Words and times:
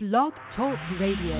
Blog 0.00 0.32
Talk 0.54 0.78
Radio. 1.00 1.34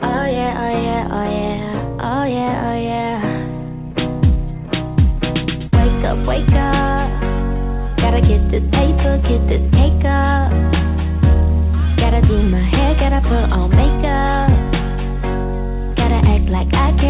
Oh 0.00 0.26
yeah, 0.30 0.54
oh 0.62 0.74
yeah, 0.78 1.10
oh 1.10 1.26
yeah, 1.26 1.98
oh 1.98 2.24
yeah, 2.30 2.68
oh 2.70 2.78
yeah. 2.86 3.18
Wake 5.74 6.04
up, 6.06 6.18
wake 6.24 6.54
up. 6.54 7.10
Gotta 7.98 8.20
get 8.30 8.46
this 8.52 8.62
paper, 8.70 9.18
get 9.26 9.42
this 9.50 9.66
cake 9.74 10.06
up. 10.06 10.54
Gotta 11.98 12.22
do 12.28 12.38
my 12.46 12.62
hair, 12.70 12.79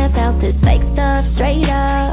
about 0.01 0.41
this 0.41 0.57
fake 0.65 0.85
stuff 0.97 1.23
straight 1.37 1.69
up. 1.69 2.13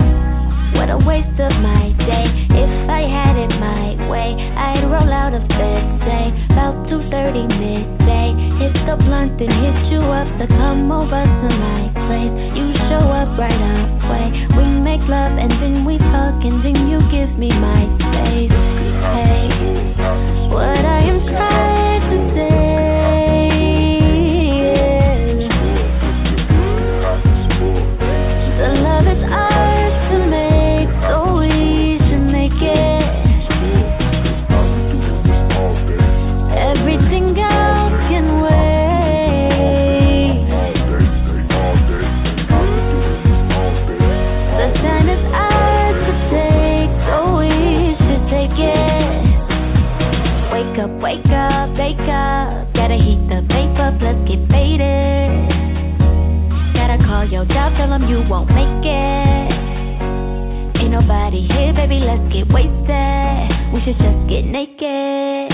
What 0.76 0.92
a 0.92 1.00
waste 1.00 1.40
of 1.40 1.54
my 1.64 1.96
day. 1.96 2.28
If 2.52 2.74
I 2.92 3.08
had 3.08 3.36
it 3.40 3.52
my 3.56 3.96
way, 4.12 4.36
I'd 4.36 4.84
roll 4.84 5.08
out 5.08 5.32
of 5.32 5.48
bed, 5.48 5.84
say, 6.04 6.26
about 6.52 6.76
2.30 6.92 7.48
midday. 7.48 8.28
Hit 8.60 8.76
the 8.84 9.00
blunt 9.00 9.40
and 9.40 9.54
hit 9.64 9.78
you 9.90 10.04
up 10.04 10.28
to 10.44 10.46
come 10.60 10.92
over 10.92 11.24
to 11.24 11.48
my 11.56 11.82
place. 12.08 12.36
You 12.60 12.66
show 12.92 13.06
up 13.08 13.32
right 13.40 13.64
away. 13.64 14.28
We 14.60 14.66
make 14.84 15.04
love 15.08 15.40
and 15.40 15.52
then 15.64 15.86
we 15.88 15.96
talk 15.98 16.44
and 16.44 16.60
then 16.66 16.92
you 16.92 17.00
give 17.08 17.32
me 17.40 17.50
my 17.50 17.88
space. 18.04 18.58
Hey, 19.16 19.48
what 20.52 20.84
I 20.84 21.00
am 21.08 21.20
trying 21.32 21.67
let's 62.08 62.24
get 62.32 62.48
wasted. 62.48 63.44
We 63.76 63.84
should 63.84 64.00
just 64.00 64.22
get 64.32 64.48
naked. 64.48 65.52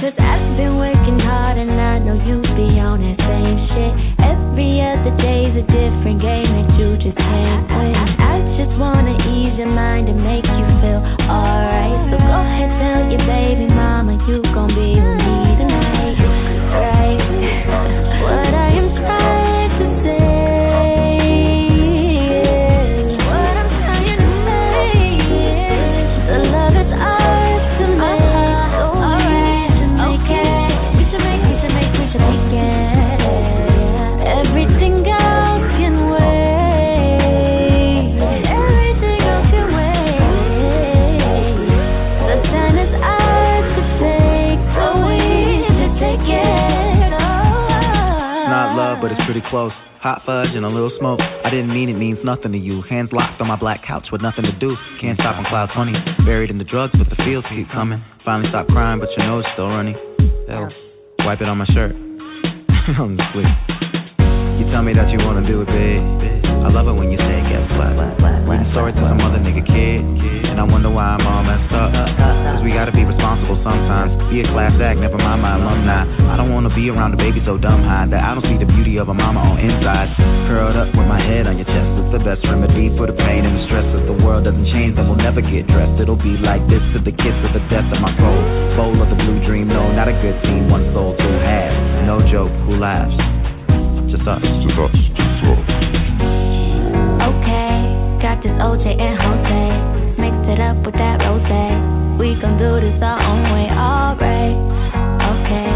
Cause 0.00 0.16
I've 0.16 0.56
been 0.56 0.80
working 0.80 1.20
hard 1.20 1.60
and 1.60 1.76
I 1.76 2.00
know 2.00 2.16
you 2.16 2.40
be 2.56 2.80
on 2.80 3.04
that 3.04 3.20
same 3.20 3.58
shit. 3.76 3.92
Every 4.24 4.80
other 4.80 5.12
day's 5.20 5.52
a 5.52 5.64
different 5.68 6.24
game 6.24 6.48
that 6.56 6.68
you 6.80 6.96
just 6.96 7.20
can't 7.20 7.68
win. 7.68 7.92
I 7.92 8.40
just 8.56 8.72
wanna 8.80 9.20
ease 9.20 9.56
your 9.60 9.68
mind 9.68 10.08
and 10.08 10.20
make 10.24 10.48
you 10.48 10.64
feel 10.80 11.00
alright. 11.28 12.00
So 12.08 12.16
go 12.24 12.38
ahead, 12.40 12.72
tell 12.80 13.02
your 13.12 13.24
baby 13.28 13.68
mama 13.68 14.16
you 14.24 14.40
gon' 14.56 14.72
be 14.72 14.96
with 14.96 15.20
me 15.28 15.38
tonight. 15.60 16.16
Right? 16.72 17.20
What 18.24 18.52
I 18.52 18.65
pretty 49.26 49.42
close. 49.50 49.74
Hot 50.00 50.22
fudge 50.22 50.54
and 50.54 50.64
a 50.64 50.70
little 50.70 50.94
smoke. 51.02 51.18
I 51.18 51.50
didn't 51.50 51.74
mean 51.74 51.90
it 51.90 51.98
means 51.98 52.22
nothing 52.22 52.52
to 52.52 52.58
you. 52.58 52.82
Hands 52.88 53.10
locked 53.10 53.40
on 53.42 53.48
my 53.50 53.58
black 53.58 53.82
couch 53.82 54.06
with 54.12 54.22
nothing 54.22 54.46
to 54.46 54.54
do. 54.62 54.78
Can't 55.02 55.18
stop 55.18 55.34
on 55.34 55.44
cloud 55.50 55.74
20. 55.74 56.24
Buried 56.24 56.50
in 56.50 56.58
the 56.58 56.68
drugs, 56.68 56.94
but 56.94 57.10
the 57.10 57.18
feels 57.26 57.44
keep 57.50 57.66
coming. 57.74 57.98
Finally 58.24 58.48
stopped 58.50 58.70
crying, 58.70 59.00
but 59.00 59.10
your 59.18 59.26
nose 59.26 59.44
still 59.54 59.66
running. 59.66 59.98
Hell, 60.46 60.70
wipe 61.26 61.42
it 61.42 61.48
on 61.50 61.58
my 61.58 61.66
shirt. 61.74 61.90
I'm 63.02 63.18
just 63.18 63.34
sleep. 63.34 63.50
You 63.82 63.85
tell 64.76 64.84
me 64.84 64.92
that 64.92 65.08
you 65.08 65.16
wanna 65.24 65.40
do 65.40 65.64
it 65.64 65.70
big. 65.72 65.96
I 66.60 66.68
love 66.68 66.84
it 66.84 66.92
when 66.92 67.08
you 67.08 67.16
say 67.16 67.32
it 67.40 67.48
gets 67.48 67.64
flat. 67.80 67.96
Reading 68.44 68.68
story 68.76 68.92
to 68.92 69.00
some 69.00 69.24
other 69.24 69.40
nigga 69.40 69.64
kid. 69.64 70.04
And 70.52 70.60
I 70.60 70.68
wonder 70.68 70.92
why 70.92 71.16
I'm 71.16 71.24
all 71.24 71.40
messed 71.40 71.72
up. 71.72 71.96
Cause 71.96 72.60
we 72.60 72.76
gotta 72.76 72.92
be 72.92 73.00
responsible 73.00 73.56
sometimes. 73.64 74.12
Be 74.28 74.44
a 74.44 74.46
class 74.52 74.76
act, 74.76 75.00
never 75.00 75.16
mind 75.16 75.40
my 75.40 75.56
alumni. 75.56 76.04
I 76.28 76.36
don't 76.36 76.52
wanna 76.52 76.68
be 76.76 76.92
around 76.92 77.16
a 77.16 77.20
baby 77.20 77.40
so 77.48 77.56
dumb 77.56 77.88
high 77.88 78.04
that 78.12 78.20
I 78.20 78.36
don't 78.36 78.44
see 78.44 78.60
the 78.60 78.68
beauty 78.68 79.00
of 79.00 79.08
a 79.08 79.16
mama 79.16 79.40
on 79.40 79.64
inside. 79.64 80.12
Curled 80.44 80.76
up 80.76 80.92
with 80.92 81.08
my 81.08 81.24
head 81.24 81.48
on 81.48 81.56
your 81.56 81.64
chest. 81.72 81.88
It's 81.96 82.12
the 82.12 82.20
best 82.20 82.44
remedy 82.44 82.92
for 83.00 83.08
the 83.08 83.16
pain 83.16 83.48
and 83.48 83.56
the 83.56 83.62
stress. 83.72 83.88
If 83.96 84.04
the 84.12 84.18
world 84.28 84.44
doesn't 84.44 84.68
change, 84.76 85.00
then 85.00 85.08
we'll 85.08 85.24
never 85.24 85.40
get 85.40 85.64
dressed. 85.72 85.96
It'll 86.04 86.20
be 86.20 86.36
like 86.44 86.60
this 86.68 86.84
to 86.92 87.00
the 87.00 87.16
kiss 87.16 87.36
of 87.48 87.56
the 87.56 87.64
death 87.72 87.88
of 87.96 87.96
my 88.04 88.12
soul. 88.20 88.40
Bowl 88.76 88.92
of 89.00 89.08
the 89.08 89.16
blue 89.16 89.40
dream, 89.48 89.72
no, 89.72 89.88
not 89.96 90.04
a 90.04 90.16
good 90.20 90.36
team. 90.44 90.68
One 90.68 90.84
soul, 90.92 91.16
two 91.16 91.36
halves. 91.40 92.04
No 92.04 92.20
joke, 92.28 92.52
who 92.68 92.76
laughs? 92.76 93.35
Just 94.26 94.34
us. 94.34 94.90
Just 95.14 95.38
us. 95.46 95.70
Okay, 97.30 97.78
got 98.18 98.42
this 98.42 98.58
OJ 98.58 98.82
and 98.98 99.14
Jose. 99.22 100.18
Mixed 100.18 100.50
it 100.50 100.58
up 100.58 100.82
with 100.82 100.98
that 100.98 101.22
rose. 101.22 101.46
We 102.18 102.34
gon' 102.42 102.58
do 102.58 102.82
this 102.82 102.98
our 103.06 103.22
own 103.22 103.54
way, 103.54 103.70
alright. 103.70 104.58
Okay, 105.30 105.70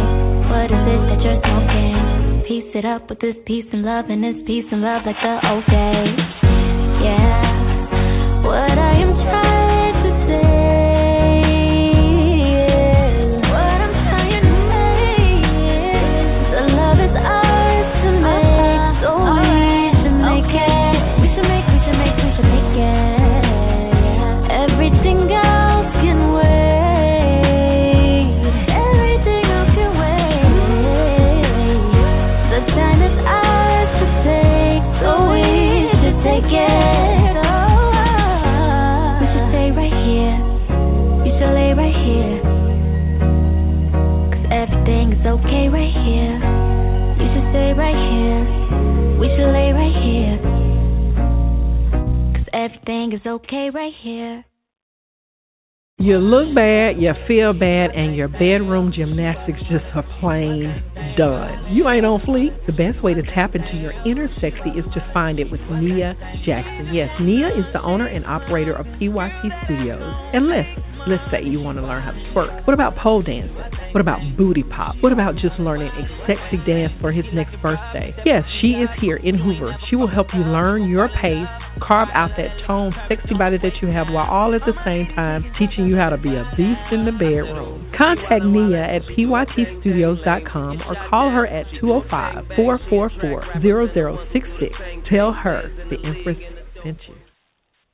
what 0.50 0.66
is 0.66 0.82
it 0.82 0.98
that 0.98 1.20
you're 1.22 1.38
smoking? 1.46 2.42
Piece 2.48 2.74
it 2.74 2.84
up 2.84 3.08
with 3.08 3.20
this 3.20 3.36
peace 3.46 3.66
and 3.72 3.84
love 3.84 4.06
and 4.08 4.24
this 4.24 4.42
peace 4.44 4.66
and 4.72 4.82
love 4.82 5.02
like 5.06 5.14
the 5.22 5.38
days. 5.70 6.18
Yeah, 7.06 8.42
what 8.42 8.74
I 8.74 8.98
am 8.98 9.14
trying 9.22 9.69
okay 53.30 53.70
right 53.72 53.92
here. 54.02 54.44
You 56.00 56.16
look 56.16 56.54
bad, 56.56 56.96
you 56.96 57.12
feel 57.28 57.52
bad, 57.52 57.92
and 57.92 58.16
your 58.16 58.28
bedroom 58.28 58.88
gymnastics 58.88 59.60
just 59.68 59.84
are 59.92 60.06
plain 60.16 60.64
done. 61.12 61.76
You 61.76 61.92
ain't 61.92 62.08
on 62.08 62.24
fleek. 62.24 62.56
The 62.64 62.72
best 62.72 63.04
way 63.04 63.12
to 63.12 63.20
tap 63.36 63.52
into 63.52 63.76
your 63.76 63.92
inner 64.08 64.32
sexy 64.40 64.72
is 64.80 64.88
to 64.96 65.00
find 65.12 65.36
it 65.36 65.52
with 65.52 65.60
Nia 65.68 66.16
Jackson. 66.48 66.96
Yes, 66.96 67.12
Nia 67.20 67.52
is 67.52 67.68
the 67.76 67.84
owner 67.84 68.08
and 68.08 68.24
operator 68.24 68.72
of 68.72 68.88
PYT 68.96 69.52
Studios. 69.68 70.00
And 70.32 70.48
listen, 70.48 70.80
let's 71.06 71.24
say 71.30 71.44
you 71.44 71.60
want 71.60 71.78
to 71.78 71.82
learn 71.82 72.02
how 72.02 72.12
to 72.12 72.22
twerk. 72.32 72.66
What 72.66 72.74
about 72.74 72.96
pole 72.96 73.22
dancing? 73.22 73.54
What 73.92 74.00
about 74.00 74.20
booty 74.36 74.62
pop? 74.62 74.96
What 75.00 75.12
about 75.12 75.34
just 75.34 75.58
learning 75.58 75.88
a 75.88 76.04
sexy 76.26 76.58
dance 76.66 76.92
for 77.00 77.12
his 77.12 77.24
next 77.32 77.56
birthday? 77.62 78.14
Yes, 78.24 78.44
she 78.60 78.78
is 78.78 78.88
here 79.00 79.16
in 79.16 79.38
Hoover. 79.38 79.72
She 79.88 79.96
will 79.96 80.10
help 80.10 80.28
you 80.34 80.40
learn 80.40 80.88
your 80.88 81.08
pace, 81.08 81.48
carve 81.80 82.08
out 82.14 82.30
that 82.36 82.50
tone, 82.66 82.92
sexy 83.08 83.34
body 83.36 83.58
that 83.58 83.80
you 83.82 83.88
have 83.88 84.06
while 84.10 84.28
all 84.28 84.54
at 84.54 84.62
the 84.66 84.76
same 84.84 85.06
time 85.14 85.44
teaching 85.58 85.86
you 85.86 85.96
how 85.96 86.10
to 86.10 86.18
be 86.18 86.30
a 86.30 86.44
beast 86.56 86.92
in 86.92 87.04
the 87.04 87.12
bedroom. 87.12 87.90
Contact 87.96 88.44
Nia 88.44 88.82
at 88.82 89.02
pytstudios.com 89.16 90.82
or 90.86 90.96
call 91.08 91.30
her 91.30 91.46
at 91.46 91.66
205 91.80 92.56
444 92.56 93.60
0066. 93.62 94.72
Tell 95.10 95.32
her 95.32 95.70
the 95.90 95.96
Empress 96.04 96.38
sent 96.82 96.98
you. 97.08 97.29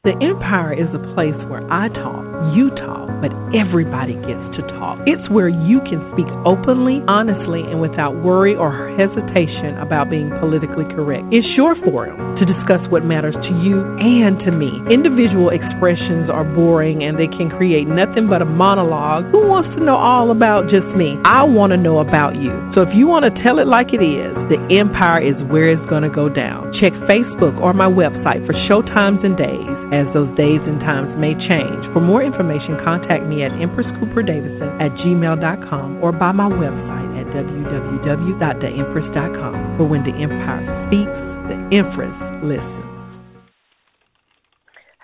The 0.06 0.14
Empire 0.22 0.70
is 0.70 0.86
a 0.94 1.02
place 1.18 1.34
where 1.50 1.66
I 1.66 1.90
talk, 1.90 2.22
you 2.54 2.70
talk, 2.78 3.10
but 3.18 3.34
everybody 3.50 4.14
gets 4.22 4.46
to 4.54 4.62
talk. 4.78 5.02
It's 5.02 5.26
where 5.34 5.50
you 5.50 5.82
can 5.82 5.98
speak 6.14 6.30
openly, 6.46 7.02
honestly, 7.10 7.66
and 7.66 7.82
without 7.82 8.14
worry 8.22 8.54
or 8.54 8.70
hesitation 8.94 9.74
about 9.82 10.06
being 10.06 10.30
politically 10.38 10.86
correct. 10.94 11.26
It's 11.34 11.50
your 11.58 11.74
forum 11.82 12.38
to 12.38 12.46
discuss 12.46 12.78
what 12.86 13.02
matters 13.02 13.34
to 13.34 13.52
you 13.66 13.82
and 13.98 14.38
to 14.46 14.54
me. 14.54 14.70
Individual 14.94 15.50
expressions 15.50 16.30
are 16.30 16.46
boring 16.54 17.02
and 17.02 17.18
they 17.18 17.26
can 17.26 17.50
create 17.50 17.90
nothing 17.90 18.30
but 18.30 18.38
a 18.38 18.46
monologue. 18.46 19.26
Who 19.34 19.42
wants 19.50 19.74
to 19.74 19.82
know 19.82 19.98
all 19.98 20.30
about 20.30 20.70
just 20.70 20.86
me? 20.94 21.18
I 21.26 21.42
want 21.42 21.74
to 21.74 21.80
know 21.82 21.98
about 21.98 22.38
you. 22.38 22.54
So 22.78 22.86
if 22.86 22.94
you 22.94 23.10
want 23.10 23.26
to 23.26 23.34
tell 23.42 23.58
it 23.58 23.66
like 23.66 23.90
it 23.90 24.06
is, 24.06 24.38
the 24.54 24.62
Empire 24.70 25.18
is 25.18 25.34
where 25.50 25.66
it's 25.66 25.82
going 25.90 26.06
to 26.06 26.14
go 26.14 26.30
down. 26.30 26.70
Check 26.78 26.94
Facebook 27.10 27.58
or 27.58 27.74
my 27.74 27.90
website 27.90 28.46
for 28.46 28.54
showtimes 28.70 29.26
and 29.26 29.34
days 29.34 29.75
as 29.94 30.06
those 30.14 30.30
days 30.34 30.60
and 30.66 30.80
times 30.82 31.14
may 31.18 31.34
change. 31.46 31.86
For 31.94 32.00
more 32.00 32.22
information, 32.22 32.76
contact 32.82 33.24
me 33.26 33.42
at 33.46 33.52
empresscooperdavison 33.58 34.80
at 34.82 34.90
gmail.com 35.02 36.02
or 36.02 36.12
by 36.12 36.32
my 36.32 36.48
website 36.50 37.20
at 37.20 37.26
www.theempress.com. 37.30 39.76
For 39.78 39.84
when 39.86 40.02
the 40.02 40.12
Empire 40.18 40.66
speaks, 40.88 41.10
the 41.46 41.54
Empress 41.70 42.10
listens. 42.42 42.82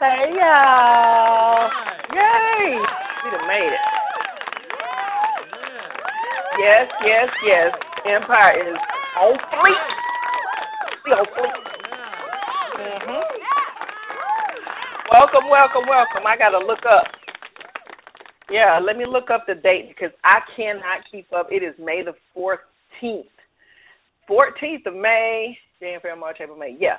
Hey, 0.03 0.35
y'all. 0.35 1.71
Yay. 2.11 2.75
We 3.23 3.31
done 3.31 3.47
made 3.47 3.71
it. 3.71 3.87
Yes, 6.59 6.91
yes, 7.05 7.29
yes. 7.47 7.71
Empire 8.05 8.51
is 8.61 8.77
on 9.21 9.39
fleek. 9.39 9.87
We 11.05 11.13
on 11.13 11.25
fleek. 11.39 11.55
Mm-hmm. 12.79 13.52
Welcome, 15.13 15.51
welcome, 15.51 15.85
welcome. 15.87 16.25
I 16.27 16.39
got 16.39 16.57
to 16.57 16.65
look 16.65 16.89
up. 16.89 17.05
Yeah, 18.49 18.81
let 18.83 18.97
me 18.97 19.05
look 19.07 19.29
up 19.29 19.45
the 19.47 19.55
date 19.55 19.89
because 19.89 20.09
I 20.25 20.41
cannot 20.57 21.05
keep 21.11 21.31
up. 21.37 21.49
It 21.51 21.63
is 21.63 21.75
May 21.79 22.01
the 22.03 22.15
14th. 22.35 23.29
14th 24.25 24.87
of 24.87 24.95
May, 24.95 25.59
January, 25.81 26.01
February, 26.01 26.19
March, 26.19 26.39
April, 26.41 26.57
May. 26.57 26.79
Yeah, 26.81 26.97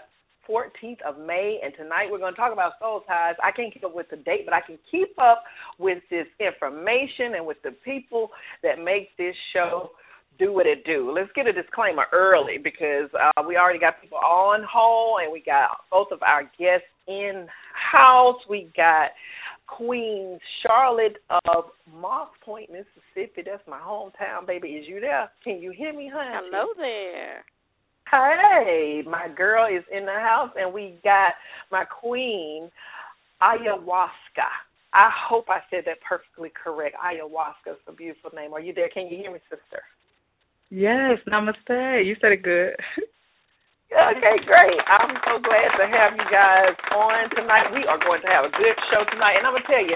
14th 0.47 1.01
of 1.01 1.17
May. 1.25 1.59
And 1.63 1.73
tonight 1.75 2.05
we're 2.11 2.19
going 2.19 2.35
to 2.35 2.39
talk 2.39 2.53
about 2.53 2.73
soul 2.79 3.01
ties. 3.07 3.33
I 3.43 3.49
can't 3.49 3.73
keep 3.73 3.83
up 3.83 3.95
with 3.95 4.11
the 4.11 4.17
date, 4.17 4.45
but 4.45 4.53
I 4.53 4.61
can 4.61 4.77
keep 4.91 5.17
up 5.17 5.43
with 5.79 6.03
this 6.11 6.27
information 6.39 7.33
and 7.35 7.47
with 7.47 7.57
the 7.63 7.71
people 7.83 8.29
that 8.61 8.77
make 8.77 9.09
this 9.17 9.33
show 9.53 9.89
do 10.39 10.53
what 10.53 10.65
it 10.65 10.85
do. 10.85 11.11
Let's 11.13 11.31
get 11.35 11.47
a 11.47 11.53
disclaimer 11.53 12.05
early 12.11 12.57
because 12.57 13.09
uh, 13.13 13.43
we 13.47 13.57
already 13.57 13.79
got 13.79 14.01
people 14.01 14.17
on 14.17 14.65
hold 14.69 15.21
and 15.23 15.31
we 15.31 15.41
got 15.41 15.69
both 15.91 16.07
of 16.11 16.21
our 16.23 16.43
guests 16.57 16.87
in 17.07 17.47
house. 17.73 18.37
We 18.49 18.71
got 18.75 19.11
Queen 19.67 20.39
Charlotte 20.61 21.17
of 21.45 21.65
Moss 21.91 22.29
Point, 22.43 22.69
Mississippi. 22.69 23.43
That's 23.45 23.63
my 23.67 23.79
hometown, 23.79 24.45
baby. 24.45 24.69
Is 24.69 24.87
you 24.87 24.99
there? 24.99 25.31
Can 25.43 25.61
you 25.61 25.71
hear 25.71 25.93
me, 25.93 26.11
honey? 26.13 26.31
Hello 26.33 26.67
there. 26.77 27.43
Hey, 28.11 29.01
my 29.07 29.27
girl 29.35 29.65
is 29.65 29.83
in 29.91 30.05
the 30.05 30.11
house, 30.11 30.51
and 30.55 30.71
we 30.71 30.99
got 31.03 31.33
my 31.71 31.83
queen, 31.83 32.69
Ayahuasca. 33.41 34.49
I 34.93 35.09
hope 35.27 35.45
I 35.49 35.61
said 35.71 35.83
that 35.87 35.97
perfectly 36.07 36.51
correct. 36.53 36.95
Ayahuasca 37.03 37.71
is 37.71 37.77
a 37.87 37.91
beautiful 37.91 38.29
name. 38.35 38.53
Are 38.53 38.59
you 38.59 38.73
there? 38.73 38.89
Can 38.93 39.07
you 39.07 39.17
hear 39.17 39.31
me, 39.31 39.39
sister? 39.49 39.81
Yes, 40.73 41.19
namaste. 41.29 42.03
You 42.03 42.15
said 42.19 42.31
it 42.33 42.43
good. 42.43 42.73
Okay, 43.93 44.41
great. 44.49 44.79
I'm 44.89 45.13
so 45.21 45.37
glad 45.37 45.69
to 45.77 45.85
have 45.85 46.17
you 46.17 46.25
guys 46.33 46.73
on 46.97 47.29
tonight. 47.37 47.69
We 47.77 47.85
are 47.85 48.01
going 48.01 48.21
to 48.25 48.27
have 48.27 48.45
a 48.45 48.49
good 48.49 48.73
show 48.89 49.05
tonight. 49.05 49.37
And 49.37 49.45
I'm 49.45 49.53
going 49.53 49.61
to 49.61 49.69
tell 49.69 49.85
you, 49.85 49.95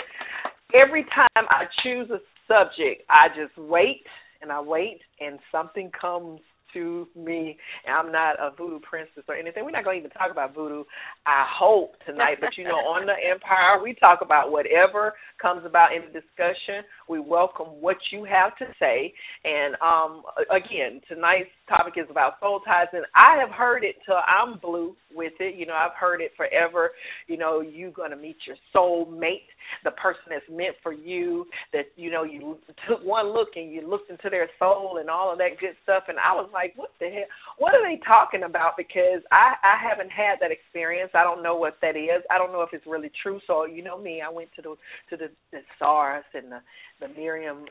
every 0.77 1.01
time 1.05 1.49
I 1.49 1.65
choose 1.81 2.07
a 2.13 2.21
subject, 2.45 3.01
I 3.09 3.29
just 3.29 3.57
wait 3.57 4.05
and 4.43 4.51
I 4.51 4.61
wait, 4.61 5.01
and 5.19 5.39
something 5.51 5.89
comes 5.99 6.41
to 6.73 7.07
me. 7.15 7.57
And 7.85 7.95
I'm 7.95 8.11
not 8.11 8.37
a 8.39 8.51
voodoo 8.55 8.79
princess 8.79 9.23
or 9.27 9.35
anything. 9.35 9.65
We're 9.65 9.71
not 9.71 9.83
going 9.83 10.01
to 10.01 10.05
even 10.05 10.11
talk 10.11 10.31
about 10.31 10.53
voodoo, 10.53 10.83
I 11.25 11.45
hope, 11.49 11.95
tonight. 12.05 12.37
But, 12.39 12.57
you 12.57 12.65
know, 12.65 12.85
on 12.85 13.05
the 13.05 13.17
Empire, 13.33 13.81
we 13.81 13.95
talk 13.95 14.19
about 14.21 14.51
whatever 14.51 15.13
comes 15.41 15.65
about 15.65 15.95
in 15.95 16.03
the 16.05 16.21
discussion. 16.21 16.85
We 17.09 17.19
welcome 17.19 17.67
what 17.79 17.97
you 18.11 18.23
have 18.25 18.55
to 18.57 18.65
say. 18.79 19.13
And, 19.43 19.75
um, 19.81 20.23
again, 20.51 21.01
tonight's 21.07 21.49
topic 21.69 21.93
is 21.97 22.07
about 22.09 22.33
soul 22.39 22.61
ties. 22.65 22.87
And 22.93 23.05
I 23.15 23.37
have 23.39 23.49
heard 23.49 23.83
it 23.83 23.95
till 24.05 24.15
I'm 24.15 24.59
blue 24.59 24.95
with 25.13 25.33
it. 25.39 25.55
You 25.55 25.65
know, 25.65 25.73
I've 25.73 25.95
heard 25.99 26.21
it 26.21 26.31
forever. 26.35 26.91
You 27.27 27.37
know, 27.37 27.61
you're 27.61 27.91
going 27.91 28.11
to 28.11 28.17
meet 28.17 28.37
your 28.45 28.57
soul 28.73 29.05
mate, 29.05 29.47
the 29.83 29.91
person 29.91 30.21
that's 30.29 30.45
meant 30.49 30.75
for 30.83 30.93
you, 30.93 31.45
that, 31.73 31.85
you 31.95 32.11
know, 32.11 32.23
you 32.23 32.57
took 32.87 33.03
one 33.03 33.33
look 33.33 33.49
and 33.55 33.71
you 33.71 33.87
looked 33.87 34.09
into 34.09 34.29
their 34.29 34.49
soul 34.59 34.97
and 34.99 35.09
all 35.09 35.31
of 35.31 35.37
that 35.37 35.59
good 35.59 35.75
stuff. 35.83 36.03
And 36.07 36.17
I 36.19 36.33
was 36.33 36.49
like, 36.53 36.73
what 36.75 36.91
the 36.99 37.07
hell? 37.07 37.31
What 37.57 37.73
are 37.73 37.83
they 37.87 38.01
talking 38.05 38.43
about? 38.43 38.73
Because 38.77 39.21
I, 39.31 39.55
I 39.63 39.75
haven't 39.81 40.11
had 40.11 40.37
that 40.41 40.51
experience. 40.51 41.11
I 41.13 41.23
don't 41.23 41.43
know 41.43 41.55
what 41.55 41.77
that 41.81 41.95
is. 41.95 42.23
I 42.31 42.37
don't 42.37 42.51
know 42.51 42.61
if 42.61 42.69
it's 42.73 42.85
really 42.85 43.11
true. 43.23 43.39
So, 43.47 43.65
you 43.65 43.83
know 43.83 43.97
me, 43.97 44.21
I 44.25 44.31
went 44.31 44.49
to 44.55 44.61
the 44.61 44.75
to 45.09 45.17
the, 45.17 45.29
the 45.51 45.59
SARS 45.79 46.25
and 46.33 46.51
the 46.51 46.59
the 46.99 47.07
Merriam 47.09 47.65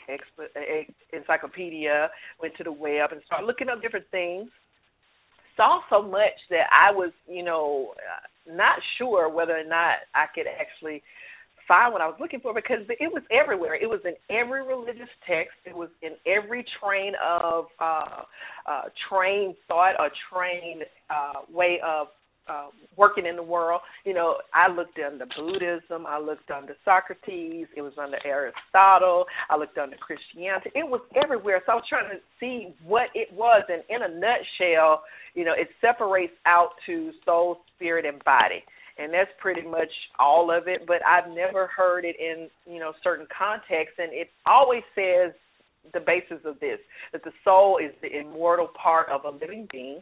Encyclopedia, 1.13 2.11
went 2.41 2.57
to 2.57 2.65
the 2.65 2.73
web 2.73 3.13
and 3.13 3.21
started 3.27 3.47
looking 3.47 3.69
up 3.69 3.83
different 3.83 4.07
things 4.11 4.49
saw 5.57 5.81
so 5.91 6.03
much 6.03 6.37
that 6.51 6.67
I 6.71 6.93
was, 6.93 7.11
you 7.27 7.43
know, 7.43 7.95
not 8.49 8.79
sure 8.99 9.29
whether 9.29 9.57
or 9.57 9.65
not 9.65 9.97
I 10.15 10.27
could 10.35 10.47
actually 10.47 11.03
find 11.67 11.93
what 11.93 12.01
I 12.03 12.07
was 12.07 12.17
looking 12.21 12.41
for 12.41 12.55
because 12.55 12.87
it 12.89 13.13
was 13.13 13.23
everywhere. 13.31 13.75
It 13.75 13.89
was 13.89 14.01
in 14.05 14.15
every 14.31 14.65
religious 14.65 15.09
text. 15.27 15.57
It 15.65 15.75
was 15.75 15.89
in 16.03 16.13
every 16.27 16.65
train 16.81 17.15
of 17.25 17.67
uh, 17.81 18.23
uh, 18.69 18.83
trained 19.11 19.57
thought 19.67 19.95
or 19.99 20.11
trained 20.33 20.85
uh, 21.11 21.41
way 21.53 21.81
of 21.85 22.09
uh, 22.49 22.69
working 22.97 23.27
in 23.27 23.37
the 23.37 23.43
world. 23.43 23.81
You 24.05 24.15
know, 24.15 24.37
I 24.55 24.71
looked 24.73 24.99
under 25.05 25.27
Buddhism, 25.37 26.07
I 26.07 26.19
looked 26.19 26.51
under 26.51 26.75
Socrates, 26.85 27.67
it 27.77 27.83
was 27.83 27.93
under 28.01 28.19
Aristotle, 28.25 29.27
I 29.51 29.57
looked 29.57 29.79
under 29.79 29.97
Christianity. 29.97 30.71
It 30.75 30.89
was 30.89 31.01
everywhere. 31.23 31.63
So 31.67 31.73
I 31.73 31.75
was 31.77 31.85
trying 31.89 32.11
to 32.11 32.19
see 32.41 32.75
what 32.85 33.09
it 33.15 33.33
was, 33.33 33.63
and 33.69 33.83
in 33.89 34.03
a 34.03 34.15
nutshell, 34.15 35.03
you 35.35 35.45
know, 35.45 35.55
it 35.57 35.69
separates 35.81 36.35
out 36.47 36.71
to 36.87 37.11
soul, 37.25 37.59
spirit, 37.77 38.05
and 38.07 38.23
body. 38.25 38.63
And 38.99 39.13
that's 39.13 39.31
pretty 39.39 39.61
much 39.61 39.93
all 40.19 40.51
of 40.51 40.69
it, 40.69 40.87
but 40.87 41.05
I've 41.05 41.29
never 41.29 41.67
heard 41.67 42.07
it 42.07 42.17
in, 42.19 42.49
you 42.73 42.81
know, 42.81 42.93
certain 43.05 43.27
contexts 43.37 43.99
and 43.99 44.11
it 44.13 44.31
always 44.47 44.83
says 44.95 45.33
the 45.93 46.01
basis 46.01 46.45
of 46.45 46.59
this 46.61 46.79
that 47.13 47.23
the 47.23 47.31
soul 47.45 47.79
is 47.79 47.93
the 48.03 48.19
immortal 48.19 48.69
part 48.83 49.09
of 49.09 49.25
a 49.25 49.31
living 49.31 49.69
being 49.71 50.01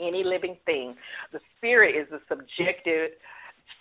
any 0.00 0.22
living 0.24 0.56
thing. 0.66 0.94
The 1.32 1.40
spirit 1.56 1.94
is 1.96 2.10
a 2.12 2.18
subjective 2.28 3.10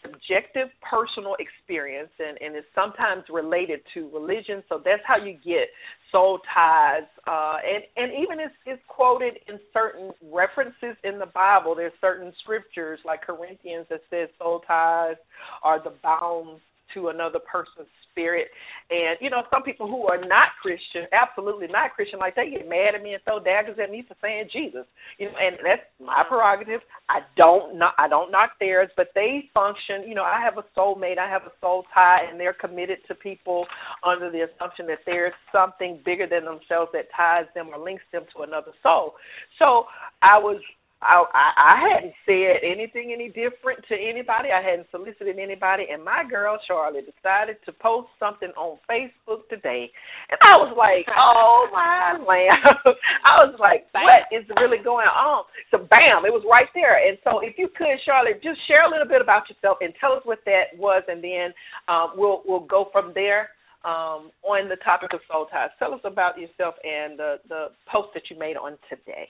subjective 0.01 0.67
personal 0.81 1.35
experience 1.39 2.11
and, 2.19 2.37
and 2.41 2.55
is 2.55 2.63
sometimes 2.75 3.23
related 3.29 3.79
to 3.93 4.09
religion. 4.13 4.63
So 4.69 4.81
that's 4.83 5.01
how 5.05 5.17
you 5.17 5.33
get 5.33 5.67
soul 6.11 6.39
ties. 6.53 7.07
Uh, 7.25 7.55
and, 7.63 7.83
and 7.95 8.11
even 8.13 8.39
it's, 8.39 8.53
it's 8.65 8.81
quoted 8.87 9.39
in 9.47 9.59
certain 9.71 10.11
references 10.31 10.95
in 11.03 11.19
the 11.19 11.25
Bible. 11.33 11.75
There's 11.75 11.93
certain 12.01 12.33
scriptures 12.43 12.99
like 13.05 13.21
Corinthians 13.21 13.87
that 13.89 14.01
says 14.09 14.29
soul 14.39 14.61
ties 14.67 15.15
are 15.63 15.83
the 15.83 15.93
bounds 16.03 16.61
to 16.93 17.09
another 17.09 17.39
person's 17.39 17.89
spirit. 18.11 18.47
And, 18.89 19.17
you 19.19 19.29
know, 19.29 19.43
some 19.49 19.63
people 19.63 19.87
who 19.87 20.05
are 20.07 20.21
not 20.21 20.53
Christian, 20.61 21.09
absolutely 21.11 21.67
not 21.67 21.93
Christian, 21.95 22.19
like 22.19 22.35
they 22.35 22.49
get 22.49 22.69
mad 22.69 22.95
at 22.95 23.01
me 23.01 23.13
and 23.13 23.23
throw 23.23 23.39
daggers 23.41 23.77
at 23.81 23.89
me 23.89 24.05
for 24.07 24.15
saying 24.21 24.49
Jesus. 24.53 24.85
You 25.17 25.27
know, 25.27 25.37
and 25.41 25.57
that's 25.65 25.83
my 25.99 26.23
prerogative. 26.27 26.81
I 27.09 27.21
don't 27.35 27.77
not 27.77 27.93
I 27.97 28.07
don't 28.07 28.31
knock 28.31 28.51
theirs, 28.59 28.89
but 28.95 29.07
they 29.15 29.49
function, 29.53 30.07
you 30.07 30.15
know, 30.15 30.23
I 30.23 30.39
have 30.41 30.57
a 30.57 30.65
soulmate, 30.77 31.17
I 31.17 31.29
have 31.29 31.43
a 31.43 31.53
soul 31.59 31.83
tie 31.93 32.29
and 32.29 32.39
they're 32.39 32.53
committed 32.53 32.99
to 33.07 33.15
people 33.15 33.65
under 34.05 34.31
the 34.31 34.45
assumption 34.45 34.87
that 34.87 34.99
there's 35.05 35.33
something 35.51 35.99
bigger 36.05 36.27
than 36.27 36.45
themselves 36.45 36.91
that 36.93 37.09
ties 37.15 37.45
them 37.55 37.69
or 37.73 37.83
links 37.83 38.03
them 38.11 38.23
to 38.35 38.43
another 38.43 38.71
soul. 38.81 39.15
So 39.59 39.85
I 40.21 40.37
was 40.37 40.61
I, 41.03 41.23
I 41.33 41.47
I 41.55 41.75
hadn't 41.83 42.15
said 42.25 42.63
anything 42.63 43.11
any 43.13 43.27
different 43.27 43.83
to 43.89 43.95
anybody. 43.95 44.49
I 44.49 44.63
hadn't 44.63 44.87
solicited 44.91 45.37
anybody, 45.37 45.85
and 45.91 46.03
my 46.03 46.23
girl 46.23 46.57
Charlotte 46.67 47.05
decided 47.05 47.57
to 47.65 47.71
post 47.71 48.09
something 48.19 48.49
on 48.55 48.79
Facebook 48.89 49.47
today, 49.49 49.91
and 50.31 50.39
I 50.41 50.55
was 50.57 50.73
like, 50.73 51.05
"Oh 51.17 51.67
my 51.71 52.17
lamb!" 52.23 52.63
I 53.27 53.45
was 53.45 53.55
like, 53.59 53.85
"What 53.91 54.31
is 54.31 54.47
really 54.57 54.83
going 54.83 55.07
on?" 55.07 55.45
So, 55.71 55.77
bam! 55.77 56.25
It 56.25 56.33
was 56.33 56.45
right 56.49 56.69
there. 56.73 56.97
And 57.07 57.17
so, 57.23 57.39
if 57.43 57.55
you 57.57 57.69
could, 57.75 57.99
Charlotte, 58.05 58.41
just 58.41 58.59
share 58.67 58.87
a 58.87 58.91
little 58.91 59.07
bit 59.07 59.21
about 59.21 59.49
yourself 59.49 59.77
and 59.81 59.93
tell 59.99 60.13
us 60.13 60.23
what 60.23 60.39
that 60.45 60.73
was, 60.77 61.03
and 61.07 61.23
then 61.23 61.53
um, 61.87 62.15
we'll 62.15 62.41
we'll 62.47 62.65
go 62.65 62.89
from 62.91 63.11
there 63.13 63.49
um, 63.85 64.31
on 64.43 64.69
the 64.69 64.77
topic 64.83 65.11
of 65.13 65.19
soul 65.31 65.45
ties. 65.51 65.69
Tell 65.79 65.93
us 65.93 66.01
about 66.03 66.39
yourself 66.39 66.75
and 66.83 67.19
the 67.19 67.37
the 67.49 67.67
post 67.91 68.09
that 68.13 68.23
you 68.29 68.39
made 68.39 68.55
on 68.55 68.77
today. 68.89 69.29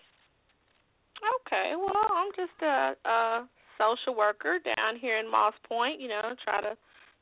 Okay, 1.23 1.73
well, 1.79 2.07
I'm 2.11 2.31
just 2.35 2.57
a, 2.61 2.95
a 3.07 3.47
social 3.79 4.15
worker 4.15 4.59
down 4.59 4.99
here 4.99 5.17
in 5.17 5.29
Moss 5.29 5.53
Point. 5.67 5.99
You 5.99 6.09
know, 6.09 6.35
try 6.43 6.61
to 6.61 6.75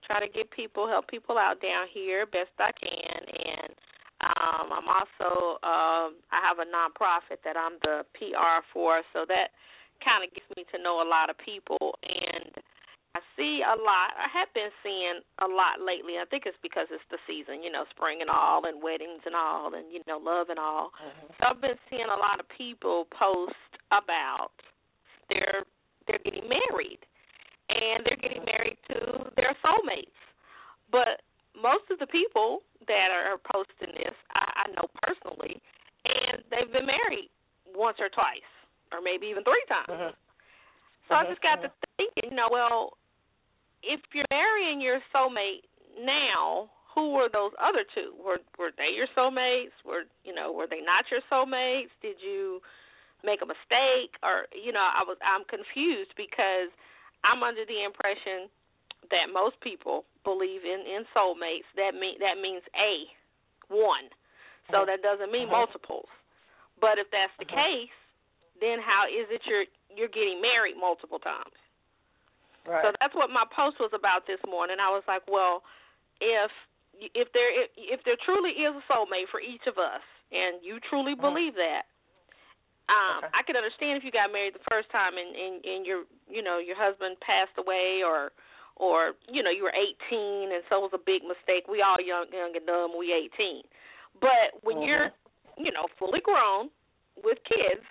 try 0.06 0.20
to 0.20 0.32
get 0.32 0.50
people, 0.52 0.88
help 0.88 1.08
people 1.08 1.38
out 1.38 1.62
down 1.62 1.86
here 1.94 2.26
best 2.26 2.54
I 2.58 2.72
can, 2.74 3.22
and 3.30 3.74
um, 4.22 4.74
I'm 4.74 4.90
also 4.90 5.62
um, 5.62 6.18
I 6.34 6.42
have 6.42 6.60
a 6.60 6.68
nonprofit 6.70 7.42
that 7.46 7.58
I'm 7.58 7.78
the 7.82 8.06
PR 8.18 8.66
for, 8.74 9.02
so 9.14 9.26
that 9.28 9.54
kind 10.04 10.26
of 10.26 10.34
gets 10.34 10.50
me 10.58 10.66
to 10.74 10.82
know 10.82 11.02
a 11.02 11.08
lot 11.08 11.30
of 11.30 11.38
people 11.38 11.98
and 12.04 12.51
see 13.42 13.66
a 13.66 13.74
lot. 13.74 14.14
I 14.14 14.30
have 14.30 14.54
been 14.54 14.70
seeing 14.86 15.26
a 15.42 15.50
lot 15.50 15.82
lately. 15.82 16.22
I 16.22 16.30
think 16.30 16.46
it's 16.46 16.58
because 16.62 16.86
it's 16.94 17.04
the 17.10 17.18
season, 17.26 17.66
you 17.66 17.74
know, 17.74 17.90
spring 17.90 18.22
and 18.22 18.30
all, 18.30 18.70
and 18.70 18.78
weddings 18.78 19.26
and 19.26 19.34
all, 19.34 19.74
and 19.74 19.90
you 19.90 20.06
know, 20.06 20.22
love 20.22 20.54
and 20.54 20.62
all. 20.62 20.94
Mm-hmm. 21.02 21.34
So 21.34 21.42
I've 21.50 21.62
been 21.62 21.82
seeing 21.90 22.06
a 22.06 22.20
lot 22.22 22.38
of 22.38 22.46
people 22.54 23.10
post 23.10 23.58
about 23.90 24.54
their 25.34 25.66
they're 26.06 26.22
getting 26.22 26.46
married, 26.46 27.02
and 27.70 28.06
they're 28.06 28.22
getting 28.22 28.46
married 28.46 28.78
to 28.94 29.32
their 29.34 29.58
soulmates. 29.66 30.18
But 30.94 31.26
most 31.58 31.90
of 31.90 31.98
the 31.98 32.10
people 32.10 32.62
that 32.86 33.10
are 33.10 33.38
posting 33.42 33.94
this, 33.98 34.16
I, 34.34 34.66
I 34.66 34.74
know 34.74 34.86
personally, 35.02 35.62
and 36.06 36.46
they've 36.50 36.72
been 36.74 36.90
married 36.90 37.30
once 37.74 37.98
or 37.98 38.10
twice, 38.10 38.50
or 38.92 39.02
maybe 39.02 39.28
even 39.28 39.44
three 39.46 39.66
times. 39.70 39.90
Mm-hmm. 39.90 40.14
So 41.10 41.16
I 41.16 41.24
mm-hmm. 41.24 41.32
just 41.32 41.42
got 41.42 41.62
to 41.62 41.70
mm-hmm. 41.70 41.96
thinking, 41.98 42.34
you 42.34 42.38
know, 42.38 42.50
well, 42.50 42.98
if 43.84 44.02
you're 44.14 44.30
marrying 44.30 44.82
your 44.82 45.00
soulmate 45.14 45.66
now, 46.00 46.70
who 46.94 47.14
were 47.16 47.30
those 47.32 47.52
other 47.56 47.88
two? 47.96 48.14
Were 48.20 48.40
were 48.60 48.72
they 48.76 48.92
your 48.96 49.08
soulmates? 49.16 49.76
Were 49.86 50.04
you 50.24 50.34
know 50.34 50.52
were 50.52 50.68
they 50.68 50.82
not 50.82 51.08
your 51.10 51.22
soulmates? 51.32 51.94
Did 52.02 52.18
you 52.20 52.60
make 53.24 53.42
a 53.42 53.48
mistake? 53.48 54.20
Or 54.24 54.48
you 54.52 54.72
know 54.72 54.84
I 54.84 55.04
was 55.08 55.18
I'm 55.24 55.48
confused 55.48 56.12
because 56.18 56.70
I'm 57.24 57.44
under 57.44 57.64
the 57.64 57.84
impression 57.86 58.52
that 59.10 59.32
most 59.34 59.60
people 59.62 60.06
believe 60.24 60.68
in 60.68 60.84
in 60.84 61.08
soulmates. 61.16 61.68
That 61.80 61.96
mean 61.96 62.20
that 62.20 62.38
means 62.42 62.64
a 62.76 63.08
one, 63.72 64.12
so 64.70 64.84
uh-huh. 64.84 64.92
that 64.92 65.00
doesn't 65.00 65.32
mean 65.32 65.48
uh-huh. 65.48 65.64
multiples. 65.64 66.12
But 66.80 67.00
if 67.00 67.08
that's 67.14 67.34
the 67.40 67.48
uh-huh. 67.48 67.56
case, 67.56 67.98
then 68.60 68.84
how 68.84 69.08
is 69.08 69.32
it 69.32 69.42
you're 69.48 69.68
you're 69.96 70.12
getting 70.12 70.44
married 70.44 70.76
multiple 70.76 71.20
times? 71.24 71.56
Right. 72.68 72.84
So 72.86 72.94
that's 73.02 73.16
what 73.16 73.34
my 73.34 73.46
post 73.50 73.82
was 73.82 73.92
about 73.94 74.30
this 74.30 74.42
morning. 74.46 74.78
I 74.78 74.94
was 74.94 75.04
like, 75.08 75.26
well, 75.26 75.64
if 76.22 76.52
if 77.16 77.28
there 77.34 77.50
if 77.74 78.00
there 78.06 78.20
truly 78.22 78.54
is 78.54 78.74
a 78.78 78.84
soulmate 78.86 79.30
for 79.34 79.42
each 79.42 79.66
of 79.66 79.82
us, 79.82 80.06
and 80.30 80.62
you 80.62 80.78
truly 80.86 81.18
uh-huh. 81.18 81.26
believe 81.26 81.58
that, 81.58 81.90
um, 82.92 83.26
okay. 83.26 83.34
I 83.34 83.42
could 83.42 83.58
understand 83.58 83.98
if 83.98 84.04
you 84.06 84.14
got 84.14 84.30
married 84.30 84.54
the 84.54 84.68
first 84.70 84.94
time 84.94 85.18
and, 85.18 85.34
and 85.34 85.56
and 85.66 85.82
your 85.86 86.06
you 86.30 86.46
know 86.46 86.62
your 86.62 86.78
husband 86.78 87.18
passed 87.26 87.58
away 87.58 88.06
or 88.06 88.30
or 88.78 89.18
you 89.26 89.42
know 89.42 89.50
you 89.50 89.66
were 89.66 89.74
18 89.74 90.54
and 90.54 90.62
so 90.70 90.86
it 90.86 90.92
was 90.92 90.96
a 90.96 91.02
big 91.02 91.26
mistake. 91.26 91.66
We 91.66 91.82
all 91.82 91.98
young 91.98 92.30
young 92.30 92.54
and 92.54 92.66
dumb. 92.70 92.94
We 92.94 93.10
18, 93.34 93.66
but 94.22 94.62
when 94.62 94.78
mm-hmm. 94.78 94.86
you're 94.86 95.10
you 95.58 95.74
know 95.74 95.90
fully 95.98 96.22
grown 96.22 96.70
with 97.26 97.42
kids 97.50 97.86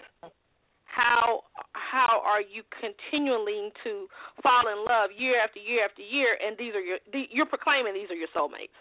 how 0.91 1.47
how 1.73 2.19
are 2.27 2.43
you 2.43 2.67
continuing 2.83 3.71
to 3.87 4.11
fall 4.43 4.67
in 4.67 4.83
love 4.83 5.15
year 5.15 5.39
after 5.39 5.63
year 5.63 5.87
after 5.87 6.03
year? 6.03 6.35
And 6.35 6.59
these 6.59 6.75
are 6.75 6.83
your 6.83 6.99
you're 7.31 7.47
proclaiming 7.47 7.95
these 7.95 8.11
are 8.11 8.19
your 8.19 8.31
soulmates. 8.35 8.75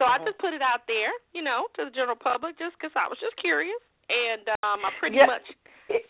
So 0.00 0.08
mm-hmm. 0.08 0.24
i 0.24 0.24
just 0.24 0.40
put 0.40 0.56
it 0.56 0.64
out 0.64 0.88
there 0.88 1.12
you 1.36 1.44
know 1.44 1.68
to 1.76 1.84
the 1.84 1.92
general 1.92 2.16
public 2.16 2.56
just 2.56 2.72
because 2.80 2.92
i 2.96 3.04
was 3.06 3.20
just 3.20 3.36
curious. 3.36 3.80
And 4.08 4.48
um 4.64 4.80
i 4.82 4.90
pretty 4.96 5.20
yeah, 5.20 5.28
much 5.28 5.46
it, 5.92 6.08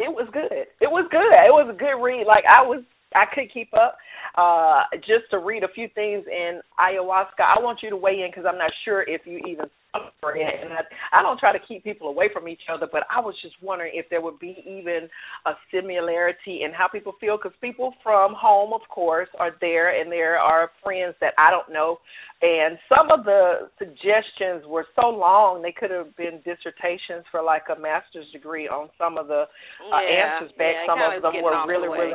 it 0.00 0.10
was 0.10 0.26
good. 0.32 0.66
It 0.80 0.90
was 0.90 1.04
good. 1.12 1.28
It 1.28 1.52
was 1.52 1.68
a 1.68 1.76
good 1.76 2.00
read. 2.00 2.24
Like 2.24 2.48
i 2.48 2.64
was 2.64 2.80
I 3.14 3.28
could 3.28 3.52
keep 3.52 3.68
up. 3.74 3.96
Uh, 4.32 4.84
just 5.04 5.28
to 5.30 5.38
read 5.38 5.62
a 5.62 5.68
few 5.68 5.88
things 5.94 6.24
in 6.24 6.60
ayahuasca, 6.80 7.44
I 7.44 7.60
want 7.60 7.80
you 7.82 7.90
to 7.90 7.96
weigh 7.96 8.24
in 8.24 8.30
because 8.30 8.46
I'm 8.48 8.56
not 8.56 8.72
sure 8.84 9.02
if 9.02 9.26
you 9.26 9.38
even 9.46 9.66
it. 9.94 10.64
And 10.64 10.72
I, 10.72 11.18
I 11.18 11.22
don't 11.22 11.38
try 11.38 11.52
to 11.52 11.58
keep 11.66 11.84
people 11.84 12.08
away 12.08 12.30
from 12.32 12.48
each 12.48 12.62
other, 12.72 12.86
but 12.90 13.02
I 13.10 13.20
was 13.20 13.34
just 13.42 13.54
wondering 13.62 13.92
if 13.94 14.06
there 14.08 14.20
would 14.20 14.38
be 14.38 14.56
even 14.66 15.08
a 15.46 15.52
similarity 15.72 16.62
in 16.64 16.72
how 16.72 16.88
people 16.88 17.14
feel, 17.20 17.36
because 17.36 17.52
people 17.60 17.92
from 18.02 18.34
home, 18.34 18.72
of 18.72 18.80
course, 18.88 19.28
are 19.38 19.56
there, 19.60 20.00
and 20.00 20.10
there 20.10 20.38
are 20.38 20.70
friends 20.82 21.14
that 21.20 21.34
I 21.38 21.50
don't 21.50 21.72
know. 21.72 21.98
And 22.40 22.78
some 22.88 23.10
of 23.16 23.24
the 23.24 23.70
suggestions 23.78 24.64
were 24.66 24.86
so 24.96 25.08
long, 25.08 25.62
they 25.62 25.72
could 25.72 25.90
have 25.90 26.16
been 26.16 26.40
dissertations 26.44 27.24
for 27.30 27.42
like 27.42 27.64
a 27.74 27.78
master's 27.78 28.30
degree 28.32 28.68
on 28.68 28.88
some 28.98 29.18
of 29.18 29.28
the 29.28 29.44
uh, 29.44 30.00
yeah, 30.02 30.34
answers 30.34 30.52
back. 30.58 30.74
Yeah, 30.74 30.86
some 30.86 30.98
of 30.98 31.22
them 31.22 31.42
were 31.42 31.66
really, 31.66 31.88
the 31.88 31.94
really. 31.94 32.14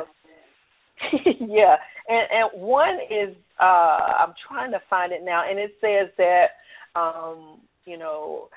yeah, 1.54 1.76
and 2.08 2.26
and 2.30 2.62
one 2.62 2.98
is 3.08 3.34
uh 3.60 4.26
I'm 4.26 4.34
trying 4.48 4.72
to 4.72 4.82
find 4.90 5.12
it 5.12 5.20
now, 5.24 5.48
and 5.48 5.58
it 5.58 5.72
says 5.80 6.10
that 6.18 6.58
um 6.98 7.60
you 7.84 7.98
know, 7.98 8.48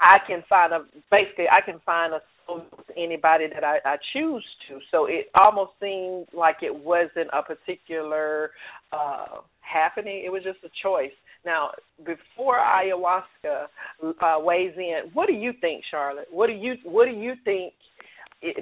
I 0.00 0.18
can 0.26 0.42
find 0.48 0.72
a 0.72 0.80
basically 1.10 1.46
I 1.50 1.60
can 1.64 1.80
find 1.86 2.12
a 2.12 2.20
soul 2.46 2.64
with 2.76 2.86
anybody 2.96 3.46
that 3.54 3.64
I, 3.64 3.78
I 3.84 3.96
choose 4.12 4.44
to. 4.68 4.78
So 4.90 5.06
it 5.06 5.26
almost 5.34 5.72
seemed 5.80 6.26
like 6.36 6.56
it 6.62 6.74
wasn't 6.74 7.30
a 7.32 7.42
particular 7.42 8.50
uh 8.92 9.40
happening. 9.60 10.22
It 10.24 10.30
was 10.30 10.42
just 10.42 10.58
a 10.64 10.70
choice. 10.82 11.12
Now, 11.44 11.70
before 11.98 12.58
ayahuasca 12.58 13.66
uh, 14.02 14.36
weighs 14.38 14.74
in, 14.76 15.10
what 15.12 15.26
do 15.26 15.32
you 15.32 15.52
think, 15.60 15.82
Charlotte? 15.90 16.28
What 16.30 16.46
do 16.46 16.52
you 16.52 16.74
what 16.84 17.06
do 17.06 17.12
you 17.12 17.34
think? 17.44 17.72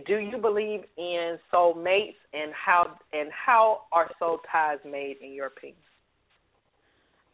Do 0.07 0.17
you 0.17 0.37
believe 0.39 0.81
in 0.99 1.39
soulmates, 1.53 2.21
and 2.35 2.53
how 2.53 2.99
and 3.13 3.31
how 3.33 3.83
are 3.93 4.11
soul 4.19 4.41
ties 4.51 4.79
made 4.85 5.17
in 5.23 5.33
your 5.33 5.47
opinion? 5.47 5.77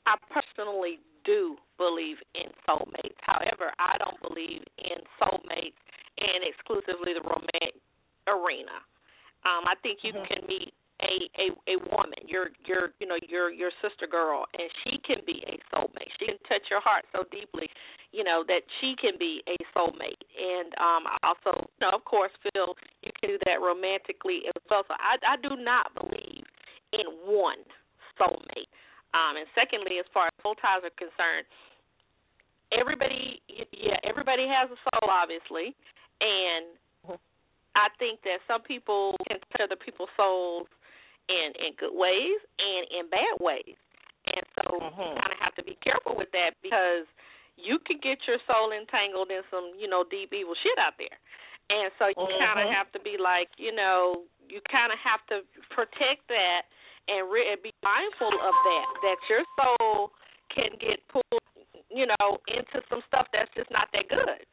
I 0.06 0.14
personally 0.32 0.98
do 1.26 1.56
believe 1.76 2.16
in 2.34 2.48
soulmates. 2.64 3.18
However, 3.20 3.74
I 3.78 3.98
don't 3.98 4.20
believe 4.22 4.62
in 4.78 4.98
soulmates 5.20 5.76
and 6.16 6.40
exclusively 6.46 7.12
the 7.12 7.26
romantic 7.26 7.76
arena. 8.24 8.80
Um, 9.44 9.68
I 9.68 9.74
think 9.82 10.00
you 10.02 10.14
mm-hmm. 10.14 10.24
can 10.24 10.42
meet 10.48 10.72
a, 10.96 11.28
a 11.36 11.46
a 11.68 11.76
woman, 11.92 12.24
your 12.24 12.48
your 12.64 12.96
you 13.00 13.06
know 13.06 13.20
your 13.28 13.52
your 13.52 13.70
sister 13.84 14.08
girl, 14.08 14.46
and 14.56 14.68
she 14.80 14.96
can 15.04 15.20
be 15.26 15.44
a 15.44 15.60
soulmate. 15.68 16.08
She 16.18 16.24
can 16.24 16.40
touch 16.48 16.64
your 16.70 16.80
heart 16.80 17.04
so 17.12 17.20
deeply, 17.28 17.68
you 18.12 18.24
know 18.24 18.44
that 18.48 18.64
she 18.80 18.96
can 18.96 19.12
be 19.20 19.44
a 19.44 19.56
soulmate. 19.76 20.24
And 20.32 20.72
um, 20.80 21.04
I 21.04 21.16
also, 21.20 21.68
you 21.68 21.80
know, 21.84 21.92
of 21.92 22.04
course, 22.08 22.32
feel 22.48 22.72
you 23.04 23.12
can 23.20 23.36
do 23.36 23.38
that 23.44 23.60
romantically 23.60 24.48
as 24.48 24.56
well. 24.70 24.84
So 24.88 24.94
I 24.96 25.20
I 25.20 25.36
do 25.36 25.52
not 25.60 25.92
believe 25.92 26.48
in 26.96 27.06
one 27.28 27.60
soulmate. 28.16 28.72
Um, 29.12 29.36
and 29.36 29.48
secondly, 29.52 30.00
as 30.00 30.08
far 30.12 30.28
as 30.28 30.35
soul 30.46 30.54
ties 30.62 30.86
are 30.86 30.94
concerned, 30.94 31.50
everybody 32.74 33.42
yeah 33.70 33.98
everybody 34.02 34.46
has 34.46 34.70
a 34.70 34.78
soul 34.90 35.06
obviously 35.06 35.70
and 36.18 37.14
i 37.78 37.86
think 37.98 38.18
that 38.26 38.42
some 38.50 38.62
people 38.62 39.14
can 39.28 39.38
touch 39.38 39.70
other 39.70 39.78
people's 39.78 40.10
souls 40.18 40.66
in 41.30 41.54
in 41.62 41.70
good 41.78 41.94
ways 41.94 42.40
and 42.58 42.82
in 42.90 43.06
bad 43.06 43.38
ways 43.38 43.78
and 44.26 44.42
so 44.58 44.82
mm-hmm. 44.82 44.98
you 44.98 45.14
kind 45.14 45.30
of 45.30 45.38
have 45.38 45.54
to 45.54 45.62
be 45.62 45.78
careful 45.78 46.18
with 46.18 46.30
that 46.34 46.58
because 46.58 47.06
you 47.54 47.78
could 47.86 48.02
get 48.02 48.18
your 48.26 48.42
soul 48.50 48.74
entangled 48.74 49.30
in 49.30 49.46
some 49.46 49.70
you 49.78 49.86
know 49.86 50.02
deep 50.02 50.34
evil 50.34 50.58
shit 50.58 50.74
out 50.82 50.98
there 50.98 51.18
and 51.70 51.94
so 52.02 52.10
you 52.10 52.18
mm-hmm. 52.18 52.42
kind 52.42 52.58
of 52.58 52.66
have 52.66 52.90
to 52.90 52.98
be 52.98 53.14
like 53.14 53.50
you 53.62 53.70
know 53.70 54.26
you 54.50 54.58
kind 54.66 54.90
of 54.90 54.98
have 54.98 55.22
to 55.30 55.46
protect 55.70 56.26
that 56.26 56.66
and 57.06 57.30
re- 57.30 57.54
be 57.62 57.70
mindful 57.86 58.34
of 58.42 58.54
that 58.66 58.86
that 59.06 59.18
your 59.30 59.46
soul 59.54 60.10
can 60.56 60.72
get 60.80 60.98
pulled 61.12 61.42
you 61.96 62.06
know, 62.06 62.38
into 62.48 62.84
some 62.90 63.00
stuff 63.08 63.26
that's 63.32 63.50
just 63.56 63.70
not 63.70 63.88
that 63.92 64.08
good. 64.08 64.44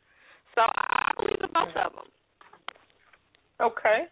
So 0.55 0.61
I 0.61 1.11
believe 1.17 1.41
in 1.41 1.49
both 1.53 1.75
of 1.75 1.91
them. 1.91 2.07
Okay. 3.59 4.05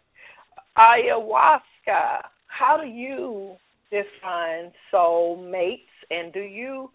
Ayahuasca. 0.76 2.28
How 2.46 2.78
do 2.80 2.86
you 2.86 3.54
define 3.90 4.72
soulmates, 4.92 5.88
and 6.10 6.32
do 6.32 6.40
you 6.40 6.90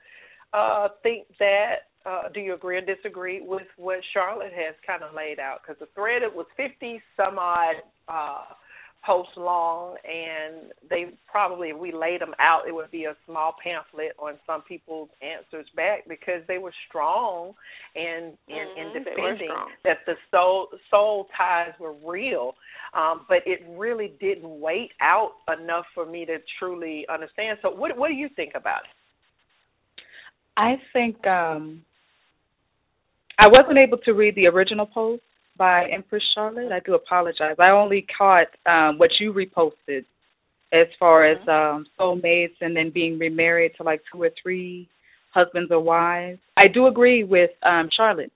uh, 0.54 0.90
think 1.02 1.26
that 1.40 1.90
uh, 2.06 2.30
do 2.34 2.40
you 2.40 2.54
agree 2.54 2.78
or 2.78 2.82
disagree 2.82 3.42
with 3.42 3.68
what 3.78 4.00
Charlotte 4.14 4.54
has 4.54 4.76
kind 4.86 5.04
of 5.04 5.16
laid 5.16 5.40
out? 5.40 5.60
Because 5.62 5.80
the 5.80 5.88
thread 5.96 6.22
it 6.22 6.34
was 6.34 6.46
fifty 6.56 7.02
some 7.16 7.38
odd 7.40 7.76
uh, 8.08 8.54
posts 9.06 9.34
long, 9.38 9.96
and 10.06 10.72
they 10.90 11.14
probably 11.30 11.70
if 11.70 11.78
we 11.78 11.92
laid 11.92 12.22
them 12.22 12.34
out, 12.40 12.68
it 12.68 12.76
would 12.76 12.92
be 12.92 13.06
a 13.06 13.16
small 13.26 13.56
pamphlet 13.64 14.12
on 14.20 14.34
some 14.46 14.62
people's 14.64 15.10
answers 15.22 15.66
back 15.76 16.08
because 16.08 16.42
they 16.48 16.58
were 16.58 16.74
strong 16.88 17.54
and 17.96 18.34
in, 18.48 18.56
mm-hmm, 18.56 18.98
in 18.98 19.04
defending 19.04 19.50
that 19.84 20.00
the 20.06 20.14
soul 20.32 20.68
soul 20.92 21.28
ties 21.38 21.74
were 21.80 21.94
real. 22.06 22.56
Um, 22.94 23.26
but 23.28 23.40
it 23.46 23.62
really 23.70 24.14
didn't 24.20 24.60
wait 24.60 24.92
out 25.02 25.34
enough 25.60 25.86
for 25.94 26.06
me 26.06 26.26
to 26.26 26.38
truly 26.60 27.06
understand. 27.10 27.60
So, 27.62 27.70
what 27.70 27.98
what 27.98 28.10
do 28.10 28.14
you 28.14 28.30
think 28.36 28.54
about 28.56 28.82
it? 28.84 30.04
I 30.58 30.76
think 30.92 31.26
um 31.28 31.84
I 33.40 33.48
wasn't 33.48 33.78
able 33.78 34.00
to 34.00 34.14
read 34.14 34.36
the 34.36 34.48
original 34.48 34.86
post 34.86 35.22
by 35.58 35.86
Empress 35.90 36.24
Charlotte. 36.34 36.72
I 36.72 36.80
do 36.80 36.96
apologize. 36.96 37.56
I 37.60 37.70
only 37.70 38.06
caught 38.18 38.48
um 38.66 38.98
what 38.98 39.12
you 39.20 39.34
reposted 39.34 40.06
as 40.74 40.88
far 41.00 41.24
mm-hmm. 41.24 41.42
as 41.42 41.48
um 41.48 41.86
soulmates 42.00 42.56
and 42.62 42.76
then 42.76 42.92
being 42.94 43.18
remarried 43.18 43.72
to 43.78 43.84
like 43.84 44.02
two 44.12 44.22
or 44.22 44.30
three 44.42 44.88
husbands 45.34 45.72
or 45.72 45.80
wives. 45.80 46.40
I 46.56 46.68
do 46.68 46.88
agree 46.88 47.24
with 47.24 47.52
um 47.64 47.90
Charlotte. 47.96 48.32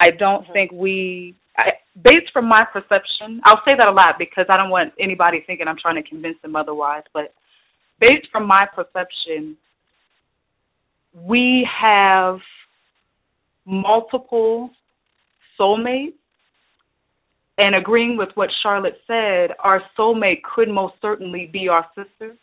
I 0.00 0.10
don't 0.10 0.44
mm-hmm. 0.44 0.52
think 0.52 0.72
we 0.72 1.34
I, 1.56 1.72
based 2.02 2.32
from 2.32 2.48
my 2.48 2.64
perception, 2.72 3.40
I'll 3.44 3.62
say 3.68 3.74
that 3.76 3.86
a 3.86 3.92
lot 3.92 4.16
because 4.18 4.46
I 4.48 4.56
don't 4.56 4.70
want 4.70 4.92
anybody 4.98 5.44
thinking 5.46 5.68
I'm 5.68 5.76
trying 5.80 6.02
to 6.02 6.08
convince 6.08 6.36
them 6.42 6.56
otherwise, 6.56 7.02
but 7.12 7.34
based 8.00 8.28
from 8.32 8.46
my 8.46 8.66
perception, 8.74 9.56
we 11.14 11.68
have 11.80 12.38
multiple 13.66 14.70
soulmates. 15.58 16.14
And 17.58 17.74
agreeing 17.74 18.16
with 18.16 18.30
what 18.34 18.50
Charlotte 18.62 18.98
said, 19.06 19.50
our 19.58 19.82
soulmate 19.98 20.42
could 20.42 20.68
most 20.68 20.94
certainly 21.02 21.48
be 21.52 21.68
our 21.68 21.86
sister. 21.94 22.36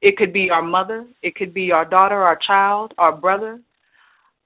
It 0.00 0.16
could 0.16 0.32
be 0.32 0.50
our 0.50 0.62
mother. 0.62 1.06
It 1.22 1.34
could 1.36 1.52
be 1.52 1.70
our 1.70 1.84
daughter, 1.84 2.22
our 2.22 2.38
child, 2.46 2.94
our 2.98 3.14
brother. 3.14 3.60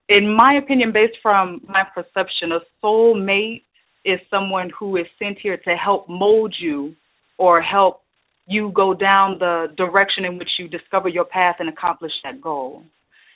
In 0.08 0.32
my 0.32 0.54
opinion, 0.54 0.92
based 0.92 1.16
from 1.22 1.60
my 1.68 1.82
perception, 1.94 2.52
a 2.52 2.60
soulmate 2.84 3.62
is 4.04 4.20
someone 4.30 4.70
who 4.78 4.96
is 4.96 5.06
sent 5.18 5.38
here 5.38 5.56
to 5.56 5.76
help 5.76 6.08
mold 6.08 6.54
you 6.60 6.94
or 7.38 7.60
help 7.60 8.02
you 8.46 8.70
go 8.74 8.94
down 8.94 9.38
the 9.38 9.66
direction 9.76 10.24
in 10.24 10.38
which 10.38 10.50
you 10.58 10.68
discover 10.68 11.08
your 11.08 11.24
path 11.24 11.56
and 11.58 11.68
accomplish 11.68 12.12
that 12.22 12.40
goal. 12.40 12.84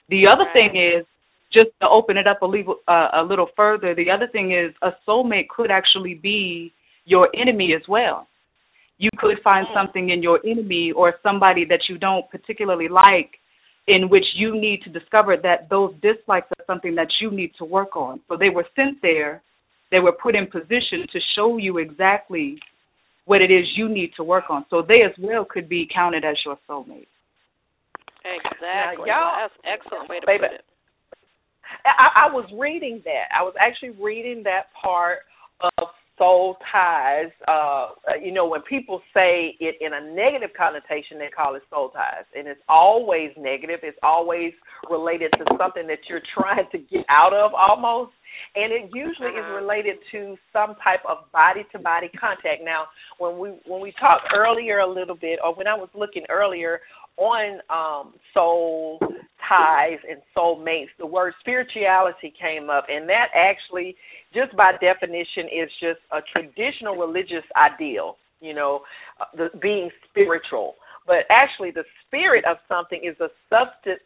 The 0.08 0.26
other 0.30 0.44
right. 0.44 0.72
thing 0.72 0.98
is 0.98 1.06
just 1.52 1.70
to 1.80 1.88
open 1.88 2.16
it 2.16 2.26
up 2.26 2.42
a 2.42 2.46
little, 2.46 2.76
uh, 2.86 3.08
a 3.14 3.22
little 3.22 3.48
further. 3.56 3.94
The 3.94 4.10
other 4.10 4.28
thing 4.28 4.52
is 4.52 4.74
a 4.82 4.90
soulmate 5.06 5.48
could 5.48 5.70
actually 5.70 6.14
be 6.14 6.72
your 7.04 7.28
enemy 7.34 7.74
as 7.74 7.82
well. 7.88 8.26
You 8.98 9.10
could 9.18 9.38
find 9.42 9.66
something 9.74 10.10
in 10.10 10.22
your 10.22 10.40
enemy 10.46 10.92
or 10.94 11.14
somebody 11.22 11.64
that 11.64 11.80
you 11.88 11.98
don't 11.98 12.30
particularly 12.30 12.88
like 12.88 13.40
in 13.88 14.08
which 14.08 14.24
you 14.34 14.54
need 14.54 14.82
to 14.82 14.90
discover 14.90 15.36
that 15.42 15.68
those 15.68 15.92
dislikes 16.02 16.46
are 16.58 16.64
something 16.66 16.94
that 16.94 17.08
you 17.20 17.30
need 17.30 17.52
to 17.58 17.64
work 17.64 17.96
on. 17.96 18.20
So 18.28 18.36
they 18.36 18.50
were 18.50 18.66
sent 18.76 19.00
there, 19.02 19.42
they 19.90 19.98
were 19.98 20.12
put 20.12 20.36
in 20.36 20.46
position 20.46 21.06
to 21.12 21.18
show 21.34 21.56
you 21.56 21.78
exactly 21.78 22.58
what 23.24 23.40
it 23.40 23.50
is 23.50 23.64
you 23.74 23.88
need 23.88 24.12
to 24.16 24.24
work 24.24 24.44
on. 24.50 24.64
So 24.70 24.82
they 24.82 25.02
as 25.02 25.12
well 25.18 25.44
could 25.44 25.68
be 25.68 25.88
counted 25.92 26.24
as 26.24 26.36
your 26.44 26.58
soulmate. 26.68 27.06
Exactly. 28.24 29.06
Now, 29.06 29.06
y'all, 29.06 29.48
That's 29.64 29.80
excellent 29.80 30.08
way 30.08 30.20
to 30.20 30.26
baby, 30.26 30.44
put 30.46 30.54
it. 30.54 30.64
I, 31.84 32.26
I 32.28 32.32
was 32.32 32.48
reading 32.58 33.02
that. 33.04 33.28
I 33.36 33.42
was 33.42 33.54
actually 33.60 33.90
reading 33.90 34.42
that 34.44 34.72
part 34.80 35.18
of 35.78 35.88
soul 36.20 36.56
ties. 36.70 37.32
Uh, 37.48 37.88
you 38.22 38.30
know, 38.30 38.46
when 38.46 38.60
people 38.62 39.00
say 39.14 39.56
it 39.58 39.76
in 39.80 39.92
a 39.94 40.14
negative 40.14 40.50
connotation, 40.56 41.18
they 41.18 41.30
call 41.34 41.56
it 41.56 41.62
soul 41.70 41.88
ties, 41.90 42.28
and 42.36 42.46
it's 42.46 42.60
always 42.68 43.30
negative. 43.36 43.80
It's 43.82 43.98
always 44.02 44.52
related 44.90 45.32
to 45.38 45.44
something 45.58 45.86
that 45.88 45.98
you're 46.08 46.22
trying 46.36 46.68
to 46.72 46.78
get 46.78 47.04
out 47.08 47.32
of, 47.32 47.52
almost. 47.54 48.12
And 48.54 48.72
it 48.72 48.90
usually 48.94 49.34
uh-huh. 49.34 49.58
is 49.58 49.62
related 49.62 49.96
to 50.12 50.36
some 50.52 50.76
type 50.84 51.00
of 51.08 51.30
body 51.32 51.66
to 51.72 51.78
body 51.78 52.08
contact. 52.18 52.62
Now, 52.62 52.84
when 53.18 53.38
we 53.38 53.48
when 53.66 53.80
we 53.80 53.92
talked 53.98 54.30
earlier 54.34 54.78
a 54.78 54.88
little 54.88 55.16
bit, 55.16 55.40
or 55.42 55.54
when 55.54 55.66
I 55.66 55.74
was 55.74 55.88
looking 55.94 56.24
earlier 56.28 56.80
on 57.16 57.60
um, 57.70 58.14
soul 58.32 58.98
ties 59.48 59.98
and 60.08 60.20
soul 60.34 60.62
mates, 60.62 60.90
the 60.98 61.06
word 61.06 61.34
spirituality 61.40 62.32
came 62.40 62.70
up, 62.70 62.86
and 62.88 63.08
that 63.08 63.28
actually, 63.34 63.96
just 64.32 64.54
by 64.56 64.72
definition, 64.80 65.46
is 65.46 65.70
just 65.80 66.00
a 66.12 66.20
traditional 66.32 66.96
religious 66.96 67.44
ideal. 67.56 68.16
You 68.40 68.54
know, 68.54 68.80
uh, 69.20 69.24
the 69.36 69.50
being 69.60 69.90
spiritual, 70.08 70.76
but 71.06 71.26
actually, 71.30 71.72
the 71.72 71.84
spirit 72.06 72.44
of 72.46 72.56
something 72.68 73.00
is 73.04 73.16
a 73.20 73.28
substance, 73.50 74.00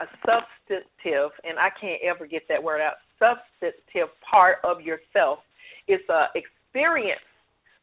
a 0.00 0.06
substantive, 0.24 1.30
and 1.44 1.58
I 1.58 1.68
can't 1.78 2.00
ever 2.02 2.26
get 2.26 2.42
that 2.48 2.62
word 2.62 2.80
out. 2.80 2.94
Substantive 3.18 4.08
part 4.28 4.58
of 4.64 4.80
yourself. 4.80 5.40
It's 5.88 6.08
a 6.08 6.26
experience 6.34 7.20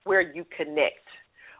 where 0.05 0.21
you 0.21 0.45
connect 0.55 1.05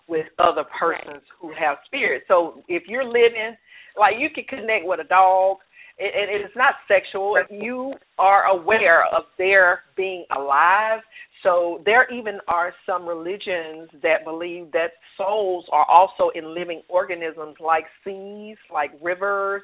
with 0.07 0.25
other 0.39 0.63
persons 0.79 1.07
right. 1.07 1.37
who 1.41 1.49
have 1.49 1.77
spirits. 1.85 2.25
So 2.27 2.63
if 2.67 2.83
you're 2.87 3.05
living 3.05 3.55
like 3.97 4.15
you 4.19 4.29
can 4.33 4.43
connect 4.45 4.85
with 4.85 4.99
a 4.99 5.07
dog, 5.07 5.57
and 5.99 6.29
it, 6.29 6.41
it's 6.45 6.55
not 6.55 6.75
sexual. 6.87 7.35
You 7.49 7.93
are 8.19 8.45
aware 8.45 9.05
of 9.05 9.23
their 9.37 9.81
being 9.95 10.25
alive 10.35 10.99
so 11.43 11.81
there 11.85 12.11
even 12.11 12.39
are 12.47 12.73
some 12.85 13.07
religions 13.07 13.89
that 14.01 14.23
believe 14.23 14.71
that 14.71 14.91
souls 15.17 15.65
are 15.71 15.85
also 15.89 16.29
in 16.35 16.53
living 16.53 16.81
organisms 16.89 17.55
like 17.59 17.85
seas, 18.03 18.57
like 18.73 18.91
rivers, 19.01 19.61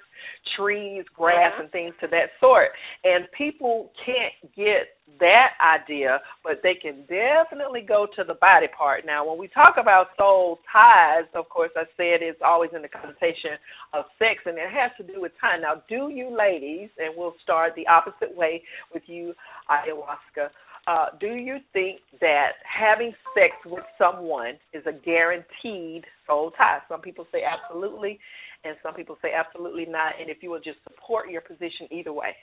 trees, 0.55 1.03
grass, 1.15 1.51
uh-huh. 1.53 1.63
and 1.63 1.71
things 1.71 1.93
to 2.01 2.07
that 2.07 2.29
sort. 2.39 2.69
And 3.03 3.25
people 3.37 3.91
can't 4.05 4.53
get 4.55 4.95
that 5.19 5.51
idea, 5.61 6.19
but 6.43 6.61
they 6.63 6.75
can 6.75 7.05
definitely 7.07 7.81
go 7.81 8.07
to 8.15 8.23
the 8.23 8.35
body 8.35 8.67
part. 8.75 9.05
Now, 9.05 9.27
when 9.27 9.37
we 9.37 9.47
talk 9.49 9.75
about 9.79 10.07
soul 10.17 10.59
ties, 10.71 11.25
of 11.35 11.49
course, 11.49 11.71
I 11.75 11.83
said 11.97 12.21
it's 12.21 12.39
always 12.43 12.71
in 12.73 12.81
the 12.81 12.87
connotation 12.87 13.57
of 13.93 14.05
sex, 14.17 14.41
and 14.45 14.57
it 14.57 14.69
has 14.71 14.91
to 14.97 15.03
do 15.03 15.21
with 15.21 15.31
time. 15.41 15.61
Now, 15.61 15.83
do 15.89 16.09
you 16.09 16.35
ladies, 16.35 16.89
and 16.97 17.13
we'll 17.17 17.35
start 17.43 17.73
the 17.75 17.87
opposite 17.87 18.35
way 18.35 18.63
with 18.93 19.03
you, 19.07 19.33
ayahuasca 19.69 20.49
uh, 20.85 21.05
do 21.19 21.27
you 21.27 21.57
think 21.71 22.01
that 22.19 22.53
having 22.63 23.13
sex 23.33 23.53
with 23.65 23.83
someone 23.97 24.55
is 24.73 24.83
a 24.85 24.91
guaranteed 24.91 26.03
soul 26.27 26.51
tie? 26.51 26.79
Some 26.89 27.01
people 27.01 27.25
say 27.31 27.39
absolutely, 27.43 28.19
and 28.65 28.75
some 28.83 28.93
people 28.93 29.17
say 29.21 29.29
absolutely 29.33 29.85
not. 29.85 30.13
And 30.19 30.29
if 30.29 30.37
you 30.41 30.49
will 30.49 30.59
just 30.59 30.79
support 30.83 31.29
your 31.29 31.41
position 31.41 31.87
either 31.91 32.11
way. 32.11 32.35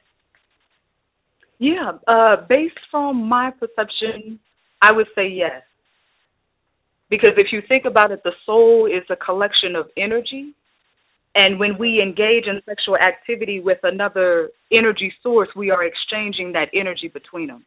Yeah, 1.59 1.93
uh, 2.09 2.37
based 2.49 2.79
from 2.91 3.29
my 3.29 3.51
perception, 3.51 4.41
I 4.81 4.93
would 4.93 5.09
say 5.15 5.29
yes. 5.29 5.63
Because 7.11 7.31
if 7.37 7.49
you 7.53 7.61
think 7.69 7.85
about 7.85 8.13
it, 8.13 8.23
the 8.25 8.33
soul 8.47 8.87
is 8.87 9.03
a 9.11 9.17
collection 9.17 9.77
of 9.77 9.89
energy. 9.99 10.55
And 11.35 11.61
when 11.61 11.77
we 11.77 12.01
engage 12.01 12.47
in 12.47 12.63
sexual 12.65 12.97
activity 12.97 13.61
with 13.61 13.79
another 13.83 14.51
energy 14.73 15.13
source, 15.23 15.49
we 15.55 15.71
are 15.71 15.85
exchanging 15.85 16.53
that 16.53 16.69
energy 16.73 17.09
between 17.09 17.49
them. 17.49 17.67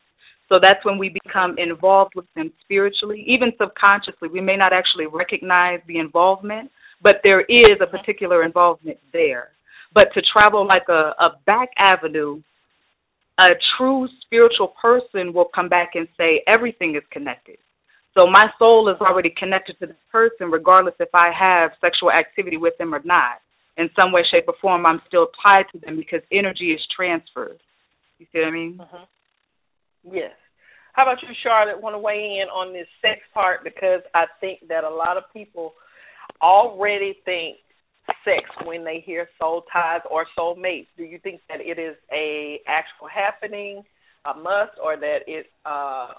So 0.54 0.60
that's 0.62 0.86
when 0.86 1.00
we 1.00 1.10
become 1.10 1.56
involved 1.58 2.14
with 2.16 2.26
them 2.36 2.52
spiritually, 2.64 3.26
even 3.28 3.54
subconsciously. 3.60 4.30
We 4.30 4.40
may 4.40 4.56
not 4.56 4.72
actually 4.72 5.08
recognize 5.08 5.80
the 5.88 5.98
involvement, 5.98 6.70
but 7.02 7.22
there 7.24 7.42
is 7.42 7.78
a 7.82 7.88
particular 7.88 8.44
involvement 8.44 9.00
there. 9.12 9.48
But 9.96 10.10
to 10.14 10.22
travel 10.38 10.68
like 10.68 10.90
a, 10.90 11.14
a 11.20 11.40
back 11.48 11.70
avenue, 11.78 12.44
a 13.40 13.50
true 13.78 14.08
spiritual 14.24 14.74
person 14.80 15.34
will 15.34 15.50
come 15.56 15.70
back 15.70 15.94
and 15.96 16.08
say 16.18 16.44
everything 16.46 16.96
is 16.96 17.04
connected. 17.12 17.58
So 18.16 18.28
my 18.28 18.46
soul 18.60 18.90
is 18.90 19.02
already 19.02 19.34
connected 19.36 19.80
to 19.80 19.88
this 19.88 19.96
person, 20.12 20.52
regardless 20.52 20.94
if 21.00 21.10
I 21.16 21.32
have 21.34 21.72
sexual 21.82 22.12
activity 22.12 22.58
with 22.58 22.78
them 22.78 22.94
or 22.94 23.02
not. 23.04 23.42
In 23.78 23.90
some 24.00 24.12
way, 24.12 24.22
shape, 24.32 24.46
or 24.48 24.54
form, 24.62 24.86
I'm 24.86 25.02
still 25.08 25.30
tied 25.48 25.66
to 25.72 25.80
them 25.80 25.96
because 25.96 26.22
energy 26.32 26.74
is 26.74 26.82
transferred. 26.96 27.58
You 28.20 28.28
see 28.32 28.38
what 28.38 28.50
I 28.50 28.52
mean? 28.52 28.78
Uh-huh. 28.80 29.06
Yes. 30.12 30.34
How 30.94 31.04
about 31.04 31.24
you, 31.24 31.30
Charlotte? 31.42 31.82
Want 31.82 31.96
to 31.96 32.00
weigh 32.00 32.40
in 32.42 32.50
on 32.50 32.72
this 32.72 32.88
sex 33.02 33.22
part 33.34 33.64
because 33.64 34.02
I 34.14 34.26
think 34.40 34.60
that 34.70 34.84
a 34.84 34.90
lot 34.90 35.18
of 35.18 35.24
people 35.34 35.74
already 36.42 37.18
think 37.26 37.58
sex 38.24 38.44
when 38.66 38.86
they 38.86 39.04
hear 39.04 39.28
soul 39.40 39.64
ties 39.74 40.02
or 40.10 40.26
soul 40.36 40.56
mates. 40.56 40.90
Do 40.96 41.04
you 41.04 41.18
think 41.20 41.42
that 41.50 41.62
it 41.62 41.80
is 41.80 41.96
a 42.12 42.60
actual 42.68 43.08
happening, 43.08 43.82
a 44.26 44.36
must, 44.36 44.78
or 44.82 44.96
that 44.98 45.20
it 45.26 45.48
uh, 45.66 46.10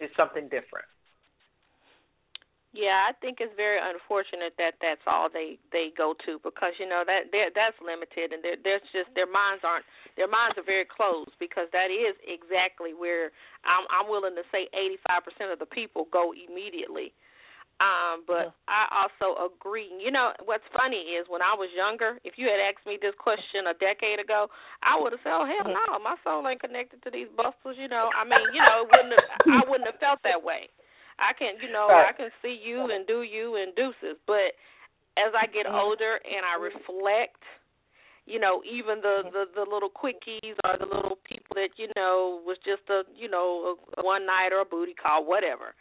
is 0.00 0.10
something 0.16 0.44
different? 0.44 0.86
Yeah, 2.76 3.08
I 3.08 3.16
think 3.16 3.40
it's 3.40 3.54
very 3.56 3.80
unfortunate 3.80 4.52
that 4.60 4.76
that's 4.84 5.00
all 5.08 5.32
they 5.32 5.56
they 5.72 5.88
go 5.96 6.12
to 6.28 6.36
because 6.44 6.76
you 6.76 6.84
know 6.84 7.00
that 7.00 7.32
that's 7.32 7.78
limited 7.80 8.36
and 8.36 8.44
there's 8.44 8.84
just 8.92 9.08
their 9.16 9.28
minds 9.28 9.64
aren't 9.64 9.88
their 10.20 10.28
minds 10.28 10.60
are 10.60 10.68
very 10.68 10.84
closed 10.84 11.32
because 11.40 11.72
that 11.72 11.88
is 11.88 12.12
exactly 12.28 12.92
where 12.92 13.32
I'm 13.64 13.88
I'm 13.88 14.12
willing 14.12 14.36
to 14.36 14.44
say 14.52 14.68
85% 15.08 15.56
of 15.56 15.58
the 15.58 15.70
people 15.70 16.12
go 16.12 16.36
immediately. 16.36 17.16
Um, 17.80 18.26
but 18.26 18.50
yeah. 18.50 18.68
I 18.68 19.06
also 19.06 19.38
agree. 19.38 19.86
You 20.02 20.10
know, 20.10 20.34
what's 20.42 20.66
funny 20.74 21.14
is 21.14 21.30
when 21.30 21.46
I 21.46 21.54
was 21.54 21.70
younger, 21.70 22.18
if 22.26 22.34
you 22.34 22.50
had 22.50 22.58
asked 22.58 22.82
me 22.84 22.98
this 22.98 23.14
question 23.14 23.70
a 23.70 23.74
decade 23.78 24.18
ago, 24.18 24.50
I 24.82 24.98
would 24.98 25.14
have 25.14 25.22
said, 25.22 25.30
"Oh 25.30 25.46
hell 25.46 25.70
no, 25.70 25.86
my 26.02 26.18
soul 26.26 26.42
ain't 26.44 26.60
connected 26.60 27.00
to 27.06 27.10
these 27.14 27.30
bustles." 27.32 27.78
You 27.78 27.86
know, 27.86 28.10
I 28.12 28.26
mean, 28.26 28.42
you 28.50 28.60
know, 28.66 28.82
it 28.82 28.90
wouldn't 28.90 29.14
have, 29.14 29.30
I 29.46 29.62
wouldn't 29.70 29.88
have 29.88 30.02
felt 30.02 30.20
that 30.26 30.42
way. 30.42 30.68
I 31.18 31.34
can, 31.34 31.58
you 31.62 31.70
know, 31.70 31.88
right. 31.88 32.10
I 32.10 32.16
can 32.16 32.30
see 32.42 32.54
you 32.54 32.90
and 32.90 33.06
do 33.06 33.22
you 33.22 33.56
and 33.56 33.74
deuces. 33.74 34.18
But 34.26 34.54
as 35.18 35.34
I 35.34 35.46
get 35.46 35.66
mm-hmm. 35.66 35.74
older 35.74 36.18
and 36.22 36.46
I 36.46 36.58
reflect, 36.62 37.42
you 38.26 38.38
know, 38.38 38.62
even 38.62 39.02
the 39.02 39.26
the 39.30 39.44
the 39.54 39.66
little 39.66 39.90
quickies 39.90 40.54
or 40.62 40.78
the 40.78 40.86
little 40.86 41.18
people 41.26 41.58
that 41.58 41.74
you 41.76 41.88
know 41.96 42.40
was 42.46 42.58
just 42.64 42.86
a 42.90 43.02
you 43.16 43.28
know 43.28 43.76
a 43.96 44.02
one 44.02 44.26
night 44.26 44.50
or 44.52 44.60
a 44.60 44.68
booty 44.68 44.94
call, 44.94 45.26
whatever 45.26 45.74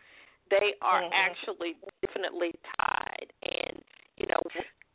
they 0.49 0.75
are 0.81 1.03
mm-hmm. 1.03 1.13
actually 1.13 1.75
definitely 2.01 2.55
tied 2.79 3.29
and 3.43 3.83
you 4.17 4.25
know 4.27 4.41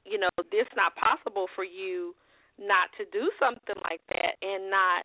you 0.04 0.18
know 0.18 0.28
it's 0.52 0.76
not 0.76 0.96
possible 0.96 1.46
for 1.54 1.64
you 1.64 2.14
not 2.58 2.88
to 2.96 3.04
do 3.12 3.30
something 3.40 3.76
like 3.84 4.00
that 4.08 4.36
and 4.40 4.70
not 4.70 5.04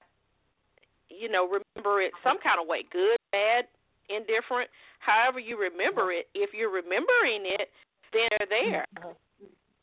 you 1.09 1.29
know 1.29 1.47
remember 1.47 2.01
it 2.01 2.11
some 2.23 2.37
kind 2.39 2.59
of 2.59 2.67
way 2.67 2.83
good 2.91 3.17
bad 3.31 3.67
indifferent 4.09 4.69
however 4.99 5.39
you 5.39 5.59
remember 5.59 6.11
it 6.11 6.27
if 6.33 6.51
you're 6.53 6.73
remembering 6.73 7.43
it 7.45 7.69
they're 8.11 8.47
there 8.47 8.85
mm-hmm. 8.97 9.13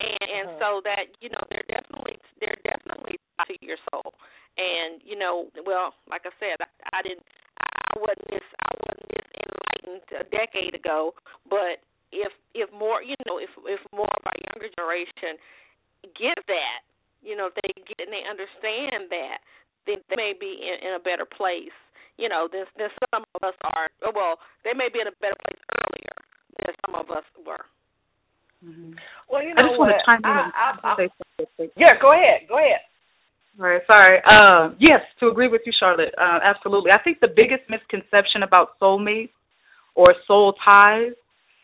and 0.01 0.23
and 0.25 0.45
mm-hmm. 0.49 0.59
so 0.59 0.81
that 0.83 1.11
you 1.21 1.29
know 1.29 1.41
they're 1.49 1.67
definitely 1.69 2.17
they're 2.39 2.59
definitely 2.65 3.17
to 3.45 3.53
your 3.61 3.77
soul 3.91 4.15
and 4.57 5.01
you 5.03 5.17
know 5.17 5.47
well 5.65 5.93
like 6.09 6.23
i 6.25 6.33
said 6.39 6.57
i, 6.59 6.99
I 6.99 7.01
didn't 7.03 7.25
I 7.95 7.95
wasn't 7.99 8.27
this 8.29 8.47
I 8.59 8.71
wasn't 8.83 9.09
this 9.15 9.27
enlightened 9.39 10.07
a 10.19 10.25
decade 10.27 10.75
ago, 10.75 11.15
but 11.49 11.79
if 12.11 12.31
if 12.53 12.67
more 12.75 13.01
you 13.01 13.15
know 13.25 13.39
if 13.39 13.49
if 13.67 13.79
more 13.95 14.11
of 14.11 14.23
our 14.27 14.39
younger 14.51 14.67
generation 14.75 15.39
get 16.19 16.37
that, 16.47 16.79
you 17.23 17.35
know, 17.35 17.47
if 17.49 17.55
they 17.55 17.71
get 17.87 18.05
and 18.05 18.13
they 18.13 18.27
understand 18.27 19.09
that, 19.09 19.39
then 19.87 20.03
they 20.09 20.15
may 20.15 20.33
be 20.37 20.59
in, 20.59 20.87
in 20.87 20.91
a 20.95 21.01
better 21.01 21.25
place. 21.25 21.73
You 22.17 22.29
know, 22.29 22.47
than 22.51 22.65
than 22.77 22.89
some 23.11 23.23
of 23.35 23.41
us 23.43 23.55
are. 23.63 23.87
Well, 24.13 24.39
they 24.63 24.71
may 24.73 24.87
be 24.91 25.01
in 25.01 25.07
a 25.07 25.15
better 25.19 25.35
place 25.43 25.61
earlier 25.75 26.15
than 26.59 26.73
some 26.85 26.95
of 26.95 27.11
us 27.11 27.25
were. 27.45 27.65
Mm-hmm. 28.63 28.93
Well, 29.29 29.43
you 29.43 29.53
know 29.53 29.61
I 29.61 29.67
just 29.67 29.79
what? 29.79 29.89
want 29.89 29.99
to 29.99 30.05
chime 30.07 30.23
in 30.23 30.31
I, 30.31 30.71
I, 30.81 30.95
I, 30.95 31.47
say. 31.57 31.69
Yeah, 31.75 31.99
go 32.01 32.13
ahead. 32.13 32.47
Go 32.47 32.57
ahead. 32.57 32.81
All 33.59 33.67
right, 33.67 33.81
sorry. 33.87 34.19
Uh, 34.27 34.75
yes, 34.79 34.99
to 35.19 35.27
agree 35.27 35.47
with 35.47 35.61
you, 35.65 35.71
Charlotte. 35.79 36.13
Uh, 36.17 36.39
absolutely. 36.43 36.91
I 36.91 37.01
think 37.01 37.19
the 37.21 37.31
biggest 37.33 37.63
misconception 37.69 38.43
about 38.43 38.79
soulmates 38.81 39.29
or 39.95 40.07
soul 40.27 40.55
ties 40.67 41.13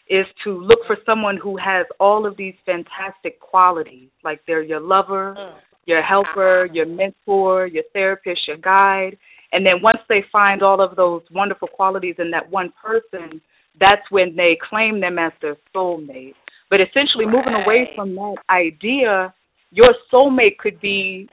is 0.09 0.25
to 0.43 0.51
look 0.51 0.79
for 0.87 0.97
someone 1.05 1.37
who 1.41 1.57
has 1.57 1.85
all 1.99 2.25
of 2.25 2.37
these 2.37 2.53
fantastic 2.65 3.39
qualities, 3.39 4.09
like 4.23 4.41
they're 4.47 4.63
your 4.63 4.79
lover, 4.79 5.35
mm. 5.37 5.53
your 5.85 6.01
helper, 6.01 6.67
your 6.71 6.85
mentor, 6.85 7.67
your 7.67 7.83
therapist, 7.93 8.41
your 8.47 8.57
guide. 8.57 9.17
And 9.51 9.65
then 9.65 9.81
once 9.81 9.99
they 10.07 10.23
find 10.31 10.63
all 10.63 10.81
of 10.81 10.95
those 10.95 11.23
wonderful 11.31 11.67
qualities 11.67 12.15
in 12.19 12.31
that 12.31 12.49
one 12.49 12.71
person, 12.83 13.41
that's 13.79 14.01
when 14.09 14.35
they 14.35 14.57
claim 14.69 15.01
them 15.01 15.17
as 15.19 15.31
their 15.41 15.57
soulmate. 15.75 16.33
But 16.69 16.79
essentially, 16.79 17.25
right. 17.25 17.35
moving 17.35 17.53
away 17.53 17.89
from 17.95 18.15
that 18.15 18.35
idea, 18.49 19.33
your 19.71 19.89
soulmate 20.11 20.57
could 20.57 20.79
be 20.79 21.29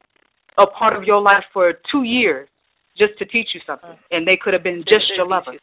a 0.58 0.66
part 0.66 0.96
of 0.96 1.04
your 1.04 1.20
life 1.20 1.44
for 1.52 1.74
two 1.90 2.02
years 2.02 2.48
just 2.96 3.16
to 3.18 3.24
teach 3.24 3.48
you 3.54 3.60
something, 3.64 3.96
and 4.10 4.26
they 4.26 4.36
could 4.40 4.52
have 4.52 4.64
been 4.64 4.82
just 4.88 5.06
your 5.16 5.26
lover, 5.26 5.54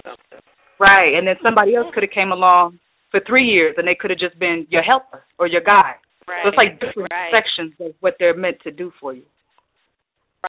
right? 0.80 1.14
And 1.16 1.28
then 1.28 1.36
somebody 1.44 1.76
else 1.76 1.88
could 1.94 2.04
have 2.04 2.12
came 2.12 2.32
along 2.32 2.80
for 3.12 3.20
three 3.28 3.44
years, 3.44 3.76
and 3.78 3.86
they 3.86 3.96
could 4.00 4.10
have 4.10 4.20
just 4.20 4.40
been 4.40 4.66
your 4.70 4.82
helper 4.82 5.24
or 5.38 5.48
your 5.48 5.62
guide. 5.62 6.00
Right. 6.28 6.42
So 6.44 6.50
it's 6.50 6.58
like 6.58 6.80
different 6.80 7.12
right. 7.12 7.32
sections 7.36 7.74
of 7.80 7.94
what 8.00 8.16
they're 8.20 8.36
meant 8.36 8.58
to 8.64 8.72
do 8.72 8.92
for 9.00 9.14
you. 9.14 9.24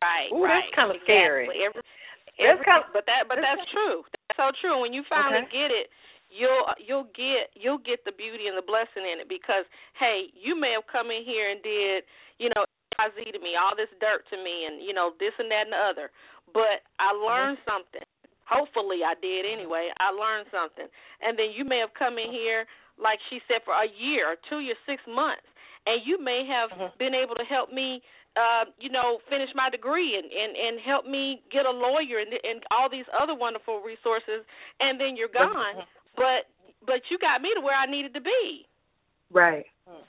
Right. 0.02 0.28
Ooh, 0.32 0.44
right. 0.44 0.64
that's 0.64 0.72
kind 0.76 0.90
of 0.92 1.00
exactly. 1.00 1.14
scary. 1.14 1.46
Every, 1.62 1.82
every, 2.40 2.64
kind 2.64 2.84
of, 2.84 2.92
but 2.92 3.04
that 3.08 3.28
but 3.28 3.40
that's 3.40 3.64
true. 3.70 4.04
That's 4.28 4.36
so 4.36 4.52
true. 4.60 4.80
When 4.82 4.92
you 4.92 5.02
finally 5.08 5.46
okay. 5.46 5.66
get 5.66 5.70
it, 5.72 5.86
you'll 6.28 6.66
you'll 6.80 7.10
get 7.14 7.54
you'll 7.56 7.82
get 7.82 8.04
the 8.04 8.12
beauty 8.12 8.50
and 8.50 8.58
the 8.58 8.66
blessing 8.66 9.06
in 9.06 9.22
it 9.22 9.28
because 9.28 9.64
hey, 9.98 10.32
you 10.36 10.58
may 10.58 10.74
have 10.74 10.86
come 10.90 11.08
in 11.08 11.24
here 11.24 11.50
and 11.50 11.62
did 11.62 12.04
you 12.36 12.52
know 12.52 12.66
Z 13.04 13.20
to 13.20 13.40
me, 13.40 13.52
all 13.60 13.76
this 13.76 13.92
dirt 14.00 14.24
to 14.32 14.36
me, 14.40 14.64
and 14.64 14.80
you 14.80 14.96
know 14.96 15.12
this 15.20 15.36
and 15.36 15.52
that 15.52 15.68
and 15.68 15.74
the 15.76 15.82
other. 15.82 16.08
But 16.52 16.80
I 16.96 17.12
mm-hmm. 17.12 17.28
learned 17.28 17.58
mm-hmm. 17.60 17.68
something. 17.68 18.06
Hopefully, 18.48 19.02
I 19.02 19.18
did 19.18 19.44
anyway. 19.44 19.90
I 19.98 20.14
learned 20.14 20.46
something, 20.54 20.86
and 21.20 21.36
then 21.36 21.52
you 21.52 21.66
may 21.66 21.82
have 21.82 21.92
come 21.98 22.16
in 22.16 22.30
here, 22.30 22.64
like 22.94 23.18
she 23.28 23.42
said, 23.50 23.66
for 23.66 23.74
a 23.74 23.90
year, 23.90 24.30
or 24.30 24.36
two 24.48 24.62
years, 24.62 24.78
six 24.86 25.02
months, 25.04 25.44
and 25.84 26.00
you 26.06 26.16
may 26.22 26.46
have 26.46 26.70
mm-hmm. 26.70 26.94
been 26.96 27.12
able 27.12 27.34
to 27.34 27.44
help 27.44 27.74
me, 27.74 28.00
uh, 28.36 28.68
you 28.78 28.92
know, 28.92 29.18
finish 29.32 29.48
my 29.56 29.70
degree 29.72 30.14
and 30.14 30.28
and 30.28 30.52
and 30.54 30.74
help 30.84 31.08
me 31.08 31.40
get 31.50 31.64
a 31.64 31.72
lawyer 31.72 32.20
and 32.20 32.32
and 32.32 32.62
all 32.70 32.88
these 32.92 33.08
other 33.16 33.34
wonderful 33.34 33.80
resources, 33.80 34.44
and 34.80 35.00
then 35.00 35.16
you're 35.16 35.32
gone. 35.32 35.82
But 36.14 36.44
but 36.84 37.00
you 37.10 37.18
got 37.18 37.40
me 37.40 37.50
to 37.56 37.60
where 37.64 37.76
I 37.76 37.88
needed 37.88 38.14
to 38.14 38.20
be. 38.20 38.68
Right. 39.32 39.66
Hmm. 39.88 40.04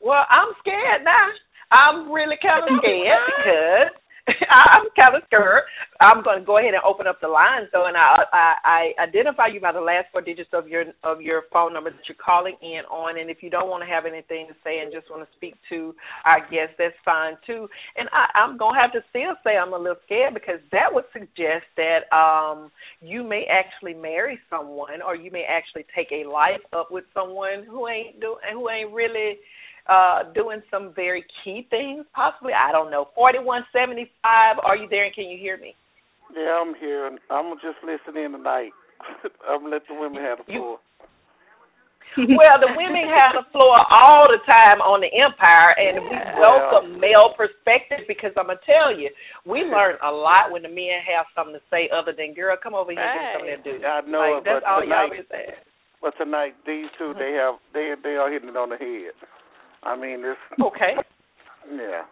Well, 0.00 0.24
I'm 0.30 0.54
scared 0.60 1.02
now. 1.04 1.26
I'm 1.74 2.12
really 2.12 2.38
kind 2.38 2.62
of 2.62 2.78
scared 2.78 3.22
because 3.26 3.90
I'm 4.50 4.88
kind 4.98 5.16
of 5.16 5.22
scared. 5.26 5.64
I'm 6.00 6.22
going 6.24 6.40
to 6.40 6.44
go 6.46 6.58
ahead 6.58 6.72
and 6.74 6.82
open 6.84 7.06
up 7.06 7.20
the 7.20 7.28
line, 7.28 7.68
though, 7.72 7.86
and 7.86 7.96
I, 7.96 8.24
I 8.32 8.54
I 8.64 9.02
identify 9.02 9.48
you 9.48 9.60
by 9.60 9.72
the 9.72 9.80
last 9.80 10.06
four 10.12 10.22
digits 10.22 10.50
of 10.52 10.66
your 10.68 10.84
of 11.04 11.20
your 11.20 11.42
phone 11.52 11.74
number 11.74 11.90
that 11.90 12.08
you're 12.08 12.16
calling 12.24 12.56
in 12.62 12.82
on. 12.90 13.18
And 13.18 13.28
if 13.30 13.42
you 13.42 13.50
don't 13.50 13.68
want 13.68 13.82
to 13.84 13.88
have 13.90 14.06
anything 14.06 14.46
to 14.48 14.54
say 14.64 14.80
and 14.80 14.92
just 14.92 15.10
want 15.10 15.22
to 15.28 15.36
speak 15.36 15.56
to 15.70 15.94
our 16.24 16.40
guest, 16.40 16.72
that's 16.78 16.96
fine 17.04 17.34
too. 17.46 17.68
And 17.96 18.08
I, 18.12 18.26
I'm 18.38 18.56
going 18.56 18.74
to 18.74 18.80
have 18.80 18.92
to 18.92 19.04
still 19.10 19.36
say 19.44 19.56
I'm 19.58 19.74
a 19.74 19.78
little 19.78 20.00
scared 20.06 20.34
because 20.34 20.60
that 20.72 20.88
would 20.92 21.04
suggest 21.12 21.68
that 21.76 22.08
um 22.14 22.70
you 23.02 23.24
may 23.24 23.44
actually 23.50 23.94
marry 23.94 24.38
someone, 24.48 25.02
or 25.04 25.16
you 25.16 25.30
may 25.30 25.44
actually 25.44 25.84
take 25.94 26.08
a 26.12 26.28
life 26.28 26.64
up 26.72 26.88
with 26.90 27.04
someone 27.12 27.64
who 27.68 27.88
ain't 27.88 28.20
do 28.20 28.36
who 28.52 28.70
ain't 28.70 28.92
really 28.92 29.36
uh, 29.86 30.32
doing 30.32 30.62
some 30.70 30.92
very 30.94 31.24
key 31.42 31.66
things, 31.70 32.04
possibly. 32.14 32.52
I 32.52 32.72
don't 32.72 32.90
know. 32.90 33.08
4175, 33.14 34.58
are 34.64 34.76
you 34.76 34.88
there 34.88 35.04
and 35.04 35.14
can 35.14 35.28
you 35.28 35.38
hear 35.38 35.56
me? 35.58 35.74
Yeah, 36.34 36.60
I'm 36.60 36.74
here. 36.74 37.06
I'm 37.30 37.54
just 37.60 37.78
listening 37.84 38.32
tonight. 38.32 38.72
I'm 39.48 39.60
going 39.60 39.70
to 39.70 39.76
let 39.76 39.88
the 39.88 39.94
women 39.94 40.22
have 40.22 40.38
the 40.38 40.44
floor. 40.44 40.78
well, 42.38 42.56
the 42.62 42.70
women 42.78 43.10
have 43.10 43.34
the 43.34 43.46
floor 43.50 43.74
all 43.74 44.30
the 44.30 44.38
time 44.46 44.78
on 44.78 45.02
the 45.02 45.10
Empire, 45.10 45.74
and 45.74 45.98
we 45.98 46.14
welcome 46.38 47.02
male 47.02 47.34
perspective 47.34 48.06
because 48.06 48.30
I'm 48.38 48.46
gonna 48.46 48.62
tell 48.62 48.94
you, 48.94 49.10
we 49.42 49.66
learn 49.66 49.98
a 49.98 50.12
lot 50.14 50.54
when 50.54 50.62
the 50.62 50.70
men 50.70 51.02
have 51.10 51.26
something 51.34 51.58
to 51.58 51.64
say 51.74 51.90
other 51.90 52.14
than 52.14 52.30
"girl, 52.30 52.54
come 52.54 52.70
over 52.70 52.94
here 52.94 53.02
and 53.02 53.18
get 53.18 53.34
something 53.34 53.58
to 53.58 53.66
do." 53.66 53.74
I 53.82 53.98
know 54.06 54.38
like, 54.38 54.46
that's 54.46 54.62
but 54.62 54.70
all 54.70 54.80
tonight, 54.86 54.94
y'all 54.94 55.10
been 55.10 55.26
saying. 55.26 55.58
But 55.98 56.14
tonight, 56.14 56.54
these 56.62 56.86
2 57.02 57.02
mm-hmm. 57.02 57.18
they 57.18 57.34
have 57.34 57.58
they 57.74 57.98
they 57.98 58.14
are 58.14 58.30
hitting 58.30 58.48
it 58.48 58.56
on 58.56 58.70
the 58.70 58.78
head. 58.78 59.18
I 59.84 59.92
mean, 59.96 60.22
this. 60.22 60.40
Okay. 60.60 60.94
Yeah. 61.64 62.04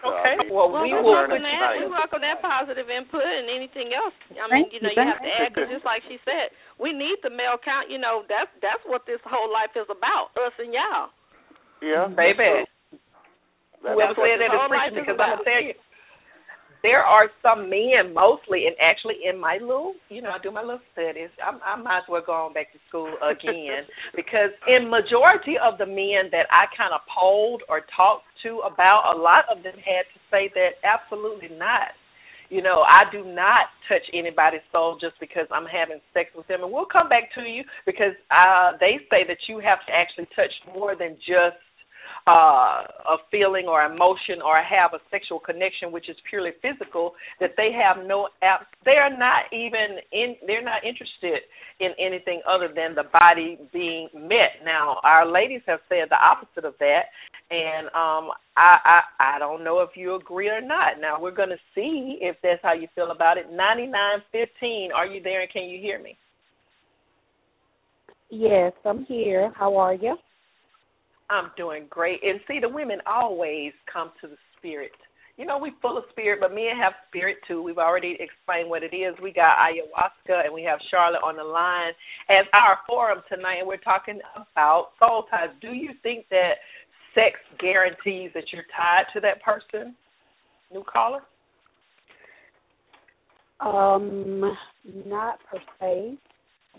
So, 0.00 0.08
okay. 0.08 0.40
I 0.40 0.48
mean, 0.48 0.48
well, 0.48 0.72
well, 0.72 0.80
we 0.80 0.88
will 0.88 1.04
welcome 1.04 1.36
that. 1.36 1.52
Tonight. 1.52 1.84
We 1.84 1.92
welcome 1.92 2.24
that 2.24 2.40
positive 2.40 2.88
input 2.88 3.20
and 3.20 3.44
anything 3.44 3.92
else. 3.92 4.16
I 4.32 4.48
mean, 4.48 4.72
you 4.72 4.80
know, 4.80 4.88
you 4.88 5.04
have 5.04 5.20
to 5.20 5.28
add 5.28 5.52
because 5.52 5.68
just 5.68 5.84
like 5.84 6.00
she 6.08 6.16
said, 6.24 6.48
we 6.80 6.96
need 6.96 7.20
the 7.20 7.28
male 7.28 7.60
count. 7.60 7.92
You 7.92 8.00
know, 8.00 8.24
that's 8.24 8.48
that's 8.64 8.80
what 8.88 9.04
this 9.04 9.20
whole 9.28 9.52
life 9.52 9.76
is 9.76 9.84
about, 9.92 10.32
us 10.40 10.56
and 10.56 10.72
y'all. 10.72 11.12
Yeah, 11.84 12.08
baby. 12.08 12.64
Whoever 13.84 14.16
said 14.16 14.40
that 14.40 14.48
is 14.48 14.64
preaching 14.64 15.04
because 15.04 15.20
I'm 15.20 15.44
gonna 15.44 15.44
tell 15.44 15.60
you 15.60 15.76
there 16.86 17.02
are 17.02 17.26
some 17.42 17.68
men 17.68 18.14
mostly, 18.14 18.70
and 18.70 18.78
actually 18.78 19.18
in 19.26 19.34
my 19.34 19.58
little, 19.58 19.98
you 20.08 20.22
know, 20.22 20.30
I 20.30 20.38
do 20.38 20.54
my 20.54 20.62
little 20.62 20.86
studies. 20.94 21.34
I, 21.42 21.50
I 21.74 21.74
might 21.74 22.06
as 22.06 22.08
well 22.08 22.22
go 22.24 22.46
on 22.46 22.54
back 22.54 22.70
to 22.70 22.78
school 22.86 23.10
again 23.18 23.82
because 24.14 24.54
in 24.70 24.86
majority 24.86 25.58
of 25.58 25.82
the 25.82 25.86
men 25.90 26.30
that 26.30 26.46
I 26.54 26.70
kind 26.78 26.94
of 26.94 27.02
polled 27.10 27.66
or 27.68 27.82
talked 27.90 28.30
to 28.46 28.62
about, 28.62 29.10
a 29.10 29.18
lot 29.18 29.50
of 29.50 29.66
them 29.66 29.74
had 29.82 30.06
to 30.14 30.18
say 30.30 30.46
that 30.54 30.78
absolutely 30.86 31.50
not. 31.58 31.90
You 32.54 32.62
know, 32.62 32.86
I 32.86 33.10
do 33.10 33.26
not 33.26 33.74
touch 33.90 34.06
anybody's 34.14 34.62
soul 34.70 34.94
just 35.02 35.18
because 35.18 35.50
I'm 35.50 35.66
having 35.66 35.98
sex 36.14 36.30
with 36.38 36.46
them, 36.46 36.62
and 36.62 36.70
we'll 36.70 36.86
come 36.86 37.08
back 37.10 37.34
to 37.34 37.42
you 37.42 37.66
because 37.82 38.14
uh, 38.30 38.78
they 38.78 39.02
say 39.10 39.26
that 39.26 39.42
you 39.50 39.58
have 39.58 39.82
to 39.90 39.92
actually 39.92 40.30
touch 40.38 40.54
more 40.70 40.94
than 40.94 41.18
just 41.26 41.58
uh, 42.26 42.82
a 43.06 43.16
feeling 43.30 43.66
or 43.68 43.84
emotion 43.84 44.42
or 44.44 44.60
have 44.62 44.92
a 44.94 45.02
sexual 45.10 45.38
connection 45.38 45.92
which 45.92 46.08
is 46.08 46.16
purely 46.28 46.50
physical 46.60 47.12
that 47.38 47.50
they 47.56 47.70
have 47.70 48.04
no 48.04 48.28
apps 48.42 48.66
they 48.84 48.98
are 48.98 49.16
not 49.16 49.44
even 49.52 50.02
in 50.12 50.34
they're 50.46 50.64
not 50.64 50.82
interested 50.84 51.42
in 51.78 51.92
anything 51.98 52.42
other 52.48 52.68
than 52.74 52.94
the 52.94 53.04
body 53.22 53.58
being 53.72 54.08
met 54.14 54.58
now 54.64 54.98
our 55.04 55.30
ladies 55.30 55.60
have 55.66 55.78
said 55.88 56.08
the 56.10 56.18
opposite 56.18 56.64
of 56.64 56.74
that 56.80 57.06
and 57.50 57.86
um 57.88 58.34
i 58.56 58.74
i 58.84 59.00
i 59.36 59.38
don't 59.38 59.62
know 59.62 59.80
if 59.80 59.90
you 59.94 60.16
agree 60.16 60.48
or 60.48 60.60
not 60.60 61.00
now 61.00 61.20
we're 61.20 61.30
going 61.30 61.48
to 61.48 61.62
see 61.74 62.18
if 62.20 62.36
that's 62.42 62.62
how 62.62 62.72
you 62.72 62.88
feel 62.96 63.12
about 63.12 63.38
it 63.38 63.46
ninety 63.52 63.86
nine 63.86 64.18
fifteen 64.32 64.90
are 64.92 65.06
you 65.06 65.22
there 65.22 65.42
and 65.42 65.52
can 65.52 65.64
you 65.64 65.80
hear 65.80 66.02
me 66.02 66.18
Yes, 68.28 68.72
I'm 68.84 69.04
here. 69.04 69.52
How 69.56 69.76
are 69.76 69.94
you? 69.94 70.16
I'm 71.30 71.50
doing 71.56 71.86
great. 71.90 72.20
And 72.22 72.40
see, 72.46 72.58
the 72.60 72.68
women 72.68 72.98
always 73.06 73.72
come 73.92 74.12
to 74.20 74.28
the 74.28 74.36
spirit. 74.56 74.92
You 75.36 75.44
know, 75.44 75.58
we're 75.58 75.72
full 75.82 75.98
of 75.98 76.04
spirit, 76.10 76.40
but 76.40 76.54
men 76.54 76.76
have 76.80 76.94
spirit 77.08 77.36
too. 77.46 77.62
We've 77.62 77.76
already 77.76 78.16
explained 78.20 78.70
what 78.70 78.82
it 78.82 78.96
is. 78.96 79.14
We 79.22 79.32
got 79.32 79.58
ayahuasca 79.58 80.46
and 80.46 80.54
we 80.54 80.62
have 80.62 80.78
Charlotte 80.90 81.20
on 81.22 81.36
the 81.36 81.44
line 81.44 81.92
as 82.30 82.46
our 82.54 82.78
forum 82.86 83.20
tonight, 83.28 83.58
and 83.58 83.68
we're 83.68 83.76
talking 83.76 84.20
about 84.34 84.92
soul 84.98 85.24
ties. 85.30 85.50
Do 85.60 85.72
you 85.72 85.90
think 86.02 86.26
that 86.30 86.52
sex 87.14 87.38
guarantees 87.58 88.30
that 88.34 88.44
you're 88.50 88.64
tied 88.74 89.04
to 89.12 89.20
that 89.20 89.42
person? 89.42 89.94
New 90.72 90.84
caller? 90.90 91.20
Um, 93.60 94.56
not 95.06 95.38
per 95.50 95.58
se, 95.80 96.16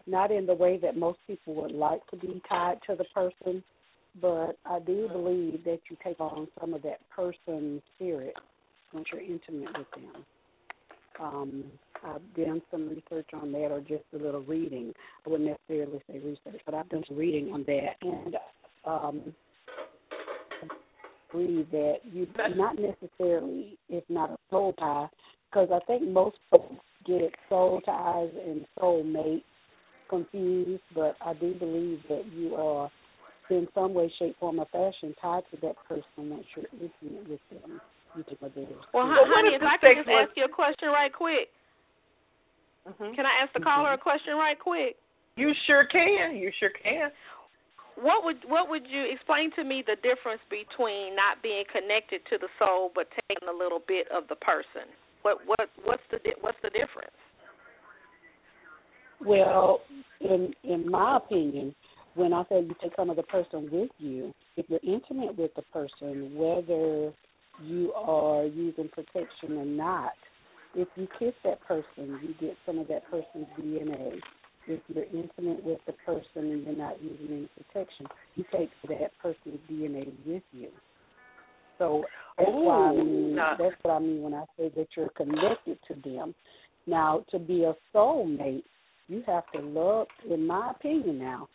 not 0.07 0.31
in 0.31 0.47
the 0.47 0.53
way 0.53 0.79
that 0.81 0.97
most 0.97 1.19
people 1.27 1.53
would 1.55 1.71
like 1.71 2.05
to 2.07 2.17
be 2.17 2.41
tied 2.49 2.79
to 2.87 2.95
the 2.95 3.05
person 3.13 3.63
but 4.21 4.57
I 4.65 4.79
do 4.79 5.07
believe 5.11 5.63
that 5.65 5.79
you 5.89 5.97
take 6.03 6.19
on 6.19 6.47
some 6.59 6.73
of 6.73 6.81
that 6.83 6.99
person's 7.09 7.81
spirit 7.95 8.33
once 8.93 9.07
you're 9.11 9.21
intimate 9.21 9.77
with 9.77 9.87
them. 9.91 10.25
Um, 11.19 11.63
I've 12.05 12.21
done 12.35 12.61
some 12.69 12.89
research 12.89 13.29
on 13.33 13.51
that, 13.53 13.71
or 13.71 13.79
just 13.81 14.03
a 14.13 14.17
little 14.17 14.41
reading. 14.41 14.93
I 15.25 15.29
wouldn't 15.29 15.49
necessarily 15.49 16.01
say 16.09 16.19
research, 16.19 16.61
but 16.65 16.75
I've 16.75 16.89
done 16.89 17.03
some 17.07 17.17
reading 17.17 17.51
on 17.53 17.65
that, 17.67 17.95
and 18.01 18.35
um, 18.85 19.33
believe 21.31 21.69
that 21.71 21.97
you 22.11 22.27
not 22.55 22.75
necessarily, 22.77 23.77
if 23.89 24.03
not 24.09 24.31
a 24.31 24.37
soul 24.49 24.73
tie, 24.73 25.07
because 25.49 25.69
I 25.73 25.79
think 25.85 26.07
most 26.07 26.37
folks 26.51 26.75
get 27.05 27.33
soul 27.49 27.81
ties 27.81 28.29
and 28.45 28.65
soul 28.79 29.03
mate 29.03 29.43
confused, 30.09 30.83
but 30.93 31.15
I 31.21 31.33
do 31.33 31.53
believe 31.53 32.01
that 32.09 32.23
you 32.33 32.55
are 32.55 32.89
in 33.49 33.67
some 33.73 33.93
way, 33.93 34.11
shape, 34.19 34.35
form, 34.39 34.59
or 34.59 34.67
fashion 34.71 35.15
tied 35.21 35.43
to 35.51 35.57
that 35.61 35.75
person 35.87 36.29
once 36.29 36.45
you're 36.55 36.65
intimate 36.73 37.29
with 37.29 37.41
them. 37.49 37.81
Well, 38.93 39.05
honey, 39.07 39.55
if 39.55 39.61
I 39.61 39.77
can 39.77 40.03
just 40.03 40.09
ask 40.09 40.31
you 40.35 40.45
a 40.45 40.49
question 40.49 40.89
right 40.89 41.13
quick. 41.13 41.53
Mm-hmm. 42.87 43.13
Can 43.15 43.25
I 43.25 43.43
ask 43.43 43.53
the 43.53 43.59
caller 43.59 43.93
a 43.93 43.97
question 43.97 44.33
right 44.35 44.57
quick? 44.57 44.95
You 45.35 45.51
sure 45.67 45.85
can. 45.85 46.35
You 46.35 46.51
sure 46.59 46.71
can. 46.81 47.11
What 47.99 48.23
would 48.23 48.37
what 48.47 48.69
would 48.69 48.85
you 48.89 49.05
explain 49.11 49.51
to 49.57 49.63
me 49.63 49.83
the 49.85 49.97
difference 50.01 50.41
between 50.49 51.15
not 51.15 51.41
being 51.41 51.65
connected 51.69 52.21
to 52.29 52.37
the 52.37 52.47
soul 52.57 52.91
but 52.93 53.07
taking 53.27 53.49
a 53.49 53.53
little 53.53 53.81
bit 53.87 54.07
of 54.13 54.27
the 54.29 54.35
person? 54.37 54.89
What 55.21 55.39
what 55.45 55.69
what's 55.83 56.03
the 56.11 56.17
what's 56.41 56.57
the 56.61 56.69
difference? 56.69 57.17
Well, 59.25 59.81
in 60.21 60.53
in 60.63 60.89
my 60.89 61.17
opinion, 61.17 61.75
when 62.17 62.33
I 62.33 62.43
say 62.49 62.61
you 62.61 62.75
take 62.81 62.93
some 62.95 63.09
of 63.09 63.15
the 63.15 63.23
person 63.23 63.69
with 63.71 63.91
you, 63.99 64.33
if 64.57 64.65
you're 64.69 64.79
intimate 64.83 65.37
with 65.37 65.51
the 65.55 65.61
person, 65.73 66.35
whether 66.35 67.13
you 67.63 67.93
are 67.93 68.45
using 68.45 68.89
protection 68.89 69.57
or 69.57 69.65
not, 69.65 70.13
if 70.75 70.87
you 70.95 71.07
kiss 71.19 71.33
that 71.43 71.61
person, 71.61 72.19
you 72.23 72.33
get 72.39 72.57
some 72.65 72.79
of 72.79 72.87
that 72.87 73.03
person's 73.09 73.47
DNA. 73.59 74.19
If 74.67 74.81
you're 74.87 75.05
intimate 75.05 75.63
with 75.63 75.79
the 75.85 75.93
person 76.05 76.51
and 76.51 76.65
you're 76.65 76.75
not 76.75 77.01
using 77.01 77.27
any 77.29 77.49
protection, 77.55 78.07
you 78.35 78.43
take 78.51 78.69
that 78.89 79.11
person's 79.21 79.59
DNA 79.71 80.11
with 80.25 80.43
you. 80.51 80.69
So 81.77 82.03
that's 82.37 82.49
Ooh, 82.49 82.63
why 82.63 82.89
I 82.89 82.93
mean 82.95 83.35
nah. 83.35 83.55
that's 83.57 83.75
what 83.83 83.93
I 83.93 83.99
mean 83.99 84.23
when 84.23 84.33
I 84.33 84.43
say 84.57 84.71
that 84.75 84.87
you're 84.95 85.09
connected 85.09 85.77
to 85.87 85.95
them. 86.03 86.33
Now, 86.87 87.23
to 87.31 87.39
be 87.39 87.63
a 87.63 87.75
soulmate, 87.93 88.63
you 89.07 89.23
have 89.27 89.43
to 89.53 89.59
love, 89.59 90.07
in 90.29 90.47
my 90.47 90.71
opinion 90.71 91.19
now, 91.19 91.47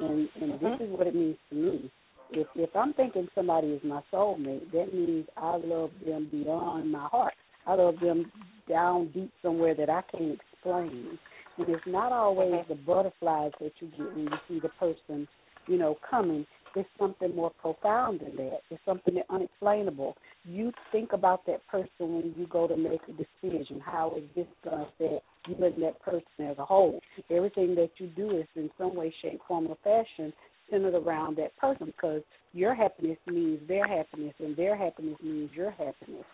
and 0.00 0.28
and 0.40 0.52
this 0.52 0.60
Mm-hmm. 0.60 0.82
is 0.84 0.90
what 0.98 1.06
it 1.06 1.14
means 1.14 1.36
to 1.50 1.56
me. 1.56 1.90
If 2.32 2.46
if 2.54 2.74
I'm 2.74 2.92
thinking 2.94 3.28
somebody 3.34 3.68
is 3.68 3.82
my 3.84 4.02
soulmate, 4.12 4.70
that 4.72 4.94
means 4.94 5.26
I 5.36 5.56
love 5.56 5.90
them 6.04 6.28
beyond 6.30 6.90
my 6.90 7.06
heart. 7.08 7.34
I 7.66 7.74
love 7.74 7.96
them 8.00 8.30
down 8.68 9.10
deep 9.12 9.32
somewhere 9.42 9.74
that 9.74 9.90
I 9.90 10.02
can't 10.10 10.38
explain. 10.52 11.18
And 11.58 11.68
it's 11.68 11.82
not 11.86 12.12
always 12.12 12.52
Mm-hmm. 12.52 12.72
the 12.72 12.76
butterflies 12.76 13.52
that 13.60 13.72
you 13.80 13.88
get 13.88 14.14
when 14.14 14.24
you 14.24 14.38
see 14.48 14.60
the 14.60 14.70
person, 14.70 15.28
you 15.66 15.76
know, 15.76 15.98
coming. 16.08 16.46
It's 16.76 16.88
something 16.98 17.34
more 17.34 17.50
profound 17.60 18.20
than 18.20 18.36
that. 18.36 18.60
It's 18.70 18.80
something 18.84 19.14
that 19.14 19.26
unexplainable. 19.28 20.16
You 20.44 20.72
think 20.92 21.12
about 21.12 21.44
that 21.46 21.66
person 21.66 21.90
when 21.98 22.34
you 22.36 22.46
go 22.48 22.68
to 22.68 22.76
make 22.76 23.00
a 23.08 23.12
decision. 23.12 23.80
How 23.84 24.14
is 24.16 24.22
this 24.36 24.46
going 24.64 24.78
to 24.78 24.82
affect 24.84 25.24
you 25.48 25.64
and 25.64 25.82
that 25.82 26.00
person 26.00 26.22
as 26.48 26.58
a 26.58 26.64
whole? 26.64 27.00
Everything 27.30 27.74
that 27.74 27.90
you 27.98 28.06
do 28.08 28.38
is 28.38 28.46
in 28.54 28.70
some 28.78 28.94
way, 28.94 29.12
shape, 29.20 29.40
form, 29.48 29.66
or 29.66 29.76
fashion 29.82 30.32
centered 30.70 30.94
around 30.94 31.36
that 31.38 31.56
person 31.56 31.86
because 31.86 32.22
your 32.52 32.74
happiness 32.74 33.18
means 33.26 33.58
their 33.66 33.86
happiness 33.88 34.34
and 34.38 34.56
their 34.56 34.76
happiness 34.76 35.16
means 35.22 35.50
your 35.52 35.72
happiness. 35.72 36.24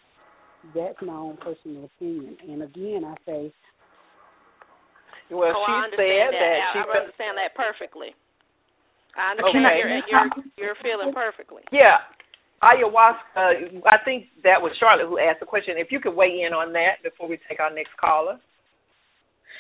That's 0.74 0.96
my 1.00 1.14
own 1.14 1.38
personal 1.38 1.84
opinion. 1.84 2.36
And 2.46 2.62
again, 2.62 3.02
I 3.06 3.14
say, 3.24 3.52
Well, 5.30 5.52
oh, 5.56 5.64
she 5.66 5.72
I 5.72 5.84
understand 5.84 5.96
said 5.96 6.34
that. 6.34 6.40
that 6.40 6.58
I, 6.60 6.72
she 6.72 6.78
I 6.78 6.84
felt- 6.84 6.96
understand 7.04 7.36
that 7.38 7.54
perfectly. 7.56 8.08
I 9.16 9.32
understand 9.32 9.64
Okay. 9.64 9.78
you're, 9.80 10.04
you're 10.06 10.30
you're 10.56 10.78
feeling 10.82 11.12
perfectly. 11.12 11.62
Yeah. 11.72 12.04
Ayahuasca, 12.62 13.84
I 13.84 13.98
think 14.04 14.26
that 14.42 14.60
was 14.60 14.72
Charlotte 14.80 15.08
who 15.08 15.18
asked 15.18 15.40
the 15.40 15.46
question. 15.46 15.74
If 15.76 15.92
you 15.92 16.00
could 16.00 16.16
weigh 16.16 16.40
in 16.46 16.54
on 16.54 16.72
that 16.72 17.02
before 17.02 17.28
we 17.28 17.38
take 17.48 17.60
our 17.60 17.72
next 17.72 17.92
caller. 18.00 18.40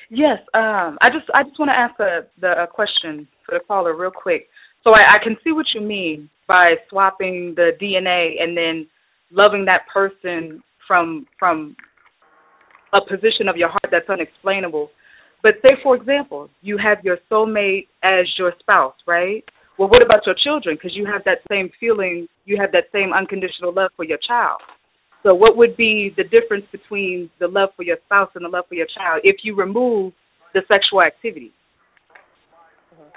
Yes, 0.08 0.38
um, 0.54 0.96
I 1.02 1.10
just 1.10 1.28
I 1.34 1.42
just 1.42 1.58
want 1.58 1.70
to 1.70 1.76
ask 1.78 1.96
the 1.98 2.26
the 2.40 2.62
a 2.62 2.66
question 2.66 3.28
for 3.44 3.58
the 3.58 3.64
caller 3.66 3.94
real 3.96 4.10
quick. 4.10 4.48
So 4.84 4.92
I, 4.94 5.14
I 5.14 5.16
can 5.22 5.36
see 5.42 5.52
what 5.52 5.66
you 5.74 5.80
mean 5.80 6.30
by 6.46 6.76
swapping 6.88 7.54
the 7.56 7.72
DNA 7.80 8.40
and 8.40 8.56
then 8.56 8.86
loving 9.30 9.64
that 9.66 9.82
person 9.92 10.62
from 10.86 11.26
from 11.38 11.76
a 12.94 13.00
position 13.00 13.48
of 13.48 13.56
your 13.56 13.68
heart 13.68 13.88
that's 13.90 14.08
unexplainable. 14.08 14.90
But 15.42 15.54
say 15.64 15.74
for 15.82 15.94
example, 15.96 16.50
you 16.62 16.78
have 16.78 17.04
your 17.04 17.18
soulmate 17.30 17.86
as 18.02 18.26
your 18.38 18.52
spouse, 18.60 18.94
right? 19.06 19.44
Well, 19.78 19.88
what 19.88 20.02
about 20.02 20.24
your 20.24 20.34
children? 20.42 20.76
Because 20.76 20.96
you 20.96 21.06
have 21.06 21.22
that 21.24 21.38
same 21.50 21.70
feeling, 21.78 22.28
you 22.46 22.56
have 22.58 22.72
that 22.72 22.84
same 22.92 23.12
unconditional 23.12 23.72
love 23.74 23.90
for 23.96 24.04
your 24.04 24.18
child. 24.26 24.60
So, 25.22 25.34
what 25.34 25.56
would 25.56 25.76
be 25.76 26.14
the 26.16 26.24
difference 26.24 26.64
between 26.72 27.30
the 27.40 27.48
love 27.48 27.70
for 27.76 27.82
your 27.82 27.96
spouse 28.06 28.30
and 28.34 28.44
the 28.44 28.48
love 28.48 28.64
for 28.68 28.74
your 28.74 28.86
child 28.96 29.22
if 29.24 29.36
you 29.42 29.54
remove 29.54 30.12
the 30.54 30.62
sexual 30.72 31.02
activity? 31.02 31.52
Uh-huh. 32.92 33.10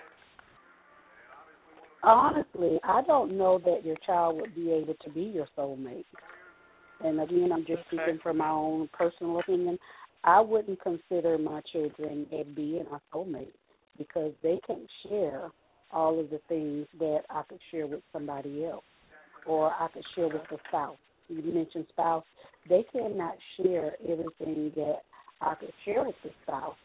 honestly, 2.03 2.79
I 2.83 3.03
don't 3.03 3.37
know 3.37 3.59
that 3.63 3.85
your 3.85 3.95
child 4.05 4.41
would 4.41 4.55
be 4.55 4.71
able 4.71 4.95
to 5.03 5.09
be 5.11 5.21
your 5.21 5.47
soulmate. 5.57 6.05
And 7.01 7.21
again, 7.21 7.51
I'm 7.53 7.65
just 7.65 7.83
speaking 7.87 8.19
from 8.21 8.37
my 8.39 8.49
own 8.49 8.89
personal 8.91 9.39
opinion. 9.39 9.77
I 10.23 10.41
wouldn't 10.41 10.81
consider 10.81 11.37
my 11.37 11.61
children 11.71 12.25
as 12.37 12.45
being 12.55 12.85
a 12.91 13.15
soulmate 13.15 13.53
because 13.97 14.33
they 14.43 14.59
can't 14.67 14.89
share 15.07 15.49
all 15.91 16.19
of 16.19 16.29
the 16.29 16.39
things 16.47 16.87
that 16.99 17.21
I 17.29 17.43
could 17.47 17.59
share 17.71 17.87
with 17.87 18.01
somebody 18.11 18.65
else 18.65 18.83
or 19.45 19.71
I 19.71 19.87
could 19.93 20.03
share 20.15 20.27
with 20.27 20.43
the 20.49 20.57
spouse. 20.67 20.97
You 21.29 21.41
mentioned 21.41 21.85
spouse. 21.89 22.23
They 22.67 22.83
cannot 22.91 23.35
share 23.57 23.93
everything 24.03 24.71
that 24.75 24.99
I 25.41 25.55
could 25.55 25.73
share 25.85 26.03
with 26.03 26.15
the 26.23 26.31
spouse. 26.43 26.75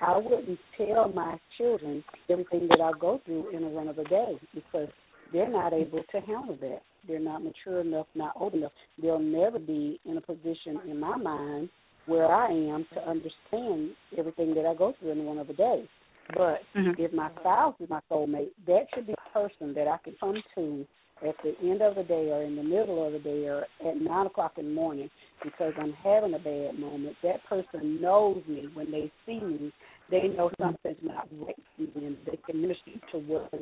I 0.00 0.16
wouldn't 0.18 0.58
tell 0.76 1.08
my 1.08 1.38
children 1.56 2.04
everything 2.28 2.68
that 2.68 2.80
I 2.80 2.98
go 2.98 3.20
through 3.24 3.56
in 3.56 3.64
a 3.64 3.68
run 3.68 3.88
of 3.88 3.98
a 3.98 4.04
day 4.04 4.38
because 4.54 4.88
they're 5.32 5.50
not 5.50 5.72
able 5.72 6.02
to 6.10 6.20
handle 6.20 6.56
that. 6.60 6.82
They're 7.06 7.20
not 7.20 7.42
mature 7.42 7.80
enough, 7.80 8.06
not 8.14 8.34
old 8.36 8.54
enough. 8.54 8.72
They'll 9.00 9.18
never 9.18 9.58
be 9.58 10.00
in 10.04 10.16
a 10.16 10.20
position 10.20 10.80
in 10.88 10.98
my 10.98 11.16
mind 11.16 11.68
where 12.06 12.30
I 12.30 12.50
am 12.50 12.86
to 12.94 13.08
understand 13.08 13.90
everything 14.16 14.54
that 14.54 14.66
I 14.66 14.74
go 14.74 14.94
through 15.00 15.12
in 15.12 15.24
one 15.24 15.38
of 15.38 15.50
a 15.50 15.54
day. 15.54 15.88
But 16.34 16.62
Mhm. 16.74 16.98
if 16.98 17.12
my 17.12 17.30
spouse 17.40 17.74
is 17.80 17.88
my 17.88 18.00
soulmate, 18.10 18.52
that 18.66 18.88
should 18.94 19.06
be 19.06 19.12
a 19.14 19.30
person 19.30 19.74
that 19.74 19.88
I 19.88 19.98
can 19.98 20.14
come 20.14 20.42
to 20.54 20.86
at 21.22 21.36
the 21.42 21.56
end 21.60 21.80
of 21.80 21.94
the 21.94 22.02
day 22.02 22.30
or 22.30 22.42
in 22.42 22.56
the 22.56 22.62
middle 22.62 23.04
of 23.04 23.12
the 23.12 23.18
day 23.18 23.46
or 23.46 23.66
at 23.80 23.96
nine 24.00 24.26
o'clock 24.26 24.58
in 24.58 24.66
the 24.66 24.74
morning 24.74 25.10
because 25.42 25.72
I'm 25.78 25.92
having 25.92 26.34
a 26.34 26.38
bad 26.38 26.78
moment. 26.78 27.16
That 27.22 27.42
person 27.44 28.00
knows 28.00 28.42
me 28.46 28.68
when 28.74 28.90
they 28.90 29.10
see 29.24 29.40
me. 29.40 29.72
They 30.10 30.28
know 30.28 30.50
something's 30.58 31.02
not 31.02 31.28
right 31.40 31.56
with 31.78 31.94
me 31.96 32.06
and 32.06 32.16
they 32.26 32.36
can 32.36 32.60
minister 32.60 32.92
to 33.12 33.18
what 33.18 33.52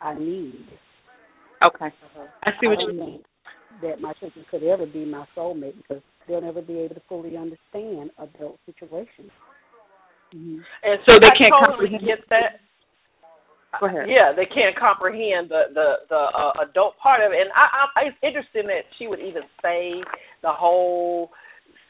I 0.00 0.14
need. 0.14 0.78
Okay, 1.62 1.92
I 2.42 2.52
see 2.60 2.66
what 2.68 2.80
you 2.80 2.92
mean. 2.92 3.24
That 3.82 4.00
my 4.00 4.12
children 4.14 4.44
could 4.50 4.62
ever 4.62 4.86
be 4.86 5.04
my 5.04 5.26
soulmate 5.36 5.76
because 5.76 6.02
they'll 6.26 6.40
never 6.40 6.62
be 6.62 6.78
able 6.78 6.94
to 6.94 7.02
fully 7.08 7.36
understand 7.36 8.10
adult 8.18 8.58
situations. 8.64 9.30
Mm-hmm. 10.34 10.58
And 10.82 10.98
so 11.08 11.18
they 11.20 11.28
I 11.28 11.36
can't 11.36 11.54
totally 11.64 11.90
comprehend. 11.90 12.06
get 12.06 12.28
that. 12.30 12.60
Go 13.80 13.86
ahead. 13.86 14.08
Yeah, 14.08 14.32
they 14.34 14.46
can't 14.46 14.74
comprehend 14.78 15.50
the 15.50 15.68
the 15.74 15.94
the 16.08 16.16
uh, 16.16 16.52
adult 16.64 16.96
part 17.02 17.20
of 17.20 17.32
it, 17.32 17.40
and 17.40 17.50
I, 17.54 17.86
I 17.94 18.02
it's 18.08 18.16
interesting 18.22 18.66
that 18.66 18.88
she 18.98 19.06
would 19.06 19.20
even 19.20 19.42
say 19.62 20.00
the 20.42 20.52
whole 20.52 21.30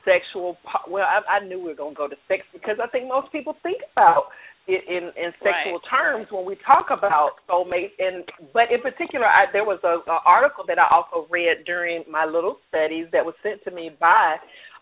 sexual. 0.04 0.56
Part. 0.64 0.90
Well, 0.90 1.06
I, 1.06 1.38
I 1.38 1.46
knew 1.46 1.58
we 1.58 1.70
were 1.70 1.74
gonna 1.74 1.94
go 1.94 2.08
to 2.08 2.16
sex 2.26 2.42
because 2.52 2.76
I 2.82 2.88
think 2.88 3.08
most 3.08 3.30
people 3.30 3.54
think 3.62 3.82
about 3.92 4.26
it 4.26 4.55
in 4.68 5.12
in 5.16 5.30
sexual 5.42 5.78
Right. 5.80 5.90
terms 5.90 6.26
when 6.30 6.44
we 6.44 6.56
talk 6.66 6.86
about 6.90 7.32
soulmates, 7.48 7.92
and 7.98 8.24
but 8.52 8.70
in 8.72 8.80
particular, 8.82 9.26
I, 9.26 9.46
there 9.52 9.64
was 9.64 9.78
a, 9.84 10.02
a 10.10 10.18
article 10.26 10.64
that 10.66 10.78
I 10.78 10.86
also 10.90 11.26
read 11.30 11.64
during 11.66 12.04
my 12.10 12.24
little 12.24 12.58
studies 12.68 13.06
that 13.12 13.24
was 13.24 13.34
sent 13.42 13.62
to 13.64 13.70
me 13.70 13.90
by. 14.00 14.36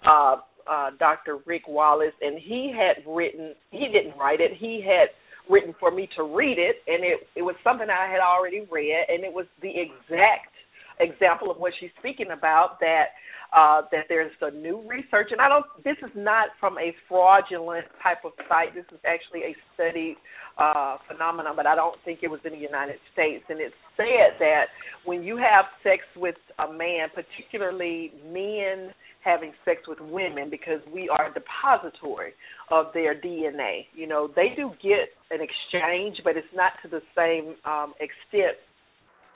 uh 0.06 0.36
uh 0.66 0.90
Dr. 0.98 1.40
Rick 1.44 1.68
Wallace 1.68 2.16
and 2.22 2.38
he 2.40 2.72
had 2.72 3.04
written 3.06 3.52
he 3.70 3.86
didn't 3.92 4.16
write 4.18 4.40
it 4.40 4.52
he 4.58 4.80
had 4.80 5.08
written 5.50 5.74
for 5.78 5.90
me 5.90 6.08
to 6.16 6.22
read 6.22 6.56
it 6.58 6.76
and 6.86 7.04
it 7.04 7.28
it 7.36 7.42
was 7.42 7.54
something 7.62 7.88
I 7.90 8.08
had 8.10 8.20
already 8.20 8.66
read 8.72 9.04
and 9.10 9.24
it 9.24 9.32
was 9.32 9.44
the 9.60 9.68
exact 9.68 10.53
example 11.00 11.50
of 11.50 11.58
what 11.58 11.72
she's 11.80 11.90
speaking 11.98 12.30
about 12.32 12.78
that 12.80 13.16
uh 13.56 13.82
that 13.90 14.06
there's 14.08 14.32
a 14.42 14.50
new 14.50 14.82
research 14.88 15.28
and 15.30 15.40
I 15.40 15.48
don't 15.48 15.66
this 15.82 15.96
is 16.02 16.10
not 16.14 16.48
from 16.58 16.78
a 16.78 16.94
fraudulent 17.08 17.86
type 18.02 18.24
of 18.24 18.32
site 18.48 18.74
this 18.74 18.84
is 18.92 19.00
actually 19.04 19.42
a 19.42 19.56
studied 19.74 20.16
uh 20.58 20.98
phenomenon 21.08 21.54
but 21.56 21.66
I 21.66 21.74
don't 21.74 21.96
think 22.04 22.20
it 22.22 22.30
was 22.30 22.40
in 22.44 22.52
the 22.52 22.58
United 22.58 22.96
States 23.12 23.44
and 23.48 23.60
it 23.60 23.72
said 23.96 24.38
that 24.38 24.66
when 25.04 25.22
you 25.22 25.36
have 25.36 25.66
sex 25.82 26.02
with 26.16 26.36
a 26.58 26.72
man 26.72 27.08
particularly 27.14 28.12
men 28.32 28.94
having 29.24 29.52
sex 29.64 29.80
with 29.88 29.98
women 30.00 30.50
because 30.50 30.80
we 30.92 31.08
are 31.08 31.30
a 31.30 31.34
depository 31.34 32.32
of 32.70 32.86
their 32.92 33.18
DNA. 33.18 33.86
You 33.94 34.06
know, 34.06 34.28
they 34.36 34.52
do 34.54 34.70
get 34.82 35.08
an 35.30 35.40
exchange, 35.40 36.18
but 36.22 36.36
it's 36.36 36.46
not 36.54 36.72
to 36.82 36.88
the 36.88 37.00
same 37.16 37.56
um, 37.64 37.94
extent 37.98 38.58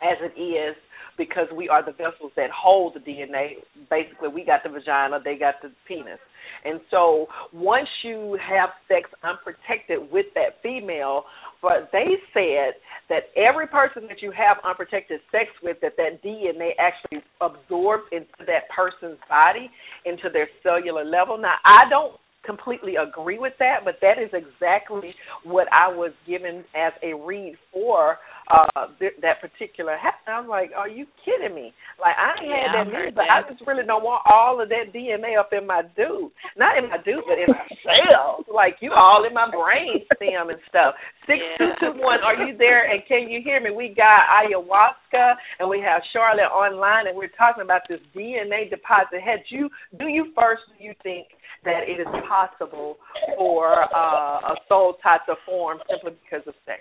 as 0.02 0.18
it 0.20 0.40
is 0.40 0.76
because 1.16 1.48
we 1.54 1.68
are 1.68 1.84
the 1.84 1.92
vessels 1.92 2.32
that 2.36 2.50
hold 2.50 2.94
the 2.94 3.00
DNA. 3.00 3.58
Basically, 3.90 4.28
we 4.28 4.44
got 4.44 4.62
the 4.62 4.70
vagina, 4.70 5.18
they 5.22 5.36
got 5.36 5.56
the 5.62 5.70
penis. 5.86 6.20
And 6.64 6.80
so 6.90 7.26
once 7.52 7.88
you 8.02 8.38
have 8.40 8.70
sex 8.86 9.10
unprotected 9.22 10.10
with 10.10 10.26
that 10.34 10.62
female, 10.62 11.24
but 11.60 11.90
they 11.92 12.16
said 12.32 12.78
that 13.08 13.30
every 13.36 13.66
person 13.66 14.06
that 14.08 14.22
you 14.22 14.30
have 14.30 14.58
unprotected 14.64 15.20
sex 15.30 15.50
with, 15.62 15.76
that 15.82 15.96
that 15.96 16.22
DNA 16.22 16.70
actually 16.78 17.22
absorbs 17.40 18.04
into 18.12 18.46
that 18.46 18.68
person's 18.74 19.18
body, 19.28 19.70
into 20.04 20.30
their 20.32 20.48
cellular 20.62 21.04
level. 21.04 21.36
Now, 21.36 21.54
I 21.64 21.88
don't 21.90 22.14
completely 22.48 22.96
agree 22.96 23.36
with 23.38 23.52
that, 23.60 23.84
but 23.84 24.00
that 24.00 24.16
is 24.16 24.32
exactly 24.32 25.12
what 25.44 25.68
I 25.68 25.92
was 25.92 26.12
given 26.26 26.64
as 26.72 26.96
a 27.04 27.12
read 27.12 27.54
for 27.72 28.16
uh 28.48 28.88
th- 28.98 29.20
that 29.20 29.44
particular 29.44 29.92
hat. 30.00 30.24
I 30.24 30.40
was 30.40 30.48
like, 30.48 30.72
"Are 30.72 30.88
you 30.88 31.04
kidding 31.24 31.52
me? 31.54 31.76
Like 32.00 32.16
I 32.16 32.40
ain't 32.40 32.48
Yeah, 32.48 32.56
had 32.56 32.72
that 32.72 32.88
heard 32.88 33.12
but 33.14 33.28
I 33.28 33.44
just 33.44 33.60
really 33.68 33.84
don't 33.84 34.00
want 34.00 34.24
all 34.24 34.56
of 34.56 34.72
that 34.72 34.88
DNA 34.96 35.36
up 35.38 35.52
in 35.52 35.66
my 35.68 35.82
dude. 35.92 36.32
Not 36.56 36.80
in 36.80 36.88
my 36.88 36.96
dude, 37.04 37.28
but 37.28 37.36
in 37.36 37.52
my 37.52 37.68
cells. 37.84 38.48
Like 38.48 38.80
you 38.80 38.96
all 38.96 39.28
in 39.28 39.36
my 39.36 39.52
brain 39.52 40.00
stem 40.16 40.48
and 40.48 40.60
stuff. 40.72 40.96
Six 41.28 41.44
two 41.60 41.72
two 41.80 41.92
one. 42.00 42.24
Are 42.24 42.40
you 42.40 42.56
there? 42.56 42.88
And 42.88 43.04
can 43.04 43.28
you 43.28 43.44
hear 43.44 43.60
me? 43.60 43.68
We 43.70 43.92
got 43.92 44.24
ayahuasca 44.32 45.36
and 45.60 45.68
we 45.68 45.80
have 45.84 46.00
Charlotte 46.16 46.48
online, 46.52 47.06
and 47.06 47.16
we're 47.16 47.32
talking 47.36 47.62
about 47.62 47.82
this 47.88 48.00
DNA 48.16 48.70
deposit. 48.70 49.20
Had 49.20 49.44
you 49.52 49.68
do 50.00 50.08
you 50.08 50.32
first? 50.32 50.62
Do 50.72 50.84
you 50.84 50.94
think 51.04 51.28
that 51.68 51.84
it 51.84 52.00
is 52.00 52.08
possible 52.26 52.96
for 53.36 53.84
uh, 53.94 54.52
a 54.52 54.54
soul 54.68 54.96
tie 55.02 55.20
to 55.28 55.34
form 55.44 55.78
simply 55.90 56.16
because 56.24 56.46
of 56.48 56.54
sex? 56.64 56.80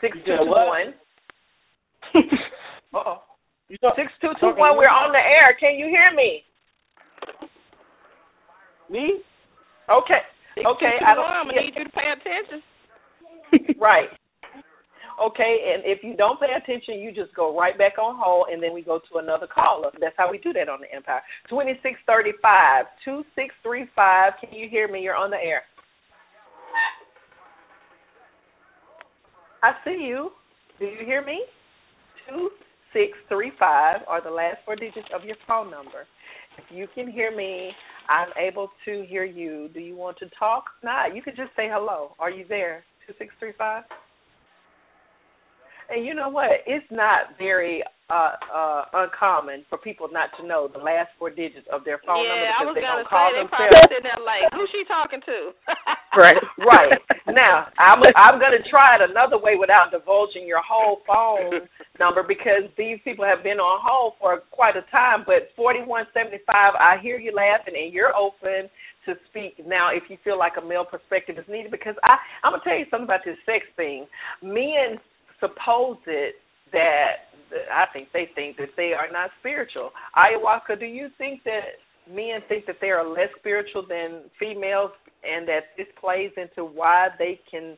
Six 0.00 0.18
two 0.26 0.36
two 0.36 0.50
one. 0.50 0.94
Uh 2.94 3.02
oh. 3.06 3.18
Six 3.70 4.12
two 4.20 4.30
two 4.38 4.54
one. 4.54 4.76
We're 4.78 4.86
on 4.86 5.10
the 5.10 5.18
air. 5.18 5.56
Can 5.58 5.74
you 5.74 5.86
hear 5.86 6.14
me? 6.14 6.44
Me? 8.88 9.18
Okay. 9.90 10.22
Okay. 10.58 10.94
I 11.04 11.14
don't. 11.14 11.26
I'm 11.26 11.46
gonna 11.46 11.60
need 11.60 11.74
you 11.76 11.84
to 11.84 11.90
pay 11.90 12.06
attention. 12.06 12.62
Right. 13.80 14.08
Okay, 15.22 15.72
and 15.72 15.84
if 15.84 16.02
you 16.02 16.16
don't 16.16 16.40
pay 16.40 16.48
attention, 16.56 16.98
you 16.98 17.12
just 17.12 17.34
go 17.36 17.56
right 17.56 17.78
back 17.78 17.98
on 18.02 18.16
hold, 18.18 18.48
and 18.50 18.60
then 18.60 18.74
we 18.74 18.82
go 18.82 18.98
to 18.98 19.18
another 19.18 19.46
caller. 19.46 19.90
That's 20.00 20.14
how 20.18 20.30
we 20.30 20.38
do 20.38 20.52
that 20.54 20.68
on 20.68 20.80
the 20.80 20.92
Empire. 20.94 21.22
Twenty 21.48 21.78
six 21.82 21.98
thirty 22.06 22.32
five 22.42 22.86
two 23.04 23.22
six 23.36 23.54
three 23.62 23.86
five. 23.94 24.32
Can 24.40 24.52
you 24.52 24.68
hear 24.68 24.88
me? 24.88 25.02
You're 25.02 25.14
on 25.14 25.30
the 25.30 25.36
air. 25.36 25.62
I 29.62 29.72
see 29.84 30.04
you. 30.04 30.30
Do 30.80 30.86
you 30.86 31.06
hear 31.06 31.24
me? 31.24 31.44
Two 32.28 32.50
six 32.92 33.16
three 33.28 33.52
five 33.58 34.00
are 34.08 34.22
the 34.22 34.30
last 34.30 34.58
four 34.64 34.74
digits 34.74 35.08
of 35.14 35.24
your 35.24 35.36
phone 35.46 35.70
number. 35.70 36.06
If 36.58 36.64
you 36.70 36.88
can 36.92 37.10
hear 37.10 37.34
me, 37.34 37.70
I'm 38.08 38.28
able 38.36 38.68
to 38.84 39.06
hear 39.08 39.24
you. 39.24 39.68
Do 39.72 39.80
you 39.80 39.96
want 39.96 40.18
to 40.18 40.26
talk? 40.38 40.64
Not. 40.82 41.14
You 41.14 41.22
can 41.22 41.36
just 41.36 41.50
say 41.56 41.68
hello. 41.70 42.16
Are 42.18 42.30
you 42.30 42.44
there? 42.48 42.82
Two 43.06 43.14
six 43.16 43.32
three 43.38 43.52
five. 43.56 43.84
And 45.90 46.04
you 46.06 46.14
know 46.14 46.28
what? 46.28 46.50
It's 46.66 46.86
not 46.90 47.36
very 47.38 47.82
uh 48.12 48.36
uh 48.52 48.84
uncommon 48.92 49.64
for 49.72 49.78
people 49.80 50.08
not 50.12 50.28
to 50.36 50.46
know 50.46 50.68
the 50.68 50.76
last 50.78 51.08
four 51.18 51.30
digits 51.32 51.64
of 51.72 51.88
their 51.88 51.96
phone 52.04 52.20
yeah, 52.20 52.52
number 52.60 52.76
because 52.76 52.76
they 52.76 52.84
gonna 52.84 53.00
don't 53.00 53.08
say 53.08 53.16
call 53.16 53.32
they 53.32 53.40
themselves. 53.40 53.72
probably 53.72 53.88
sitting 53.88 54.04
there 54.04 54.20
like, 54.20 54.44
who's 54.52 54.68
she 54.72 54.84
talking 54.84 55.20
to? 55.24 55.38
Right. 56.14 56.38
right. 56.62 56.94
Now, 57.26 57.66
I'm 57.74 57.98
I'm 58.14 58.38
going 58.38 58.54
to 58.54 58.62
try 58.70 58.94
it 58.94 59.02
another 59.02 59.34
way 59.34 59.58
without 59.58 59.90
divulging 59.90 60.46
your 60.46 60.62
whole 60.62 61.02
phone 61.02 61.66
number 61.98 62.22
because 62.22 62.70
these 62.78 63.02
people 63.02 63.24
have 63.26 63.42
been 63.42 63.58
on 63.58 63.82
hold 63.82 64.14
for 64.22 64.46
quite 64.54 64.76
a 64.78 64.86
time. 64.94 65.26
But 65.26 65.50
4175, 65.58 66.46
I 66.78 67.02
hear 67.02 67.18
you 67.18 67.34
laughing 67.34 67.74
and 67.74 67.92
you're 67.92 68.14
open 68.14 68.70
to 69.10 69.18
speak 69.26 69.58
now 69.66 69.90
if 69.90 70.04
you 70.08 70.16
feel 70.22 70.38
like 70.38 70.54
a 70.54 70.64
male 70.64 70.86
perspective 70.86 71.36
is 71.36 71.44
needed 71.50 71.70
because 71.74 71.98
I 72.06 72.14
I'm 72.46 72.52
gonna 72.54 72.62
tell 72.62 72.78
you 72.78 72.86
something 72.94 73.10
about 73.10 73.26
this 73.26 73.36
sex 73.44 73.66
thing. 73.74 74.06
Men 74.38 75.02
suppose 75.44 75.98
it 76.06 76.36
that 76.72 77.28
I 77.72 77.84
think 77.92 78.08
they 78.12 78.28
think 78.34 78.56
that 78.56 78.70
they 78.76 78.92
are 78.92 79.10
not 79.12 79.30
spiritual. 79.40 79.90
Ayahuasca, 80.16 80.80
do 80.80 80.86
you 80.86 81.08
think 81.18 81.42
that 81.44 81.78
men 82.10 82.40
think 82.48 82.66
that 82.66 82.76
they 82.80 82.90
are 82.90 83.06
less 83.06 83.28
spiritual 83.38 83.86
than 83.86 84.22
females 84.38 84.90
and 85.22 85.46
that 85.48 85.76
this 85.76 85.86
plays 86.00 86.30
into 86.36 86.64
why 86.64 87.08
they 87.18 87.40
can 87.50 87.76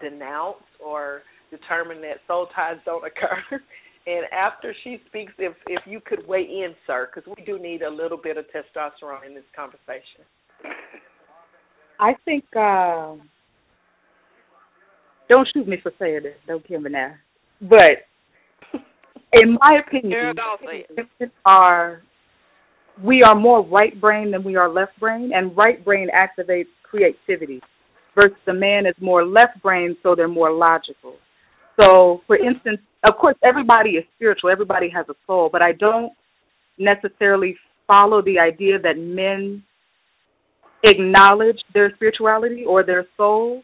denounce 0.00 0.64
or 0.84 1.22
determine 1.50 2.00
that 2.02 2.18
soul 2.26 2.48
ties 2.54 2.76
don't 2.84 3.04
occur? 3.04 3.60
And 4.06 4.24
after 4.32 4.74
she 4.84 5.02
speaks, 5.06 5.34
if 5.36 5.52
if 5.66 5.82
you 5.84 6.00
could 6.00 6.26
weigh 6.26 6.40
in, 6.40 6.74
sir, 6.86 7.10
because 7.14 7.30
we 7.36 7.44
do 7.44 7.58
need 7.58 7.82
a 7.82 7.90
little 7.90 8.16
bit 8.16 8.38
of 8.38 8.46
testosterone 8.46 9.26
in 9.26 9.34
this 9.34 9.44
conversation. 9.54 10.24
I 12.00 12.14
think 12.24 12.44
um 12.56 13.28
don't 15.28 15.48
shoot 15.52 15.66
me 15.68 15.78
for 15.82 15.92
saying 15.98 16.20
this, 16.22 16.34
don't 16.46 16.66
kill 16.66 16.80
me 16.80 16.90
now. 16.90 17.14
But 17.60 18.06
in 19.32 19.58
my 19.60 19.80
opinion, 19.86 20.10
Girl, 20.10 20.34
don't 20.34 20.60
say 20.60 20.86
it. 20.88 21.08
women 21.20 21.32
are 21.44 22.02
we 23.02 23.22
are 23.22 23.34
more 23.34 23.64
right 23.64 23.98
brain 24.00 24.30
than 24.30 24.42
we 24.42 24.56
are 24.56 24.68
left 24.68 24.98
brain, 24.98 25.30
and 25.34 25.56
right 25.56 25.84
brain 25.84 26.08
activates 26.16 26.66
creativity, 26.82 27.60
versus 28.14 28.36
the 28.46 28.52
man 28.52 28.86
is 28.86 28.94
more 29.00 29.24
left 29.24 29.60
brain, 29.62 29.96
so 30.02 30.14
they're 30.14 30.28
more 30.28 30.52
logical. 30.52 31.16
So, 31.80 32.22
for 32.26 32.36
instance, 32.36 32.78
of 33.08 33.16
course, 33.16 33.36
everybody 33.44 33.90
is 33.90 34.04
spiritual, 34.16 34.50
everybody 34.50 34.88
has 34.90 35.06
a 35.08 35.14
soul, 35.26 35.48
but 35.52 35.62
I 35.62 35.72
don't 35.72 36.12
necessarily 36.78 37.56
follow 37.86 38.22
the 38.22 38.38
idea 38.38 38.78
that 38.80 38.98
men 38.98 39.62
acknowledge 40.84 41.58
their 41.74 41.92
spirituality 41.94 42.64
or 42.64 42.82
their 42.82 43.06
soul. 43.16 43.62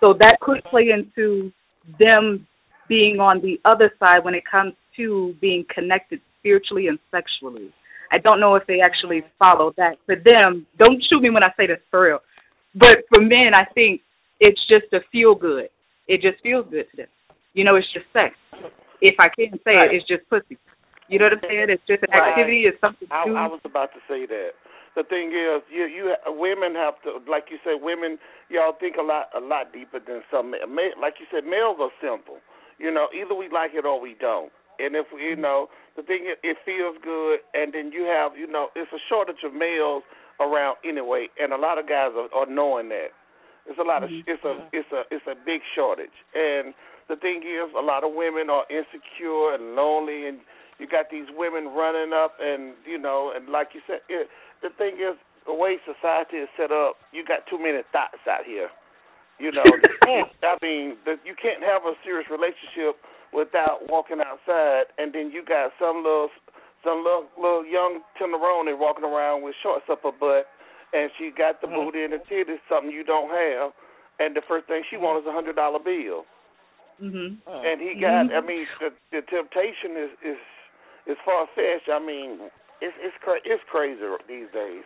So 0.00 0.14
that 0.20 0.40
could 0.40 0.62
play 0.64 0.90
into 0.90 1.52
them 1.98 2.46
being 2.88 3.18
on 3.20 3.40
the 3.40 3.60
other 3.64 3.92
side 3.98 4.24
when 4.24 4.34
it 4.34 4.44
comes 4.50 4.74
to 4.96 5.34
being 5.40 5.64
connected 5.74 6.20
spiritually 6.38 6.88
and 6.88 6.98
sexually. 7.10 7.72
I 8.12 8.18
don't 8.18 8.38
know 8.38 8.54
if 8.54 8.66
they 8.66 8.80
actually 8.80 9.24
follow 9.38 9.72
that. 9.76 9.96
For 10.06 10.16
them, 10.16 10.66
don't 10.78 11.02
shoot 11.10 11.20
me 11.22 11.30
when 11.30 11.42
I 11.42 11.52
say 11.56 11.66
this 11.66 11.80
for 11.90 12.04
real. 12.04 12.18
But 12.74 13.04
for 13.12 13.22
men, 13.22 13.54
I 13.54 13.64
think 13.74 14.02
it's 14.40 14.60
just 14.68 14.92
a 14.92 15.00
feel 15.10 15.34
good. 15.34 15.68
It 16.06 16.20
just 16.20 16.42
feels 16.42 16.66
good 16.70 16.84
to 16.90 16.96
them. 16.96 17.06
You 17.54 17.64
know, 17.64 17.76
it's 17.76 17.90
just 17.92 18.06
sex. 18.12 18.34
If 19.00 19.14
I 19.18 19.28
can't 19.28 19.60
say 19.64 19.74
Right. 19.76 19.90
it, 19.92 19.96
it's 19.96 20.06
just 20.08 20.28
pussy. 20.28 20.58
You 21.08 21.18
know 21.18 21.26
what 21.26 21.34
I'm 21.34 21.40
saying? 21.48 21.66
It's 21.70 21.82
just 21.86 22.02
an 22.02 22.10
Right. 22.10 22.28
activity. 22.30 22.64
It's 22.66 22.80
something 22.80 23.08
I, 23.10 23.24
I 23.24 23.46
was 23.46 23.60
about 23.64 23.92
to 23.94 24.00
say 24.08 24.26
that. 24.26 24.52
The 24.94 25.02
thing 25.02 25.34
is, 25.34 25.62
you 25.70 25.86
you 25.86 26.14
women 26.26 26.74
have 26.74 26.94
to, 27.02 27.18
like 27.30 27.50
you 27.50 27.58
said, 27.64 27.82
women 27.82 28.18
y'all 28.48 28.74
think 28.78 28.96
a 28.96 29.02
lot 29.02 29.28
a 29.36 29.40
lot 29.40 29.72
deeper 29.72 29.98
than 29.98 30.22
some. 30.30 30.54
Like 31.00 31.14
you 31.18 31.26
said, 31.32 31.44
males 31.44 31.78
are 31.80 31.90
simple. 32.00 32.38
You 32.78 32.90
know, 32.90 33.08
either 33.14 33.34
we 33.34 33.48
like 33.48 33.72
it 33.74 33.84
or 33.84 34.00
we 34.00 34.14
don't. 34.18 34.52
And 34.78 34.94
if 34.94 35.06
we 35.14 35.22
you 35.22 35.32
mm-hmm. 35.34 35.42
know 35.42 35.68
the 35.96 36.02
thing, 36.02 36.26
is, 36.26 36.38
it 36.42 36.58
feels 36.64 36.96
good, 37.02 37.38
and 37.54 37.74
then 37.74 37.90
you 37.90 38.04
have 38.06 38.38
you 38.38 38.46
know 38.46 38.68
it's 38.74 38.90
a 38.92 39.02
shortage 39.08 39.42
of 39.44 39.54
males 39.54 40.02
around 40.40 40.78
anyway, 40.84 41.28
and 41.38 41.52
a 41.52 41.58
lot 41.58 41.78
of 41.78 41.88
guys 41.88 42.10
are, 42.14 42.30
are 42.34 42.46
knowing 42.46 42.88
that. 42.90 43.10
It's 43.66 43.78
a 43.78 43.86
lot 43.86 44.04
of 44.04 44.10
mm-hmm. 44.10 44.30
it's 44.30 44.44
a 44.44 44.54
it's 44.72 44.90
a 44.92 45.02
it's 45.10 45.26
a 45.26 45.34
big 45.34 45.62
shortage, 45.74 46.14
and 46.34 46.74
the 47.08 47.16
thing 47.16 47.42
is, 47.44 47.70
a 47.76 47.82
lot 47.82 48.04
of 48.04 48.14
women 48.14 48.48
are 48.48 48.64
insecure 48.70 49.54
and 49.54 49.76
lonely, 49.76 50.26
and 50.26 50.38
you 50.78 50.88
got 50.88 51.10
these 51.10 51.26
women 51.36 51.68
running 51.68 52.12
up, 52.12 52.36
and 52.40 52.74
you 52.86 52.98
know, 52.98 53.32
and 53.34 53.48
like 53.48 53.68
you 53.74 53.80
said, 53.86 54.00
it, 54.08 54.28
the 54.64 54.72
thing 54.80 54.96
is, 54.96 55.14
the 55.44 55.52
way 55.52 55.76
society 55.84 56.40
is 56.40 56.48
set 56.56 56.72
up, 56.72 56.96
you 57.12 57.20
got 57.20 57.44
too 57.46 57.60
many 57.60 57.84
thoughts 57.92 58.24
out 58.24 58.48
here. 58.48 58.72
You 59.36 59.52
know, 59.52 59.66
I 60.42 60.56
mean, 60.64 60.96
the, 61.04 61.20
you 61.20 61.36
can't 61.36 61.60
have 61.60 61.84
a 61.84 61.92
serious 62.00 62.26
relationship 62.32 62.96
without 63.36 63.84
walking 63.92 64.24
outside, 64.24 64.88
and 64.96 65.12
then 65.12 65.28
you 65.30 65.44
got 65.44 65.76
some 65.76 66.00
little 66.00 66.32
some 66.80 67.04
little 67.04 67.28
little 67.36 67.66
young 67.66 68.00
tenderoni 68.16 68.72
walking 68.72 69.04
around 69.04 69.42
with 69.44 69.54
shorts 69.60 69.84
up 69.90 70.00
her 70.02 70.16
butt, 70.16 70.48
and 70.96 71.10
she 71.18 71.28
got 71.36 71.60
the 71.60 71.66
Mm-hmm. 71.66 71.76
booty 71.76 72.04
and 72.04 72.12
the 72.14 72.22
titties, 72.30 72.62
something 72.70 72.92
you 72.92 73.04
don't 73.04 73.28
have, 73.28 73.72
and 74.20 74.36
the 74.36 74.42
first 74.46 74.66
thing 74.66 74.82
she 74.88 74.96
wants 74.96 75.26
is 75.26 75.28
a 75.28 75.34
hundred 75.34 75.56
dollar 75.56 75.82
bill. 75.82 76.24
Mm-hmm. 77.02 77.42
And 77.50 77.80
he 77.82 77.98
got, 78.00 78.30
I 78.30 78.40
mean, 78.40 78.64
the 78.78 78.94
the 79.10 79.20
temptation 79.26 79.98
is 79.98 80.10
is 80.24 80.40
is 81.06 81.16
far 81.24 81.46
fetched. 81.54 81.88
I 81.92 81.98
mean, 82.00 82.48
it's 82.80 82.96
it's 83.00 83.16
cra- 83.22 83.44
it's 83.44 83.62
crazy 83.70 84.00
these 84.28 84.48
days. 84.52 84.84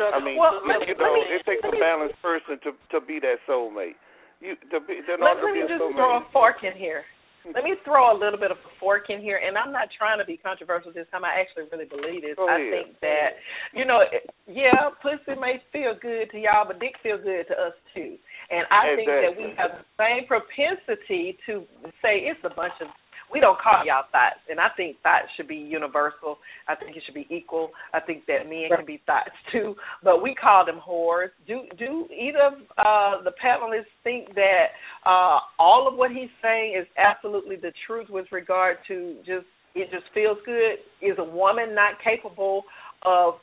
I 0.00 0.18
mean, 0.24 0.40
Well, 0.40 0.58
you, 0.64 0.68
let 0.68 0.88
you 0.88 0.96
know, 0.96 1.14
me- 1.14 1.36
it 1.36 1.44
takes 1.44 1.62
a 1.64 1.70
me- 1.72 1.78
balanced 1.80 2.18
person 2.22 2.58
to 2.64 2.70
to 2.94 2.98
be 3.04 3.20
that 3.20 3.38
soulmate. 3.48 3.98
You 4.40 4.56
to 4.74 4.80
be 4.82 4.98
Let, 5.06 5.38
me 5.38 5.62
just 5.68 5.78
soulmate. 5.78 5.94
throw 5.94 6.16
a 6.18 6.24
fork 6.32 6.64
in 6.64 6.74
here. 6.74 7.04
Let 7.42 7.66
me 7.66 7.74
throw 7.82 8.14
a 8.14 8.18
little 8.18 8.38
bit 8.38 8.54
of 8.54 8.58
a 8.62 8.70
fork 8.78 9.10
in 9.10 9.18
here, 9.18 9.42
and 9.42 9.58
I'm 9.58 9.74
not 9.74 9.90
trying 9.98 10.22
to 10.22 10.24
be 10.24 10.38
controversial 10.38 10.94
this 10.94 11.10
time. 11.10 11.26
I 11.26 11.42
actually 11.42 11.66
really 11.74 11.90
believe 11.90 12.22
this. 12.22 12.38
Go 12.38 12.46
I 12.46 12.70
think 12.70 12.94
that, 13.02 13.34
you 13.74 13.82
know, 13.82 13.98
yeah, 14.46 14.94
pussy 15.02 15.34
may 15.34 15.58
feel 15.74 15.98
good 15.98 16.30
to 16.30 16.38
y'all, 16.38 16.70
but 16.70 16.78
dick 16.78 16.94
feel 17.02 17.18
good 17.18 17.50
to 17.50 17.54
us 17.58 17.74
too. 17.90 18.14
And 18.46 18.62
I 18.70 18.94
think 18.94 19.10
that 19.10 19.34
we 19.34 19.50
have 19.58 19.74
the 19.74 19.86
same 19.98 20.30
propensity 20.30 21.34
to 21.50 21.66
say 21.98 22.30
it's 22.30 22.38
a 22.46 22.54
bunch 22.54 22.78
of. 22.80 22.86
We 23.32 23.40
don't 23.40 23.58
call 23.58 23.84
y'all 23.86 24.04
thoughts, 24.12 24.44
and 24.50 24.60
I 24.60 24.68
think 24.76 24.96
thoughts 25.02 25.28
should 25.36 25.48
be 25.48 25.56
universal. 25.56 26.38
I 26.68 26.74
think 26.74 26.96
it 26.96 27.02
should 27.06 27.14
be 27.14 27.26
equal. 27.30 27.70
I 27.94 28.00
think 28.00 28.26
that 28.26 28.44
men 28.48 28.68
can 28.74 28.84
be 28.84 29.00
thoughts 29.06 29.32
too, 29.50 29.74
but 30.04 30.22
we 30.22 30.34
call 30.34 30.66
them 30.66 30.80
whores. 30.86 31.30
Do 31.46 31.62
do 31.78 32.06
either 32.12 32.38
of 32.46 32.52
uh, 32.76 33.22
the 33.24 33.32
panelists 33.42 33.88
think 34.04 34.34
that 34.34 34.76
uh, 35.06 35.38
all 35.58 35.88
of 35.90 35.96
what 35.96 36.10
he's 36.10 36.30
saying 36.42 36.76
is 36.78 36.86
absolutely 36.98 37.56
the 37.56 37.72
truth 37.86 38.08
with 38.10 38.26
regard 38.32 38.76
to 38.88 39.16
just 39.24 39.46
it 39.74 39.90
just 39.90 40.04
feels 40.12 40.38
good? 40.44 40.76
Is 41.00 41.16
a 41.18 41.24
woman 41.24 41.74
not 41.74 41.94
capable 42.04 42.64
of 43.04 43.34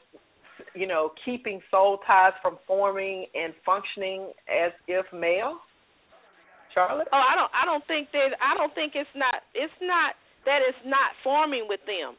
you 0.76 0.88
know 0.88 1.12
keeping 1.26 1.62
soul 1.72 2.00
ties 2.06 2.34
from 2.42 2.58
forming 2.68 3.26
and 3.34 3.54
functioning 3.66 4.32
as 4.48 4.72
if 4.88 5.06
male? 5.14 5.58
Charlotte? 6.74 7.08
Oh, 7.12 7.20
I 7.22 7.34
don't. 7.36 7.52
I 7.54 7.64
don't 7.66 7.86
think 7.88 8.12
that. 8.14 8.38
I 8.40 8.54
don't 8.58 8.74
think 8.76 8.94
it's 8.96 9.12
not. 9.16 9.42
It's 9.54 9.74
not 9.82 10.16
that 10.46 10.62
it's 10.64 10.80
not 10.86 11.14
forming 11.24 11.66
with 11.68 11.82
them. 11.90 12.16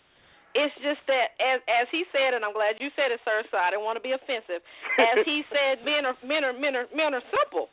It's 0.53 0.75
just 0.83 0.99
that, 1.07 1.39
as 1.39 1.63
as 1.71 1.87
he 1.95 2.03
said, 2.11 2.35
and 2.35 2.43
I'm 2.43 2.53
glad 2.55 2.83
you 2.83 2.91
said 2.99 3.15
it, 3.15 3.23
sir. 3.23 3.47
So 3.55 3.57
I 3.59 3.71
didn't 3.71 3.87
want 3.87 3.97
to 3.97 4.05
be 4.05 4.11
offensive. 4.13 4.61
As 4.99 5.23
he 5.23 5.47
said, 5.55 5.87
men 5.87 6.03
are 6.09 6.19
men 6.27 6.43
are 6.43 6.55
men 6.57 6.75
are 6.75 6.89
men 6.91 7.15
are 7.15 7.23
simple. 7.31 7.71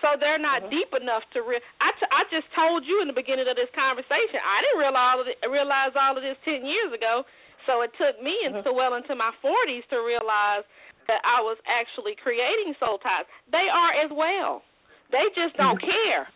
So 0.00 0.16
they're 0.16 0.40
not 0.40 0.64
Mm-hmm. 0.64 0.72
deep 0.72 0.90
enough 0.96 1.28
to 1.36 1.44
re- 1.44 1.60
I, 1.84 1.92
t- 2.00 2.08
I 2.08 2.24
just 2.32 2.48
told 2.56 2.88
you 2.88 3.04
in 3.04 3.08
the 3.12 3.12
beginning 3.12 3.44
of 3.44 3.56
this 3.60 3.68
conversation. 3.76 4.40
I 4.40 4.64
didn't 4.64 4.80
realize 4.80 5.04
all 5.12 5.20
of 5.20 5.28
it, 5.28 5.36
realize 5.44 5.92
all 5.92 6.16
of 6.16 6.24
this 6.24 6.40
ten 6.40 6.64
years 6.64 6.88
ago. 6.96 7.28
So 7.68 7.84
it 7.84 7.92
took 8.00 8.16
me 8.24 8.32
Mm-hmm. 8.48 8.64
into 8.64 8.72
well 8.72 8.96
into 8.96 9.12
my 9.12 9.28
forties 9.44 9.84
to 9.92 10.00
realize 10.00 10.64
that 11.04 11.20
I 11.20 11.44
was 11.44 11.60
actually 11.68 12.16
creating 12.16 12.72
soul 12.80 12.96
ties. 13.04 13.28
They 13.52 13.68
are 13.68 13.92
as 14.00 14.08
well. 14.08 14.64
They 15.12 15.26
just 15.34 15.56
don't 15.56 15.78
Mm-hmm. 15.78 15.90
care. 15.90 16.28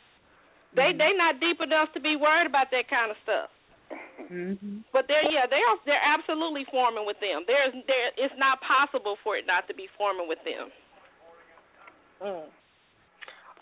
They 0.75 0.91
they 0.97 1.13
not 1.17 1.39
deep 1.41 1.61
enough 1.63 1.93
to 1.95 2.01
be 2.01 2.17
worried 2.17 2.47
about 2.51 2.71
that 2.75 2.91
kind 2.91 3.11
of 3.11 3.17
stuff. 3.23 3.51
Mhm. 4.31 4.83
But 4.93 5.07
they're 5.09 5.23
yeah 5.31 5.47
they 5.47 5.63
are 5.63 5.79
they're 5.87 6.03
absolutely 6.03 6.65
forming 6.71 7.07
with 7.07 7.19
them. 7.21 7.45
There's 7.47 7.73
there 7.87 8.11
it's 8.17 8.35
not 8.39 8.59
possible 8.63 9.17
for 9.23 9.37
it 9.37 9.47
not 9.47 9.69
to 9.69 9.75
be 9.75 9.87
forming 9.97 10.27
with 10.29 10.43
them. 10.45 10.71
Mm. 12.23 12.47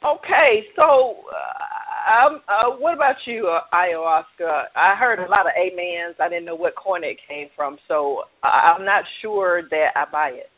Okay, 0.04 0.66
so 0.74 1.24
uh, 1.30 2.26
um, 2.26 2.40
uh, 2.48 2.70
what 2.78 2.94
about 2.94 3.14
you, 3.24 3.46
uh, 3.46 3.60
ayahuasca? 3.72 4.64
I 4.74 4.96
heard 4.96 5.20
a 5.20 5.30
lot 5.30 5.46
of 5.46 5.52
amens. 5.56 6.16
I 6.18 6.28
didn't 6.28 6.44
know 6.44 6.56
what 6.56 6.74
corner 6.74 7.06
it 7.06 7.18
came 7.28 7.48
from, 7.54 7.78
so 7.86 8.24
I- 8.42 8.74
I'm 8.76 8.84
not 8.84 9.04
sure 9.20 9.62
that 9.70 9.92
I 9.94 10.04
buy 10.10 10.30
it. 10.30 10.50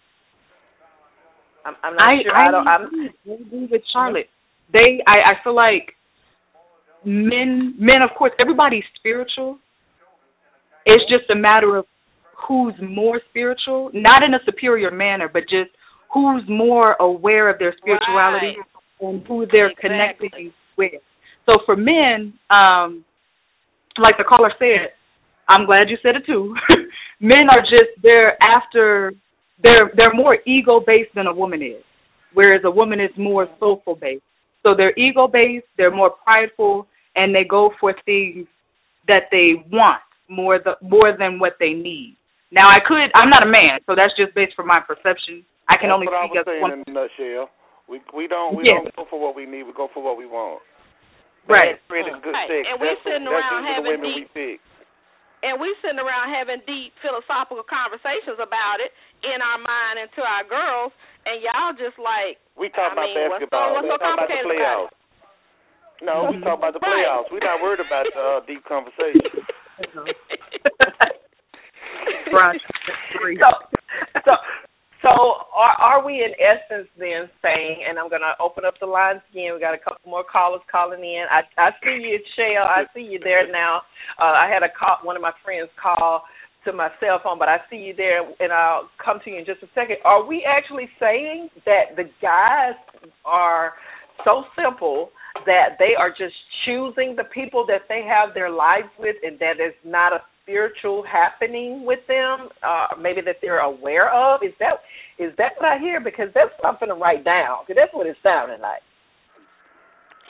I'm, 1.67 1.75
I'm 1.83 1.95
not 1.95 2.09
I 2.09 2.23
sure. 2.23 2.35
I, 2.35 2.49
I 2.49 2.51
don't. 2.51 2.69
I'm. 2.69 2.83
I 3.29 3.33
agree 3.35 3.69
with 3.71 3.83
Charlotte. 3.93 4.29
They 4.73 5.03
I 5.07 5.21
I 5.25 5.33
feel 5.43 5.55
like 5.55 5.95
men 7.05 7.75
men 7.79 8.03
of 8.03 8.11
course 8.17 8.33
everybody's 8.41 8.85
spiritual. 8.97 9.59
It's 10.87 11.05
just 11.11 11.31
a 11.31 11.35
matter 11.35 11.77
of 11.77 11.87
who's 12.47 12.75
more 12.83 13.21
spiritual, 13.31 13.91
not 13.95 14.23
in 14.23 14.35
a 14.35 14.39
superior 14.45 14.91
manner, 14.91 15.31
but 15.33 15.43
just 15.43 15.71
who's 16.13 16.43
more 16.49 16.97
aware 17.01 17.49
of 17.49 17.59
their 17.59 17.75
spirituality 17.79 18.57
and 19.01 19.27
who 19.27 19.47
they're 19.53 19.71
Exactly. 19.71 20.29
connecting 20.29 20.53
with. 20.77 21.01
So 21.49 21.57
for 21.67 21.77
men, 21.77 22.35
um, 22.51 23.05
like 23.99 24.17
the 24.19 24.25
caller 24.25 24.53
said, 24.59 24.93
I'm 25.49 25.67
glad 25.67 25.91
you 25.91 25.97
said 26.03 26.17
it 26.17 26.27
too. 26.27 26.55
men 27.21 27.49
are 27.51 27.61
just 27.63 27.91
they're 28.03 28.37
after 28.43 29.13
they're 29.63 29.91
they're 29.97 30.15
more 30.15 30.39
ego 30.47 30.81
based 30.87 31.15
than 31.15 31.27
a 31.27 31.35
woman 31.35 31.63
is, 31.63 31.83
whereas 32.33 32.63
a 32.65 32.71
woman 32.71 33.01
is 33.01 33.11
more 33.19 33.49
soulful 33.61 33.95
based. 33.95 34.23
So 34.65 34.75
they're 34.75 34.97
ego 34.99 35.29
based, 35.29 35.67
they're 35.77 35.95
more 35.95 36.11
prideful, 36.25 36.89
and 37.15 37.33
they 37.35 37.45
go 37.45 37.71
for 37.79 37.95
things 38.05 38.49
that 39.07 39.29
they 39.31 39.63
want 39.71 40.01
more 40.29 40.59
the 40.59 40.75
more 40.81 41.13
than 41.17 41.39
what 41.39 41.55
they 41.61 41.71
need. 41.77 42.17
Now 42.51 42.69
I 42.69 42.79
could 42.81 43.13
I'm 43.15 43.29
not 43.31 43.47
a 43.47 43.51
man, 43.51 43.79
so 43.87 43.95
that's 43.95 44.17
just 44.17 44.35
based 44.35 44.57
from 44.57 44.67
my 44.67 44.81
perception. 44.81 45.45
I 45.69 45.77
can 45.77 45.89
That's 45.89 45.95
only 45.95 46.07
what 46.09 46.17
I 46.17 46.25
speak 46.27 46.35
was 46.35 46.41
as 46.41 46.47
saying 46.49 46.63
one. 46.63 46.73
in 46.73 46.83
a 46.89 46.93
nutshell. 46.93 47.51
We 47.89 48.01
we 48.17 48.27
don't 48.27 48.57
we 48.57 48.65
Yeah. 48.65 48.81
don't 48.81 48.97
go 48.97 49.05
for 49.09 49.21
what 49.21 49.37
we 49.37 49.45
need. 49.45 49.65
We 49.65 49.73
go 49.77 49.89
for 49.93 50.03
what 50.03 50.17
we 50.17 50.25
want. 50.27 50.61
Right. 51.47 51.77
That's 51.89 52.25
good 52.25 52.33
Right. 52.33 52.49
sex. 52.49 52.65
And 52.73 52.81
we're 52.81 52.97
sitting 53.05 53.29
that's 53.29 53.37
around 53.37 53.69
usually 53.69 53.69
the 53.69 53.75
having 53.77 54.01
women 54.01 54.17
deep- 54.17 54.31
we 54.35 54.57
pick. 54.57 54.61
And 55.43 55.61
we 55.61 55.75
sitting 55.85 55.99
around 56.01 56.31
having 56.33 56.63
deep 56.65 56.95
philosophical 57.05 57.65
conversations 57.67 58.39
about 58.41 58.81
it 58.81 58.95
in 59.27 59.43
our 59.45 59.59
mind 59.61 60.01
and 60.01 60.09
to 60.17 60.23
our 60.25 60.45
girls, 60.47 60.93
and 61.27 61.41
y'all 61.45 61.73
just 61.77 61.97
like 62.01 62.39
We 62.57 62.69
talk 62.73 62.93
I 62.93 62.97
about 62.97 63.09
mean, 63.13 63.29
what's 63.29 63.45
so- 63.45 63.53
basketball. 63.53 63.69
what's 63.75 63.85
we 63.85 63.91
so 63.93 63.99
talk 63.99 64.15
about 64.15 64.29
the 64.29 64.37
complicated 64.39 64.47
about 64.55 64.89
playoffs. 64.89 64.95
No, 66.05 66.15
we 66.33 66.37
talk 66.45 66.59
about 66.61 66.73
the 66.77 66.81
Right. 66.85 67.05
playoffs. 67.05 67.29
We're 67.33 67.45
not 67.45 67.59
worried 67.61 67.81
about 67.85 68.07
uh, 68.17 68.41
deep 68.47 68.65
conversation. 68.65 69.33
Right. 72.33 72.61
So, 73.15 73.51
so, 74.27 74.33
so 75.05 75.13
are 75.53 75.77
are 75.77 76.01
we 76.01 76.25
in 76.25 76.33
essence 76.41 76.89
then 76.97 77.29
saying? 77.45 77.85
And 77.85 78.01
I'm 78.01 78.09
going 78.09 78.25
to 78.25 78.33
open 78.41 78.65
up 78.65 78.75
the 78.81 78.89
lines 78.89 79.21
again. 79.31 79.53
We 79.53 79.61
got 79.61 79.77
a 79.77 79.79
couple 79.79 80.01
more 80.09 80.25
callers 80.25 80.65
calling 80.73 81.05
in. 81.05 81.29
I 81.29 81.45
I 81.61 81.71
see 81.85 82.01
you, 82.01 82.19
Shell. 82.35 82.65
I 82.65 82.89
see 82.97 83.05
you 83.05 83.21
there 83.21 83.45
now. 83.53 83.85
Uh, 84.19 84.33
I 84.33 84.49
had 84.49 84.65
a 84.65 84.73
call. 84.73 85.05
One 85.05 85.17
of 85.17 85.23
my 85.23 85.37
friends 85.45 85.69
call 85.77 86.25
to 86.65 86.73
my 86.73 86.89
cell 86.99 87.21
phone, 87.23 87.39
but 87.39 87.49
I 87.49 87.59
see 87.69 87.77
you 87.77 87.95
there, 87.95 88.25
and 88.41 88.51
I'll 88.51 88.89
come 88.97 89.21
to 89.25 89.31
you 89.31 89.39
in 89.39 89.45
just 89.45 89.63
a 89.63 89.69
second. 89.75 89.97
Are 90.05 90.25
we 90.25 90.49
actually 90.49 90.89
saying 90.99 91.51
that 91.67 91.93
the 91.97 92.09
guys 92.23 92.81
are 93.25 93.75
so 94.25 94.45
simple 94.57 95.11
that 95.45 95.77
they 95.79 95.93
are 95.99 96.09
just 96.09 96.35
choosing 96.65 97.15
the 97.17 97.25
people 97.25 97.67
that 97.67 97.83
they 97.89 98.03
have 98.09 98.33
their 98.33 98.51
lives 98.51 98.89
with, 98.99 99.17
and 99.23 99.39
that 99.41 99.61
is 99.61 99.75
not 99.85 100.13
a 100.13 100.25
spiritual 100.45 101.03
happening 101.09 101.85
with 101.89 102.05
them, 102.07 102.53
uh, 102.63 102.93
maybe 103.01 103.25
that 103.25 103.41
they're 103.41 103.65
aware 103.65 104.13
of? 104.13 104.45
Is 104.45 104.53
that 104.61 104.85
is 105.19 105.33
that 105.41 105.57
what 105.57 105.67
I 105.67 105.79
hear? 105.81 105.99
Because 106.01 106.29
that's 106.37 106.53
something 106.61 106.89
to 106.89 106.95
write 106.95 107.25
down. 107.25 107.65
Because 107.65 107.81
that's 107.81 107.95
what 107.97 108.07
it 108.07 108.17
sounded 108.23 108.61
like. 108.61 108.85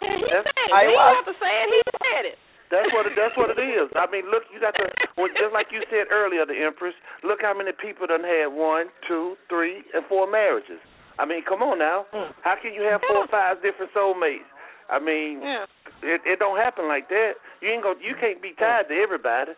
he 0.00 0.06
That's- 0.06 0.44
said 0.44 0.54
it. 0.54 0.72
I- 0.72 0.86
We 0.86 0.96
I- 0.96 1.14
have 1.18 1.24
to 1.26 1.34
say 1.38 1.52
it. 1.62 1.68
He 1.70 1.82
said 1.98 2.24
it. 2.26 2.38
That's 2.70 2.90
what 2.92 3.06
it, 3.06 3.12
that's 3.14 3.36
what 3.36 3.50
it 3.50 3.60
is. 3.60 3.88
I 3.94 4.06
mean, 4.10 4.26
look, 4.30 4.42
you 4.52 4.58
got 4.58 4.74
to 4.76 4.88
well, 5.16 5.28
just 5.28 5.52
like 5.52 5.70
you 5.70 5.82
said 5.90 6.08
earlier, 6.10 6.44
the 6.46 6.56
Empress. 6.64 6.94
Look 7.22 7.42
how 7.42 7.54
many 7.54 7.70
people 7.72 8.06
done 8.06 8.24
had 8.24 8.46
one, 8.48 8.88
two, 9.06 9.36
three, 9.48 9.84
and 9.94 10.02
four 10.06 10.26
marriages. 10.26 10.80
I 11.18 11.24
mean, 11.24 11.44
come 11.44 11.62
on 11.62 11.78
now. 11.78 12.06
Mm. 12.12 12.34
How 12.42 12.56
can 12.60 12.74
you 12.74 12.82
have 12.82 13.00
four 13.06 13.18
or 13.18 13.26
five 13.28 13.62
different 13.62 13.92
soulmates? 13.94 14.48
I 14.90 14.98
mean, 14.98 15.40
Yeah. 15.42 15.66
it 16.02 16.20
it 16.26 16.38
don't 16.40 16.56
happen 16.58 16.88
like 16.88 17.08
that. 17.08 17.34
You 17.60 17.68
ain't 17.70 17.82
go. 17.84 17.94
You 18.00 18.16
can't 18.16 18.42
be 18.42 18.52
tied 18.54 18.88
to 18.88 18.94
everybody. 19.00 19.52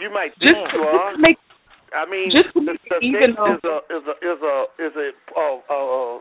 You 0.00 0.10
might 0.12 0.32
Just, 0.40 0.54
think 0.54 0.68
just 0.70 0.74
you 0.74 0.82
are. 0.82 1.12
to 1.12 1.18
make 1.18 1.38
I 1.94 2.04
mean, 2.08 2.30
just 2.30 2.52
to 2.54 2.60
the, 2.60 2.72
make 2.72 2.82
the 2.88 2.98
it 3.00 3.04
even 3.04 3.34
sex 3.34 3.58
is 3.58 3.62
a 3.64 3.76
is 3.90 4.04
a 4.06 4.14
is 4.20 4.40
a 4.42 4.56
is 4.78 4.94
a 4.96 5.08
uh, 5.34 5.58
uh, 5.72 6.18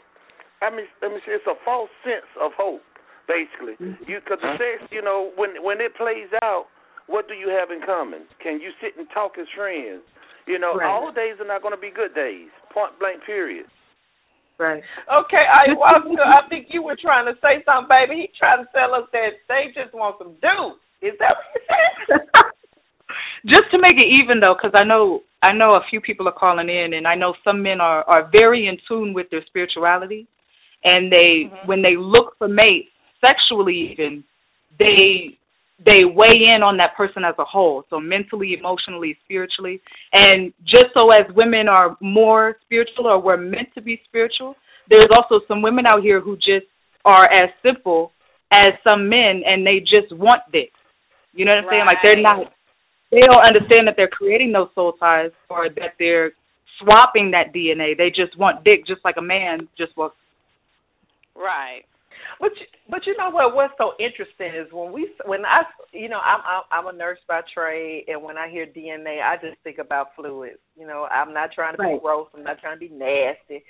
I 0.63 0.69
mean, 0.73 0.87
let 1.01 1.11
me 1.11 1.19
say 1.25 1.33
it's 1.37 1.47
a 1.47 1.57
false 1.65 1.91
sense 2.03 2.27
of 2.41 2.51
hope 2.57 2.81
basically. 3.27 3.75
Mm-hmm. 3.77 4.07
You 4.07 4.19
because 4.23 4.39
the 4.41 4.55
sex, 4.57 4.87
you 4.91 5.01
know, 5.03 5.31
when 5.35 5.61
when 5.63 5.81
it 5.81 5.95
plays 5.95 6.31
out, 6.43 6.67
what 7.07 7.27
do 7.27 7.35
you 7.35 7.49
have 7.49 7.69
in 7.71 7.83
common? 7.85 8.25
Can 8.41 8.59
you 8.61 8.71
sit 8.81 8.97
and 8.97 9.07
talk 9.13 9.37
as 9.39 9.47
friends? 9.55 10.03
You 10.47 10.57
know, 10.59 10.75
Right. 10.79 10.87
all 10.87 11.11
days 11.11 11.35
are 11.43 11.47
not 11.47 11.61
going 11.61 11.75
to 11.75 11.81
be 11.81 11.91
good 11.91 12.15
days. 12.15 12.47
Point 12.73 12.97
blank. 12.99 13.23
Period. 13.27 13.67
Right. 14.57 14.81
Okay, 15.05 15.45
I, 15.53 15.69
Oscar, 15.77 16.23
I 16.23 16.47
think 16.49 16.67
you 16.71 16.81
were 16.81 16.97
trying 16.99 17.27
to 17.27 17.37
say 17.41 17.61
something, 17.65 17.89
baby. 17.91 18.21
He 18.25 18.29
trying 18.39 18.65
to 18.65 18.69
tell 18.73 18.95
us 18.95 19.05
that 19.13 19.37
they 19.47 19.69
just 19.75 19.93
want 19.93 20.17
some 20.17 20.33
dudes. 20.41 20.81
Is 21.01 21.13
that 21.19 21.35
what 21.37 21.47
you 21.53 21.61
said? 21.69 22.25
just 23.45 23.65
to 23.71 23.77
make 23.81 23.95
it 23.97 24.07
even 24.21 24.39
though 24.39 24.55
because 24.55 24.77
i 24.79 24.83
know 24.83 25.21
i 25.43 25.51
know 25.51 25.71
a 25.71 25.85
few 25.89 26.01
people 26.01 26.27
are 26.27 26.33
calling 26.33 26.69
in 26.69 26.93
and 26.93 27.07
i 27.07 27.15
know 27.15 27.33
some 27.43 27.61
men 27.61 27.79
are 27.81 28.03
are 28.03 28.29
very 28.31 28.67
in 28.67 28.77
tune 28.87 29.13
with 29.13 29.29
their 29.29 29.45
spirituality 29.45 30.27
and 30.83 31.11
they 31.11 31.45
mm-hmm. 31.45 31.67
when 31.67 31.81
they 31.81 31.95
look 31.97 32.37
for 32.37 32.47
mates 32.47 32.89
sexually 33.23 33.91
even 33.91 34.23
they 34.79 35.37
they 35.85 36.03
weigh 36.03 36.41
in 36.55 36.63
on 36.63 36.77
that 36.77 36.97
person 36.97 37.23
as 37.23 37.35
a 37.37 37.45
whole. 37.45 37.83
So 37.91 37.99
mentally 37.99 38.55
emotionally 38.57 39.15
spiritually. 39.23 39.79
And 40.11 40.51
just 40.65 40.87
so 40.97 41.11
as 41.11 41.21
women 41.35 41.67
are 41.67 41.95
more 42.01 42.57
spiritual 42.65 43.05
or 43.05 43.21
we're 43.21 43.37
meant 43.37 43.67
to 43.75 43.81
be 43.83 44.01
spiritual 44.07 44.55
there's 44.89 45.07
also 45.15 45.43
some 45.47 45.61
women 45.61 45.85
out 45.85 46.01
here 46.01 46.19
who 46.21 46.35
just 46.35 46.65
are 47.05 47.25
as 47.25 47.49
simple 47.63 48.11
as 48.51 48.69
some 48.87 49.09
men 49.09 49.41
and 49.45 49.65
they 49.65 49.79
just 49.79 50.11
want 50.11 50.41
this. 50.51 50.71
You 51.33 51.45
know 51.45 51.51
what 51.51 51.65
i'm 51.65 51.69
saying? 51.69 51.85
Like 51.85 51.97
they're 52.03 52.21
not 52.21 52.53
they 53.11 53.21
don't 53.21 53.45
understand 53.45 53.87
that 53.87 53.95
they're 53.95 54.07
creating 54.07 54.51
those 54.51 54.69
soul 54.75 54.93
ties 54.93 55.31
or 55.49 55.69
that 55.69 55.93
they're 55.99 56.31
swapping 56.79 57.31
that 57.31 57.53
DNA. 57.53 57.97
They 57.97 58.09
just 58.09 58.37
want 58.37 58.63
dick 58.63 58.85
just 58.85 59.01
like 59.05 59.15
a 59.17 59.21
man 59.21 59.67
just 59.77 59.95
wants. 59.97 60.15
Right. 61.35 61.83
But 62.39 62.51
you, 62.59 62.65
but 62.89 63.05
you 63.05 63.15
know 63.17 63.29
what? 63.31 63.55
What's 63.55 63.73
so 63.77 63.93
interesting 63.99 64.53
is 64.55 64.71
when 64.71 64.91
we 64.91 65.09
when 65.25 65.45
I 65.45 65.63
you 65.93 66.09
know 66.09 66.19
I'm 66.19 66.41
I'm, 66.45 66.87
I'm 66.87 66.93
a 66.93 66.97
nurse 66.97 67.19
by 67.27 67.41
trade, 67.53 68.05
and 68.07 68.21
when 68.21 68.37
I 68.37 68.49
hear 68.49 68.65
DNA, 68.65 69.21
I 69.21 69.35
just 69.41 69.57
think 69.63 69.77
about 69.79 70.15
fluids. 70.15 70.59
You 70.77 70.87
know, 70.87 71.07
I'm 71.11 71.33
not 71.33 71.51
trying 71.53 71.75
to 71.75 71.81
Right. 71.81 71.95
be 71.95 72.01
gross. 72.01 72.27
I'm 72.35 72.43
not 72.43 72.59
trying 72.59 72.75
to 72.75 72.79
be 72.79 72.93
nasty. 72.93 73.63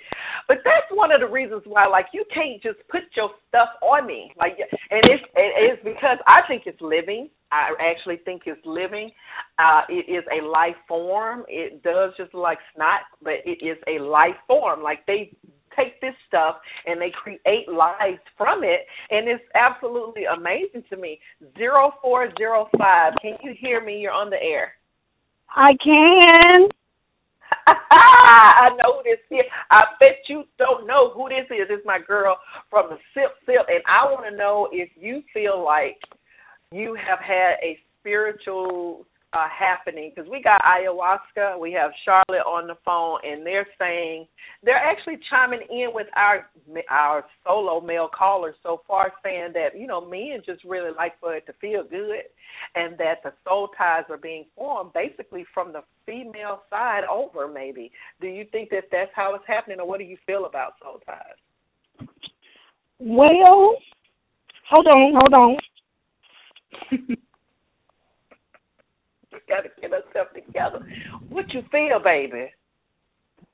But 0.46 0.58
that's 0.64 0.86
one 0.92 1.12
of 1.12 1.20
the 1.20 1.26
reasons 1.26 1.62
why, 1.66 1.86
like, 1.86 2.06
you 2.12 2.24
can't 2.32 2.62
just 2.62 2.78
put 2.90 3.02
your 3.16 3.30
stuff 3.48 3.68
on 3.82 4.06
me. 4.06 4.32
Like, 4.38 4.58
and 4.90 5.02
it's 5.04 5.24
it 5.34 5.72
is 5.72 5.78
because 5.84 6.18
I 6.26 6.40
think 6.48 6.64
it's 6.66 6.80
living. 6.80 7.30
I 7.50 7.70
actually 7.80 8.18
think 8.24 8.42
it's 8.46 8.64
living. 8.66 9.10
Uh, 9.58 9.82
it 9.88 10.10
is 10.10 10.24
a 10.30 10.44
life 10.44 10.76
form. 10.86 11.44
It 11.48 11.82
does 11.82 12.12
just 12.18 12.34
like 12.34 12.58
snot, 12.74 13.00
but 13.22 13.34
it 13.46 13.64
is 13.64 13.78
a 13.88 14.02
life 14.02 14.36
form. 14.46 14.82
Like 14.82 15.06
they 15.06 15.32
take 15.78 16.00
this 16.00 16.14
stuff 16.26 16.56
and 16.86 17.00
they 17.00 17.10
create 17.10 17.68
lives 17.68 18.20
from 18.36 18.64
it, 18.64 18.80
and 19.10 19.28
it's 19.28 19.44
absolutely 19.54 20.24
amazing 20.24 20.84
to 20.90 20.96
me. 20.96 21.20
Zero 21.56 21.92
four 22.02 22.28
zero 22.38 22.68
five. 22.78 23.12
Can 23.22 23.36
you 23.42 23.54
hear 23.58 23.84
me? 23.84 23.98
You're 24.00 24.12
on 24.12 24.30
the 24.30 24.42
air. 24.42 24.72
I 25.54 25.70
can. 25.82 26.68
I 27.90 28.68
know 28.76 28.98
who 28.98 29.02
this 29.04 29.20
is. 29.30 29.46
I 29.70 29.84
bet 30.00 30.18
you 30.28 30.44
don't 30.58 30.86
know 30.86 31.10
who 31.10 31.28
this 31.28 31.46
is. 31.50 31.66
It's 31.70 31.86
my 31.86 31.98
girl 32.06 32.38
from 32.70 32.90
the 32.90 32.96
Sip 33.14 33.32
Sip, 33.46 33.66
and 33.68 33.82
I 33.86 34.04
want 34.04 34.26
to 34.30 34.36
know 34.36 34.68
if 34.72 34.90
you 34.96 35.22
feel 35.32 35.64
like 35.64 35.98
you 36.72 36.94
have 36.94 37.18
had 37.20 37.54
a 37.62 37.78
spiritual 38.00 39.06
uh, 39.32 39.46
happening 39.48 40.10
because 40.14 40.30
we 40.30 40.42
got 40.42 40.62
ayahuasca, 40.62 41.58
we 41.60 41.72
have 41.72 41.90
Charlotte 42.04 42.46
on 42.46 42.66
the 42.66 42.76
phone, 42.84 43.18
and 43.24 43.44
they're 43.44 43.66
saying 43.78 44.26
they're 44.62 44.76
actually 44.76 45.18
chiming 45.28 45.60
in 45.70 45.88
with 45.92 46.06
our 46.16 46.48
our 46.90 47.24
solo 47.44 47.80
male 47.80 48.08
callers 48.08 48.54
so 48.62 48.80
far, 48.86 49.12
saying 49.22 49.52
that 49.52 49.78
you 49.78 49.86
know 49.86 50.00
men 50.00 50.40
just 50.46 50.64
really 50.64 50.92
like 50.96 51.18
for 51.20 51.36
it 51.36 51.44
to 51.46 51.52
feel 51.60 51.84
good, 51.84 52.22
and 52.74 52.96
that 52.98 53.22
the 53.22 53.32
soul 53.44 53.68
ties 53.76 54.04
are 54.08 54.16
being 54.16 54.46
formed 54.56 54.92
basically 54.94 55.44
from 55.52 55.72
the 55.72 55.82
female 56.06 56.62
side 56.70 57.02
over. 57.10 57.46
Maybe 57.46 57.92
do 58.20 58.28
you 58.28 58.46
think 58.50 58.70
that 58.70 58.84
that's 58.90 59.10
how 59.14 59.34
it's 59.34 59.44
happening, 59.46 59.80
or 59.80 59.86
what 59.86 59.98
do 59.98 60.04
you 60.04 60.16
feel 60.26 60.46
about 60.46 60.74
soul 60.82 61.00
ties? 61.04 62.08
Well, 62.98 63.76
hold 64.70 64.86
on, 64.86 65.12
hold 65.20 65.34
on. 65.34 65.56
We 69.48 69.54
got 69.54 69.62
to 69.62 69.70
get 69.80 69.92
ourselves 69.92 70.30
together. 70.34 70.84
What 71.30 71.52
you 71.54 71.62
feel, 71.72 72.00
baby? 72.04 72.52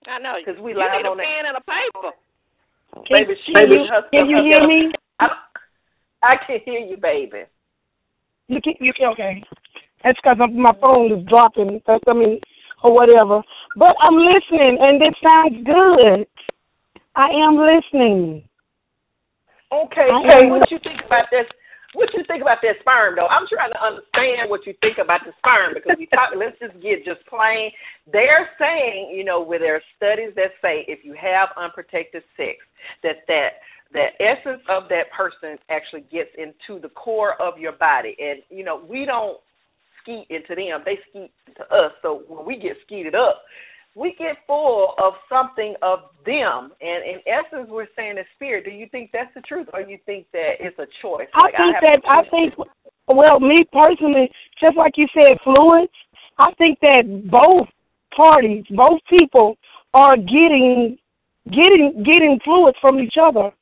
I 0.06 0.18
know. 0.18 0.34
Because 0.44 0.60
we 0.60 0.74
live 0.74 0.90
need 0.98 1.06
a 1.06 1.10
on 1.10 1.16
that- 1.18 1.26
pen 1.26 1.46
and 1.46 1.56
a 1.56 1.60
paper. 1.62 2.10
Can, 3.06 3.26
Baby, 3.26 3.34
she 3.46 3.52
can 3.52 3.70
you, 3.72 3.86
her 3.90 4.02
can 4.14 4.28
you 4.30 4.36
hear 4.42 4.60
together. 4.60 4.66
me? 4.68 4.92
I, 5.18 5.26
I 6.22 6.36
can 6.46 6.58
hear 6.64 6.78
you, 6.80 6.96
baby. 6.96 7.42
You 8.48 8.60
can, 8.62 8.74
you 8.80 8.92
can, 8.96 9.08
okay. 9.12 9.42
That's 10.04 10.18
because 10.22 10.36
my 10.52 10.72
phone 10.80 11.10
is 11.12 11.26
dropping. 11.26 11.80
That's, 11.86 12.04
I 12.06 12.12
mean, 12.12 12.38
or 12.84 12.94
whatever. 12.94 13.42
But 13.76 13.96
I'm 14.00 14.14
listening, 14.14 14.78
and 14.80 15.02
it 15.02 15.14
sounds 15.22 15.64
good. 15.66 16.26
I 17.16 17.28
am 17.34 17.56
listening. 17.56 18.44
Okay, 19.72 20.08
I 20.12 20.30
so 20.30 20.46
what 20.48 20.70
you 20.70 20.78
think 20.84 21.00
about 21.04 21.26
this? 21.32 21.46
What 21.94 22.10
you 22.12 22.26
think 22.26 22.42
about 22.42 22.58
that 22.62 22.76
sperm, 22.82 23.14
though? 23.14 23.30
I'm 23.30 23.46
trying 23.46 23.70
to 23.70 23.80
understand 23.80 24.50
what 24.50 24.66
you 24.66 24.74
think 24.82 24.98
about 24.98 25.22
the 25.22 25.32
sperm 25.38 25.78
because 25.78 25.94
we 25.98 26.06
talk. 26.10 26.34
let's 26.38 26.58
just 26.58 26.74
get 26.82 27.06
just 27.06 27.22
plain. 27.30 27.70
They're 28.10 28.50
saying, 28.58 29.14
you 29.14 29.24
know, 29.24 29.46
there 29.46 29.78
are 29.78 29.86
studies 29.96 30.34
that 30.34 30.58
say 30.60 30.84
if 30.90 31.06
you 31.06 31.14
have 31.14 31.54
unprotected 31.56 32.26
sex, 32.36 32.58
that 33.06 33.22
that 33.30 33.62
the 33.94 34.10
essence 34.18 34.62
of 34.68 34.90
that 34.90 35.06
person 35.14 35.56
actually 35.70 36.02
gets 36.10 36.34
into 36.34 36.82
the 36.82 36.90
core 36.90 37.40
of 37.40 37.58
your 37.58 37.78
body, 37.78 38.18
and 38.18 38.42
you 38.50 38.64
know, 38.66 38.82
we 38.82 39.06
don't 39.06 39.38
skeet 40.02 40.26
into 40.30 40.58
them; 40.58 40.82
they 40.84 40.98
skeet 41.08 41.30
to 41.56 41.62
us. 41.70 41.94
So 42.02 42.26
when 42.26 42.44
we 42.44 42.58
get 42.58 42.74
skeeted 42.84 43.14
up, 43.14 43.42
we 43.94 44.14
get 44.18 44.36
full 44.46 44.94
of 44.98 45.14
something 45.28 45.74
of 45.82 46.00
them. 46.26 46.72
And 46.80 47.04
in 47.04 47.20
essence, 47.26 47.68
we're 47.70 47.86
saying 47.96 48.16
the 48.16 48.24
spirit. 48.34 48.64
Do 48.64 48.70
you 48.70 48.88
think 48.90 49.10
that's 49.12 49.32
the 49.34 49.40
truth, 49.42 49.68
or 49.72 49.80
you 49.80 49.98
think 50.04 50.26
that 50.32 50.54
it's 50.60 50.78
a 50.78 50.86
choice? 51.00 51.28
I 51.34 51.44
Like, 51.44 51.56
think 51.56 51.74
have 51.76 51.82
that 51.82 52.00
I 52.08 52.22
think 52.28 52.54
well, 53.06 53.38
me 53.38 53.64
personally, 53.72 54.30
just 54.60 54.76
like 54.76 54.94
you 54.96 55.06
said, 55.14 55.38
fluids. 55.44 55.92
I 56.38 56.52
think 56.54 56.80
that 56.80 57.30
both 57.30 57.68
parties, 58.16 58.64
both 58.70 59.00
people, 59.08 59.56
are 59.92 60.16
getting 60.16 60.98
getting 61.46 62.02
getting 62.04 62.40
fluids 62.44 62.78
from 62.80 62.98
each 62.98 63.14
other. 63.20 63.52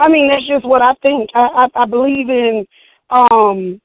I 0.00 0.08
mean, 0.08 0.28
that's 0.28 0.48
just 0.48 0.64
what 0.66 0.82
I 0.82 0.94
think. 1.02 1.30
I, 1.34 1.66
I 1.76 1.82
I 1.82 1.86
believe 1.86 2.28
in. 2.30 2.66
um 3.10 3.80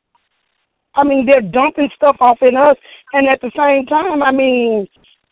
I 0.95 1.03
mean, 1.03 1.25
they're 1.27 1.41
dumping 1.41 1.89
stuff 1.95 2.17
off 2.19 2.39
in 2.41 2.57
us, 2.57 2.75
and 3.13 3.27
at 3.27 3.39
the 3.41 3.51
same 3.55 3.85
time, 3.85 4.23
I 4.23 4.31
mean, 4.31 4.87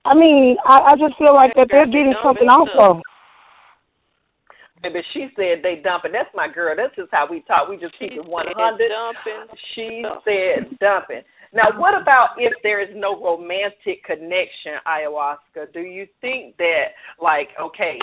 I 0.08 0.14
mean, 0.16 0.56
I, 0.66 0.94
I 0.94 0.96
just 0.96 1.18
feel 1.18 1.36
like 1.36 1.54
that 1.56 1.68
they're 1.70 1.86
getting 1.86 2.14
something 2.24 2.48
also. 2.50 3.02
Baby, 4.84 5.02
she 5.14 5.28
said 5.36 5.64
they 5.64 5.82
dumping. 5.84 6.12
That's 6.12 6.30
my 6.36 6.48
girl. 6.48 6.76
That's 6.78 6.96
just 6.96 7.10
how 7.12 7.28
we 7.30 7.42
talk. 7.48 7.68
We 7.68 7.78
just 7.78 7.98
keep 7.98 8.12
it 8.14 8.26
one 8.26 8.46
hundred. 8.56 8.90
Dumping. 8.90 9.58
She 9.74 10.04
said 10.24 10.78
dumping. 10.80 11.24
Now, 11.54 11.72
what 11.78 12.00
about 12.00 12.38
if 12.38 12.54
there 12.62 12.82
is 12.82 12.90
no 12.94 13.20
romantic 13.20 14.04
connection, 14.06 14.78
ayahuasca? 14.86 15.74
Do 15.74 15.80
you 15.80 16.06
think 16.22 16.58
that, 16.58 16.94
like, 17.22 17.50
okay, 17.60 17.98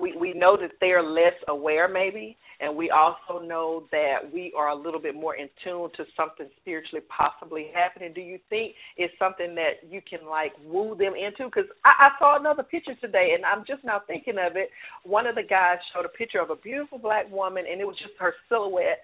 we 0.00 0.16
we 0.18 0.32
know 0.32 0.56
that 0.56 0.72
they're 0.80 1.02
less 1.02 1.34
aware, 1.48 1.88
maybe, 1.88 2.36
and 2.60 2.76
we 2.76 2.90
also 2.90 3.44
know 3.44 3.84
that 3.92 4.18
we 4.32 4.52
are 4.56 4.68
a 4.68 4.74
little 4.74 5.00
bit 5.00 5.14
more 5.14 5.36
in 5.36 5.48
tune 5.62 5.88
to 5.96 6.04
something 6.16 6.46
spiritually 6.60 7.04
possibly 7.08 7.70
happening. 7.74 8.12
Do 8.14 8.20
you 8.20 8.38
think 8.48 8.74
it's 8.96 9.12
something 9.18 9.54
that 9.54 9.90
you 9.90 10.00
can 10.08 10.28
like 10.28 10.52
woo 10.64 10.96
them 10.96 11.14
into? 11.14 11.44
Because 11.44 11.70
I, 11.84 12.08
I 12.08 12.18
saw 12.18 12.38
another 12.38 12.62
picture 12.62 12.94
today, 13.00 13.32
and 13.34 13.44
I'm 13.44 13.64
just 13.66 13.84
now 13.84 14.02
thinking 14.06 14.36
of 14.38 14.56
it. 14.56 14.70
One 15.04 15.26
of 15.26 15.34
the 15.34 15.42
guys 15.42 15.78
showed 15.94 16.04
a 16.04 16.08
picture 16.08 16.40
of 16.40 16.50
a 16.50 16.56
beautiful 16.56 16.98
black 16.98 17.30
woman, 17.30 17.64
and 17.70 17.80
it 17.80 17.86
was 17.86 17.96
just 17.98 18.14
her 18.18 18.34
silhouette 18.48 19.00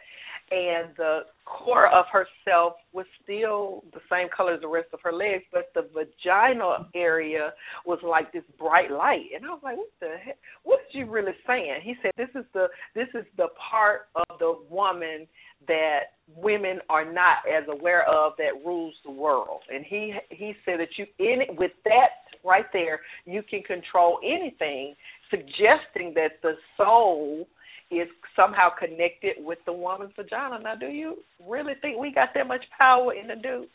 and 0.51 0.91
the 0.97 1.21
core 1.45 1.89
of 1.89 2.05
herself 2.13 2.75
was 2.93 3.07
still 3.23 3.83
the 3.93 4.01
same 4.11 4.29
color 4.35 4.55
as 4.55 4.61
the 4.61 4.69
rest 4.69 4.89
of 4.93 5.01
her 5.03 5.13
legs, 5.13 5.45
but 5.53 5.73
the 5.75 5.89
vaginal 5.95 6.87
area 6.95 7.53
was 7.85 7.99
like 8.03 8.33
this 8.33 8.45
bright 8.59 8.91
light. 8.91 9.27
And 9.35 9.45
I 9.45 9.51
was 9.51 9.61
like, 9.63 9.77
"What 9.77 9.91
the 10.01 10.17
heck? 10.19 10.39
What 10.63 10.81
is 10.81 10.95
you 10.95 11.07
really 11.07 11.35
saying?" 11.47 11.81
He 11.83 11.97
said, 12.01 12.13
"This 12.17 12.31
is 12.35 12.45
the 12.53 12.69
this 12.95 13.09
is 13.15 13.25
the 13.37 13.49
part 13.71 14.09
of 14.15 14.39
the 14.39 14.59
woman 14.71 15.27
that 15.67 16.13
women 16.29 16.81
are 16.89 17.05
not 17.05 17.39
as 17.49 17.67
aware 17.69 18.05
of 18.09 18.37
that 18.39 18.65
rules 18.65 18.95
the 19.05 19.11
world." 19.11 19.63
And 19.69 19.85
he 19.85 20.15
he 20.31 20.55
said 20.65 20.79
that 20.79 20.97
you 20.97 21.07
in 21.19 21.43
it 21.43 21.57
with 21.57 21.73
that 21.85 22.11
right 22.45 22.67
there, 22.73 23.01
you 23.25 23.43
can 23.43 23.63
control 23.63 24.21
anything, 24.23 24.95
suggesting 25.29 26.15
that 26.15 26.41
the 26.43 26.57
soul 26.77 27.49
is 27.91 28.09
somehow 28.35 28.69
connected 28.79 29.37
with 29.39 29.59
the 29.67 29.73
woman's 29.73 30.13
vagina. 30.17 30.59
Now, 30.63 30.75
do 30.75 30.87
you 30.87 31.19
really 31.49 31.75
think 31.81 31.99
we 31.99 32.13
got 32.13 32.31
that 32.35 32.47
much 32.47 32.65
power 32.77 33.15
in 33.15 33.29
the 33.29 33.37
dude? 33.37 33.69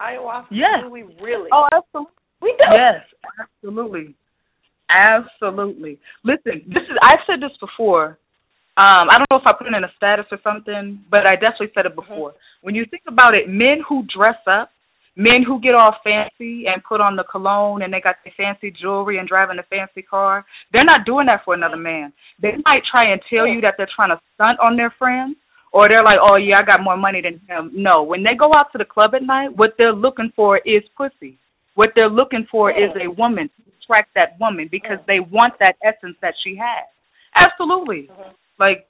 Ayahuasca? 0.00 0.46
Yes. 0.50 0.80
Do 0.82 0.90
we 0.90 1.02
really? 1.20 1.50
Oh, 1.52 1.66
absolutely. 1.72 2.12
We 2.40 2.56
do. 2.62 2.68
Yes, 2.72 3.02
absolutely. 3.40 4.14
Absolutely. 4.90 5.98
Listen, 6.24 6.62
this 6.68 6.84
is 6.88 6.96
I've 7.02 7.18
said 7.26 7.40
this 7.40 7.56
before. 7.60 8.18
Um, 8.78 9.10
I 9.10 9.18
don't 9.18 9.26
know 9.30 9.38
if 9.38 9.46
I 9.46 9.52
put 9.52 9.66
it 9.66 9.74
in 9.76 9.82
a 9.82 9.90
status 9.96 10.26
or 10.30 10.38
something, 10.44 11.02
but 11.10 11.26
I 11.26 11.32
definitely 11.32 11.72
said 11.74 11.84
it 11.84 11.96
before. 11.96 12.34
When 12.62 12.76
you 12.76 12.84
think 12.88 13.02
about 13.08 13.34
it, 13.34 13.48
men 13.48 13.78
who 13.86 14.04
dress 14.06 14.38
up, 14.46 14.70
men 15.18 15.42
who 15.42 15.60
get 15.60 15.74
all 15.74 15.96
fancy 16.04 16.64
and 16.66 16.82
put 16.88 17.00
on 17.00 17.16
the 17.16 17.24
cologne 17.24 17.82
and 17.82 17.92
they 17.92 18.00
got 18.00 18.16
the 18.24 18.30
fancy 18.36 18.70
jewelry 18.70 19.18
and 19.18 19.28
driving 19.28 19.58
a 19.58 19.64
fancy 19.64 20.00
car, 20.00 20.46
they're 20.72 20.84
not 20.84 21.04
doing 21.04 21.26
that 21.26 21.42
for 21.44 21.54
another 21.54 21.76
man. 21.76 22.12
They 22.40 22.52
might 22.64 22.82
try 22.88 23.10
and 23.10 23.20
tell 23.28 23.46
you 23.46 23.60
that 23.62 23.74
they're 23.76 23.90
trying 23.94 24.10
to 24.10 24.20
stunt 24.34 24.60
on 24.60 24.76
their 24.76 24.94
friends, 24.96 25.36
or 25.72 25.88
they're 25.88 26.04
like, 26.04 26.18
"Oh 26.22 26.36
yeah, 26.36 26.58
I 26.58 26.62
got 26.62 26.82
more 26.82 26.96
money 26.96 27.20
than 27.20 27.40
him." 27.48 27.72
No, 27.74 28.04
when 28.04 28.22
they 28.22 28.34
go 28.38 28.50
out 28.56 28.70
to 28.72 28.78
the 28.78 28.84
club 28.84 29.14
at 29.14 29.22
night, 29.22 29.54
what 29.56 29.74
they're 29.76 29.92
looking 29.92 30.32
for 30.34 30.58
is 30.58 30.82
pussy. 30.96 31.36
What 31.74 31.90
they're 31.94 32.08
looking 32.08 32.46
for 32.50 32.70
is 32.70 32.90
a 32.96 33.08
woman 33.08 33.50
to 33.50 33.62
attract 33.82 34.14
that 34.14 34.38
woman 34.40 34.68
because 34.70 34.98
they 35.06 35.20
want 35.20 35.54
that 35.58 35.76
essence 35.82 36.16
that 36.22 36.34
she 36.42 36.56
has. 36.56 36.86
Absolutely. 37.36 38.08
Like 38.58 38.86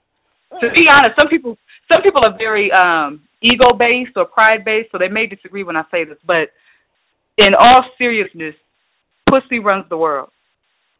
to 0.61 0.71
be 0.75 0.89
honest, 0.91 1.17
some 1.19 1.29
people 1.29 1.57
some 1.91 2.03
people 2.03 2.23
are 2.25 2.37
very 2.37 2.71
um 2.73 3.23
ego 3.41 3.73
based 3.79 4.13
or 4.17 4.25
pride 4.25 4.65
based, 4.65 4.91
so 4.93 4.99
they 4.99 5.09
may 5.09 5.27
disagree 5.27 5.63
when 5.63 5.77
I 5.77 5.85
say 5.91 6.05
this, 6.05 6.19
but 6.27 6.51
in 7.37 7.55
all 7.59 7.85
seriousness, 7.97 8.55
pussy 9.31 9.59
runs 9.59 9.87
the 9.89 9.97
world. 9.97 10.31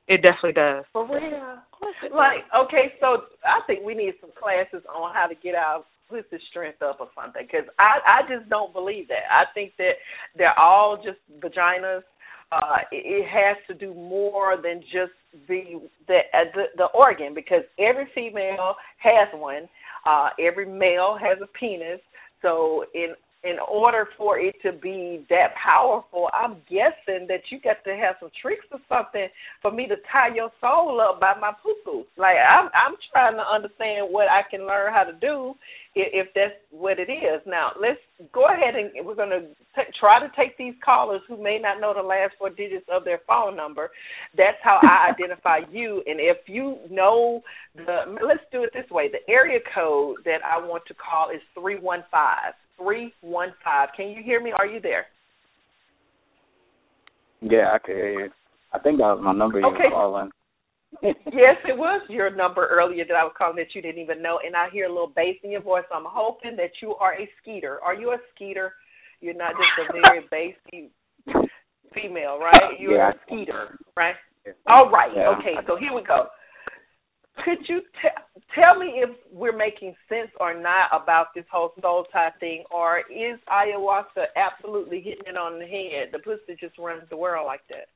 It 0.07 0.23
definitely 0.23 0.53
does. 0.53 0.85
For 0.93 1.05
real. 1.05 1.59
Like, 2.15 2.45
okay, 2.57 2.95
so 3.01 3.25
I 3.45 3.61
think 3.67 3.85
we 3.85 3.95
need 3.95 4.15
some 4.21 4.31
classes 4.41 4.83
on 4.89 5.15
how 5.15 5.27
to 5.27 5.35
get 5.35 5.55
our 5.55 5.85
pussy 6.09 6.43
strength 6.51 6.81
up 6.81 6.99
or 7.01 7.09
something, 7.15 7.43
because 7.45 7.69
I 7.79 7.99
I 8.07 8.23
just 8.23 8.49
don't 8.49 8.73
believe 8.73 9.09
that. 9.09 9.27
I 9.31 9.45
think 9.53 9.73
that 9.79 9.93
they're 10.37 10.59
all 10.59 10.97
just 10.97 11.19
vaginas. 11.41 12.03
Uh, 12.51 12.79
it, 12.91 13.05
it 13.05 13.27
has 13.29 13.59
to 13.69 13.75
do 13.75 13.93
more 13.93 14.57
than 14.57 14.81
just 14.81 15.13
the 15.49 15.81
the 16.07 16.21
uh, 16.33 16.45
the, 16.55 16.65
the 16.79 16.87
organ, 16.95 17.35
because 17.35 17.63
every 17.79 18.09
female 18.15 18.77
has 18.99 19.29
one. 19.35 19.69
Uh, 20.09 20.31
every 20.41 20.65
male 20.65 21.19
has 21.21 21.37
a 21.43 21.59
penis. 21.59 22.01
So 22.41 22.85
in 22.95 23.15
in 23.45 23.57
order 23.71 24.09
for 24.17 24.39
it 24.39 24.57
to 24.63 24.73
be 24.73 25.25
that 25.31 25.55
powerful, 25.55 26.29
I'm 26.35 26.57
guessing 26.69 27.27
that 27.29 27.43
you 27.51 27.61
got 27.61 27.85
to 27.85 27.95
have 27.95 28.17
some 28.19 28.31
tricks 28.43 28.67
or 28.73 28.81
something 28.89 29.29
for 29.63 29.71
me 29.71 29.87
to 29.87 29.95
tie 30.11 30.35
your 30.35 30.51
soul 30.61 31.01
up 31.01 31.21
by 31.21 31.35
my 31.41 31.53
poo 31.63 31.75
poo. 31.85 32.05
Like 32.17 32.37
I'm 32.37 32.67
I'm 32.75 32.97
trying 33.13 33.37
to 33.37 33.47
understand 33.47 34.09
what 34.11 34.27
I 34.29 34.43
can 34.51 34.67
learn 34.67 34.93
how 34.93 35.05
to 35.05 35.13
do 35.13 35.55
if, 35.95 36.27
if 36.27 36.35
that's 36.35 36.59
what 36.71 36.99
it 36.99 37.11
is. 37.11 37.41
Now 37.47 37.71
let's 37.81 38.01
go 38.33 38.47
ahead 38.47 38.75
and 38.75 39.07
we're 39.07 39.15
going 39.15 39.31
to 39.31 39.47
try 40.01 40.19
to 40.19 40.31
take 40.37 40.59
these 40.59 40.75
callers 40.85 41.21
who 41.29 41.41
may 41.41 41.59
not 41.63 41.81
know 41.81 41.95
the 41.95 42.03
last 42.03 42.35
four 42.39 42.51
digits 42.51 42.87
of 42.91 43.05
their 43.05 43.21
phone 43.27 43.57
number. 43.57 43.91
That's 44.37 44.59
how 44.63 44.81
I 44.83 45.11
identify 45.15 45.61
you. 45.71 46.03
And 46.07 46.19
if 46.19 46.39
you 46.47 46.79
know 46.91 47.43
the, 47.77 48.19
let's 48.27 48.43
do 48.51 48.65
it 48.65 48.71
this 48.75 48.91
way. 48.91 49.09
The 49.09 49.31
area 49.33 49.61
code 49.75 50.17
that 50.25 50.39
I 50.45 50.59
want 50.59 50.83
to 50.89 50.95
call 50.95 51.31
is 51.31 51.41
three 51.55 51.79
one 51.79 52.05
five 52.11 52.55
three 52.79 53.13
one 53.21 53.53
five. 53.65 53.91
Can 53.97 54.09
you 54.09 54.23
hear 54.23 54.41
me? 54.43 54.53
Are 54.57 54.67
you 54.67 54.81
there? 54.81 55.07
Yeah, 57.41 57.71
I 57.73 57.79
can 57.79 57.95
hear 57.95 58.25
you. 58.25 58.31
I 58.73 58.79
think 58.79 58.99
that 58.99 59.05
was 59.07 59.21
my 59.23 59.33
number 59.33 59.61
you 59.61 59.67
Okay. 59.67 59.85
were 59.85 59.91
calling. 59.91 60.31
yes, 61.03 61.57
it 61.69 61.77
was 61.77 62.03
your 62.09 62.35
number 62.35 62.67
earlier 62.67 63.05
that 63.07 63.15
I 63.15 63.23
was 63.23 63.35
calling 63.37 63.57
that 63.57 63.75
you 63.75 63.83
didn't 63.83 64.01
even 64.01 64.23
know, 64.23 64.41
and 64.45 64.57
I 64.57 64.71
hear 64.71 64.87
a 64.87 64.89
little 64.89 65.13
bass 65.15 65.37
in 65.45 65.51
your 65.51 65.61
voice. 65.61 65.85
So 65.91 65.97
I'm 65.97 66.07
hoping 66.07 66.57
that 66.57 66.71
you 66.81 66.95
are 66.97 67.15
a 67.15 67.29
skeeter. 67.41 67.79
Are 67.85 67.95
you 67.95 68.13
a 68.13 68.19
skeeter? 68.35 68.73
You're 69.21 69.35
not 69.35 69.53
just 69.53 69.89
a 69.89 69.93
very 69.93 70.21
bassy 70.31 70.91
female, 71.95 72.39
right? 72.39 72.79
You're 72.79 72.97
Yeah, 72.97 73.11
a 73.11 73.13
skeeter, 73.27 73.79
right? 73.97 74.15
All 74.67 74.91
right. 74.91 75.11
Yeah. 75.15 75.35
Okay. 75.39 75.55
So 75.67 75.77
here 75.77 75.93
we 75.95 76.03
go. 76.03 76.27
Could 77.45 77.59
you 77.69 77.81
t- 78.03 78.43
tell 78.55 78.79
me 78.79 79.03
if 79.03 79.11
we're 79.33 79.57
making 79.57 79.95
sense 80.09 80.31
or 80.41 80.55
not 80.55 80.89
about 80.93 81.29
this 81.35 81.45
whole 81.51 81.73
soul 81.81 82.07
tie 82.13 82.31
thing, 82.41 82.65
or 82.71 83.01
is 83.01 83.39
ayahuasca 83.49 84.27
absolutely 84.37 85.01
hitting 85.01 85.27
it 85.27 85.37
on 85.37 85.59
the 85.59 85.67
head? 85.67 86.09
The 86.13 86.19
pussy 86.19 86.59
just 86.59 86.79
runs 86.79 87.03
the 87.11 87.17
world 87.17 87.47
like 87.47 87.61
that. 87.69 87.89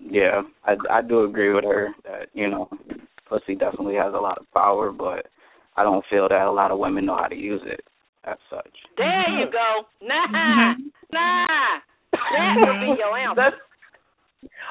Yeah, 0.00 0.42
I 0.64 0.76
I 0.90 1.02
do 1.02 1.24
agree 1.24 1.52
with 1.52 1.64
her 1.64 1.88
that 2.04 2.28
you 2.34 2.48
know, 2.48 2.68
pussy 3.28 3.54
definitely 3.54 3.96
has 3.96 4.14
a 4.14 4.18
lot 4.18 4.38
of 4.38 4.50
power, 4.52 4.92
but 4.92 5.26
I 5.76 5.82
don't 5.82 6.04
feel 6.10 6.28
that 6.28 6.46
a 6.46 6.50
lot 6.50 6.70
of 6.70 6.78
women 6.78 7.06
know 7.06 7.16
how 7.16 7.28
to 7.28 7.36
use 7.36 7.62
it 7.64 7.80
as 8.24 8.36
such. 8.50 8.74
There 8.96 9.30
you 9.38 9.46
go. 9.50 9.86
Nah, 10.06 10.26
mm-hmm. 10.26 10.82
nah. 11.12 11.80
That 12.12 12.54
would 12.58 12.80
be 12.80 12.98
your 12.98 13.16
answer. 13.18 13.40
That's, 13.40 13.56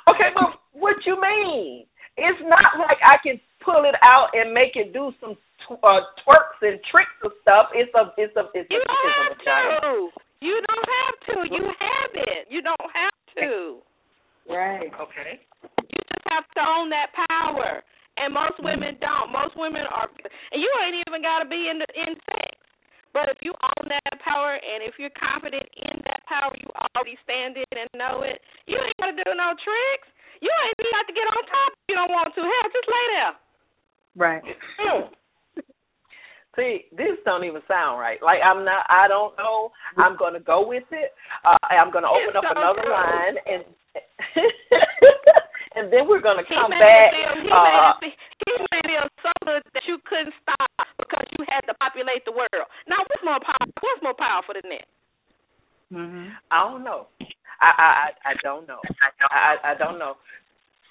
okay, 0.10 0.30
but 0.36 0.60
what 0.74 0.96
you 1.06 1.20
mean? 1.20 1.86
It's 2.18 2.42
not 2.50 2.82
like 2.82 2.98
I 3.06 3.18
can 3.22 3.40
pull 3.64 3.86
it 3.86 3.96
out 4.02 4.34
and 4.34 4.54
make 4.54 4.74
it 4.76 4.92
do 4.94 5.14
some 5.22 5.38
tw- 5.66 5.82
uh, 5.86 6.02
twerks 6.26 6.60
and 6.66 6.82
tricks 6.90 7.18
and 7.22 7.32
stuff. 7.46 7.70
It's 7.78 7.94
a, 7.94 8.10
it's 8.18 8.34
a, 8.36 8.50
it's 8.58 8.68
You 8.74 8.82
a, 8.82 8.86
don't 8.86 9.06
it's 9.06 9.14
a 9.14 9.22
have 9.22 9.38
vagina. 9.38 9.78
to. 9.82 9.94
You 10.42 10.56
don't 10.66 10.88
have 10.90 11.16
to. 11.30 11.36
You 11.50 11.64
have 11.66 12.12
it. 12.14 12.44
You 12.50 12.62
don't 12.62 12.90
have 12.94 13.18
to. 13.42 13.52
Right. 14.50 14.90
Okay. 14.94 15.42
You 15.62 16.00
just 16.10 16.26
have 16.32 16.46
to 16.58 16.62
own 16.66 16.90
that 16.90 17.14
power. 17.30 17.84
And 18.18 18.34
most 18.34 18.58
women 18.66 18.98
don't. 18.98 19.30
Most 19.30 19.54
women 19.54 19.86
are 19.94 20.10
and 20.10 20.58
you 20.58 20.70
ain't 20.82 20.98
even 21.06 21.22
gotta 21.22 21.46
be 21.46 21.70
in 21.70 21.78
the 21.78 21.86
in 21.94 22.18
sex. 22.34 22.58
But 23.14 23.30
if 23.30 23.38
you 23.46 23.54
own 23.54 23.84
that 23.94 24.18
power 24.26 24.58
and 24.58 24.82
if 24.82 24.98
you're 24.98 25.14
confident 25.14 25.66
in 25.78 26.02
that 26.10 26.26
power, 26.26 26.50
you 26.58 26.66
already 26.94 27.14
stand 27.22 27.58
it 27.62 27.70
and 27.78 27.86
know 27.94 28.22
it, 28.26 28.42
you 28.66 28.78
ain't 28.78 28.98
gotta 28.98 29.18
do 29.22 29.30
no 29.38 29.54
tricks. 29.62 30.10
You 30.42 30.50
ain't 30.52 30.74
even 30.80 30.92
got 30.94 31.06
to 31.08 31.14
get 31.16 31.28
on 31.28 31.42
top 31.50 31.70
if 31.74 31.86
you 31.90 31.96
don't 31.96 32.14
want 32.14 32.30
to. 32.36 32.42
Hell, 32.42 32.70
just 32.74 32.90
lay 32.90 33.06
there. 33.16 33.34
Right. 34.18 34.44
Hmm. 34.78 35.02
See, 36.58 36.90
this 36.96 37.18
don't 37.26 37.46
even 37.46 37.62
sound 37.70 38.00
right. 38.02 38.18
Like 38.22 38.42
I'm 38.42 38.66
not. 38.66 38.86
I 38.90 39.08
don't 39.08 39.38
know. 39.38 39.70
I'm 39.98 40.18
gonna 40.18 40.40
go 40.42 40.66
with 40.66 40.86
it. 40.92 41.14
Uh, 41.46 41.58
I'm 41.70 41.92
gonna 41.94 42.10
open 42.10 42.34
It's 42.34 42.38
up 42.38 42.50
so 42.50 42.58
another 42.58 42.82
true. 42.82 42.94
line 42.94 43.36
and. 43.46 43.64
and 45.78 45.94
then 45.94 46.06
we're 46.10 46.22
gonna 46.22 46.46
He 46.46 46.54
come 46.54 46.70
back. 46.74 47.14
feel, 47.14 47.42
he, 47.42 47.50
uh, 47.50 47.98
made 48.02 48.10
it 48.10 48.18
he 48.46 48.52
made 48.74 48.90
it 48.94 49.10
so 49.22 49.30
good 49.46 49.62
that 49.74 49.86
you 49.90 49.98
couldn't 50.06 50.34
stop 50.42 50.70
because 50.98 51.26
you 51.38 51.46
had 51.50 51.62
to 51.70 51.74
populate 51.82 52.26
the 52.26 52.32
world. 52.34 52.66
Now, 52.90 53.02
what's 53.06 53.22
more 53.26 53.38
power? 53.42 53.66
What's 53.82 54.02
more 54.02 54.18
powerful 54.18 54.54
than 54.58 54.70
that? 54.74 54.88
Mhm. 55.94 56.34
I 56.52 56.58
don't 56.70 56.84
know. 56.84 57.08
I 57.62 57.72
I 57.78 58.30
I 58.30 58.32
I 58.32 58.34
don't 58.44 58.68
know. 58.68 58.80
I 59.30 59.72
I 59.72 59.76
don't 59.78 60.00
know. 60.00 60.16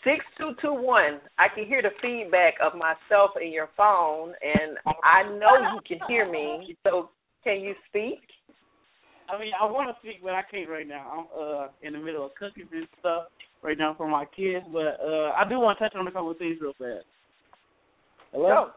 Six 0.05 0.25
two 0.39 0.53
two 0.61 0.73
one. 0.73 1.21
I 1.39 1.49
can 1.55 1.67
hear 1.67 1.83
the 1.83 1.91
feedback 2.01 2.55
of 2.63 2.79
myself 2.79 3.33
in 3.41 3.53
your 3.53 3.69
phone, 3.77 4.33
and 4.43 4.79
I 5.03 5.23
know 5.25 5.75
you 5.75 5.81
can 5.87 5.99
hear 6.09 6.31
me. 6.31 6.77
So 6.85 7.11
can 7.45 7.61
you 7.61 7.75
speak? 7.89 8.21
I 9.29 9.39
mean, 9.41 9.53
I 9.61 9.65
want 9.67 9.91
to 9.91 10.01
speak, 10.01 10.23
but 10.23 10.35
I 10.35 10.43
can't 10.49 10.69
right 10.69 10.87
now. 10.87 11.11
I'm 11.11 11.27
uh 11.41 11.67
in 11.83 11.93
the 11.93 11.99
middle 11.99 12.25
of 12.25 12.35
cooking 12.35 12.69
and 12.73 12.87
stuff 13.01 13.25
right 13.63 13.79
now 13.79 13.95
for 13.97 14.09
my 14.09 14.25
kids, 14.37 14.65
but 14.73 15.01
uh 15.03 15.33
I 15.37 15.45
do 15.49 15.59
want 15.59 15.79
to 15.79 15.85
touch 15.85 15.97
on 15.97 16.07
a 16.07 16.13
couple 16.13 16.31
of 16.31 16.39
things 16.39 16.59
real 16.61 16.73
fast. 16.79 17.07
Hello. 18.33 18.49
Go. 18.49 18.71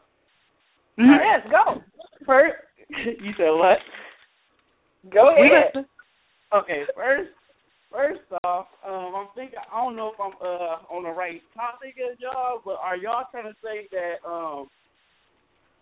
Yes, 0.98 1.48
go. 1.50 1.82
First, 2.26 2.56
you 2.90 3.32
said 3.38 3.52
what? 3.52 3.78
Go 5.14 5.30
ahead. 5.30 5.86
Okay, 6.54 6.84
first, 6.96 7.30
first 7.92 8.22
off, 8.44 8.68
um, 8.88 9.14
I'm 9.16 9.28
thinking 9.36 9.60
I 9.72 9.84
don't 9.84 9.96
know 9.96 10.12
if 10.14 10.20
I'm 10.20 10.34
uh 10.42 10.96
on 10.96 11.04
the 11.04 11.10
right 11.10 11.42
topic 11.54 11.96
as 12.00 12.18
y'all, 12.20 12.62
but 12.64 12.78
are 12.84 12.98
y'all 12.98 13.26
trying 13.32 13.46
to 13.46 13.56
say 13.64 13.88
that 13.92 14.28
um 14.28 14.68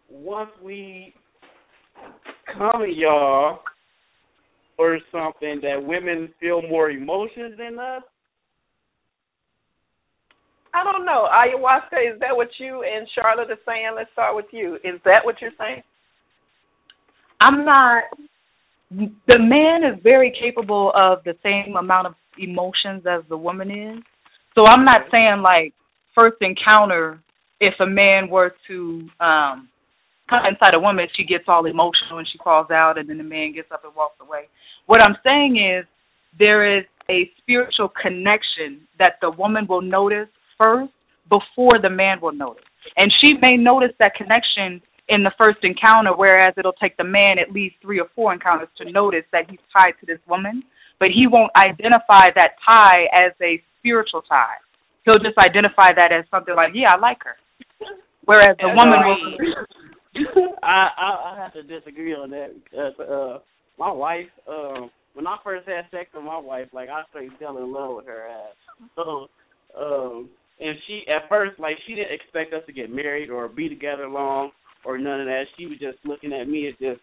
once 0.10 0.52
we 0.64 1.14
come 2.58 2.84
at 2.84 2.96
y'all 2.96 3.60
or 4.78 5.00
something 5.12 5.60
that 5.62 5.84
women 5.84 6.30
feel 6.40 6.62
more 6.62 6.90
emotions 6.90 7.58
than 7.58 7.80
us? 7.80 8.04
I 10.74 10.84
don't 10.84 11.06
know. 11.06 11.28
Ayahuasca, 11.32 12.14
is 12.14 12.20
that 12.20 12.36
what 12.36 12.50
you 12.60 12.84
and 12.84 13.08
Charlotte 13.16 13.50
are 13.50 13.58
saying? 13.66 13.94
Let's 13.96 14.12
start 14.12 14.36
with 14.36 14.46
you. 14.52 14.76
Is 14.84 15.00
that 15.06 15.22
what 15.24 15.42
you're 15.42 15.52
saying? 15.58 15.82
I'm 17.42 17.66
not. 17.66 18.04
The 18.90 19.40
man 19.40 19.84
is 19.84 20.00
very 20.02 20.34
capable 20.40 20.92
of 20.96 21.24
the 21.26 21.36
same 21.44 21.76
amount 21.76 22.08
of 22.08 22.16
emotions 22.38 23.04
as 23.06 23.24
the 23.30 23.38
woman 23.38 23.70
is. 23.70 24.04
So 24.58 24.66
I'm 24.66 24.86
not 24.86 25.02
saying 25.14 25.42
like 25.42 25.74
first 26.16 26.38
encounter. 26.42 27.20
If 27.60 27.74
a 27.80 27.88
man 27.88 28.30
were 28.30 28.54
to 28.68 29.10
um 29.20 29.68
come 30.30 30.46
inside 30.46 30.74
a 30.74 30.80
woman, 30.80 31.08
she 31.16 31.24
gets 31.24 31.46
all 31.48 31.66
emotional 31.66 32.20
and 32.20 32.28
she 32.32 32.38
crawls 32.38 32.70
out, 32.70 32.98
and 32.98 33.10
then 33.10 33.18
the 33.18 33.24
man 33.24 33.54
gets 33.54 33.72
up 33.72 33.84
and 33.84 33.96
walks 33.96 34.18
away. 34.22 34.48
What 34.86 35.02
I'm 35.02 35.16
saying 35.24 35.58
is 35.58 35.86
there 36.38 36.78
is 36.78 36.86
a 37.10 37.30
spiritual 37.40 37.90
connection 37.90 38.88
that 39.00 39.14
the 39.22 39.32
woman 39.32 39.66
will 39.68 39.82
notice 39.82 40.28
first 40.62 40.94
before 41.30 41.80
the 41.82 41.90
man 41.90 42.20
will 42.22 42.34
notice. 42.34 42.64
And 42.96 43.12
she 43.22 43.34
may 43.42 43.58
notice 43.58 43.92
that 44.00 44.16
connection 44.16 44.82
in 45.10 45.24
the 45.24 45.32
first 45.40 45.60
encounter, 45.64 46.12
whereas 46.16 46.54
it'll 46.58 46.74
take 46.74 46.98
the 46.98 47.04
man 47.04 47.40
at 47.40 47.52
least 47.52 47.76
three 47.82 48.00
or 48.00 48.08
four 48.16 48.34
encounters 48.34 48.68
to 48.78 48.92
notice 48.92 49.24
that 49.32 49.50
he's 49.50 49.60
tied 49.76 49.94
to 50.00 50.06
this 50.06 50.20
woman. 50.28 50.64
But 51.00 51.10
he 51.14 51.28
won't 51.28 51.52
identify 51.56 52.26
that 52.36 52.56
tie 52.68 53.06
as 53.14 53.32
a 53.42 53.62
spiritual 53.80 54.24
tie. 54.24 54.58
He'll 55.06 55.20
just 55.20 55.38
identify 55.38 55.90
that 55.96 56.12
as 56.12 56.26
something 56.32 56.56
like, 56.56 56.72
yeah, 56.74 56.96
I 56.96 56.98
like 56.98 57.20
her. 57.24 57.38
Whereas 58.26 58.58
the 58.60 58.70
woman 58.70 59.00
will. 59.06 60.48
I, 60.64 60.90
I 60.98 61.34
I 61.34 61.40
have 61.42 61.54
to 61.54 61.64
disagree 61.64 62.14
on 62.14 62.32
that 62.32 62.50
because 62.64 63.00
uh, 63.00 63.40
my 63.78 63.92
wife, 63.92 64.26
um, 64.50 64.90
when 65.14 65.28
I 65.28 65.38
first 65.44 65.68
had 65.68 65.86
sex 65.92 66.10
with 66.14 66.24
my 66.24 66.40
wife, 66.40 66.68
like 66.74 66.90
I 66.90 67.04
straight 67.10 67.32
fell 67.40 67.58
in 67.60 67.72
love 67.72 67.96
with 67.96 68.08
her 68.08 68.28
ass. 68.28 68.90
So, 68.96 69.28
um, 69.80 70.30
and 70.60 70.76
she 70.88 71.04
at 71.08 71.30
first 71.30 71.60
like 71.60 71.78
she 71.86 71.94
didn't 71.94 72.14
expect 72.14 72.54
us 72.54 72.64
to 72.66 72.74
get 72.74 72.92
married 72.92 73.30
or 73.30 73.48
be 73.48 73.70
together 73.70 74.10
long 74.10 74.52
or 74.86 74.98
none 74.98 75.22
of 75.22 75.28
that. 75.28 75.44
She 75.58 75.66
was 75.66 75.80
just 75.80 75.98
looking 76.06 76.34
at 76.34 76.48
me 76.48 76.68
as 76.68 76.74
just 76.80 77.02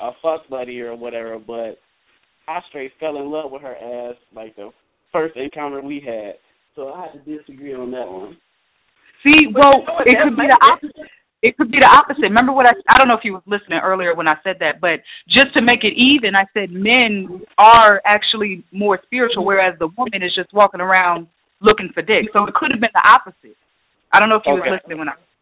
a 0.00 0.10
fuck 0.22 0.48
buddy 0.48 0.80
or 0.80 0.96
whatever. 0.96 1.38
But 1.38 1.78
I 2.48 2.60
straight 2.68 2.92
fell 3.00 3.16
in 3.16 3.30
love 3.30 3.50
with 3.50 3.62
her 3.62 3.76
ass 3.76 4.16
like 4.34 4.56
the 4.56 4.70
first 5.12 5.36
encounter 5.36 5.80
we 5.80 6.00
had. 6.00 6.34
So 6.74 6.92
I 6.92 7.06
had 7.06 7.24
to 7.24 7.38
disagree 7.38 7.74
on 7.74 7.90
that 7.92 8.06
one. 8.06 8.36
See, 9.26 9.46
well, 9.52 9.84
it 10.04 10.16
could 10.22 10.36
be 10.36 10.46
the 10.46 10.58
opposite. 10.62 11.10
It 11.42 11.56
could 11.56 11.70
be 11.70 11.78
the 11.80 11.86
opposite. 11.86 12.22
Remember 12.22 12.52
what 12.52 12.66
I 12.66 12.72
I 12.88 12.98
don't 12.98 13.08
know 13.08 13.14
if 13.14 13.24
you 13.24 13.34
were 13.34 13.42
listening 13.46 13.78
earlier 13.82 14.14
when 14.14 14.28
I 14.28 14.36
said 14.42 14.56
that, 14.60 14.80
but 14.80 15.00
just 15.28 15.54
to 15.56 15.62
make 15.62 15.84
it 15.84 15.94
even, 15.96 16.34
I 16.34 16.44
said 16.52 16.70
men 16.70 17.42
are 17.58 18.00
actually 18.06 18.64
more 18.72 18.98
spiritual, 19.04 19.44
whereas 19.44 19.78
the 19.78 19.88
woman 19.96 20.22
is 20.22 20.34
just 20.34 20.52
walking 20.52 20.80
around 20.80 21.28
looking 21.60 21.90
for 21.94 22.02
dick. 22.02 22.26
So 22.32 22.44
it 22.46 22.54
could 22.54 22.70
have 22.72 22.80
been 22.80 22.90
the 22.92 23.08
opposite. 23.08 23.56
I 24.12 24.20
don't 24.20 24.28
know 24.28 24.36
if 24.36 24.42
you 24.46 24.52
Okay. 24.52 24.70
was 24.70 24.80
listening 24.80 24.98
when 24.98 25.08
I 25.08 25.12
said 25.12 25.20
that. 25.20 25.35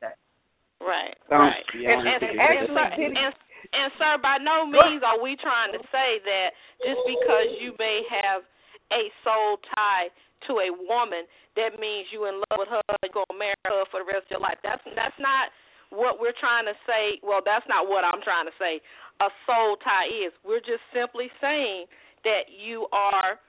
Right, 0.84 1.16
Um, 1.32 1.48
right. 1.48 1.64
yeah, 1.80 1.96
and, 1.96 2.04
and, 2.04 2.20
and, 2.20 2.68
sir, 2.68 2.86
and, 3.00 3.32
and 3.72 3.88
sir, 3.96 4.12
by 4.20 4.36
no 4.38 4.68
means 4.68 5.00
are 5.00 5.16
we 5.16 5.34
trying 5.40 5.72
to 5.72 5.80
say 5.88 6.20
that 6.20 6.52
just 6.84 7.00
because 7.08 7.48
you 7.58 7.72
may 7.80 8.04
have 8.12 8.44
a 8.92 9.08
soul 9.24 9.56
tie 9.72 10.12
to 10.46 10.60
a 10.60 10.68
woman, 10.84 11.24
that 11.56 11.80
means 11.80 12.04
you 12.12 12.28
in 12.28 12.36
love 12.52 12.60
with 12.60 12.68
her 12.68 12.84
and 12.84 13.00
you're 13.00 13.16
gonna 13.16 13.38
marry 13.38 13.56
her 13.64 13.88
for 13.88 14.04
the 14.04 14.08
rest 14.12 14.28
of 14.28 14.36
your 14.36 14.44
life. 14.44 14.60
That's 14.60 14.84
that's 14.92 15.16
not 15.16 15.48
what 15.88 16.20
we're 16.20 16.36
trying 16.36 16.68
to 16.68 16.76
say. 16.84 17.16
Well, 17.24 17.40
that's 17.40 17.64
not 17.64 17.88
what 17.88 18.04
I'm 18.04 18.20
trying 18.20 18.44
to 18.44 18.56
say. 18.60 18.84
A 19.24 19.30
soul 19.48 19.80
tie 19.80 20.10
is. 20.10 20.36
We're 20.44 20.60
just 20.60 20.84
simply 20.92 21.32
saying 21.40 21.88
that 22.28 22.52
you 22.52 22.84
are 22.92 23.40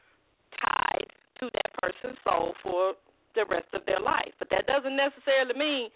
tied 0.62 1.10
to 1.42 1.50
that 1.52 1.70
person's 1.84 2.18
soul 2.24 2.56
for 2.64 2.94
the 3.36 3.44
rest 3.50 3.68
of 3.74 3.84
their 3.84 4.00
life. 4.00 4.32
But 4.40 4.48
that 4.56 4.68
doesn't 4.68 4.96
necessarily 4.96 5.58
mean 5.58 5.90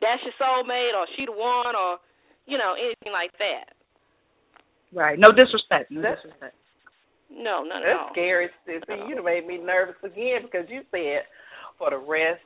that's 0.00 0.22
your 0.24 0.34
soulmate 0.40 0.94
or 0.96 1.06
she 1.16 1.26
the 1.26 1.32
one 1.32 1.74
or 1.76 1.98
you 2.46 2.58
know 2.58 2.74
anything 2.78 3.12
like 3.12 3.32
that. 3.38 3.72
Right. 4.92 5.18
No 5.18 5.32
disrespect. 5.32 5.90
No 5.90 6.02
That's- 6.02 6.22
disrespect. 6.22 6.54
No, 7.34 7.64
not 7.66 7.82
at 7.82 7.88
That's 7.90 7.98
all. 7.98 8.12
scary. 8.14 8.46
See, 8.62 8.78
you 9.10 9.18
made 9.24 9.42
me 9.46 9.58
nervous 9.58 9.96
again 10.04 10.46
because 10.46 10.70
you 10.70 10.82
said 10.94 11.26
for 11.78 11.90
the 11.90 11.98
rest 11.98 12.44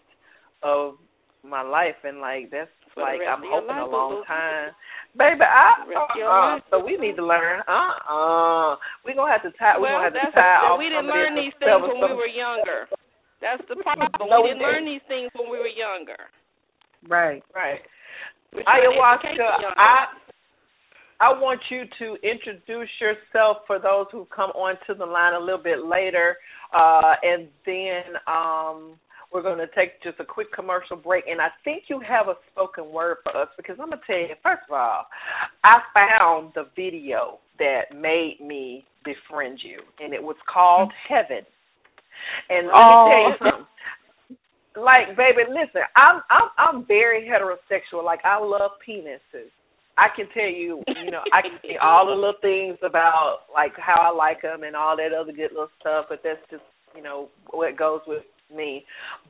of 0.62 0.96
my 1.44 1.60
life, 1.60 1.98
and 2.08 2.20
like 2.24 2.48
that's 2.48 2.70
For 2.94 3.02
like 3.04 3.20
I'm 3.20 3.42
of 3.42 3.44
your 3.44 3.60
hoping 3.60 3.76
a 3.76 3.84
long 3.84 4.24
time, 4.24 4.72
baby. 5.12 5.44
I 5.44 5.84
The 5.84 5.92
rest 5.92 6.08
of 6.08 6.16
your 6.16 6.30
uh, 6.32 6.60
so 6.72 6.80
we 6.80 6.96
need 6.96 7.16
to 7.20 7.26
learn. 7.26 7.60
Uh 7.68 7.92
uh 8.08 8.70
we 9.04 9.12
gonna 9.12 9.28
have 9.30 9.42
to 9.44 9.52
tie. 9.60 9.76
we 9.76 9.82
well, 9.84 10.00
gonna 10.00 10.08
have 10.08 10.16
to 10.16 10.24
that's 10.24 10.40
tie 10.40 10.64
off 10.72 10.78
we 10.80 10.88
didn't 10.88 11.04
of 11.04 11.12
learn 11.12 11.36
these 11.36 11.52
things 11.60 11.82
when 11.84 12.00
we 12.00 12.14
were 12.16 12.30
younger. 12.30 12.88
That's 13.44 13.60
the 13.68 13.76
problem. 13.84 14.08
No, 14.24 14.40
we 14.40 14.48
we 14.50 14.56
didn't 14.56 14.62
learn 14.64 14.88
didn't. 14.88 14.94
these 14.96 15.06
things 15.10 15.28
when 15.36 15.52
we 15.52 15.58
were 15.60 15.68
younger. 15.68 16.16
Right. 17.06 17.42
Right. 17.54 17.80
We're 18.54 18.62
trying 18.62 18.82
to 18.82 19.28
educate 19.28 19.40
Ayahuasca, 19.40 19.74
I 19.76 20.06
I 21.20 21.30
want 21.32 21.60
you 21.68 21.82
to 21.98 22.16
introduce 22.22 22.88
yourself 23.00 23.58
for 23.66 23.78
those 23.80 24.06
who 24.12 24.26
come 24.34 24.50
onto 24.50 24.96
the 24.96 25.04
line 25.04 25.34
a 25.34 25.40
little 25.40 25.62
bit 25.62 25.84
later, 25.84 26.36
uh, 26.72 27.14
and 27.24 27.48
then 27.66 28.14
um, 28.28 28.94
we're 29.32 29.42
going 29.42 29.58
to 29.58 29.66
take 29.74 30.00
just 30.02 30.20
a 30.20 30.24
quick 30.24 30.46
commercial 30.52 30.96
break. 30.96 31.24
And 31.26 31.40
I 31.40 31.48
think 31.64 31.84
you 31.88 32.00
have 32.06 32.28
a 32.28 32.34
spoken 32.52 32.92
word 32.92 33.16
for 33.24 33.36
us 33.36 33.48
because 33.56 33.76
I'm 33.80 33.88
going 33.90 33.98
to 33.98 34.06
tell 34.06 34.16
you, 34.16 34.28
first 34.44 34.62
of 34.70 34.74
all, 34.74 35.06
I 35.64 35.80
found 35.98 36.52
the 36.54 36.66
video 36.76 37.40
that 37.58 37.92
made 37.94 38.36
me 38.40 38.84
befriend 39.04 39.58
you, 39.64 39.80
and 39.98 40.14
it 40.14 40.22
was 40.22 40.36
called 40.52 40.92
Heaven. 41.08 41.44
And 42.48 42.68
let 42.68 42.74
me 42.74 42.78
Oh. 42.78 43.04
tell 43.10 43.18
you 43.18 43.34
something 43.38 43.66
like 44.82 45.16
baby 45.16 45.42
listen 45.48 45.82
i'm 45.96 46.22
i'm 46.30 46.48
i'm 46.58 46.86
very 46.86 47.26
heterosexual. 47.28 48.04
Like 48.04 48.20
i 48.24 48.38
love 48.38 48.72
penises. 48.86 49.50
I 49.96 50.08
can 50.14 50.26
tell 50.32 50.48
you 50.48 50.82
you 51.04 51.10
know 51.10 51.22
i 51.32 51.42
can 51.42 51.58
say 51.62 51.76
all 51.82 52.06
the 52.06 52.14
little 52.14 52.40
things 52.40 52.78
about 52.82 53.40
like 53.52 53.72
how 53.76 54.00
i 54.00 54.14
like 54.14 54.42
them 54.42 54.62
and 54.62 54.76
all 54.76 54.96
that 54.96 55.12
other 55.12 55.32
good 55.32 55.52
little 55.52 55.70
stuff 55.80 56.06
but 56.08 56.20
that's 56.22 56.40
just 56.50 56.62
you 56.96 57.02
know 57.02 57.28
what 57.50 57.76
goes 57.76 58.00
with 58.06 58.24
me. 58.54 58.84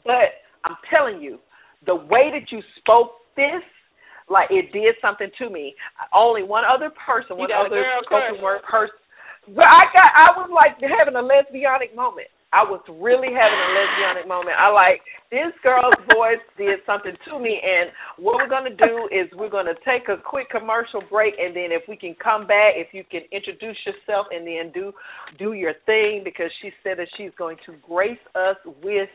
But 0.04 0.44
i'm 0.64 0.76
telling 0.90 1.20
you 1.20 1.38
the 1.86 1.94
way 1.94 2.30
that 2.32 2.50
you 2.50 2.62
spoke 2.78 3.12
this 3.36 3.62
like 4.30 4.50
it 4.50 4.72
did 4.72 4.94
something 5.00 5.30
to 5.38 5.48
me. 5.48 5.74
Only 6.12 6.42
one 6.42 6.64
other 6.68 6.90
person 6.90 7.38
one 7.38 7.50
other 7.52 7.82
spoken 8.04 8.42
word 8.42 8.62
person. 8.62 8.96
But 9.48 9.64
i 9.64 9.82
got 9.96 10.10
i 10.14 10.28
was 10.36 10.50
like 10.52 10.76
having 10.80 11.16
a 11.16 11.24
lesbianic 11.24 11.96
moment 11.96 12.28
I 12.52 12.64
was 12.64 12.80
really 12.88 13.28
having 13.28 13.60
a 13.60 13.68
lesbianic 13.76 14.26
moment. 14.26 14.56
I 14.56 14.72
like 14.72 15.04
this 15.28 15.52
girl's 15.60 15.92
voice 16.16 16.40
did 16.56 16.80
something 16.88 17.12
to 17.28 17.38
me, 17.38 17.60
and 17.60 17.92
what 18.16 18.40
we're 18.40 18.48
gonna 18.48 18.72
do 18.72 19.04
is 19.12 19.28
we're 19.36 19.52
gonna 19.52 19.76
take 19.84 20.08
a 20.08 20.16
quick 20.16 20.48
commercial 20.48 21.04
break, 21.10 21.34
and 21.36 21.54
then 21.54 21.68
if 21.76 21.84
we 21.88 21.96
can 21.96 22.16
come 22.16 22.46
back, 22.46 22.72
if 22.80 22.96
you 22.96 23.04
can 23.04 23.20
introduce 23.32 23.76
yourself 23.84 24.32
and 24.32 24.46
then 24.48 24.72
do 24.72 24.92
do 25.38 25.52
your 25.52 25.74
thing 25.84 26.22
because 26.24 26.48
she 26.62 26.72
said 26.82 26.96
that 26.96 27.08
she's 27.20 27.36
going 27.36 27.58
to 27.66 27.76
grace 27.84 28.22
us 28.34 28.56
with 28.82 29.12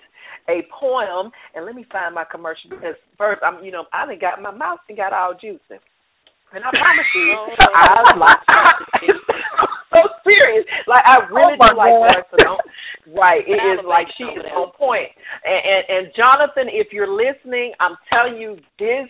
a 0.47 0.61
poem. 0.69 1.31
And 1.55 1.65
let 1.65 1.73
me 1.73 1.85
find 1.91 2.13
my 2.13 2.25
commercial 2.29 2.69
because 2.69 2.95
first 3.17 3.41
I'm 3.41 3.65
you 3.65 3.71
know 3.71 3.85
I 3.93 4.05
done 4.05 4.21
got 4.21 4.41
my 4.41 4.53
mouth 4.53 4.79
and 4.87 4.97
got 4.97 5.11
all 5.11 5.33
juicy. 5.33 5.81
And 6.53 6.61
I 6.61 6.69
promise 6.69 7.11
you, 7.17 7.33
I 7.73 8.13
like 8.13 9.69
so 9.95 10.01
serious. 10.27 10.65
Like 10.87 11.03
I 11.05 11.23
really 11.29 11.55
Oh, 11.61 11.69
do 11.69 11.77
like 11.77 11.93
God. 11.93 12.11
her. 12.11 12.23
So 12.31 12.37
don't. 12.43 12.61
Right, 13.15 13.43
it 13.45 13.59
is 13.59 13.83
like 13.83 14.07
she 14.17 14.23
is 14.23 14.45
on 14.55 14.71
point. 14.79 15.11
And, 15.43 15.59
and 15.59 15.83
and 15.91 16.03
Jonathan, 16.15 16.71
if 16.71 16.93
you're 16.93 17.11
listening, 17.11 17.73
I'm 17.79 17.97
telling 18.07 18.39
you 18.39 18.55
this 18.79 19.09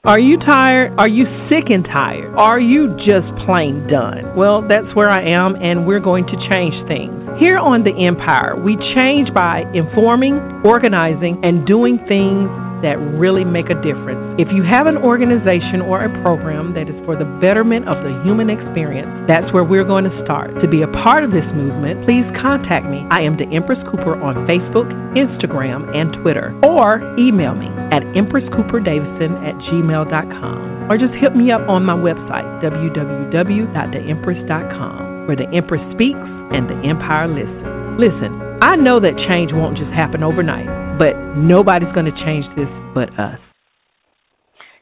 Are 0.04 0.18
you 0.18 0.40
tired? 0.40 0.98
Are 0.98 1.08
you 1.08 1.26
sick 1.46 1.70
and 1.70 1.86
tired? 1.86 2.34
Are 2.34 2.60
you 2.60 2.90
just 3.06 3.30
plain 3.46 3.86
done? 3.86 4.34
Well, 4.36 4.66
that's 4.66 4.90
where 4.98 5.14
I 5.14 5.22
am, 5.22 5.54
and 5.54 5.86
we're 5.86 6.02
going 6.02 6.26
to 6.26 6.38
change 6.50 6.74
things. 6.90 7.14
Here 7.38 7.62
on 7.62 7.86
The 7.86 7.94
Empire, 7.94 8.58
we 8.58 8.82
change 8.98 9.30
by 9.30 9.62
informing, 9.78 10.42
organizing, 10.66 11.38
and 11.46 11.70
doing 11.70 12.02
things 12.10 12.50
that 12.82 12.98
really 13.18 13.46
make 13.46 13.70
a 13.70 13.76
difference. 13.80 14.20
If 14.42 14.50
you 14.50 14.66
have 14.66 14.90
an 14.90 14.98
organization 14.98 15.82
or 15.82 16.04
a 16.04 16.10
program 16.22 16.74
that 16.74 16.90
is 16.90 16.96
for 17.06 17.16
the 17.16 17.26
betterment 17.40 17.88
of 17.88 18.02
the 18.02 18.10
human 18.26 18.50
experience, 18.50 19.12
that's 19.30 19.46
where 19.54 19.64
we're 19.64 19.86
going 19.86 20.04
to 20.06 20.24
start. 20.26 20.50
To 20.62 20.68
be 20.68 20.82
a 20.82 20.88
part 21.02 21.24
of 21.24 21.32
this 21.32 21.46
movement, 21.54 22.04
please 22.06 22.26
contact 22.42 22.86
me. 22.90 23.06
I 23.14 23.22
am 23.22 23.38
the 23.38 23.46
Empress 23.54 23.78
Cooper 23.90 24.16
on 24.18 24.36
Facebook, 24.50 24.90
Instagram, 25.14 25.86
and 25.94 26.14
Twitter, 26.22 26.52
or 26.66 27.02
email 27.18 27.54
me 27.54 27.70
at 27.94 28.02
empresscooperdavison 28.18 29.32
at 29.46 29.54
gmail.com, 29.70 30.90
or 30.90 30.98
just 30.98 31.14
hit 31.22 31.36
me 31.36 31.52
up 31.52 31.68
on 31.70 31.86
my 31.86 31.96
website, 31.96 32.46
www.theempress.com, 32.64 35.28
where 35.28 35.38
the 35.38 35.48
Empress 35.54 35.82
speaks, 35.94 36.28
and 36.52 36.68
the 36.68 36.82
Empire 36.88 37.28
listens. 37.28 37.68
Listen, 38.00 38.32
I 38.64 38.76
know 38.80 39.00
that 39.00 39.16
change 39.28 39.52
won't 39.54 39.78
just 39.78 39.92
happen 39.92 40.24
overnight, 40.24 40.68
but 40.98 41.14
nobody's 41.38 41.92
going 41.94 42.06
to 42.06 42.18
change 42.26 42.46
this 42.56 42.70
but 42.94 43.10
us. 43.20 43.40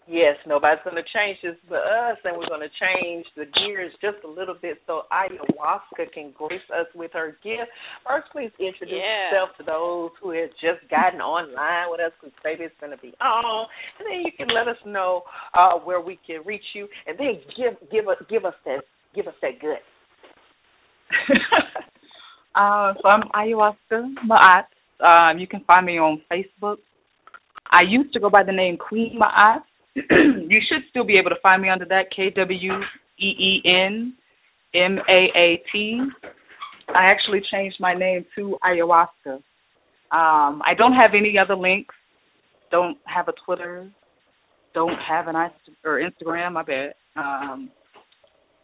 Yes, 0.10 0.38
nobody's 0.47 0.82
going 0.84 0.97
to 0.97 1.05
change 1.14 1.38
this 1.43 1.53
but 1.70 1.86
us, 1.86 2.18
and 2.26 2.34
we're 2.36 2.49
going 2.49 2.66
to 2.66 2.74
change 2.82 3.28
the 3.38 3.45
gears 3.45 3.93
just 4.01 4.18
a 4.26 4.28
little 4.28 4.55
bit 4.60 4.82
so 4.88 5.03
ayahuasca 5.14 6.12
can 6.12 6.34
grace 6.36 6.66
us 6.74 6.88
with 6.95 7.12
her 7.14 7.38
gift. 7.43 7.70
First, 8.07 8.26
please 8.32 8.49
introduce 8.57 8.97
Yeah. 8.97 9.30
yourself 9.30 9.49
to 9.57 9.64
those 9.64 10.10
who 10.20 10.32
have 10.32 10.49
just 10.57 10.82
gotten 10.89 11.22
online 11.22 11.91
with 11.91 12.01
us 12.01 12.12
because 12.20 12.34
baby 12.43 12.64
it's 12.64 12.74
going 12.82 12.89
to 12.89 12.97
be 12.97 13.14
on, 13.22 13.68
and 13.99 14.07
then 14.10 14.22
you 14.26 14.32
can 14.34 14.47
let 14.49 14.68
us 14.68 14.82
know 14.84 15.22
uh, 15.53 15.78
where 15.78 16.01
we 16.01 16.18
can 16.26 16.41
reach 16.43 16.66
you, 16.74 16.88
and 17.05 17.16
then 17.20 17.38
give 17.55 17.78
give 17.91 18.07
us 18.07 18.18
give 18.28 18.45
us 18.45 18.55
that 18.66 18.82
give 19.14 19.28
us 19.28 19.36
that 19.43 19.62
good. 19.62 19.78
uh, 22.55 22.93
so 22.99 23.07
I'm 23.07 23.30
ayahuasca 23.30 24.10
Ma'at. 24.26 24.66
Um, 25.02 25.39
you 25.39 25.47
can 25.47 25.64
find 25.66 25.86
me 25.86 25.97
on 25.97 26.22
Facebook. 26.32 26.78
I 27.72 27.84
used 27.88 28.14
to 28.14 28.20
go 28.20 28.30
by 28.30 28.43
the 28.43 28.52
name 28.52 28.78
Queen 28.78 29.20
Ma'at. 29.20 29.62
you 29.95 30.60
should 30.68 30.84
still 30.89 31.04
be 31.06 31.18
able 31.18 31.30
to 31.30 31.39
find 31.41 31.62
me 31.62 31.70
under 31.70 31.86
that 31.86 32.12
K 32.16 32.30
W 32.36 32.74
E 33.20 33.26
E 33.26 33.62
N 33.66 34.14
M 34.74 34.97
A 35.10 35.20
A 35.38 35.64
T. 35.72 36.02
I 36.89 37.06
actually 37.06 37.41
changed 37.52 37.78
my 37.80 37.93
name 37.93 38.26
to 38.36 38.58
ayahuasca. 38.64 39.36
Um, 40.12 40.62
I 40.66 40.74
don't 40.76 40.93
have 40.93 41.12
any 41.16 41.38
other 41.38 41.56
links. 41.56 41.93
Don't 42.72 42.97
have 43.06 43.28
a 43.28 43.34
Twitter. 43.45 43.89
Don't 44.74 44.97
have 45.08 45.28
an 45.28 45.36
Inst- 45.36 45.78
or 45.86 46.02
Instagram. 46.02 46.54
My 46.54 46.64
bad. 46.64 46.93
Um, 47.16 47.70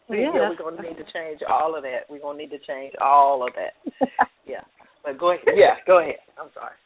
yeah, 0.08 0.16
yeah, 0.16 0.32
we're 0.34 0.56
going 0.56 0.76
to 0.76 0.82
need 0.82 0.96
to 0.96 1.12
change 1.12 1.40
all 1.48 1.76
of 1.76 1.82
that. 1.82 2.06
We're 2.08 2.20
going 2.20 2.38
to 2.38 2.42
need 2.44 2.50
to 2.50 2.64
change 2.64 2.94
all 3.00 3.46
of 3.46 3.52
that. 3.54 4.08
yeah, 4.46 4.62
but 5.06 5.18
go 5.18 5.30
ahead. 5.30 5.44
Yeah, 5.54 5.76
go 5.86 6.00
ahead. 6.00 6.16
I'm 6.38 6.50
sorry. 6.52 6.74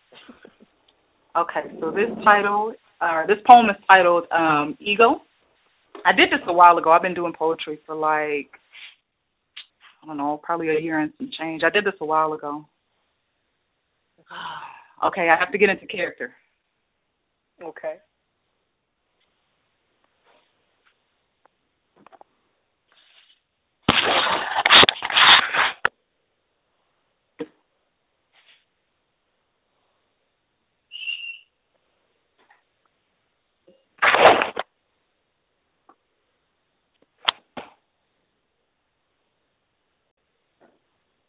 Okay, 1.37 1.61
so 1.81 1.93
this 1.93 2.11
title, 2.25 2.75
or 3.01 3.25
this 3.29 3.37
poem 3.49 3.71
is 3.71 3.77
titled 3.89 4.25
um, 4.33 4.77
"Ego." 4.81 5.23
I 6.05 6.11
did 6.11 6.29
this 6.29 6.41
a 6.49 6.53
while 6.53 6.77
ago. 6.77 6.91
I've 6.91 7.03
been 7.03 7.14
doing 7.14 7.33
poetry 7.33 7.79
for 7.87 7.95
like 7.95 8.51
I 10.03 10.07
don't 10.07 10.16
know, 10.16 10.41
probably 10.43 10.71
a 10.71 10.81
year 10.81 10.99
and 10.99 11.12
some 11.18 11.31
change. 11.39 11.62
I 11.64 11.71
did 11.71 11.85
this 11.85 11.95
a 12.01 12.05
while 12.05 12.33
ago. 12.33 12.66
Okay, 15.03 15.31
I 15.31 15.37
have 15.41 15.51
to 15.51 15.57
get 15.57 15.71
into 15.71 15.87
character. 15.87 16.31
Okay. 17.62 17.95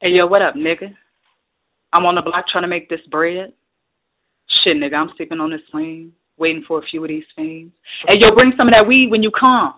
Hey 0.02 0.16
yo, 0.16 0.26
what 0.26 0.42
up, 0.42 0.56
nigga? 0.56 0.98
I'm 1.94 2.08
on 2.08 2.16
the 2.16 2.24
block 2.24 2.46
trying 2.52 2.64
to 2.64 2.68
make 2.68 2.90
this 2.90 3.06
bread. 3.12 3.54
Shit, 4.50 4.78
nigga, 4.78 4.96
I'm 4.96 5.12
sipping 5.16 5.40
on 5.40 5.52
this 5.52 5.62
flame, 5.72 6.14
waiting 6.40 6.64
for 6.68 6.80
a 6.80 6.86
few 6.90 7.04
of 7.04 7.08
these 7.08 7.24
fiends. 7.36 7.72
Hey 8.10 8.18
yo, 8.20 8.32
bring 8.32 8.52
some 8.58 8.68
of 8.68 8.74
that 8.74 8.88
weed 8.88 9.12
when 9.12 9.22
you 9.22 9.30
come. 9.30 9.76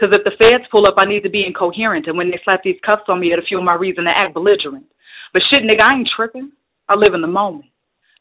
Cause 0.00 0.08
if 0.10 0.24
the 0.24 0.32
feds 0.42 0.64
pull 0.72 0.88
up, 0.88 0.94
I 0.98 1.04
need 1.04 1.22
to 1.22 1.30
be 1.30 1.46
incoherent, 1.46 2.08
and 2.08 2.18
when 2.18 2.32
they 2.32 2.40
slap 2.42 2.64
these 2.64 2.80
cuffs 2.84 3.04
on 3.06 3.20
me, 3.20 3.32
it'll 3.32 3.46
fuel 3.46 3.62
my 3.62 3.74
reason 3.74 4.06
to 4.06 4.10
act 4.10 4.34
belligerent. 4.34 4.86
But 5.32 5.42
shit, 5.48 5.62
nigga, 5.62 5.82
I 5.84 5.98
ain't 5.98 6.10
tripping. 6.16 6.50
I 6.88 6.96
live 6.96 7.14
in 7.14 7.20
the 7.20 7.28
moment. 7.28 7.66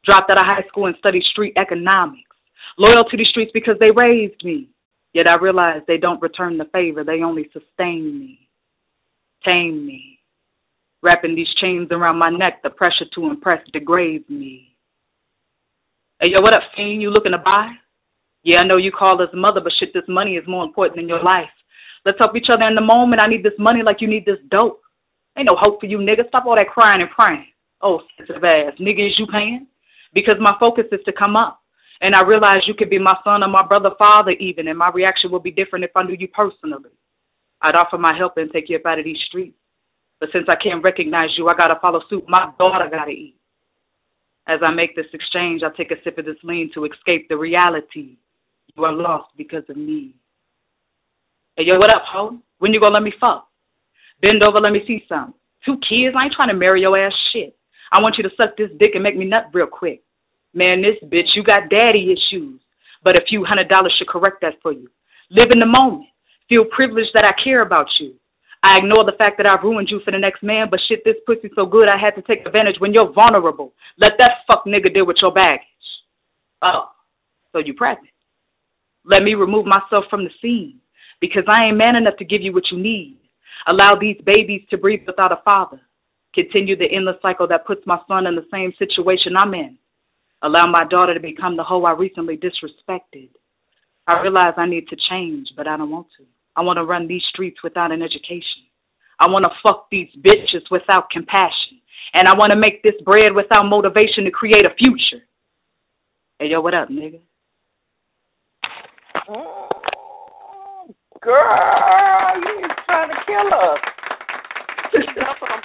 Dropped 0.05 0.29
out 0.29 0.37
of 0.37 0.45
high 0.45 0.67
school 0.67 0.85
and 0.85 0.95
studied 0.99 1.23
street 1.31 1.53
economics. 1.57 2.29
Loyal 2.77 3.05
to 3.05 3.17
these 3.17 3.29
streets 3.29 3.49
because 3.55 3.77
they 3.79 3.89
raised 3.89 4.43
me. 4.43 4.69
Yet 5.13 5.27
I 5.27 5.37
realize 5.37 5.81
they 5.87 5.97
don't 5.97 6.21
return 6.21 6.59
the 6.59 6.65
favor, 6.65 7.03
they 7.03 7.23
only 7.23 7.49
sustain 7.53 8.19
me, 8.19 8.49
tame 9.43 9.87
me. 9.87 10.18
Wrapping 11.01 11.35
these 11.35 11.47
chains 11.61 11.87
around 11.91 12.19
my 12.19 12.29
neck, 12.29 12.61
the 12.61 12.69
pressure 12.69 13.05
to 13.15 13.27
impress 13.27 13.61
degrades 13.71 14.27
me. 14.29 14.75
Hey, 16.19 16.31
yo, 16.31 16.41
what 16.41 16.53
up, 16.53 16.63
fiend? 16.75 17.01
You 17.01 17.09
looking 17.09 17.31
to 17.31 17.37
buy? 17.37 17.71
Yeah, 18.43 18.59
I 18.59 18.67
know 18.67 18.77
you 18.77 18.91
call 18.91 19.21
us 19.21 19.29
mother, 19.33 19.61
but 19.61 19.71
shit, 19.79 19.93
this 19.93 20.03
money 20.09 20.35
is 20.35 20.47
more 20.47 20.65
important 20.65 20.97
than 20.97 21.07
your 21.07 21.23
life. 21.23 21.49
Let's 22.05 22.17
help 22.19 22.35
each 22.35 22.47
other 22.53 22.65
in 22.65 22.75
the 22.75 22.81
moment. 22.81 23.21
I 23.21 23.29
need 23.29 23.43
this 23.43 23.57
money 23.57 23.81
like 23.83 24.01
you 24.01 24.09
need 24.09 24.25
this 24.25 24.39
dope. 24.51 24.81
Ain't 25.37 25.47
no 25.49 25.55
hope 25.57 25.79
for 25.79 25.85
you, 25.85 25.97
nigga. 25.99 26.27
Stop 26.27 26.45
all 26.45 26.55
that 26.55 26.67
crying 26.67 27.01
and 27.01 27.09
praying. 27.11 27.47
Oh, 27.81 28.01
sensitive 28.17 28.43
ass. 28.43 28.73
Nigga, 28.79 29.07
is 29.07 29.15
you 29.17 29.27
paying? 29.27 29.67
Because 30.13 30.35
my 30.39 30.55
focus 30.59 30.85
is 30.91 30.99
to 31.05 31.13
come 31.13 31.35
up. 31.35 31.61
And 32.01 32.15
I 32.15 32.23
realize 32.23 32.67
you 32.67 32.73
could 32.77 32.89
be 32.89 32.99
my 32.99 33.15
son 33.23 33.43
or 33.43 33.47
my 33.47 33.65
brother, 33.65 33.91
father, 33.97 34.31
even, 34.31 34.67
and 34.67 34.77
my 34.77 34.89
reaction 34.89 35.31
would 35.31 35.43
be 35.43 35.51
different 35.51 35.85
if 35.85 35.91
I 35.95 36.03
knew 36.03 36.15
you 36.17 36.29
personally. 36.29 36.91
I'd 37.61 37.75
offer 37.75 37.97
my 37.97 38.17
help 38.17 38.37
and 38.37 38.51
take 38.51 38.69
you 38.69 38.77
up 38.77 38.85
out 38.85 38.99
of 38.99 39.05
these 39.05 39.19
streets. 39.27 39.57
But 40.19 40.29
since 40.33 40.45
I 40.49 40.55
can't 40.61 40.83
recognize 40.83 41.29
you, 41.37 41.47
I 41.47 41.55
gotta 41.55 41.79
follow 41.81 42.01
suit. 42.09 42.25
My 42.27 42.51
daughter 42.57 42.87
gotta 42.91 43.11
eat. 43.11 43.35
As 44.47 44.59
I 44.63 44.71
make 44.71 44.95
this 44.95 45.05
exchange, 45.13 45.61
I 45.63 45.69
take 45.75 45.91
a 45.91 46.01
sip 46.03 46.17
of 46.17 46.25
this 46.25 46.37
lean 46.43 46.71
to 46.73 46.85
escape 46.85 47.29
the 47.29 47.37
reality. 47.37 48.17
You 48.75 48.83
are 48.83 48.93
lost 48.93 49.29
because 49.37 49.63
of 49.69 49.77
me. 49.77 50.15
Hey, 51.55 51.65
yo, 51.65 51.75
what 51.77 51.93
up, 51.93 52.03
ho? 52.05 52.37
When 52.59 52.73
you 52.73 52.79
gonna 52.81 52.95
let 52.95 53.03
me 53.03 53.13
fuck? 53.19 53.47
Bend 54.21 54.43
over, 54.43 54.59
let 54.59 54.73
me 54.73 54.81
see 54.87 55.03
some. 55.07 55.33
Two 55.65 55.75
kids? 55.87 56.15
I 56.17 56.25
ain't 56.25 56.33
trying 56.35 56.49
to 56.49 56.55
marry 56.55 56.81
your 56.81 56.97
ass 56.97 57.13
shit. 57.31 57.55
I 57.91 58.01
want 58.01 58.15
you 58.17 58.23
to 58.23 58.35
suck 58.35 58.57
this 58.57 58.69
dick 58.79 58.91
and 58.93 59.03
make 59.03 59.17
me 59.17 59.25
nut 59.25 59.49
real 59.53 59.67
quick. 59.67 60.01
Man, 60.53 60.81
this 60.81 60.97
bitch, 61.09 61.35
you 61.35 61.43
got 61.43 61.69
daddy 61.69 62.11
issues. 62.11 62.59
But 63.03 63.17
a 63.17 63.25
few 63.27 63.45
hundred 63.45 63.69
dollars 63.69 63.93
should 63.97 64.07
correct 64.09 64.37
that 64.41 64.55
for 64.61 64.73
you. 64.73 64.89
Live 65.31 65.51
in 65.51 65.59
the 65.59 65.65
moment. 65.65 66.09
Feel 66.49 66.65
privileged 66.65 67.11
that 67.13 67.25
I 67.25 67.31
care 67.43 67.61
about 67.61 67.87
you. 67.99 68.15
I 68.61 68.77
ignore 68.77 69.05
the 69.05 69.15
fact 69.17 69.37
that 69.37 69.47
I've 69.47 69.63
ruined 69.63 69.87
you 69.89 70.01
for 70.03 70.11
the 70.11 70.19
next 70.19 70.43
man, 70.43 70.67
but 70.69 70.81
shit, 70.87 71.03
this 71.05 71.15
pussy 71.25 71.49
so 71.55 71.65
good 71.65 71.87
I 71.87 71.97
had 71.97 72.15
to 72.15 72.21
take 72.21 72.45
advantage 72.45 72.75
when 72.79 72.93
you're 72.93 73.11
vulnerable. 73.13 73.73
Let 73.97 74.13
that 74.19 74.43
fuck 74.47 74.65
nigga 74.65 74.93
deal 74.93 75.05
with 75.05 75.17
your 75.21 75.31
baggage. 75.31 75.61
Oh, 76.61 76.89
so 77.53 77.59
you 77.59 77.73
pregnant. 77.73 78.13
Let 79.05 79.23
me 79.23 79.33
remove 79.33 79.65
myself 79.65 80.05
from 80.09 80.25
the 80.25 80.29
scene 80.41 80.79
because 81.21 81.43
I 81.47 81.65
ain't 81.65 81.77
man 81.77 81.95
enough 81.95 82.17
to 82.17 82.25
give 82.25 82.41
you 82.41 82.51
what 82.51 82.65
you 82.71 82.77
need. 82.77 83.17
Allow 83.67 83.95
these 83.95 84.17
babies 84.25 84.61
to 84.69 84.77
breathe 84.77 85.03
without 85.07 85.31
a 85.31 85.41
father. 85.43 85.79
Continue 86.35 86.75
the 86.77 86.91
endless 86.91 87.15
cycle 87.21 87.47
that 87.47 87.65
puts 87.65 87.81
my 87.85 87.99
son 88.07 88.27
in 88.27 88.35
the 88.35 88.45
same 88.51 88.73
situation 88.77 89.33
I'm 89.37 89.53
in. 89.53 89.77
Allow 90.41 90.67
my 90.67 90.85
daughter 90.85 91.13
to 91.13 91.19
become 91.19 91.57
the 91.57 91.63
hoe 91.63 91.83
I 91.83 91.91
recently 91.91 92.37
disrespected. 92.37 93.29
I 94.07 94.21
realize 94.21 94.53
I 94.57 94.65
need 94.65 94.87
to 94.89 94.97
change, 95.09 95.47
but 95.55 95.67
I 95.67 95.77
don't 95.77 95.91
want 95.91 96.07
to. 96.17 96.25
I 96.59 96.61
want 96.61 96.75
to 96.75 96.83
run 96.83 97.07
these 97.07 97.23
streets 97.31 97.63
without 97.63 97.93
an 97.93 98.01
education. 98.01 98.67
I 99.17 99.29
want 99.29 99.45
to 99.47 99.51
fuck 99.63 99.87
these 99.89 100.09
bitches 100.19 100.67
without 100.69 101.09
compassion. 101.09 101.79
And 102.13 102.27
I 102.27 102.35
want 102.35 102.51
to 102.51 102.59
make 102.59 102.83
this 102.83 102.99
bread 103.05 103.31
without 103.33 103.63
motivation 103.63 104.25
to 104.25 104.31
create 104.31 104.65
a 104.65 104.75
future. 104.75 105.23
Hey, 106.37 106.47
yo, 106.51 106.59
what 106.59 106.73
up, 106.73 106.89
nigga? 106.89 107.21
Mm, 109.29 109.69
girl, 111.21 112.35
you 112.43 112.67
trying 112.85 113.07
to 113.07 113.15
kill 113.23 113.47
us. 113.55 113.79
She 114.91 114.99
goes 115.15 115.39
from 115.39 115.61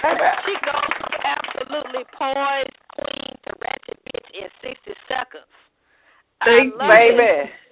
she 0.47 0.55
goes 0.63 0.91
from 0.95 1.11
absolutely 1.27 2.05
poised 2.15 2.79
queen 2.95 3.35
to 3.43 3.51
ratchet 3.59 3.99
bitch 4.07 4.29
in 4.31 4.47
sixty 4.63 4.93
seconds. 5.09 5.51
Thank 6.45 6.73
I 6.79 6.87
love 6.87 6.91
baby. 6.95 7.51
It. 7.51 7.64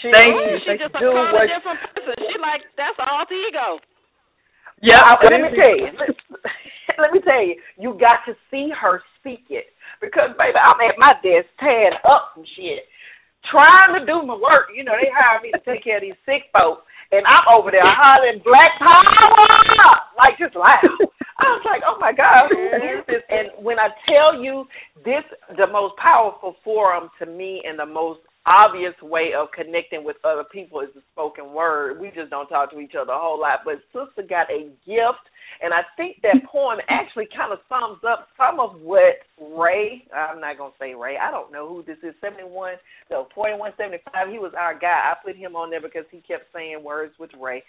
She, 0.00 0.08
Thank 0.12 0.32
you. 0.32 0.56
She 0.64 0.80
just 0.80 0.96
a 0.96 1.00
do 1.00 1.12
totally 1.12 1.32
what- 1.32 1.48
different 1.52 1.80
person. 1.92 2.14
She 2.32 2.36
like 2.40 2.62
that's 2.76 2.96
all 3.00 3.20
alter 3.24 3.36
ego. 3.36 3.78
Yeah, 4.80 5.04
I, 5.04 5.12
let 5.28 5.40
me 5.44 5.50
tell 5.60 5.76
you. 5.76 5.92
Let 6.98 7.12
me 7.12 7.20
tell 7.24 7.40
you, 7.40 7.56
you 7.78 7.96
got 7.96 8.20
to 8.28 8.34
see 8.50 8.68
her 8.76 9.00
speak 9.20 9.46
it 9.48 9.72
because, 10.02 10.36
baby, 10.36 10.58
I'm 10.58 10.76
at 10.84 10.98
my 10.98 11.12
desk 11.24 11.48
tearing 11.60 11.96
up 12.04 12.32
some 12.34 12.44
shit, 12.56 12.84
trying 13.48 13.96
to 13.96 14.04
do 14.04 14.20
my 14.26 14.34
work. 14.36 14.68
You 14.74 14.84
know, 14.84 14.92
they 15.00 15.08
hire 15.08 15.40
me 15.40 15.48
to 15.54 15.60
take 15.64 15.84
care 15.84 15.96
of 15.96 16.02
these 16.04 16.18
sick 16.26 16.50
folks, 16.52 16.82
and 17.12 17.24
I'm 17.24 17.46
over 17.56 17.70
there 17.70 17.80
hollering 17.84 18.42
"Black 18.44 18.72
Power" 18.80 19.48
like 20.18 20.36
just 20.36 20.56
loud. 20.56 20.82
I 21.40 21.46
was 21.56 21.64
like, 21.64 21.80
"Oh 21.88 21.96
my 22.00 22.12
God, 22.12 22.50
who 22.52 22.58
is 22.58 23.00
this?" 23.06 23.22
And 23.30 23.48
when 23.64 23.78
I 23.78 23.88
tell 24.04 24.36
you, 24.42 24.66
this 25.04 25.24
the 25.56 25.68
most 25.72 25.96
powerful 25.96 26.56
forum 26.64 27.08
to 27.20 27.24
me, 27.24 27.62
and 27.64 27.78
the 27.78 27.86
most 27.86 28.20
obvious 28.50 28.94
way 29.02 29.30
of 29.38 29.48
connecting 29.54 30.04
with 30.04 30.16
other 30.24 30.44
people 30.44 30.80
is 30.80 30.90
the 30.94 31.02
spoken 31.12 31.52
word. 31.52 32.00
We 32.00 32.10
just 32.10 32.30
don't 32.30 32.48
talk 32.48 32.72
to 32.72 32.80
each 32.80 32.94
other 33.00 33.12
a 33.12 33.18
whole 33.18 33.40
lot. 33.40 33.60
But 33.64 33.80
sister 33.92 34.26
got 34.28 34.50
a 34.50 34.68
gift, 34.84 35.24
and 35.62 35.72
I 35.72 35.82
think 35.96 36.18
that 36.22 36.42
poem 36.52 36.78
actually 36.88 37.28
kind 37.36 37.52
of 37.52 37.60
sums 37.68 38.00
up 38.02 38.28
some 38.36 38.60
of 38.60 38.80
what 38.82 39.22
Ray. 39.38 40.04
I'm 40.14 40.40
not 40.40 40.58
gonna 40.58 40.74
say 40.80 40.94
Ray. 40.94 41.16
I 41.16 41.30
don't 41.30 41.52
know 41.52 41.68
who 41.68 41.82
this 41.82 41.98
is. 42.02 42.14
Seventy 42.20 42.44
one, 42.44 42.74
no, 43.10 43.28
forty 43.34 43.56
one 43.56 43.72
seventy 43.76 44.02
five. 44.12 44.28
He 44.28 44.38
was 44.38 44.52
our 44.58 44.78
guy. 44.78 45.12
I 45.12 45.14
put 45.24 45.36
him 45.36 45.56
on 45.56 45.70
there 45.70 45.82
because 45.82 46.04
he 46.10 46.18
kept 46.18 46.52
saying 46.54 46.82
words 46.82 47.14
with 47.18 47.30
Ray, 47.40 47.62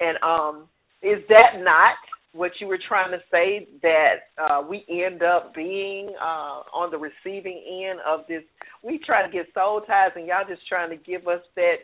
and 0.00 0.16
um. 0.22 0.68
Is 1.00 1.22
that 1.28 1.62
not 1.62 1.94
what 2.32 2.52
you 2.60 2.66
were 2.66 2.78
trying 2.88 3.10
to 3.10 3.18
say 3.30 3.66
that 3.82 4.30
uh, 4.38 4.62
we 4.68 4.84
end 4.88 5.22
up 5.22 5.54
being 5.54 6.10
uh, 6.20 6.60
on 6.76 6.90
the 6.90 6.98
receiving 6.98 7.62
end 7.88 8.00
of 8.06 8.20
this. 8.28 8.42
We 8.84 8.98
try 9.04 9.24
to 9.26 9.32
get 9.32 9.46
soul 9.54 9.80
ties, 9.80 10.10
and 10.14 10.26
y'all 10.26 10.44
just 10.48 10.66
trying 10.68 10.90
to 10.90 10.96
give 10.96 11.26
us 11.26 11.40
that 11.56 11.76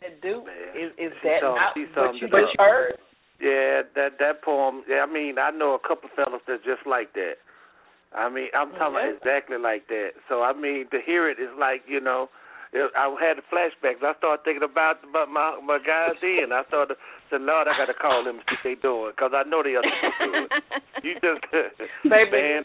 that 0.00 0.20
do. 0.20 0.42
Is 0.74 0.90
is 0.98 1.12
that 1.22 1.40
summed- 1.40 1.56
not 1.56 2.12
what 2.12 2.14
you 2.16 2.28
just 2.28 2.58
heard? 2.58 2.98
Yeah, 3.40 3.82
that 3.94 4.18
that 4.18 4.42
poem. 4.42 4.82
Yeah, 4.88 5.04
I 5.08 5.12
mean, 5.12 5.38
I 5.38 5.50
know 5.50 5.74
a 5.74 5.78
couple 5.88 6.08
fellas 6.14 6.42
that's 6.46 6.64
just 6.64 6.86
like 6.86 7.12
that. 7.14 7.34
I 8.14 8.28
mean, 8.30 8.48
I'm 8.54 8.70
talking 8.72 8.94
Yeah. 8.94 9.16
exactly 9.16 9.58
like 9.58 9.88
that. 9.88 10.10
So 10.28 10.42
I 10.42 10.52
mean, 10.52 10.86
to 10.90 11.00
hear 11.04 11.28
it 11.28 11.38
is 11.38 11.50
like 11.58 11.82
you 11.86 12.00
know, 12.00 12.28
I 12.74 13.06
had 13.22 13.38
the 13.38 13.46
flashbacks. 13.46 14.02
I 14.02 14.18
started 14.18 14.42
thinking 14.44 14.66
about 14.66 14.98
about 15.08 15.30
my 15.30 15.58
my 15.62 15.78
guys 15.78 16.18
then. 16.20 16.50
I 16.50 16.66
started 16.66 16.96
said, 17.30 17.42
Lord, 17.42 17.68
I 17.68 17.78
got 17.78 17.86
to 17.86 17.94
call 17.94 18.24
them 18.24 18.42
and 18.42 18.46
see 18.62 18.74
what 18.74 18.82
they 18.82 18.82
doing 18.82 19.12
because 19.14 19.32
I 19.34 19.48
know 19.48 19.62
they 19.62 19.78
are 19.78 19.82
good. 19.82 20.50
You 21.04 21.14
just, 21.20 21.44
Baby, 22.04 22.32
man. 22.32 22.62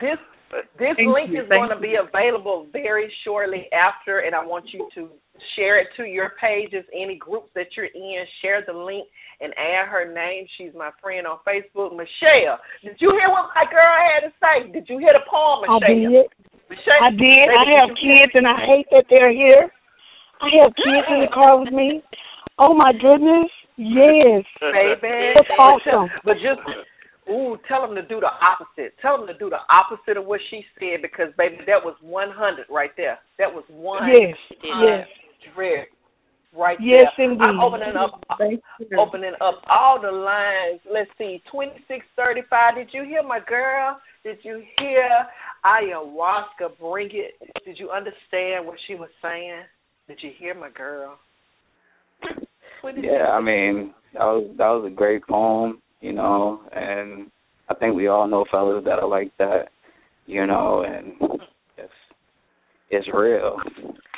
this 0.00 0.18
This 0.78 0.92
Thank 1.00 1.08
link 1.08 1.30
you, 1.32 1.40
is 1.40 1.48
thank 1.48 1.64
going 1.64 1.72
to 1.72 1.80
be 1.80 1.96
available 1.96 2.68
very 2.72 3.10
shortly 3.24 3.72
after, 3.72 4.20
and 4.20 4.34
I 4.34 4.44
want 4.44 4.66
you 4.68 4.86
to 4.96 5.08
share 5.56 5.80
it 5.80 5.88
to 5.96 6.04
your 6.04 6.32
pages, 6.36 6.84
any 6.92 7.16
groups 7.16 7.48
that 7.54 7.72
you're 7.74 7.88
in. 7.88 8.24
Share 8.42 8.60
the 8.60 8.76
link 8.76 9.08
and 9.40 9.52
add 9.56 9.88
her 9.88 10.12
name. 10.12 10.44
She's 10.58 10.72
my 10.76 10.90
friend 11.00 11.26
on 11.26 11.38
Facebook, 11.48 11.96
Michelle. 11.96 12.60
Did 12.84 13.00
you 13.00 13.16
hear 13.16 13.32
what 13.32 13.48
my 13.56 13.64
girl 13.64 13.96
had 13.96 14.28
to 14.28 14.32
say? 14.44 14.70
Did 14.72 14.84
you 14.92 14.98
hear 14.98 15.14
the 15.16 15.24
poem, 15.24 15.64
I 15.64 15.80
Michelle? 15.80 16.20
did. 16.20 16.26
Michelle, 16.72 17.04
I 17.04 17.10
did. 17.12 17.48
I 17.52 17.64
have 17.78 17.88
did 17.92 17.98
you 18.00 18.08
hear- 18.08 18.24
kids, 18.24 18.32
and 18.34 18.46
I 18.48 18.56
hate 18.64 18.86
that 18.90 19.04
they're 19.12 19.32
here. 19.32 19.68
I 20.40 20.48
have 20.64 20.72
kids 20.74 21.06
in 21.12 21.20
the 21.20 21.30
car 21.34 21.60
with 21.60 21.72
me. 21.72 22.02
Oh 22.58 22.74
my 22.74 22.92
goodness! 22.92 23.50
Yes, 23.76 24.44
baby. 24.60 25.32
That's 25.36 25.50
awesome. 25.58 26.08
But 26.24 26.34
just 26.40 26.60
ooh, 27.30 27.56
tell 27.68 27.86
them 27.86 27.94
to 27.96 28.02
do 28.02 28.20
the 28.20 28.28
opposite. 28.40 28.94
Tell 29.00 29.18
them 29.18 29.26
to 29.28 29.36
do 29.38 29.48
the 29.50 29.60
opposite 29.70 30.16
of 30.16 30.24
what 30.26 30.40
she 30.50 30.64
said 30.78 31.00
because 31.02 31.28
baby, 31.38 31.58
that 31.66 31.82
was 31.84 31.94
one 32.02 32.30
hundred 32.30 32.66
right 32.70 32.90
there. 32.96 33.18
That 33.38 33.52
was 33.52 33.64
one. 33.68 34.08
Yes, 34.08 34.36
yes. 34.62 35.06
Red. 35.56 35.86
Right 36.54 36.76
Yes, 36.82 37.04
there. 37.16 37.32
indeed. 37.32 37.42
I'm 37.42 37.60
opening 37.60 37.96
up 37.96 38.20
opening 38.98 39.32
up 39.40 39.62
all 39.70 39.98
the 40.00 40.12
lines. 40.12 40.80
Let's 40.92 41.10
see, 41.16 41.42
twenty 41.50 41.72
six 41.88 42.04
thirty 42.14 42.42
five. 42.50 42.74
Did 42.74 42.88
you 42.92 43.04
hear 43.04 43.22
my 43.22 43.40
girl? 43.40 43.98
Did 44.22 44.36
you 44.42 44.62
hear 44.78 45.08
ayahuasca 45.64 46.78
bring 46.80 47.10
it? 47.12 47.34
Did 47.64 47.78
you 47.78 47.90
understand 47.90 48.66
what 48.66 48.78
she 48.86 48.94
was 48.94 49.10
saying? 49.20 49.62
Did 50.08 50.18
you 50.22 50.30
hear 50.38 50.54
my 50.54 50.70
girl? 50.70 51.18
Yeah, 52.96 53.28
I 53.30 53.40
mean 53.40 53.94
that 54.14 54.24
was 54.24 54.50
that 54.58 54.66
was 54.66 54.90
a 54.90 54.94
great 54.94 55.24
poem, 55.24 55.80
you 56.00 56.12
know, 56.12 56.62
and 56.72 57.30
I 57.68 57.74
think 57.74 57.94
we 57.94 58.08
all 58.08 58.26
know 58.26 58.44
fellas 58.50 58.82
that 58.86 58.98
are 58.98 59.08
like 59.08 59.30
that, 59.38 59.68
you 60.26 60.44
know, 60.48 60.82
and 60.84 61.12
it's 61.78 61.92
it's 62.90 63.06
real, 63.14 63.56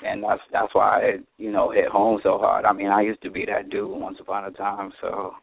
and 0.03 0.25
that's 0.25 0.41
that's 0.51 0.75
why 0.75 1.01
it 1.01 1.27
you 1.37 1.53
know 1.53 1.71
hit 1.71 1.89
home 1.89 2.21
so 2.23 2.39
hard. 2.39 2.65
I 2.65 2.73
mean, 2.73 2.89
I 2.89 3.03
used 3.03 3.21
to 3.23 3.31
be 3.31 3.45
that 3.45 3.69
dude 3.69 3.91
once 3.91 4.17
upon 4.19 4.47
a 4.47 4.51
time, 4.51 4.93
so 5.03 5.35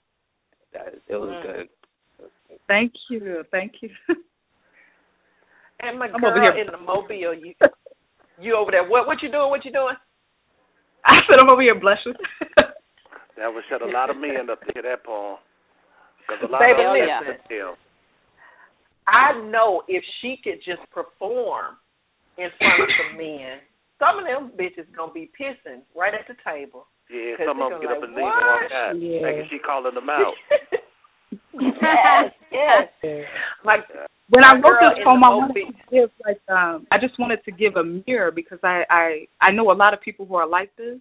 that 0.74 0.96
it 1.08 1.16
was 1.16 1.30
Mm. 1.30 1.42
good. 1.44 1.70
Thank 2.68 2.94
you, 3.12 3.44
thank 3.52 3.74
you. 3.82 3.90
And 5.82 5.98
my 6.00 6.08
I'm 6.14 6.22
girl 6.22 6.32
over 6.32 6.42
here. 6.54 6.62
in 6.66 6.72
the 6.72 6.78
mobile, 6.78 7.34
you 7.34 7.54
you 8.40 8.56
over 8.56 8.72
there? 8.72 8.88
What 8.88 9.08
what 9.08 9.22
you 9.22 9.32
doing? 9.32 9.50
What 9.50 9.66
you 9.66 9.72
doing? 9.72 9.96
I 11.06 11.16
said 11.30 11.40
I'm 11.42 11.50
over 11.50 11.62
here 11.62 11.80
blushing. 11.80 12.14
That 13.38 13.48
would 13.52 13.64
shut 13.72 13.82
a 13.82 13.90
lot 13.90 14.12
of 14.12 14.18
men 14.18 14.52
up 14.52 14.60
to 14.62 14.70
hear 14.76 14.84
that 14.84 15.04
poem. 15.04 15.38
Because 16.22 16.46
a 16.46 16.52
lot 16.52 16.60
Baby, 16.62 16.84
of 16.84 16.94
them 16.94 16.94
listen. 16.94 17.26
listen 17.26 17.50
to. 17.50 17.74
I 19.08 19.34
know 19.50 19.82
if 19.88 20.04
she 20.22 20.38
could 20.44 20.60
just 20.62 20.84
perform 20.92 21.80
in 22.38 22.50
front 22.60 22.84
of 22.86 22.90
some 23.02 23.18
men, 23.24 23.64
some 23.98 24.20
of 24.22 24.26
them 24.30 24.52
bitches 24.54 24.86
gonna 24.94 25.16
be 25.16 25.32
pissing 25.34 25.82
right 25.98 26.14
at 26.14 26.28
the 26.28 26.36
table. 26.46 26.86
Yeah, 27.10 27.34
'Cause 27.40 27.48
some 27.50 27.58
of 27.64 27.72
them 27.72 27.82
gonna 27.82 27.88
get 27.88 27.98
up 27.98 28.04
and 28.04 28.14
leave 28.14 28.30
and 28.30 28.46
walk 28.46 28.70
out, 28.70 28.94
Yeah. 29.00 29.22
thinking 29.26 29.48
she 29.50 29.58
calling 29.58 29.96
them 29.96 30.10
out. 30.12 30.36
yes, 31.54 32.34
yes. 32.52 32.88
Like 33.64 33.82
when 34.30 34.44
I 34.44 34.54
my 34.54 34.70
wrote 34.70 34.80
girl 34.80 34.96
this 34.96 35.04
poem, 35.04 35.24
I 35.24 35.30
wanted 35.30 35.54
to 35.54 35.74
give 35.92 36.10
like 36.26 36.42
um 36.50 36.88
I 36.92 36.98
just 36.98 37.20
wanted 37.20 37.44
to 37.46 37.52
give 37.52 37.76
a 37.76 37.84
mirror 37.84 38.32
because 38.32 38.60
I 38.64 38.84
I 38.90 39.28
I 39.42 39.52
know 39.52 39.72
a 39.72 39.74
lot 39.74 39.94
of 39.94 40.02
people 40.02 40.26
who 40.26 40.36
are 40.36 40.48
like 40.48 40.76
this, 40.78 41.00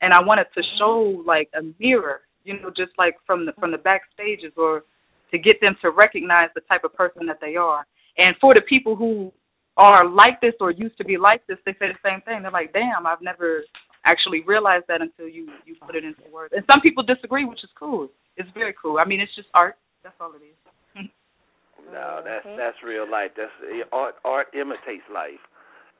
and 0.00 0.12
I 0.12 0.22
wanted 0.22 0.46
to 0.54 0.62
show 0.78 1.22
like 1.26 1.48
a 1.54 1.62
mirror, 1.78 2.22
you 2.44 2.60
know, 2.60 2.70
just 2.70 2.92
like 2.98 3.16
from 3.26 3.46
the 3.46 3.52
from 3.52 3.70
the 3.70 3.78
backstages 3.78 4.56
or 4.56 4.84
to 5.30 5.38
get 5.38 5.60
them 5.60 5.76
to 5.82 5.90
recognize 5.90 6.48
the 6.54 6.60
type 6.62 6.84
of 6.84 6.94
person 6.94 7.26
that 7.26 7.38
they 7.40 7.56
are. 7.56 7.86
And 8.18 8.36
for 8.40 8.52
the 8.52 8.60
people 8.62 8.96
who 8.96 9.32
are 9.76 10.06
like 10.06 10.40
this 10.40 10.52
or 10.60 10.70
used 10.70 10.98
to 10.98 11.04
be 11.04 11.16
like 11.16 11.46
this, 11.46 11.58
they 11.64 11.72
say 11.72 11.88
the 11.88 11.98
same 12.04 12.20
thing. 12.22 12.42
They're 12.42 12.50
like, 12.50 12.72
"Damn, 12.72 13.06
I've 13.06 13.22
never 13.22 13.64
actually 14.06 14.42
realized 14.42 14.86
that 14.88 15.00
until 15.00 15.28
you 15.28 15.48
you 15.66 15.76
put 15.84 15.96
it 15.96 16.04
into 16.04 16.22
words." 16.32 16.52
And 16.54 16.64
some 16.70 16.80
people 16.80 17.02
disagree, 17.02 17.44
which 17.44 17.62
is 17.64 17.70
cool. 17.78 18.08
It's 18.36 18.50
very 18.54 18.74
cool. 18.80 18.98
I 18.98 19.04
mean, 19.04 19.20
it's 19.20 19.34
just 19.34 19.48
art. 19.54 19.76
That's 20.02 20.16
all 20.20 20.32
it 20.34 20.42
is. 20.44 21.10
No, 21.90 22.22
that's 22.24 22.46
that's 22.56 22.76
real 22.86 23.10
life. 23.10 23.32
That's 23.36 23.50
art. 23.92 24.14
Art 24.24 24.46
imitates 24.54 25.02
life, 25.12 25.42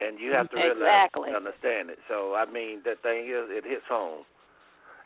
and 0.00 0.18
you 0.18 0.30
have 0.30 0.48
to 0.50 0.56
realize 0.56 1.10
Exactly. 1.10 1.28
and 1.28 1.36
understand 1.36 1.90
it. 1.90 1.98
So 2.08 2.34
I 2.34 2.46
mean, 2.46 2.82
the 2.84 2.94
thing 3.02 3.26
is, 3.26 3.50
it 3.50 3.64
hits 3.66 3.84
home. 3.90 4.22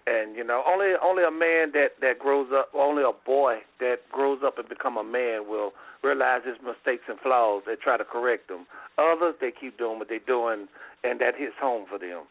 And 0.07 0.37
you 0.37 0.45
know, 0.45 0.63
only 0.69 0.95
only 1.03 1.25
a 1.25 1.31
man 1.31 1.73
that 1.73 1.99
that 2.01 2.19
grows 2.21 2.49
up, 2.55 2.71
only 2.75 3.03
a 3.03 3.11
boy 3.25 3.65
that 3.81 4.07
grows 4.13 4.41
up 4.45 4.59
and 4.59 4.69
become 4.69 4.97
a 4.97 5.03
man 5.03 5.49
will 5.49 5.73
realize 6.05 6.43
his 6.47 6.57
mistakes 6.63 7.05
and 7.09 7.19
flaws 7.19 7.63
and 7.67 7.79
try 7.81 7.97
to 7.97 8.05
correct 8.05 8.47
them. 8.47 8.67
Others 8.99 9.35
they 9.41 9.51
keep 9.51 9.79
doing 9.79 9.99
what 9.99 10.09
they're 10.09 10.23
doing, 10.23 10.69
and 11.03 11.21
that 11.21 11.35
hits 11.37 11.59
home 11.61 11.87
for 11.89 11.99
them. 11.99 12.23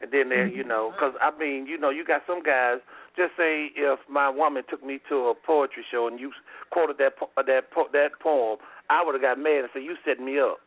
And 0.00 0.10
then 0.10 0.30
they, 0.30 0.48
you 0.48 0.64
mm-hmm. 0.64 0.68
know, 0.68 0.92
because 0.92 1.14
I 1.20 1.36
mean, 1.36 1.66
you 1.66 1.78
know, 1.78 1.90
you 1.90 2.04
got 2.04 2.22
some 2.26 2.42
guys. 2.42 2.78
Just 3.16 3.36
say 3.36 3.68
if 3.76 3.98
my 4.08 4.30
woman 4.30 4.62
took 4.70 4.84
me 4.84 4.98
to 5.08 5.28
a 5.28 5.34
poetry 5.34 5.84
show 5.90 6.08
and 6.08 6.18
you 6.18 6.32
quoted 6.70 6.96
that 6.98 7.18
po- 7.18 7.30
uh, 7.36 7.42
that 7.42 7.70
po- 7.70 7.92
that 7.92 8.16
poem, 8.22 8.56
I 8.88 9.04
would 9.04 9.14
have 9.14 9.22
got 9.22 9.38
mad 9.38 9.68
and 9.68 9.68
said 9.72 9.82
you 9.82 9.96
set 10.04 10.20
me 10.20 10.38
up. 10.40 10.58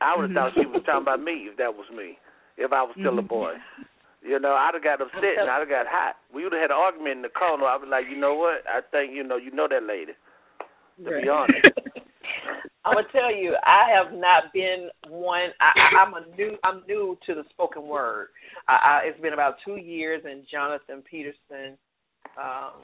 I 0.00 0.16
would 0.16 0.30
have 0.30 0.34
thought 0.34 0.52
she 0.54 0.66
was 0.66 0.82
talking 0.84 1.02
about 1.02 1.22
me 1.22 1.48
if 1.48 1.56
that 1.56 1.72
was 1.72 1.86
me. 1.94 2.18
If 2.56 2.72
I 2.72 2.82
was 2.82 2.92
still 2.98 3.18
a 3.18 3.22
boy, 3.22 3.56
mm-hmm. 3.56 4.28
you 4.28 4.40
know, 4.40 4.52
I'd 4.52 4.74
have 4.74 4.84
got 4.84 5.00
upset 5.00 5.40
and 5.40 5.48
I'd 5.48 5.64
have 5.64 5.68
got 5.68 5.86
hot. 5.88 6.16
We 6.34 6.44
would 6.44 6.52
have 6.52 6.60
had 6.60 6.70
an 6.70 6.80
argument 6.80 7.16
in 7.16 7.22
the 7.22 7.32
corner. 7.32 7.64
I 7.64 7.76
was 7.76 7.88
like, 7.88 8.04
you 8.10 8.18
know 8.20 8.34
what? 8.34 8.64
I 8.68 8.80
think 8.84 9.14
you 9.14 9.24
know, 9.24 9.36
you 9.36 9.52
know 9.52 9.68
that 9.68 9.84
lady. 9.84 10.12
To 11.04 11.10
be 11.22 11.28
honest. 11.28 11.64
I'm 12.84 12.94
gonna 12.94 13.06
tell 13.12 13.34
you, 13.34 13.54
I 13.64 13.90
have 13.96 14.12
not 14.12 14.52
been 14.52 14.88
one. 15.08 15.50
I, 15.60 15.72
I, 15.76 16.02
I'm 16.02 16.14
a 16.14 16.36
new. 16.36 16.56
I'm 16.64 16.82
new 16.88 17.18
to 17.26 17.34
the 17.34 17.44
spoken 17.50 17.86
word. 17.86 18.28
I, 18.68 18.72
I, 18.72 19.00
it's 19.04 19.20
been 19.20 19.32
about 19.32 19.56
two 19.64 19.76
years, 19.76 20.22
and 20.24 20.44
Jonathan 20.50 21.02
Peterson 21.08 21.76
um, 22.40 22.80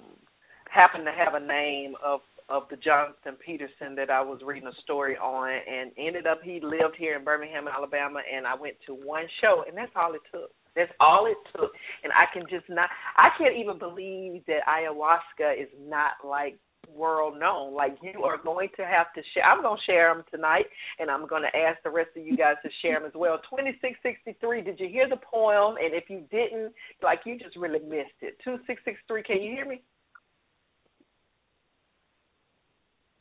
happened 0.70 1.04
to 1.06 1.12
have 1.12 1.34
a 1.40 1.44
name 1.44 1.94
of 2.04 2.20
of 2.48 2.62
the 2.70 2.76
Jonathan 2.76 3.34
Peterson 3.44 3.96
that 3.96 4.08
I 4.08 4.22
was 4.22 4.40
reading 4.44 4.68
a 4.68 4.82
story 4.82 5.16
on, 5.16 5.50
and 5.50 5.90
ended 5.98 6.26
up 6.26 6.40
he 6.44 6.60
lived 6.62 6.94
here 6.96 7.16
in 7.16 7.24
Birmingham, 7.24 7.66
Alabama, 7.66 8.20
and 8.32 8.46
I 8.46 8.54
went 8.54 8.76
to 8.86 8.94
one 8.94 9.24
show, 9.40 9.64
and 9.66 9.76
that's 9.76 9.90
all 9.96 10.14
it 10.14 10.20
took. 10.30 10.50
That's 10.76 10.92
all 11.00 11.26
it 11.26 11.38
took, 11.56 11.72
and 12.04 12.12
I 12.12 12.30
can 12.32 12.44
just 12.50 12.68
not. 12.68 12.90
I 13.16 13.30
can't 13.38 13.56
even 13.56 13.78
believe 13.78 14.44
that 14.46 14.60
ayahuasca 14.68 15.60
is 15.60 15.70
not 15.80 16.20
like 16.22 16.58
world 16.94 17.38
known. 17.38 17.74
Like 17.74 17.96
you 18.02 18.22
are 18.24 18.38
going 18.38 18.68
to 18.76 18.84
have 18.84 19.12
to 19.14 19.22
share. 19.34 19.44
I'm 19.44 19.62
going 19.62 19.78
to 19.78 19.84
share 19.92 20.14
them 20.14 20.24
tonight, 20.30 20.66
and 20.98 21.10
I'm 21.10 21.26
going 21.26 21.42
to 21.42 21.56
ask 21.56 21.82
the 21.82 21.90
rest 21.90 22.10
of 22.16 22.26
you 22.26 22.36
guys 22.36 22.56
to 22.62 22.70
share 22.82 22.98
them 22.98 23.06
as 23.06 23.14
well. 23.14 23.38
2663. 23.50 24.62
Did 24.62 24.80
you 24.80 24.88
hear 24.88 25.08
the 25.08 25.16
poem? 25.16 25.76
And 25.82 25.94
if 25.94 26.04
you 26.08 26.24
didn't, 26.30 26.72
like 27.02 27.20
you 27.24 27.38
just 27.38 27.56
really 27.56 27.80
missed 27.80 28.18
it. 28.22 28.38
2663. 28.44 29.22
Can 29.22 29.42
you 29.42 29.52
hear 29.52 29.66
me? 29.66 29.82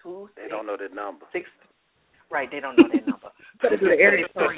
Two 0.02 0.30
They 0.36 0.48
don't 0.48 0.66
know 0.68 0.78
that 0.80 0.94
number. 0.94 1.26
six. 1.34 1.46
Right, 2.32 2.50
they 2.52 2.60
don't 2.60 2.76
know 2.78 2.88
that 2.92 3.08
number. 3.08 3.30
Better 3.62 3.78
do 3.78 3.88
the 3.88 4.00
area 4.00 4.26
code. 4.34 4.58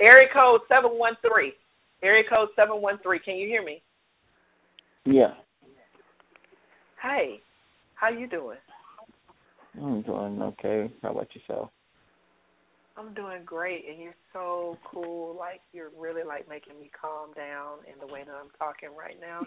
Area 0.00 0.28
code 0.32 0.60
seven 0.68 0.92
one 0.92 1.16
three. 1.22 1.52
Area 2.02 2.24
code 2.28 2.48
seven 2.56 2.80
one 2.80 2.98
three. 3.02 3.18
Can 3.18 3.36
you 3.36 3.46
hear 3.46 3.62
me? 3.62 3.82
Yeah, 5.06 5.34
Hey, 7.04 7.40
how 8.04 8.10
you 8.10 8.26
doing? 8.26 8.58
I'm 9.80 10.02
doing 10.02 10.42
okay. 10.42 10.92
How 11.02 11.12
about 11.12 11.28
yourself? 11.34 11.70
I'm 12.96 13.14
doing 13.14 13.40
great, 13.44 13.86
and 13.90 13.98
you're 13.98 14.14
so 14.32 14.76
cool. 14.84 15.34
Like 15.36 15.62
you're 15.72 15.90
really 15.98 16.22
like 16.22 16.48
making 16.48 16.78
me 16.78 16.90
calm 17.00 17.32
down 17.34 17.78
in 17.90 17.98
the 18.06 18.12
way 18.12 18.22
that 18.24 18.34
I'm 18.34 18.50
talking 18.58 18.90
right 18.96 19.16
now. 19.20 19.46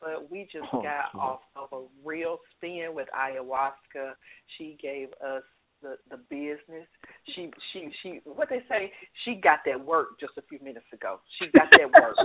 But 0.00 0.30
we 0.30 0.48
just 0.50 0.64
Oh, 0.72 0.82
got 0.82 1.12
cool. 1.12 1.20
off 1.20 1.40
of 1.56 1.68
a 1.72 1.82
real 2.08 2.38
spin 2.56 2.94
with 2.94 3.06
ayahuasca. 3.14 4.14
She 4.56 4.78
gave 4.80 5.08
us 5.22 5.42
the 5.82 5.96
the 6.10 6.16
business. 6.30 6.88
She 7.36 7.50
she 7.72 7.90
she 8.02 8.20
what 8.24 8.48
they 8.48 8.62
say. 8.66 8.90
She 9.26 9.34
got 9.34 9.58
that 9.66 9.78
work 9.84 10.18
just 10.18 10.32
a 10.38 10.42
few 10.48 10.58
minutes 10.64 10.86
ago. 10.92 11.20
She 11.38 11.48
got 11.52 11.68
that 11.76 12.00
work. 12.00 12.16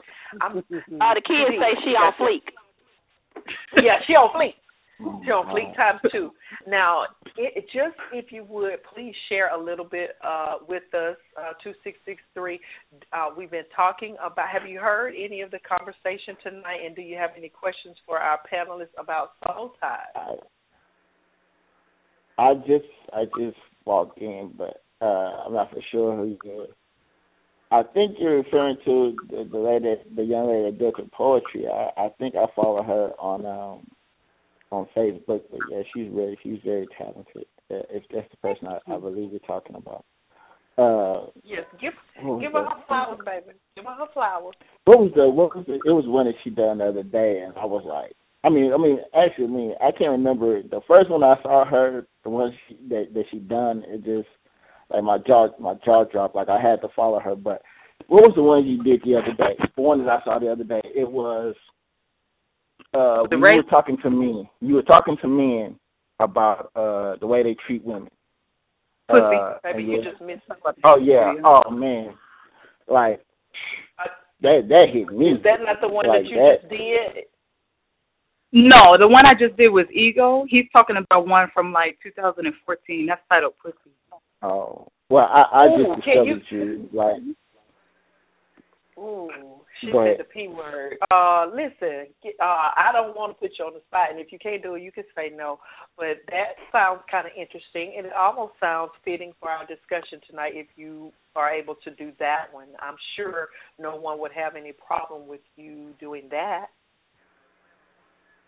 I'm, 0.42 0.58
Uh, 0.58 1.14
the 1.14 1.22
kids 1.22 1.52
say 1.60 1.76
she 1.84 1.92
on 1.92 2.14
fleek. 2.14 2.48
yeah, 3.84 4.00
she 4.08 4.14
on 4.14 4.32
fleek. 4.34 4.56
On 5.00 5.46
Fleek 5.48 5.76
times 5.76 6.00
two. 6.12 6.32
Now, 6.68 7.04
it, 7.38 7.66
just 7.74 7.96
if 8.14 8.32
you 8.32 8.46
would 8.50 8.78
please 8.94 9.14
share 9.30 9.54
a 9.54 9.62
little 9.62 9.86
bit 9.86 10.12
uh, 10.26 10.56
with 10.68 10.84
us, 10.94 11.18
uh, 11.38 11.54
two 11.64 11.74
six 11.84 11.98
six 12.06 12.22
three. 12.34 12.60
Uh, 13.14 13.28
we've 13.38 13.52
been 13.52 13.64
talking 13.76 14.16
about. 14.24 14.48
Have 14.50 14.68
you 14.70 14.80
heard 14.80 15.14
any 15.18 15.42
of 15.42 15.52
the 15.52 15.60
conversation 15.68 16.36
tonight? 16.44 16.80
And 16.86 16.96
do 16.96 17.02
you 17.02 17.18
have 17.18 17.32
any 17.38 17.50
questions 17.50 17.96
for 18.06 18.20
our 18.20 18.40
panelists 18.52 18.96
about 19.00 19.32
soul 19.46 19.74
ties? 19.82 20.40
I, 22.38 22.42
I 22.42 22.54
just 22.56 22.86
I 23.14 23.26
just 23.38 23.58
walked 23.86 24.20
in, 24.20 24.54
but 24.58 24.84
uh, 25.02 25.46
I'm 25.46 25.54
not 25.54 25.72
for 25.72 25.82
sure 25.92 26.16
who 26.16 26.28
you 26.28 26.52
are. 26.62 26.68
I 27.72 27.84
think 27.94 28.18
you're 28.20 28.38
referring 28.38 28.78
to 28.86 29.16
the, 29.30 29.50
the 29.52 29.58
lady, 29.58 29.96
the 30.16 30.24
young 30.24 30.48
lady 30.48 30.72
that 30.72 30.80
does 30.80 30.94
her 30.98 31.10
poetry. 31.12 31.66
I, 31.68 31.90
I 31.98 32.10
think 32.20 32.36
I 32.36 32.46
follow 32.56 32.84
her 32.84 33.10
on 33.20 33.46
um 33.46 33.88
on 34.72 34.88
Facebook, 34.96 35.42
but 35.50 35.60
yeah, 35.70 35.82
she's 35.94 36.10
really 36.12 36.38
she's 36.44 36.60
very 36.64 36.88
talented. 36.98 37.46
Uh, 37.72 37.82
if 37.90 38.04
that's 38.14 38.30
the 38.30 38.38
person 38.38 38.68
I, 38.68 38.80
I 38.94 39.00
believe 39.00 39.32
you're 39.32 39.40
talking 39.42 39.76
about. 39.76 40.06
Uh, 40.78 41.30
yes, 41.44 41.64
give 41.80 41.94
give 42.42 42.52
her 42.52 42.64
her 42.64 42.84
flowers, 42.88 43.20
baby. 43.26 43.58
Give 43.76 43.86
her 43.86 43.96
her 43.96 44.08
flowers. 44.14 44.56
What 44.84 45.00
was 45.00 45.12
the 45.16 45.30
what 45.30 45.56
was 45.56 45.66
the, 45.68 45.76
it 45.76 45.94
was 45.94 46.06
one 46.08 46.26
that 46.26 46.36
she 46.44 46.50
done 46.50 46.80
the 46.80 46.86
other 46.86 47.04
day, 47.04 47.44
and 47.46 47.54
I 47.58 47.66
was 47.66 47.84
like, 47.88 48.12
I 48.44 48.50
mean, 48.50 48.74
I 48.74 48.78
mean, 48.78 49.00
actually, 49.18 49.46
I 49.46 49.48
mean, 49.48 49.74
I 49.82 49.92
can't 49.92 50.12
remember 50.12 50.62
the 50.62 50.82
first 50.88 51.10
one 51.10 51.24
I 51.24 51.42
saw 51.42 51.66
her, 51.66 52.06
the 52.24 52.30
one 52.30 52.52
she, 52.68 52.78
that 52.90 53.14
that 53.14 53.24
she 53.32 53.40
done. 53.40 53.84
It 53.88 54.04
just 54.04 54.28
like 54.90 55.04
my 55.04 55.18
jaw 55.18 55.48
my 55.60 55.76
jaw 55.86 56.04
dropped. 56.04 56.36
Like 56.36 56.50
I 56.50 56.62
had 56.62 56.82
to 56.82 56.90
follow 56.96 57.20
her. 57.20 57.36
But 57.36 57.62
what 58.08 58.22
was 58.22 58.34
the 58.36 58.44
one 58.44 58.66
you 58.66 58.84
did 58.84 59.02
the 59.04 59.16
other 59.16 59.34
day? 59.38 59.58
The 59.76 59.82
one 59.82 60.04
that 60.06 60.12
I 60.12 60.24
saw 60.24 60.38
the 60.40 60.52
other 60.52 60.64
day. 60.64 60.82
It 60.84 61.10
was 61.10 61.56
uh 62.96 63.28
the 63.30 63.36
you 63.36 63.42
race? 63.44 63.56
were 63.58 63.70
talking 63.70 63.98
to 64.04 64.10
me. 64.10 64.50
You 64.62 64.76
were 64.76 64.82
talking 64.84 65.18
to 65.22 65.28
men 65.28 65.78
about 66.20 66.72
uh 66.76 67.16
the 67.20 67.28
way 67.28 67.44
they 67.44 67.56
treat 67.68 67.84
women. 67.84 68.10
Pussy, 69.10 69.22
Uh, 69.24 69.58
and 69.66 69.88
you 69.88 69.98
yeah. 70.02 70.10
just 70.12 70.22
missed 70.22 70.42
something. 70.48 70.74
Oh 70.84 70.98
yeah. 70.98 71.34
Oh 71.44 71.70
man. 71.70 72.14
Like 72.88 73.22
that 74.42 74.68
that 74.70 74.86
hit 74.94 75.08
me. 75.10 75.32
Is 75.34 75.44
that 75.44 75.60
not 75.62 75.82
the 75.82 75.88
one 75.88 76.08
like 76.08 76.24
that 76.24 76.30
you 76.30 76.38
that. 76.38 76.58
just 76.62 76.70
did? 76.70 77.24
No, 78.52 78.96
the 79.00 79.08
one 79.08 79.26
I 79.26 79.34
just 79.34 79.58
did 79.58 79.70
was 79.70 79.86
Ego. 79.94 80.46
He's 80.48 80.66
talking 80.72 80.96
about 80.98 81.28
one 81.28 81.50
from 81.54 81.74
like 81.74 81.98
2014. 82.04 83.06
That's 83.06 83.22
titled 83.30 83.54
Pussy. 83.62 83.76
Oh. 84.42 84.88
Well, 85.10 85.28
I 85.30 85.42
I 85.52 85.66
Ooh, 85.68 85.96
just 85.96 86.04
can 86.06 86.26
you- 86.26 86.42
you 86.50 86.90
like 86.94 87.18
Ooh, 88.98 89.30
she 89.82 89.92
Go 89.92 90.06
said 90.06 90.20
the 90.20 90.24
p 90.24 90.48
word. 90.48 90.98
Uh, 91.12 91.48
listen, 91.48 92.08
get, 92.24 92.34
uh, 92.42 92.72
I 92.76 92.92
don't 92.94 93.16
want 93.16 93.34
to 93.34 93.40
put 93.40 93.58
you 93.60 93.66
on 93.66 93.74
the 93.74 93.82
spot, 93.88 94.12
and 94.12 94.20
if 94.20 94.32
you 94.32 94.40
can't 94.40 94.64
do 94.64 94.76
it, 94.76 94.82
you 94.82 94.92
can 94.92 95.04
say 95.16 95.32
no. 95.36 95.60
But 95.98 96.24
that 96.30 96.56
sounds 96.72 97.02
kind 97.10 97.28
of 97.28 97.34
interesting, 97.38 97.96
and 97.98 98.06
it 98.06 98.14
almost 98.14 98.54
sounds 98.60 98.92
fitting 99.04 99.34
for 99.40 99.50
our 99.50 99.66
discussion 99.66 100.20
tonight. 100.30 100.54
If 100.56 100.68
you 100.76 101.12
are 101.36 101.52
able 101.52 101.76
to 101.84 101.92
do 101.96 102.12
that 102.20 102.46
one, 102.52 102.70
I'm 102.80 102.96
sure 103.16 103.50
no 103.80 103.96
one 103.96 104.20
would 104.20 104.32
have 104.32 104.56
any 104.56 104.72
problem 104.72 105.28
with 105.28 105.42
you 105.58 105.94
doing 106.00 106.28
that. 106.32 106.68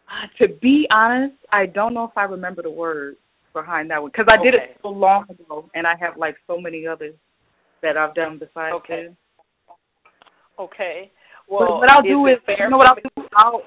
Uh, 0.08 0.28
to 0.42 0.54
be 0.62 0.88
honest, 0.90 1.36
I 1.52 1.66
don't 1.66 1.94
know 1.94 2.06
if 2.06 2.18
I 2.18 2.24
remember 2.24 2.62
the 2.62 2.72
words 2.72 3.18
behind 3.54 3.92
that 3.92 4.02
one 4.02 4.12
because 4.12 4.28
I 4.30 4.42
did 4.42 4.54
it 4.54 4.78
so 4.82 4.90
long 4.90 5.26
ago, 5.30 5.70
and 5.76 5.86
I 5.86 5.96
have 6.00 6.18
like 6.18 6.36
so 6.48 6.60
many 6.60 6.88
others 6.88 7.16
that 7.82 7.98
I've 7.98 8.16
done 8.16 8.40
besides 8.40 8.76
Okay. 8.76 9.08
this. 9.08 9.14
Okay. 10.60 11.12
Well, 11.48 11.80
what 11.80 11.90
I'll 11.90 12.04
do 12.04 12.28
is 12.28 12.34
is, 12.34 12.44
it 12.44 12.46
fair 12.46 12.66
you 12.66 12.72
know 12.72 12.78
what 12.78 12.90
I'll 12.90 12.96
do? 12.96 13.24
I'll 13.36 13.62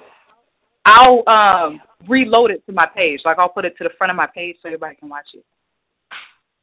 I'll 0.84 1.22
um 1.26 1.80
reload 2.08 2.50
it 2.50 2.64
to 2.66 2.72
my 2.72 2.86
page. 2.94 3.20
Like 3.24 3.38
I'll 3.38 3.48
put 3.48 3.64
it 3.64 3.74
to 3.78 3.84
the 3.84 3.90
front 3.96 4.10
of 4.10 4.16
my 4.16 4.28
page 4.34 4.56
so 4.62 4.68
everybody 4.68 4.96
can 4.96 5.08
watch 5.08 5.26
it. 5.34 5.44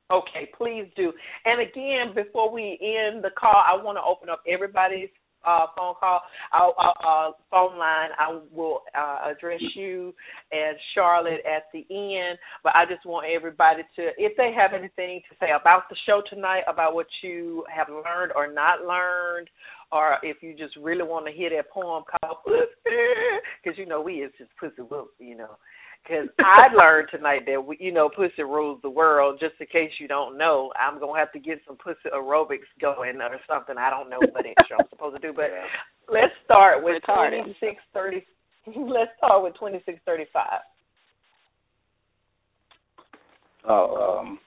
Okay, 0.10 0.50
please 0.58 0.88
do. 0.96 1.12
And 1.46 1.60
again, 1.60 2.16
before 2.16 2.52
we 2.52 2.80
end 2.82 3.24
the 3.24 3.32
call, 3.38 3.62
I 3.68 3.76
want 3.82 3.98
to 3.98 4.02
open 4.02 4.30
up 4.30 4.42
everybody's 4.48 5.10
uh, 5.48 5.68
phone 5.78 5.96
call, 6.00 6.22
uh, 6.54 6.70
uh, 6.70 7.32
phone 7.50 7.78
line. 7.78 8.10
I 8.20 8.40
will 8.54 8.82
uh, 8.98 9.32
address 9.32 9.62
you 9.76 10.14
and 10.52 10.78
Charlotte 10.94 11.42
at 11.46 11.64
the 11.74 11.86
end, 11.90 12.38
but 12.64 12.76
I 12.76 12.86
just 12.86 13.06
want 13.06 13.28
everybody 13.34 13.84
to, 13.96 14.10
if 14.18 14.36
they 14.38 14.52
have 14.56 14.74
anything 14.74 15.22
to 15.30 15.36
say 15.40 15.48
about 15.60 15.84
the 15.90 15.96
show 16.06 16.22
tonight, 16.30 16.64
about 16.68 16.94
what 16.94 17.08
you 17.24 17.64
have 17.74 17.88
learned 17.90 18.34
or 18.36 18.52
not 18.52 18.82
learned, 18.82 19.50
or 19.92 20.18
if 20.24 20.38
you 20.42 20.54
just 20.56 20.76
really 20.76 21.04
want 21.04 21.26
to 21.26 21.32
hear 21.32 21.50
that 21.52 21.70
poem 21.72 22.04
called 22.04 22.38
Pussy, 22.46 22.98
because 23.64 23.78
you 23.78 23.86
know 23.86 24.02
we 24.02 24.16
is 24.16 24.32
just 24.38 24.52
pussy 24.60 24.82
whoop, 24.82 25.12
you 25.20 25.38
know. 25.38 25.58
Because 26.08 26.30
I 26.40 26.68
learned 26.74 27.10
tonight 27.12 27.42
that 27.48 27.66
we, 27.66 27.78
you 27.80 27.92
know 27.92 28.10
pussy 28.10 28.44
rules 28.44 28.80
the 28.82 28.90
world. 28.90 29.40
Just 29.42 29.56
in 29.60 29.68
case 29.68 29.92
you 30.00 30.08
don't 30.08 30.38
know, 30.38 30.72
I'm 30.80 31.00
gonna 31.00 31.20
have 31.20 31.32
to 31.34 31.40
get 31.40 31.60
some 31.68 31.76
pussy 31.76 32.10
aerobics 32.14 32.70
going 32.80 33.20
or 33.20 33.40
something. 33.48 33.76
I 33.78 33.90
don't 33.90 34.10
know 34.10 34.20
what 34.32 34.46
extra 34.46 34.78
I'm 34.80 34.90
supposed 34.90 35.22
to 35.22 35.28
do, 35.28 35.34
but 35.36 35.46
let's 36.12 36.34
start 36.46 36.84
with 36.84 37.02
Retarded. 37.04 37.42
twenty 37.42 37.58
six 37.60 37.76
thirty. 37.94 38.26
Let's 38.68 39.12
start 39.18 39.44
with 39.44 39.56
twenty 39.56 39.82
six 39.86 40.00
thirty 40.06 40.26
five. 40.32 40.60
Oh, 43.68 44.20
um, 44.20 44.40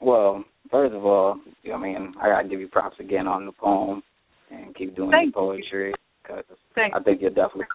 well, 0.00 0.44
first 0.70 0.94
of 0.94 1.04
all, 1.04 1.40
I 1.72 1.78
mean, 1.78 2.14
I 2.20 2.28
gotta 2.28 2.48
give 2.48 2.60
you 2.60 2.68
props 2.68 2.96
again 3.00 3.26
on 3.26 3.46
the 3.46 3.52
poem 3.52 4.02
and 4.50 4.74
keep 4.74 4.96
doing 4.96 5.10
Thank 5.10 5.34
your 5.34 5.44
poetry 5.44 5.94
because 6.22 6.44
I 6.76 7.00
think 7.00 7.20
you're 7.20 7.30
definitely, 7.30 7.66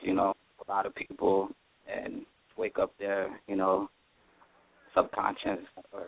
you 0.00 0.14
know, 0.14 0.34
a 0.66 0.70
lot 0.70 0.86
of 0.86 0.94
people 0.94 1.48
and 1.86 2.22
wake 2.56 2.78
up 2.78 2.92
their, 2.98 3.28
you 3.46 3.56
know, 3.56 3.88
subconscious 4.94 5.64
or 5.92 6.04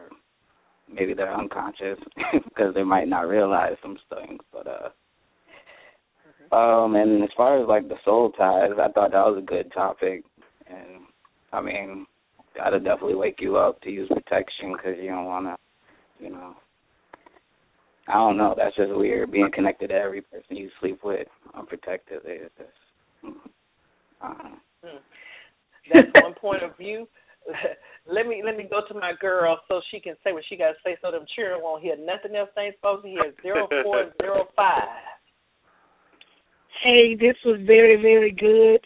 maybe 0.93 1.15
they're 1.15 1.35
unconscious 1.35 1.99
because 2.45 2.75
they 2.75 2.83
might 2.83 3.09
not 3.09 3.29
realize 3.29 3.77
some 3.83 3.97
things. 4.15 4.41
But 4.53 4.67
uh, 4.67 6.55
um, 6.55 6.97
and 6.97 7.23
as 7.23 7.31
far 7.37 7.61
as 7.61 7.69
like 7.69 7.89
the 7.89 7.97
soul 8.05 8.31
ties, 8.33 8.71
I 8.73 8.91
thought 8.93 9.13
that 9.13 9.27
was 9.27 9.39
a 9.39 9.47
good 9.47 9.73
topic, 9.73 10.25
and 10.67 11.03
I 11.53 11.61
mean, 11.61 12.07
that'll 12.57 12.81
definitely 12.81 13.15
wake 13.15 13.39
you 13.41 13.57
up 13.57 13.81
to 13.83 13.91
use 13.91 14.09
protection 14.09 14.73
because 14.73 14.97
you 15.01 15.11
don't 15.11 15.27
want 15.27 15.47
to, 15.47 16.25
you 16.25 16.31
know. 16.31 16.55
I 18.09 18.15
don't 18.15 18.37
know. 18.37 18.53
That's 18.57 18.75
just 18.75 18.93
weird. 18.93 19.31
Being 19.31 19.51
connected 19.55 19.89
to 19.89 19.95
every 19.95 20.23
person 20.23 20.57
you 20.57 20.71
sleep 20.81 20.99
with, 21.05 21.29
unprotected. 21.55 22.19
Is 22.25 22.51
just, 22.59 23.35
uh, 24.21 24.35
That's 25.93 26.09
one 26.23 26.35
point 26.35 26.63
of 26.63 26.77
view. 26.77 27.09
let 28.07 28.27
me 28.27 28.43
let 28.45 28.57
me 28.57 28.67
go 28.71 28.81
to 28.87 28.95
my 28.95 29.13
girl 29.21 29.59
so 29.69 29.81
she 29.91 29.99
can 29.99 30.15
say 30.23 30.33
what 30.33 30.45
she 30.49 30.57
got 30.57 30.69
to 30.69 30.75
say, 30.85 30.97
so 31.03 31.11
them 31.11 31.25
children 31.35 31.61
won't 31.63 31.83
hear 31.83 31.97
nothing 31.97 32.37
else 32.37 32.51
they 32.55 32.63
ain't 32.63 32.77
supposed 32.77 33.05
to 33.05 33.09
hear. 33.09 33.33
Zero 33.43 33.69
four 33.83 34.13
zero 34.21 34.47
five. 34.55 34.89
Hey, 36.83 37.15
this 37.15 37.37
was 37.45 37.61
very, 37.65 38.01
very 38.01 38.33
good. 38.33 38.81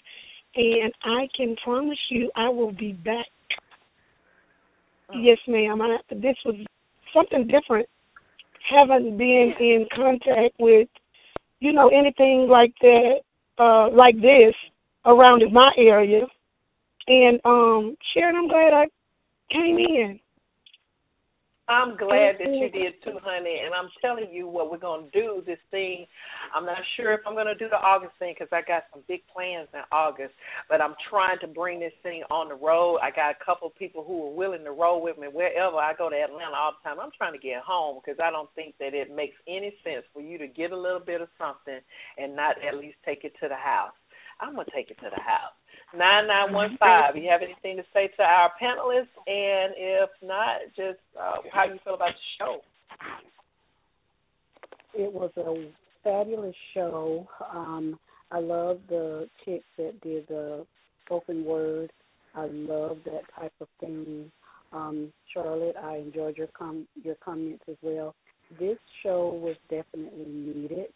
And 0.54 0.92
I 1.04 1.28
can 1.36 1.54
promise 1.62 1.98
you 2.10 2.30
I 2.34 2.48
will 2.48 2.72
be 2.72 2.92
back. 2.92 3.26
Yes, 5.14 5.38
ma'am. 5.46 5.80
I, 5.80 5.98
this 6.10 6.36
was 6.44 6.56
something 7.14 7.46
different. 7.46 7.88
Haven't 8.68 9.16
been 9.16 9.52
in 9.60 9.86
contact 9.94 10.56
with, 10.58 10.88
you 11.60 11.72
know, 11.72 11.88
anything 11.88 12.48
like 12.50 12.74
that, 12.80 13.20
uh, 13.58 13.90
like 13.90 14.16
this 14.16 14.54
around 15.04 15.42
in 15.42 15.52
my 15.52 15.70
area. 15.78 16.22
And 17.08 17.40
um, 17.44 17.96
Sharon, 18.12 18.36
I'm 18.36 18.48
glad 18.48 18.72
I 18.72 18.86
came 19.52 19.78
in. 19.78 20.20
I'm 21.68 21.96
glad 21.96 22.38
that 22.38 22.46
you 22.46 22.70
did 22.70 22.94
too, 23.02 23.18
honey. 23.24 23.62
And 23.64 23.74
I'm 23.74 23.90
telling 24.00 24.30
you 24.30 24.46
what 24.46 24.70
we're 24.70 24.78
going 24.78 25.10
to 25.10 25.20
do. 25.20 25.42
This 25.44 25.58
thing, 25.72 26.06
I'm 26.54 26.64
not 26.64 26.78
sure 26.96 27.12
if 27.12 27.20
I'm 27.26 27.34
going 27.34 27.50
to 27.50 27.58
do 27.58 27.68
the 27.68 27.82
August 27.82 28.12
thing 28.20 28.36
because 28.38 28.54
I 28.54 28.62
got 28.62 28.84
some 28.94 29.02
big 29.08 29.26
plans 29.26 29.66
in 29.74 29.82
August. 29.90 30.30
But 30.70 30.80
I'm 30.80 30.94
trying 31.10 31.40
to 31.40 31.48
bring 31.48 31.80
this 31.80 31.94
thing 32.04 32.22
on 32.30 32.48
the 32.50 32.54
road. 32.54 32.98
I 33.02 33.10
got 33.10 33.34
a 33.34 33.44
couple 33.44 33.66
of 33.66 33.74
people 33.74 34.04
who 34.06 34.30
are 34.30 34.34
willing 34.34 34.62
to 34.62 34.70
roll 34.70 35.02
with 35.02 35.18
me 35.18 35.26
wherever 35.26 35.74
I 35.76 35.92
go 35.98 36.08
to 36.08 36.14
Atlanta 36.14 36.54
all 36.54 36.78
the 36.78 36.88
time. 36.88 37.00
I'm 37.02 37.10
trying 37.18 37.34
to 37.34 37.42
get 37.42 37.66
home 37.66 37.98
because 37.98 38.22
I 38.22 38.30
don't 38.30 38.50
think 38.54 38.78
that 38.78 38.94
it 38.94 39.10
makes 39.10 39.34
any 39.48 39.74
sense 39.82 40.06
for 40.14 40.22
you 40.22 40.38
to 40.38 40.46
get 40.46 40.70
a 40.70 40.78
little 40.78 41.02
bit 41.02 41.20
of 41.20 41.28
something 41.34 41.82
and 42.16 42.36
not 42.36 42.62
at 42.62 42.78
least 42.78 42.98
take 43.04 43.24
it 43.24 43.34
to 43.42 43.48
the 43.50 43.58
house. 43.58 43.94
I'm 44.38 44.54
gonna 44.54 44.68
take 44.74 44.90
it 44.90 44.98
to 45.00 45.08
the 45.08 45.22
house. 45.22 45.56
Nine 45.94 46.26
nine 46.26 46.52
one 46.52 46.76
five. 46.78 47.16
You 47.16 47.28
have 47.30 47.42
anything 47.42 47.76
to 47.76 47.84
say 47.94 48.08
to 48.16 48.22
our 48.22 48.50
panelists? 48.60 49.14
And 49.26 49.72
if 49.76 50.10
not, 50.22 50.58
just 50.76 50.98
uh, 51.18 51.36
how 51.52 51.66
do 51.66 51.74
you 51.74 51.78
feel 51.84 51.94
about 51.94 52.10
the 52.12 52.44
show. 52.44 52.60
It 54.94 55.12
was 55.12 55.30
a 55.36 55.70
fabulous 56.02 56.56
show. 56.74 57.26
Um, 57.52 57.98
I 58.30 58.40
love 58.40 58.80
the 58.88 59.28
chicks 59.44 59.64
that 59.78 60.00
did 60.00 60.26
the 60.28 60.66
spoken 61.04 61.44
word. 61.44 61.92
I 62.34 62.46
love 62.46 62.98
that 63.04 63.22
type 63.38 63.52
of 63.60 63.68
thing. 63.80 64.30
Um, 64.72 65.12
Charlotte, 65.32 65.76
I 65.80 65.96
enjoyed 65.96 66.36
your 66.36 66.48
com- 66.48 66.88
your 67.02 67.14
comments 67.24 67.64
as 67.68 67.76
well. 67.82 68.14
This 68.58 68.78
show 69.02 69.28
was 69.28 69.56
definitely 69.70 70.26
needed. 70.26 70.86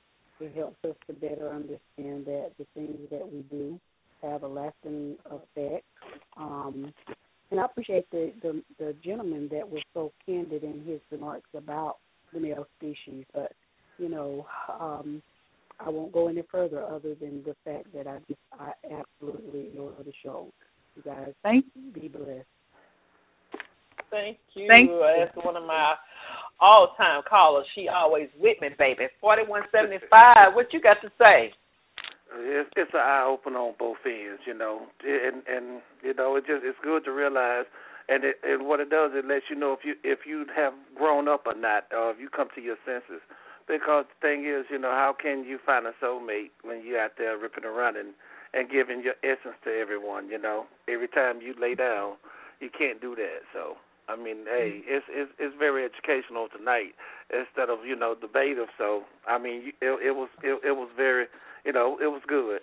It 0.41 0.57
helps 0.57 0.83
us 0.85 0.97
to 1.07 1.13
better 1.13 1.49
understand 1.49 2.27
that 2.27 2.53
the 2.59 2.67
things 2.75 2.99
that 3.11 3.31
we 3.31 3.43
do 3.51 3.79
have 4.23 4.43
a 4.43 4.49
lasting 4.49 5.17
effect. 5.31 5.85
Um, 6.37 6.93
and 7.51 7.61
I 7.61 7.65
appreciate 7.65 8.09
the, 8.11 8.33
the 8.43 8.63
the 8.79 8.95
gentleman 9.05 9.49
that 9.53 9.69
was 9.69 9.83
so 9.93 10.13
candid 10.25 10.63
in 10.63 10.85
his 10.85 11.01
remarks 11.11 11.49
about 11.55 11.97
the 12.33 12.41
male 12.41 12.67
species. 12.79 13.25
But 13.35 13.53
you 13.99 14.09
know, 14.09 14.47
um, 14.69 15.23
I 15.85 15.89
won't 15.89 16.13
go 16.13 16.29
any 16.29 16.43
further 16.51 16.85
other 16.85 17.15
than 17.15 17.43
the 17.45 17.57
fact 17.65 17.93
that 17.95 18.07
I 18.07 18.19
just 18.29 18.41
I 18.59 18.73
absolutely 18.85 19.69
adore 19.69 19.95
the 20.05 20.13
show. 20.23 20.53
You 20.97 21.03
guys, 21.03 21.33
thank 21.43 21.65
you. 21.75 21.91
be 21.93 22.09
blessed. 22.09 22.47
Thank 24.11 24.39
you. 24.55 24.69
Thank 24.73 24.91
you. 24.91 25.05
That's 25.19 25.45
one 25.45 25.57
of 25.57 25.65
my 25.65 25.95
all 26.61 26.95
time 26.97 27.23
callers. 27.29 27.67
She 27.75 27.89
always 27.89 28.29
with 28.39 28.61
me, 28.61 28.69
baby. 28.79 29.05
Forty 29.21 29.43
one 29.47 29.63
seventy 29.73 29.99
five. 30.11 30.55
What 30.55 30.73
you 30.73 30.81
got 30.81 31.01
to 31.03 31.11
say? 31.19 31.53
It's 32.33 32.71
it's 32.77 32.95
an 32.95 33.01
eye 33.01 33.25
opener 33.27 33.59
on 33.59 33.75
both 33.79 33.99
ends, 34.07 34.43
you 34.47 34.55
know, 34.55 34.87
and 35.05 35.43
and 35.47 35.83
you 36.03 36.15
know 36.15 36.37
it 36.37 36.47
just 36.47 36.65
it's 36.65 36.79
good 36.83 37.05
to 37.05 37.13
realize, 37.13 37.67
and 38.09 38.25
it, 38.25 38.37
and 38.45 38.67
what 38.67 38.81
it 38.81 38.91
does 38.91 39.13
it 39.15 39.27
lets 39.27 39.47
you 39.51 39.57
know 39.57 39.73
if 39.73 39.81
you 39.85 39.95
if 40.05 40.21
you 40.27 40.47
have 40.55 40.73
grown 40.95 41.29
up 41.29 41.47
or 41.47 41.55
not, 41.55 41.87
or 41.93 42.11
if 42.11 42.21
you 42.21 42.29
come 42.29 42.49
to 42.55 42.61
your 42.61 42.77
senses. 42.85 43.23
Because 43.69 44.07
the 44.09 44.27
thing 44.27 44.47
is, 44.47 44.67
you 44.69 44.79
know, 44.79 44.91
how 44.91 45.15
can 45.15 45.45
you 45.45 45.59
find 45.65 45.87
a 45.87 45.93
soulmate 46.03 46.51
when 46.63 46.85
you're 46.85 47.01
out 47.01 47.13
there 47.19 47.39
ripping 47.39 47.65
around 47.65 47.97
and 47.97 48.15
and 48.53 48.69
giving 48.69 49.03
your 49.03 49.15
essence 49.23 49.55
to 49.65 49.71
everyone? 49.71 50.29
You 50.29 50.39
know, 50.39 50.67
every 50.89 51.09
time 51.09 51.41
you 51.41 51.55
lay 51.61 51.75
down, 51.75 52.15
you 52.61 52.71
can't 52.71 53.01
do 53.01 53.15
that. 53.17 53.43
So 53.53 53.77
I 54.11 54.17
mean, 54.17 54.45
hey, 54.47 54.83
it's 54.87 55.07
it's 55.09 55.31
it's 55.39 55.55
very 55.59 55.85
educational 55.85 56.49
tonight 56.51 56.95
instead 57.31 57.71
of 57.71 57.87
you 57.87 57.95
know 57.95 58.17
debative. 58.21 58.69
So 58.77 59.05
I 59.29 59.39
mean, 59.39 59.73
it 59.81 59.93
it 60.03 60.15
was 60.17 60.29
it, 60.43 60.59
it 60.67 60.73
was 60.73 60.89
very 60.97 61.27
you 61.65 61.73
know 61.73 61.99
it 62.03 62.09
was 62.09 62.23
good. 62.27 62.61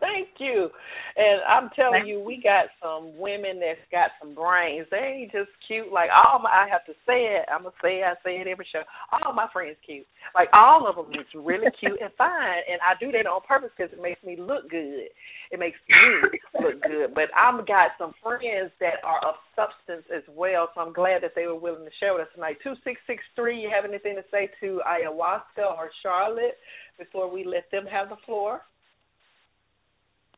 Thank 0.00 0.38
you. 0.38 0.70
And 1.16 1.42
I'm 1.42 1.70
telling 1.74 2.06
you, 2.06 2.22
we 2.22 2.38
got 2.38 2.70
some 2.78 3.18
women 3.18 3.58
that's 3.58 3.82
got 3.90 4.14
some 4.22 4.34
brains. 4.34 4.86
They 4.90 5.26
ain't 5.26 5.32
just 5.32 5.50
cute. 5.66 5.90
Like 5.90 6.10
all 6.14 6.38
my, 6.38 6.50
I 6.50 6.70
have 6.70 6.86
to 6.86 6.94
say 7.02 7.34
it. 7.34 7.50
I'm 7.50 7.66
gonna 7.66 7.74
say 7.82 8.02
it. 8.02 8.06
I 8.06 8.14
say 8.22 8.38
it 8.38 8.46
every 8.46 8.66
show. 8.70 8.86
All 9.10 9.34
my 9.34 9.50
friends 9.52 9.76
cute. 9.84 10.06
Like 10.38 10.48
all 10.54 10.86
of 10.86 10.94
them 10.94 11.10
is 11.18 11.26
really 11.34 11.66
cute 11.80 11.98
and 11.98 12.14
fine. 12.14 12.62
And 12.70 12.78
I 12.78 12.94
do 13.02 13.10
that 13.10 13.26
on 13.26 13.42
purpose 13.42 13.74
because 13.74 13.90
it 13.92 14.02
makes 14.02 14.22
me 14.22 14.38
look 14.38 14.70
good. 14.70 15.10
It 15.50 15.58
makes 15.58 15.78
me 15.90 15.98
look 16.62 16.78
good. 16.86 17.14
But 17.14 17.34
I've 17.34 17.66
got 17.66 17.98
some 17.98 18.14
friends 18.22 18.70
that 18.78 19.02
are 19.02 19.18
of 19.26 19.34
substance 19.58 20.06
as 20.14 20.22
well. 20.30 20.70
So 20.74 20.80
I'm 20.80 20.94
glad 20.94 21.26
that 21.26 21.34
they 21.34 21.50
were 21.50 21.58
willing 21.58 21.84
to 21.86 21.94
share 21.98 22.14
with 22.14 22.30
us 22.30 22.34
tonight. 22.38 22.62
Two 22.62 22.78
six 22.86 23.02
six 23.10 23.18
three. 23.34 23.58
You 23.58 23.70
have 23.74 23.82
anything 23.82 24.14
to 24.14 24.26
say 24.30 24.46
to 24.62 24.78
ayahuasca 24.86 25.66
or 25.74 25.90
Charlotte 26.06 26.54
before 26.98 27.26
we 27.26 27.42
let 27.42 27.66
them 27.74 27.86
have 27.90 28.10
the 28.10 28.22
floor? 28.26 28.62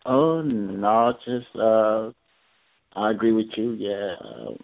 Oh 0.06 0.42
no, 0.42 1.12
just 1.24 1.56
uh 1.56 2.10
I 2.98 3.10
agree 3.10 3.32
with 3.32 3.46
you. 3.56 3.72
Yeah, 3.72 4.14
uh, 4.20 4.54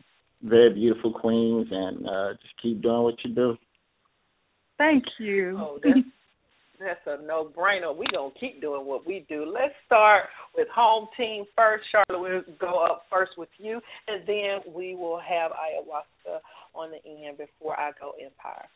very 0.43 0.73
beautiful 0.75 1.13
queens, 1.13 1.69
and 1.71 2.09
uh 2.09 2.33
just 2.35 2.55
keep 2.63 2.83
doing 2.83 3.03
what 3.03 3.15
you 3.25 3.35
do. 3.35 3.57
Thank 4.79 5.05
you. 5.19 5.57
Oh, 5.59 5.79
that's, 5.83 5.99
that's 6.79 7.01
a 7.07 7.27
no-brainer. 7.27 7.97
We're 7.97 8.13
going 8.13 8.31
to 8.31 8.39
keep 8.39 8.61
doing 8.61 8.87
what 8.87 9.07
we 9.07 9.25
do. 9.27 9.47
Let's 9.47 9.73
start 9.87 10.25
with 10.55 10.69
home 10.69 11.09
team 11.17 11.45
first. 11.57 11.85
Charlotte, 11.91 12.21
we'll 12.21 12.57
go 12.61 12.85
up 12.85 13.05
first 13.09 13.33
with 13.39 13.49
you, 13.57 13.81
and 14.07 14.27
then 14.27 14.75
we 14.75 14.95
will 14.95 15.19
have 15.19 15.53
ayahuasca 15.53 16.41
on 16.75 16.91
the 16.91 17.27
end 17.27 17.39
before 17.39 17.79
I 17.81 17.93
go 17.99 18.13
Empire. 18.23 18.69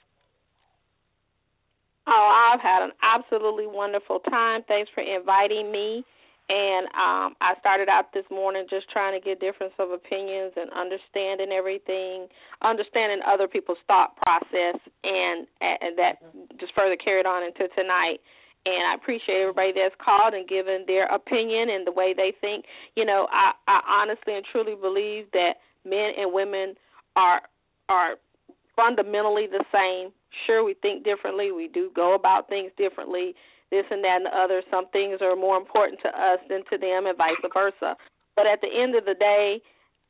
Oh, 2.07 2.51
I've 2.55 2.63
had 2.63 2.83
an 2.83 2.93
absolutely 3.03 3.67
wonderful 3.67 4.21
time. 4.21 4.63
Thanks 4.67 4.91
for 4.95 5.03
inviting 5.03 5.71
me. 5.71 6.03
And 6.51 6.87
um, 6.99 7.39
I 7.39 7.55
started 7.61 7.89
out 7.89 8.13
this 8.13 8.27
morning 8.29 8.67
just 8.69 8.91
trying 8.91 9.15
to 9.15 9.23
get 9.25 9.39
difference 9.39 9.73
of 9.79 9.93
opinions 9.93 10.51
and 10.59 10.67
understanding 10.75 11.55
everything, 11.55 12.27
understanding 12.61 13.21
other 13.23 13.47
people's 13.47 13.79
thought 13.87 14.17
process, 14.19 14.83
and, 15.05 15.47
and 15.63 15.95
that 15.97 16.19
just 16.59 16.75
further 16.75 16.97
carried 16.97 17.25
on 17.25 17.45
into 17.45 17.73
tonight. 17.79 18.19
And 18.67 18.83
I 18.83 18.99
appreciate 18.99 19.47
everybody 19.47 19.71
that's 19.79 19.95
called 20.03 20.35
and 20.35 20.49
given 20.49 20.83
their 20.89 21.07
opinion 21.07 21.71
and 21.71 21.87
the 21.87 21.93
way 21.93 22.15
they 22.17 22.35
think. 22.41 22.65
You 22.97 23.05
know, 23.05 23.29
I, 23.31 23.53
I 23.69 24.03
honestly 24.03 24.35
and 24.35 24.45
truly 24.51 24.75
believe 24.75 25.31
that 25.33 25.63
men 25.87 26.19
and 26.19 26.35
women 26.35 26.75
are 27.15 27.43
are 27.89 28.17
fundamentally 28.75 29.47
the 29.47 29.65
same. 29.71 30.11
Sure, 30.47 30.65
we 30.65 30.75
think 30.75 31.05
differently. 31.05 31.53
We 31.53 31.69
do 31.69 31.91
go 31.95 32.15
about 32.15 32.49
things 32.49 32.73
differently 32.77 33.35
this 33.71 33.85
and 33.91 34.03
that 34.05 34.17
and 34.23 34.27
the 34.27 34.37
other. 34.37 34.63
Some 34.71 34.89
things 34.89 35.19
are 35.21 35.37
more 35.37 35.57
important 35.57 36.01
to 36.03 36.09
us 36.09 36.41
than 36.49 36.63
to 36.71 36.79
them, 36.79 37.07
and 37.07 37.17
vice 37.17 37.41
versa. 37.53 37.97
But 38.37 38.47
at 38.47 38.61
the 38.61 38.69
end 38.71 38.95
of 38.95 39.05
the 39.05 39.15
day, 39.15 39.61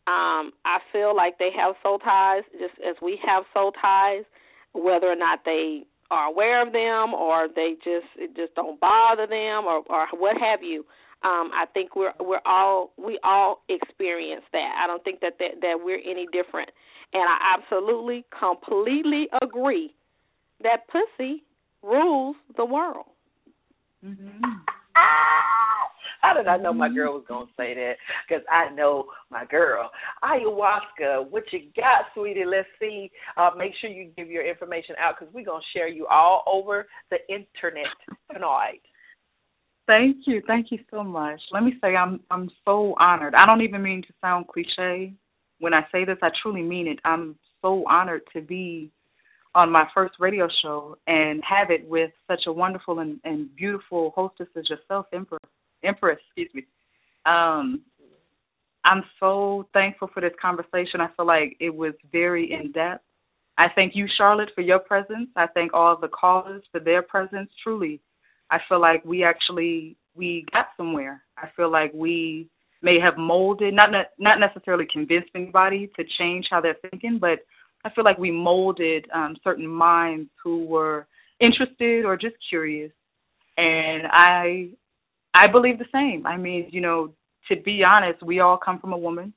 um, 0.07 0.53
I 0.65 0.79
feel 0.93 1.15
like 1.15 1.39
they 1.39 1.51
have 1.57 1.75
soul 1.83 1.99
ties, 1.99 2.43
just 2.53 2.75
as 2.87 2.97
we 3.03 3.19
have 3.27 3.45
soul 3.53 3.73
ties, 3.73 4.25
whether 4.73 5.07
or 5.07 5.17
not 5.17 5.41
they 5.45 5.85
are 6.11 6.27
aware 6.27 6.67
of 6.67 6.73
them 6.73 7.15
or 7.15 7.49
they 7.55 7.75
just 7.85 8.07
it 8.17 8.35
just 8.35 8.55
don't 8.55 8.81
bother 8.81 9.27
them 9.27 9.65
or 9.67 9.83
or 9.87 10.07
what 10.19 10.37
have 10.37 10.63
you. 10.63 10.85
Um, 11.23 11.51
I 11.53 11.67
think 11.73 11.95
we're 11.95 12.13
we're 12.19 12.41
all 12.47 12.93
we 12.97 13.19
all 13.23 13.63
experience 13.69 14.45
that. 14.53 14.75
I 14.83 14.87
don't 14.87 15.05
think 15.05 15.21
that 15.21 15.35
that, 15.39 15.61
that 15.61 15.81
we're 15.83 16.01
any 16.01 16.27
different. 16.33 16.71
And 17.13 17.23
I 17.23 17.57
absolutely, 17.59 18.25
completely 18.39 19.29
agree 19.43 19.95
that 20.63 20.87
pussy 20.89 21.43
rules 21.83 22.37
the 22.57 22.65
world. 22.65 23.07
Mm-hmm. 24.05 24.45
How 26.21 26.35
did 26.35 26.47
I 26.47 26.59
know 26.59 26.73
my 26.73 26.93
girl 26.93 27.15
was 27.15 27.25
gonna 27.27 27.47
say 27.57 27.75
that? 27.75 27.95
Because 28.29 28.45
I 28.51 28.73
know 28.75 29.07
my 29.31 29.45
girl. 29.47 29.91
Ayahuasca, 30.23 31.31
what 31.31 31.45
you 31.53 31.61
got, 31.75 32.07
sweetie? 32.15 32.45
Let's 32.47 32.69
see. 32.79 33.11
Uh, 33.37 33.51
make 33.57 33.73
sure 33.81 33.91
you 33.91 34.11
give 34.17 34.29
your 34.29 34.47
information 34.47 34.97
out 34.99 35.15
because 35.19 35.33
we're 35.33 35.47
gonna 35.47 35.63
share 35.75 35.89
you 35.89 36.07
all 36.07 36.43
over 36.47 36.87
the 37.11 37.19
internet 37.29 37.87
tonight. 38.33 38.83
Thank 39.87 40.19
you, 40.27 40.43
thank 40.47 40.71
you 40.71 40.79
so 40.91 41.03
much. 41.03 41.41
Let 41.53 41.65
me 41.65 41.75
say 41.81 41.97
I'm 41.97 42.21
I'm 42.31 42.51
so 42.65 42.95
honored. 42.99 43.35
I 43.35 43.47
don't 43.47 43.63
even 43.63 43.83
mean 43.83 44.03
to 44.03 44.13
sound 44.21 44.47
cliche 44.49 45.15
when 45.59 45.73
I 45.73 45.87
say 45.91 46.05
this. 46.05 46.19
I 46.23 46.29
truly 46.43 46.63
mean 46.63 46.87
it. 46.87 46.99
I'm 47.05 47.37
so 47.63 47.85
honored 47.89 48.23
to 48.35 48.43
be 48.43 48.91
on 49.55 49.71
my 49.71 49.87
first 49.95 50.15
radio 50.21 50.49
show 50.63 50.97
and 51.07 51.43
have 51.49 51.71
it 51.71 51.89
with 51.89 52.11
such 52.29 52.43
a 52.47 52.53
wonderful 52.53 53.01
and, 53.01 53.21
and 53.25 53.55
beautiful 53.57 54.13
hostess 54.15 54.47
as 54.57 54.69
yourself, 54.69 55.07
Empress. 55.13 55.41
Empress, 55.83 56.19
excuse 56.29 56.51
me. 56.55 56.67
Um, 57.27 57.83
I'm 58.85 59.03
so 59.19 59.67
thankful 59.73 60.09
for 60.13 60.21
this 60.21 60.33
conversation. 60.41 61.01
I 61.01 61.09
feel 61.17 61.27
like 61.27 61.57
it 61.61 61.75
was 61.75 61.95
very 62.13 62.53
in 62.53 62.73
depth. 62.73 63.05
I 63.59 63.67
thank 63.75 63.93
you, 63.95 64.07
Charlotte, 64.17 64.51
for 64.55 64.63
your 64.63 64.79
presence. 64.79 65.29
I 65.37 65.47
thank 65.49 65.75
all 65.75 65.99
the 66.01 66.09
callers 66.09 66.63
for 66.73 66.81
their 66.81 67.03
presence. 67.03 67.51
Truly, 67.63 68.01
I 68.51 68.59
feel 68.69 68.81
like 68.81 69.05
we 69.05 69.23
actually 69.23 69.97
we 70.15 70.47
got 70.53 70.69
somewhere. 70.77 71.23
I 71.37 71.49
feel 71.57 71.71
like 71.71 71.93
we 71.95 72.49
may 72.83 72.99
have 73.01 73.19
molded, 73.19 73.75
not 73.75 73.91
not 74.19 74.39
necessarily 74.41 74.87
convinced 74.91 75.31
anybody 75.35 75.91
to 75.97 76.05
change 76.19 76.47
how 76.51 76.61
they're 76.61 76.77
thinking, 76.91 77.19
but 77.21 77.41
I 77.85 77.91
feel 77.91 78.05
like 78.05 78.19
we 78.19 78.31
molded 78.31 79.07
um, 79.15 79.37
certain 79.43 79.67
minds 79.67 80.31
who 80.43 80.67
were 80.67 81.07
interested 81.41 82.05
or 82.05 82.17
just 82.17 82.37
curious, 82.49 82.93
and 83.57 84.03
I 84.11 84.71
I 85.35 85.47
believe 85.47 85.79
the 85.79 85.87
same. 85.93 86.27
I 86.27 86.37
mean, 86.37 86.69
you 86.71 86.81
know, 86.81 87.13
to 87.49 87.57
be 87.61 87.83
honest, 87.87 88.23
we 88.23 88.41
all 88.41 88.59
come 88.59 88.79
from 88.81 88.93
a 88.93 88.99
woman, 88.99 89.33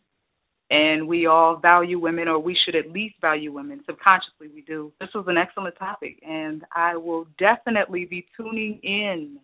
and 0.69 1.07
we 1.07 1.25
all 1.25 1.57
value 1.57 1.99
women, 1.99 2.27
or 2.27 2.39
we 2.39 2.57
should 2.65 2.75
at 2.75 2.91
least 2.91 3.15
value 3.21 3.53
women. 3.53 3.81
Subconsciously, 3.85 4.49
we 4.53 4.61
do. 4.61 4.91
This 4.99 5.09
was 5.15 5.25
an 5.27 5.37
excellent 5.37 5.77
topic, 5.77 6.19
and 6.27 6.63
I 6.75 6.97
will 6.97 7.27
definitely 7.39 8.05
be 8.05 8.25
tuning 8.35 8.79
in 8.83 9.37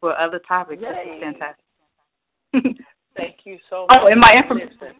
for 0.00 0.18
other 0.18 0.40
topics. 0.48 0.80
This 0.80 0.90
is 0.90 1.22
fantastic. 1.22 1.64
Thank 3.16 3.36
you 3.44 3.58
so 3.68 3.86
much. 3.88 3.98
Oh, 4.00 4.06
and 4.06 4.20
my 4.20 4.32
information 4.36 4.96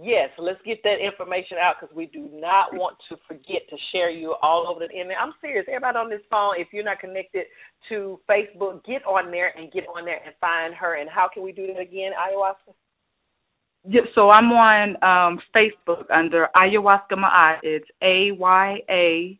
yes, 0.00 0.30
let's 0.38 0.60
get 0.64 0.78
that 0.84 0.96
information 1.04 1.58
out 1.60 1.76
because 1.80 1.94
we 1.94 2.06
do 2.06 2.28
not 2.32 2.74
want 2.74 2.96
to 3.08 3.16
forget 3.26 3.62
to 3.70 3.76
share 3.92 4.10
you 4.10 4.34
all 4.42 4.66
over 4.68 4.80
the 4.86 4.92
internet. 4.92 5.18
I'm 5.20 5.34
serious. 5.40 5.66
Everybody 5.68 5.98
on 5.98 6.10
this 6.10 6.24
phone, 6.30 6.54
if 6.58 6.68
you're 6.72 6.84
not 6.84 7.00
connected 7.00 7.46
to 7.88 8.20
Facebook, 8.28 8.84
get 8.84 9.04
on 9.06 9.30
there 9.30 9.52
and 9.56 9.72
get 9.72 9.84
on 9.86 10.04
there 10.04 10.20
and 10.24 10.34
find 10.40 10.74
her. 10.74 10.96
And 10.96 11.08
how 11.08 11.28
can 11.32 11.42
we 11.42 11.52
do 11.52 11.66
that 11.68 11.80
again, 11.80 12.12
ayahuasca? 12.12 12.74
Yeah, 13.88 14.00
so 14.16 14.30
I'm 14.30 14.50
on 14.50 14.96
um, 15.02 15.40
Facebook 15.54 16.10
under 16.12 16.48
Ayahuasca 16.56 17.12
Ma'at. 17.12 17.58
It's 17.62 17.86
A 18.02 18.32
Y 18.32 18.78
A 18.90 19.38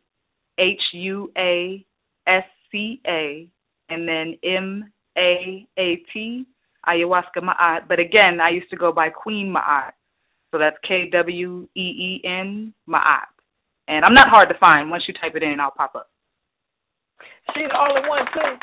H 0.57 0.81
U 0.93 1.31
A 1.37 1.85
S 2.25 2.45
C 2.71 3.01
A 3.05 3.49
and 3.89 4.07
then 4.07 4.37
M 4.45 4.91
A 5.17 5.67
A 5.77 5.95
T 6.13 6.45
Ayahuasca 6.87 7.43
Ma'at. 7.43 7.89
But 7.89 7.99
again, 7.99 8.39
I 8.41 8.51
used 8.51 8.69
to 8.69 8.77
go 8.77 8.93
by 8.93 9.09
Kween 9.09 9.53
Ma'at. 9.53 9.91
So 10.51 10.57
that's 10.57 10.77
K 10.87 11.09
W 11.11 11.67
E 11.75 11.81
E 11.81 12.21
N 12.23 12.73
Ma'at. 12.87 13.27
And 13.87 14.03
I'm 14.03 14.13
not 14.13 14.29
hard 14.29 14.49
to 14.49 14.57
find. 14.59 14.89
Once 14.89 15.03
you 15.07 15.13
type 15.13 15.35
it 15.35 15.43
in, 15.43 15.59
I'll 15.59 15.71
pop 15.71 15.95
up. 15.95 16.09
She's 17.55 17.71
all 17.73 17.95
in 17.97 18.07
one 18.07 18.25
too. 18.33 18.53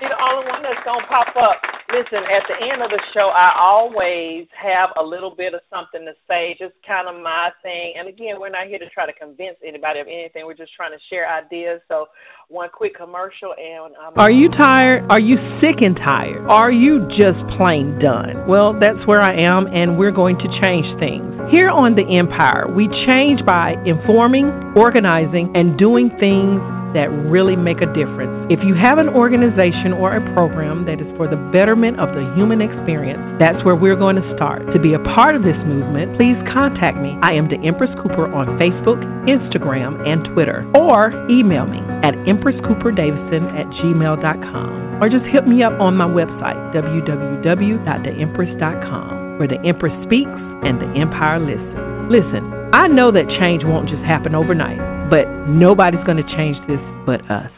be 0.00 0.08
the 0.08 0.16
only 0.16 0.48
one 0.48 0.62
that's 0.62 0.84
gonna 0.84 1.06
pop 1.06 1.28
up. 1.36 1.71
Listen, 1.92 2.24
at 2.24 2.48
the 2.48 2.56
end 2.56 2.80
of 2.80 2.88
the 2.88 3.02
show, 3.12 3.28
I 3.28 3.52
always 3.52 4.48
have 4.56 4.96
a 4.96 5.04
little 5.04 5.28
bit 5.28 5.52
of 5.52 5.60
something 5.68 6.08
to 6.08 6.16
say, 6.24 6.56
just 6.56 6.72
kind 6.88 7.04
of 7.04 7.20
my 7.20 7.52
thing. 7.60 8.00
And 8.00 8.08
again, 8.08 8.40
we're 8.40 8.48
not 8.48 8.64
here 8.64 8.80
to 8.80 8.88
try 8.96 9.04
to 9.04 9.12
convince 9.12 9.60
anybody 9.60 10.00
of 10.00 10.08
anything. 10.08 10.48
We're 10.48 10.56
just 10.56 10.72
trying 10.72 10.96
to 10.96 11.02
share 11.12 11.28
ideas. 11.28 11.84
So, 11.92 12.08
one 12.48 12.72
quick 12.72 12.96
commercial, 12.96 13.52
and 13.60 13.92
um, 14.00 14.16
are 14.16 14.32
you 14.32 14.48
tired? 14.56 15.04
Are 15.12 15.20
you 15.20 15.36
sick 15.60 15.84
and 15.84 15.96
tired? 15.96 16.48
Are 16.48 16.72
you 16.72 17.04
just 17.12 17.40
plain 17.60 18.00
done? 18.00 18.48
Well, 18.48 18.72
that's 18.72 19.00
where 19.04 19.20
I 19.20 19.36
am, 19.36 19.68
and 19.68 20.00
we're 20.00 20.16
going 20.16 20.40
to 20.40 20.48
change 20.64 20.88
things. 20.96 21.28
Here 21.52 21.68
on 21.68 21.92
the 21.92 22.08
Empire, 22.08 22.72
we 22.72 22.88
change 23.04 23.44
by 23.44 23.76
informing, 23.84 24.48
organizing, 24.76 25.52
and 25.52 25.76
doing 25.76 26.08
things 26.16 26.60
that 26.92 27.08
really 27.28 27.56
make 27.56 27.80
a 27.80 27.86
difference. 27.92 28.32
If 28.52 28.60
you 28.64 28.74
have 28.76 28.98
an 29.00 29.08
organization 29.08 29.96
or 29.96 30.14
a 30.16 30.20
program 30.32 30.84
that 30.86 31.00
is 31.00 31.06
for 31.16 31.28
the 31.28 31.36
betterment 31.52 32.00
of 32.00 32.08
the 32.12 32.24
human 32.36 32.60
experience, 32.60 33.22
that's 33.40 33.64
where 33.64 33.76
we're 33.76 33.96
going 33.96 34.16
to 34.16 34.34
start. 34.36 34.66
To 34.72 34.78
be 34.80 34.92
a 34.92 34.98
part 35.16 35.34
of 35.36 35.42
this 35.42 35.56
movement, 35.64 36.16
please 36.20 36.36
contact 36.52 36.98
me. 37.00 37.16
I 37.24 37.32
am 37.36 37.48
the 37.48 37.56
Empress 37.64 37.90
Cooper 38.00 38.28
on 38.28 38.46
Facebook, 38.60 39.00
Instagram, 39.24 39.96
and 40.04 40.28
Twitter, 40.36 40.68
or 40.76 41.08
email 41.32 41.64
me 41.64 41.80
at 42.04 42.12
empresscooperdavison 42.28 43.56
at 43.56 43.64
gmail.com, 43.80 45.00
or 45.00 45.08
just 45.08 45.24
hit 45.32 45.48
me 45.48 45.64
up 45.64 45.72
on 45.80 45.96
my 45.96 46.06
website, 46.06 46.60
www.theempress.com, 46.76 49.38
where 49.38 49.48
the 49.48 49.56
Empress 49.64 49.94
speaks 50.04 50.40
and 50.62 50.78
the 50.78 50.86
Empire 51.00 51.40
listens. 51.40 51.78
Listen, 52.10 52.42
I 52.72 52.88
know 52.88 53.12
that 53.12 53.28
change 53.40 53.64
won't 53.64 53.88
just 53.88 54.02
happen 54.04 54.34
overnight 54.34 54.80
but 55.12 55.28
nobody's 55.46 56.02
going 56.06 56.16
to 56.16 56.36
change 56.38 56.56
this 56.66 56.80
but 57.04 57.20
us. 57.30 57.52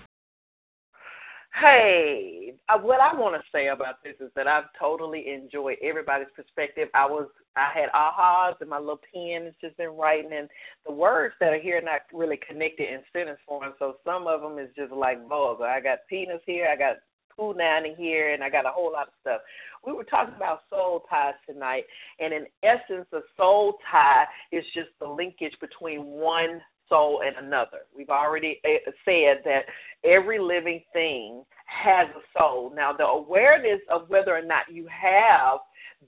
Hey, 1.54 2.54
uh, 2.68 2.80
what 2.80 2.98
I 2.98 3.14
want 3.14 3.40
to 3.40 3.42
say 3.52 3.68
about 3.68 4.02
this 4.02 4.14
is 4.18 4.32
that 4.34 4.48
I've 4.48 4.64
totally 4.76 5.26
enjoyed 5.32 5.76
everybody's 5.80 6.34
perspective. 6.34 6.88
I 6.94 7.06
was 7.06 7.28
I 7.54 7.70
had 7.72 7.90
ahas 7.94 8.60
and 8.60 8.68
my 8.68 8.80
little 8.80 8.98
pen 9.14 9.44
has 9.44 9.54
just 9.60 9.76
been 9.76 9.90
writing, 9.90 10.32
and 10.36 10.48
the 10.84 10.92
words 10.92 11.36
that 11.38 11.52
are 11.52 11.60
here 11.60 11.78
are 11.78 11.80
not 11.80 12.00
really 12.12 12.40
connected 12.44 12.92
in 12.92 13.02
sentence 13.12 13.38
form. 13.46 13.72
So 13.78 13.98
some 14.04 14.26
of 14.26 14.40
them 14.40 14.58
is 14.58 14.70
just 14.74 14.90
like 14.90 15.24
vulgar. 15.28 15.64
I 15.64 15.78
got 15.78 15.98
penis 16.10 16.42
here, 16.46 16.66
I 16.66 16.76
got 16.76 16.96
poo 17.36 17.54
down 17.54 17.86
in 17.86 17.94
here, 17.94 18.34
and 18.34 18.42
I 18.42 18.50
got 18.50 18.66
a 18.66 18.70
whole 18.70 18.90
lot 18.90 19.06
of 19.06 19.14
stuff. 19.20 19.40
We 19.86 19.92
were 19.92 20.02
talking 20.02 20.34
about 20.34 20.62
soul 20.70 21.04
ties 21.08 21.34
tonight, 21.48 21.84
and 22.18 22.34
in 22.34 22.46
essence, 22.64 23.06
a 23.12 23.20
soul 23.36 23.74
tie 23.92 24.24
is 24.50 24.64
just 24.74 24.90
the 24.98 25.06
linkage 25.06 25.54
between 25.60 26.04
one 26.04 26.60
soul 26.88 27.22
and 27.24 27.46
another. 27.46 27.78
We've 27.96 28.10
already 28.10 28.60
eh, 28.64 28.90
said 29.04 29.42
that 29.44 29.62
every 30.04 30.38
living 30.38 30.82
thing 30.92 31.44
has 31.66 32.08
a 32.16 32.38
soul. 32.38 32.72
Now, 32.74 32.92
the 32.92 33.04
awareness 33.04 33.80
of 33.90 34.08
whether 34.08 34.34
or 34.34 34.44
not 34.44 34.64
you 34.70 34.86
have 34.88 35.60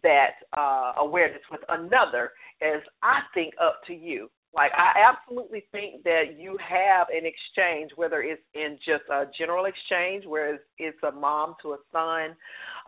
that 0.02 0.32
uh, 0.56 0.92
awareness 0.98 1.42
with 1.50 1.60
another 1.68 2.32
is, 2.60 2.82
I 3.02 3.20
think, 3.34 3.54
up 3.62 3.80
to 3.86 3.94
you. 3.94 4.28
Like 4.54 4.72
I 4.74 5.12
absolutely 5.12 5.64
think 5.70 6.02
that 6.04 6.38
you 6.38 6.56
have 6.66 7.08
an 7.10 7.26
exchange, 7.26 7.90
whether 7.94 8.22
it's 8.22 8.40
in 8.54 8.78
just 8.78 9.04
a 9.12 9.24
general 9.38 9.66
exchange, 9.66 10.24
where 10.24 10.54
it's, 10.54 10.64
it's 10.78 10.96
a 11.06 11.12
mom 11.12 11.56
to 11.60 11.72
a 11.72 11.78
son, 11.92 12.34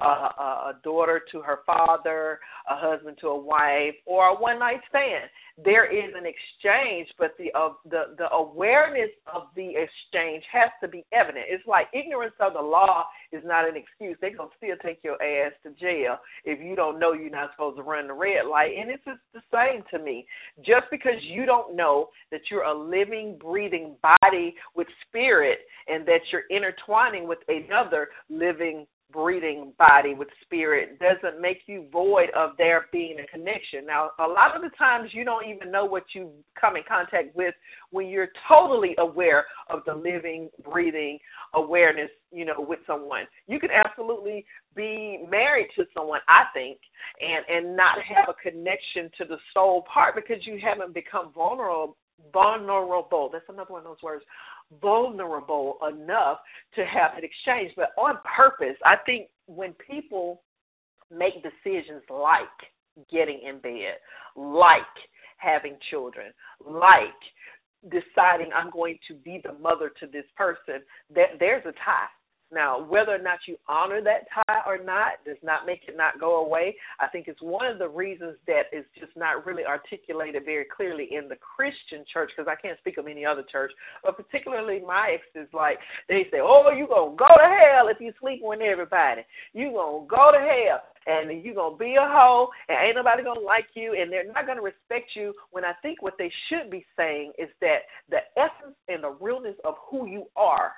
uh, 0.00 0.70
a 0.70 0.72
daughter 0.82 1.20
to 1.32 1.40
her 1.42 1.60
father, 1.66 2.38
a 2.70 2.76
husband 2.76 3.18
to 3.20 3.28
a 3.28 3.38
wife, 3.38 3.94
or 4.06 4.28
a 4.28 4.34
one 4.34 4.58
night 4.58 4.80
stand. 4.88 5.30
There 5.62 5.90
is 5.90 6.14
an 6.16 6.24
exchange, 6.24 7.08
but 7.18 7.34
the 7.38 7.50
uh, 7.58 7.70
the 7.84 8.14
the 8.16 8.30
awareness 8.32 9.10
of 9.32 9.48
the 9.56 9.70
exchange 9.74 10.44
has 10.52 10.70
to 10.82 10.88
be 10.88 11.04
evident. 11.12 11.46
It's 11.48 11.66
like 11.66 11.88
ignorance 11.92 12.34
of 12.40 12.52
the 12.52 12.62
law 12.62 13.04
is 13.32 13.42
not 13.44 13.68
an 13.68 13.74
excuse. 13.76 14.16
They're 14.20 14.36
gonna 14.36 14.50
still 14.56 14.76
take 14.84 15.00
your 15.02 15.20
ass 15.22 15.52
to 15.64 15.70
jail 15.70 16.18
if 16.44 16.60
you 16.60 16.76
don't 16.76 17.00
know 17.00 17.12
you're 17.12 17.30
not 17.30 17.50
supposed 17.52 17.76
to 17.78 17.82
run 17.82 18.06
the 18.06 18.14
red 18.14 18.46
light. 18.48 18.72
And 18.78 18.90
it's 18.90 19.04
just 19.04 19.20
the 19.34 19.42
same 19.52 19.82
to 19.90 20.04
me. 20.04 20.26
Just 20.58 20.86
because 20.90 21.18
you 21.22 21.44
don't 21.44 21.74
know 21.74 22.08
that 22.30 22.42
you're 22.50 22.62
a 22.62 22.78
living, 22.78 23.36
breathing 23.40 23.96
body 24.02 24.54
with 24.76 24.86
spirit, 25.08 25.58
and 25.88 26.06
that 26.06 26.20
you're 26.30 26.44
intertwining 26.50 27.26
with 27.26 27.38
another 27.48 28.08
living 28.28 28.86
breathing 29.12 29.72
body 29.78 30.14
with 30.14 30.28
spirit 30.43 30.98
doesn't 30.98 31.40
make 31.40 31.59
you 31.66 31.86
void 31.90 32.28
of 32.36 32.51
there 32.59 32.86
being 32.93 33.16
a 33.20 33.26
connection. 33.26 33.86
Now, 33.86 34.10
a 34.18 34.26
lot 34.28 34.55
of 34.55 34.62
the 34.62 34.70
times 34.76 35.10
you 35.12 35.24
don't 35.24 35.47
even 35.48 35.70
know 35.70 35.85
what 35.85 36.05
you 36.14 36.30
come 36.60 36.76
in 36.76 36.82
contact 36.86 37.35
with 37.35 37.55
when 37.90 38.09
you're 38.09 38.28
totally 38.48 38.94
aware 38.98 39.47
of 39.70 39.80
the 39.86 39.94
living, 39.94 40.51
breathing 40.62 41.18
awareness, 41.55 42.10
you 42.30 42.44
know, 42.44 42.55
with 42.59 42.80
someone. 42.86 43.24
You 43.47 43.59
can 43.59 43.70
absolutely 43.70 44.44
be 44.76 45.24
married 45.30 45.68
to 45.76 45.85
someone, 45.94 46.20
I 46.28 46.44
think, 46.52 46.78
and 47.20 47.44
and 47.48 47.76
not 47.76 47.98
have 48.02 48.28
a 48.28 48.51
connection 48.51 49.10
to 49.18 49.24
the 49.24 49.39
soul 49.55 49.85
part 49.93 50.14
because 50.14 50.47
you 50.47 50.60
haven't 50.62 50.93
become 50.93 51.32
vulnerable 51.35 51.97
vulnerable. 52.32 53.30
That's 53.32 53.44
another 53.48 53.72
one 53.72 53.80
of 53.80 53.85
those 53.85 54.02
words 54.02 54.24
vulnerable 54.80 55.78
enough 55.88 56.38
to 56.74 56.84
have 56.84 57.12
an 57.16 57.24
exchange, 57.24 57.72
but 57.76 57.90
on 57.96 58.18
purpose. 58.36 58.76
I 58.84 58.96
think 59.06 59.28
when 59.46 59.74
people 59.74 60.42
make 61.10 61.34
decisions 61.42 62.02
like 62.10 63.08
getting 63.10 63.40
in 63.48 63.60
bed, 63.60 63.96
like 64.36 64.82
having 65.38 65.76
children, 65.90 66.32
like 66.64 66.98
deciding 67.84 68.50
I'm 68.54 68.70
going 68.70 68.98
to 69.08 69.14
be 69.14 69.40
the 69.42 69.52
mother 69.54 69.90
to 70.00 70.06
this 70.06 70.24
person, 70.36 70.82
that 71.14 71.38
there's 71.38 71.64
a 71.64 71.72
tie. 71.72 72.10
Now, 72.52 72.82
whether 72.82 73.14
or 73.14 73.22
not 73.22 73.40
you 73.46 73.56
honor 73.68 74.00
that 74.02 74.26
tie 74.32 74.62
or 74.66 74.82
not 74.82 75.24
does 75.26 75.36
not 75.42 75.66
make 75.66 75.82
it 75.86 75.96
not 75.96 76.18
go 76.18 76.44
away. 76.44 76.76
I 76.98 77.06
think 77.08 77.28
it's 77.28 77.42
one 77.42 77.66
of 77.66 77.78
the 77.78 77.88
reasons 77.88 78.36
that 78.46 78.72
is 78.72 78.84
just 78.98 79.12
not 79.16 79.44
really 79.44 79.64
articulated 79.64 80.44
very 80.44 80.64
clearly 80.64 81.08
in 81.12 81.28
the 81.28 81.36
Christian 81.36 82.04
church, 82.10 82.30
because 82.34 82.50
I 82.50 82.60
can't 82.60 82.78
speak 82.78 82.96
of 82.96 83.06
any 83.06 83.24
other 83.26 83.44
church, 83.50 83.72
but 84.02 84.16
particularly 84.16 84.80
my 84.86 85.16
ex 85.16 85.24
is 85.34 85.52
like, 85.52 85.78
they 86.08 86.26
say, 86.30 86.38
oh, 86.40 86.70
you 86.74 86.86
going 86.88 87.12
to 87.12 87.16
go 87.16 87.28
to 87.28 87.48
hell 87.48 87.88
if 87.88 88.00
you 88.00 88.12
sleep 88.20 88.40
with 88.42 88.60
everybody. 88.60 89.22
you 89.52 89.72
going 89.72 90.04
to 90.04 90.08
go 90.08 90.32
to 90.32 90.38
hell 90.38 90.80
and 91.08 91.42
you're 91.42 91.54
gonna 91.54 91.76
be 91.76 91.94
a 91.94 92.04
hoe 92.04 92.48
and 92.68 92.76
ain't 92.86 92.96
nobody 92.96 93.24
gonna 93.24 93.40
like 93.40 93.66
you 93.74 93.96
and 93.98 94.12
they're 94.12 94.30
not 94.30 94.46
gonna 94.46 94.60
respect 94.60 95.10
you 95.16 95.32
when 95.50 95.64
I 95.64 95.72
think 95.80 96.02
what 96.02 96.14
they 96.18 96.30
should 96.48 96.70
be 96.70 96.84
saying 96.96 97.32
is 97.38 97.48
that 97.60 97.88
the 98.10 98.18
essence 98.36 98.76
and 98.88 99.02
the 99.02 99.16
realness 99.18 99.56
of 99.64 99.74
who 99.90 100.06
you 100.06 100.26
are 100.36 100.72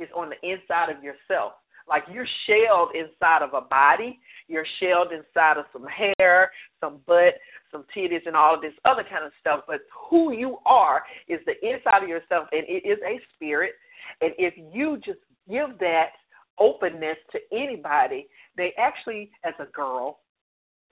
is 0.00 0.08
on 0.14 0.30
the 0.30 0.48
inside 0.48 0.90
of 0.90 1.02
yourself. 1.02 1.52
Like 1.88 2.02
you're 2.12 2.28
shelled 2.46 2.90
inside 2.94 3.42
of 3.42 3.54
a 3.54 3.66
body, 3.66 4.18
you're 4.46 4.66
shelled 4.80 5.08
inside 5.12 5.56
of 5.56 5.64
some 5.72 5.86
hair, 5.86 6.50
some 6.80 7.00
butt, 7.06 7.34
some 7.72 7.84
titties, 7.96 8.26
and 8.26 8.36
all 8.36 8.54
of 8.54 8.60
this 8.60 8.74
other 8.84 9.04
kind 9.08 9.24
of 9.24 9.32
stuff. 9.40 9.60
But 9.66 9.80
who 10.10 10.32
you 10.32 10.58
are 10.66 11.02
is 11.28 11.40
the 11.46 11.54
inside 11.66 12.02
of 12.02 12.08
yourself, 12.08 12.48
and 12.52 12.64
it 12.68 12.86
is 12.86 12.98
a 13.06 13.20
spirit. 13.34 13.72
And 14.20 14.32
if 14.38 14.54
you 14.72 14.98
just 14.98 15.20
give 15.48 15.78
that 15.80 16.10
openness 16.58 17.16
to 17.32 17.38
anybody, 17.52 18.28
they 18.56 18.72
actually, 18.78 19.30
as 19.44 19.54
a 19.58 19.70
girl, 19.72 20.20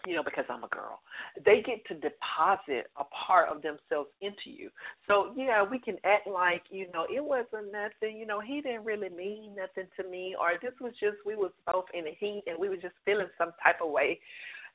you 0.06 0.14
know, 0.14 0.22
because 0.22 0.44
I'm 0.48 0.64
a 0.64 0.68
girl, 0.68 1.00
they 1.44 1.62
get 1.62 1.84
to 1.88 1.94
deposit 1.94 2.90
a 2.96 3.04
part 3.26 3.48
of 3.48 3.62
themselves 3.62 4.10
into 4.20 4.46
you. 4.46 4.70
So, 5.06 5.32
yeah, 5.36 5.62
we 5.62 5.78
can 5.78 5.96
act 6.04 6.26
like, 6.26 6.62
you 6.70 6.86
know, 6.94 7.06
it 7.12 7.22
wasn't 7.22 7.72
nothing, 7.72 8.16
you 8.16 8.26
know, 8.26 8.40
he 8.40 8.60
didn't 8.60 8.84
really 8.84 9.08
mean 9.08 9.56
nothing 9.56 9.88
to 10.00 10.08
me, 10.08 10.36
or 10.40 10.52
this 10.62 10.78
was 10.80 10.92
just, 11.00 11.16
we 11.26 11.34
was 11.34 11.50
both 11.70 11.86
in 11.92 12.04
the 12.04 12.12
heat 12.18 12.44
and 12.46 12.58
we 12.58 12.68
were 12.68 12.76
just 12.76 12.94
feeling 13.04 13.28
some 13.36 13.50
type 13.62 13.76
of 13.82 13.90
way 13.90 14.20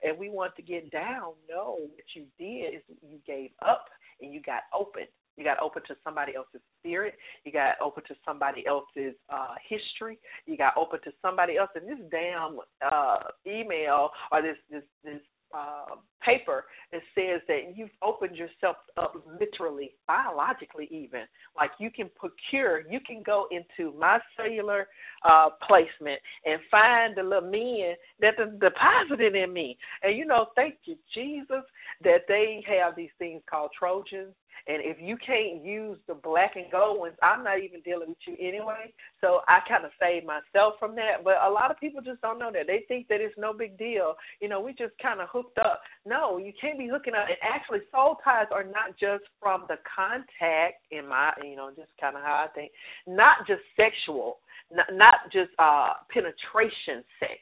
and 0.04 0.18
we 0.18 0.30
want 0.30 0.56
to 0.56 0.62
get 0.62 0.92
down. 0.92 1.34
No, 1.50 1.78
what 1.80 2.06
you 2.16 2.26
did 2.38 2.76
is 2.76 2.82
you 3.08 3.20
gave 3.26 3.52
up 3.66 3.86
and 4.22 4.34
you 4.34 4.42
got 4.42 4.64
open. 4.74 5.04
You 5.38 5.44
got 5.44 5.62
open 5.62 5.82
to 5.88 5.96
somebody 6.04 6.36
else's 6.36 6.62
spirit. 6.80 7.16
You 7.46 7.52
got 7.52 7.76
open 7.84 8.04
to 8.08 8.16
somebody 8.26 8.66
else's 8.68 9.16
uh, 9.30 9.56
history. 9.68 10.20
You 10.46 10.58
got 10.58 10.78
open 10.78 11.00
to 11.04 11.12
somebody 11.22 11.58
else. 11.58 11.70
And 11.76 11.88
this 11.88 12.06
damn 12.12 12.60
uh, 12.86 13.18
email 13.48 14.10
or 14.32 14.42
this 14.42 14.58
this 14.70 14.84
this 15.04 15.22
uh, 15.54 15.96
paper 16.26 16.66
that 16.92 17.02
says 17.16 17.42
that 17.48 17.74
you've 17.76 17.90
opened 18.04 18.36
yourself 18.36 18.78
up 18.98 19.14
literally, 19.40 19.92
biologically, 20.08 20.88
even. 20.92 21.22
Like 21.58 21.72
you 21.80 21.90
can 21.92 22.10
procure, 22.16 22.82
you 22.90 23.00
can 23.06 23.24
go 23.26 23.48
into 23.52 23.98
my 23.98 24.20
cellular 24.38 24.88
uh, 25.28 25.50
placement 25.68 26.20
and 26.46 26.60
find 26.70 27.18
the 27.18 27.24
little 27.24 27.50
men 27.50 27.96
that 28.20 28.38
deposited 28.60 29.36
in 29.36 29.52
me. 29.52 29.78
And 30.04 30.16
you 30.18 30.26
know, 30.26 30.48
thank 30.56 30.76
you, 30.86 30.96
Jesus, 31.14 31.66
that 32.04 32.22
they 32.28 32.64
have 32.68 32.96
these 32.96 33.10
things 33.18 33.42
called 33.50 33.72
Trojans 33.78 34.34
And 34.68 34.82
if 34.84 34.98
you 35.02 35.18
can't 35.18 35.64
use 35.66 35.98
the 36.08 36.14
black 36.14 36.56
and 36.56 36.72
gold 36.72 37.00
ones, 37.00 37.16
I'm 37.24 37.44
not 37.44 37.60
even 37.60 37.82
dealing 37.82 38.10
with 38.10 38.24
you 38.28 38.36
anyway. 38.40 38.94
So 39.20 39.42
I 39.48 39.60
kind 39.68 39.86
of 39.86 39.92
save 40.00 40.24
myself 40.24 40.76
from 40.80 40.96
that. 40.96 41.24
But 41.24 41.42
a 41.44 41.50
lot 41.50 41.72
of 41.72 41.80
people 41.80 42.02
just 42.02 42.22
don't 42.22 42.40
know 42.40 42.52
that. 42.52 42.68
They 42.68 42.86
think 42.88 43.08
that 43.08 43.22
it's 43.22 43.36
no 43.38 43.54
big 43.54 43.78
deal. 43.78 44.16
You 44.40 44.50
know, 44.50 44.62
we 44.62 44.72
just 44.74 44.94
kind 45.02 45.22
of 45.22 45.30
hooked 45.32 45.58
up. 45.58 45.82
No, 46.06 46.38
you 46.38 46.54
can't 46.60 46.78
be 46.78 46.90
hooking 46.92 47.14
up. 47.14 47.28
And 47.28 47.38
actually, 47.42 47.80
soul 47.92 48.18
ties 48.24 48.48
are 48.52 48.64
not 48.64 48.98
just 49.00 49.24
from 49.40 49.66
the 49.68 49.78
contact, 49.84 50.86
in 50.92 51.08
my, 51.08 51.32
you 51.44 51.56
know, 51.56 51.72
just 51.76 51.92
kind 52.00 52.16
of 52.16 52.22
how 52.22 52.46
I 52.46 52.52
think, 52.54 52.72
not 53.08 53.48
just 53.48 53.62
sexual, 53.76 54.40
not, 54.72 54.88
not 54.92 55.16
just 55.32 55.52
uh 55.60 55.94
penetration 56.14 57.04
sex. 57.20 57.40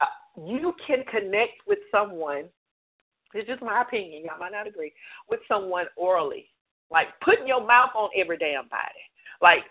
Uh, 0.00 0.44
you 0.46 0.72
can 0.86 1.04
connect 1.10 1.64
with 1.66 1.78
someone 1.90 2.44
it's 3.34 3.48
just 3.48 3.62
my 3.62 3.82
opinion. 3.82 4.24
Y'all 4.24 4.38
might 4.38 4.52
not 4.52 4.66
agree 4.66 4.92
with 5.30 5.40
someone 5.48 5.86
orally, 5.96 6.46
like 6.90 7.08
putting 7.24 7.46
your 7.46 7.66
mouth 7.66 7.90
on 7.94 8.10
every 8.16 8.38
damn 8.38 8.68
body. 8.68 9.04
Like 9.42 9.64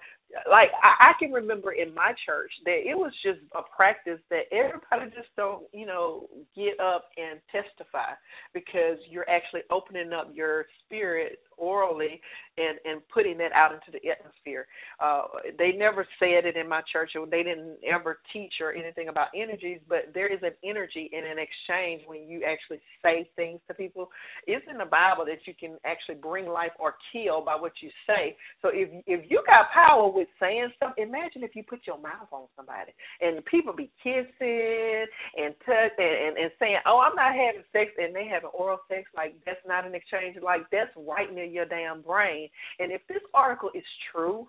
like 0.49 0.69
I, 0.83 1.09
I 1.09 1.13
can 1.19 1.31
remember 1.31 1.71
in 1.73 1.93
my 1.93 2.13
church 2.25 2.51
that 2.65 2.81
it 2.83 2.97
was 2.97 3.11
just 3.23 3.39
a 3.55 3.61
practice 3.75 4.19
that 4.29 4.51
everybody 4.51 5.11
just 5.15 5.29
don't 5.37 5.63
you 5.73 5.85
know 5.85 6.27
get 6.55 6.79
up 6.79 7.09
and 7.17 7.39
testify 7.51 8.13
because 8.53 8.97
you're 9.09 9.29
actually 9.29 9.61
opening 9.71 10.13
up 10.13 10.31
your 10.33 10.65
spirit 10.85 11.39
orally 11.57 12.21
and 12.57 12.79
and 12.85 13.01
putting 13.13 13.37
that 13.37 13.51
out 13.51 13.73
into 13.73 13.91
the 13.91 14.09
atmosphere. 14.09 14.67
Uh, 14.99 15.23
they 15.57 15.73
never 15.73 16.07
said 16.19 16.45
it 16.45 16.55
in 16.55 16.67
my 16.67 16.81
church, 16.91 17.11
or 17.15 17.25
they 17.25 17.43
didn't 17.43 17.77
ever 17.83 18.19
teach 18.31 18.53
or 18.61 18.73
anything 18.73 19.09
about 19.09 19.27
energies. 19.35 19.79
But 19.87 20.11
there 20.13 20.31
is 20.31 20.39
an 20.43 20.53
energy 20.63 21.09
in 21.11 21.25
an 21.25 21.37
exchange 21.37 22.03
when 22.07 22.27
you 22.27 22.43
actually 22.47 22.79
say 23.03 23.29
things 23.35 23.59
to 23.67 23.73
people. 23.73 24.09
It's 24.47 24.65
in 24.69 24.77
the 24.77 24.85
Bible 24.85 25.25
that 25.25 25.45
you 25.45 25.53
can 25.59 25.77
actually 25.85 26.15
bring 26.15 26.47
life 26.47 26.71
or 26.79 26.95
kill 27.11 27.43
by 27.43 27.55
what 27.55 27.73
you 27.81 27.89
say. 28.07 28.37
So 28.61 28.69
if 28.71 28.89
if 29.05 29.29
you 29.29 29.43
got 29.47 29.71
power 29.73 30.09
with 30.09 30.27
saying 30.39 30.69
stuff, 30.77 30.93
imagine 30.97 31.43
if 31.43 31.55
you 31.55 31.63
put 31.63 31.85
your 31.85 31.99
mouth 31.99 32.31
on 32.31 32.47
somebody 32.55 32.91
and 33.21 33.43
people 33.45 33.73
be 33.73 33.91
kissing 34.01 35.05
and 35.37 35.53
touch 35.65 35.93
and, 35.97 36.15
and, 36.27 36.37
and 36.37 36.51
saying, 36.59 36.79
"Oh, 36.85 36.99
I'm 36.99 37.15
not 37.15 37.35
having 37.35 37.63
sex," 37.71 37.91
and 37.97 38.15
they 38.15 38.27
having 38.27 38.49
oral 38.53 38.79
sex. 38.87 39.09
Like 39.15 39.35
that's 39.45 39.59
not 39.67 39.85
an 39.85 39.95
exchange. 39.95 40.37
Like 40.41 40.63
that's 40.71 40.91
right 40.95 41.33
near 41.45 41.53
your 41.53 41.65
damn 41.65 42.01
brain. 42.01 42.49
And 42.79 42.91
if 42.91 43.01
this 43.07 43.21
article 43.33 43.69
is 43.73 43.83
true, 44.11 44.47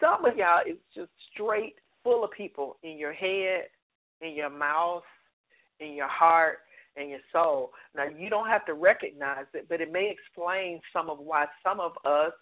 some 0.00 0.24
of 0.24 0.36
y'all 0.36 0.60
is 0.66 0.78
just 0.94 1.10
straight 1.32 1.74
full 2.04 2.24
of 2.24 2.30
people 2.30 2.76
in 2.82 2.96
your 2.98 3.12
head, 3.12 3.64
in 4.20 4.34
your 4.34 4.50
mouth, 4.50 5.02
in 5.80 5.94
your 5.94 6.08
heart, 6.08 6.58
and 6.96 7.10
your 7.10 7.20
soul. 7.32 7.70
Now 7.96 8.04
you 8.04 8.28
don't 8.28 8.48
have 8.48 8.66
to 8.66 8.74
recognize 8.74 9.46
it, 9.54 9.66
but 9.68 9.80
it 9.80 9.92
may 9.92 10.10
explain 10.10 10.80
some 10.92 11.08
of 11.08 11.18
why 11.18 11.46
some 11.62 11.80
of 11.80 11.92
us 12.04 12.32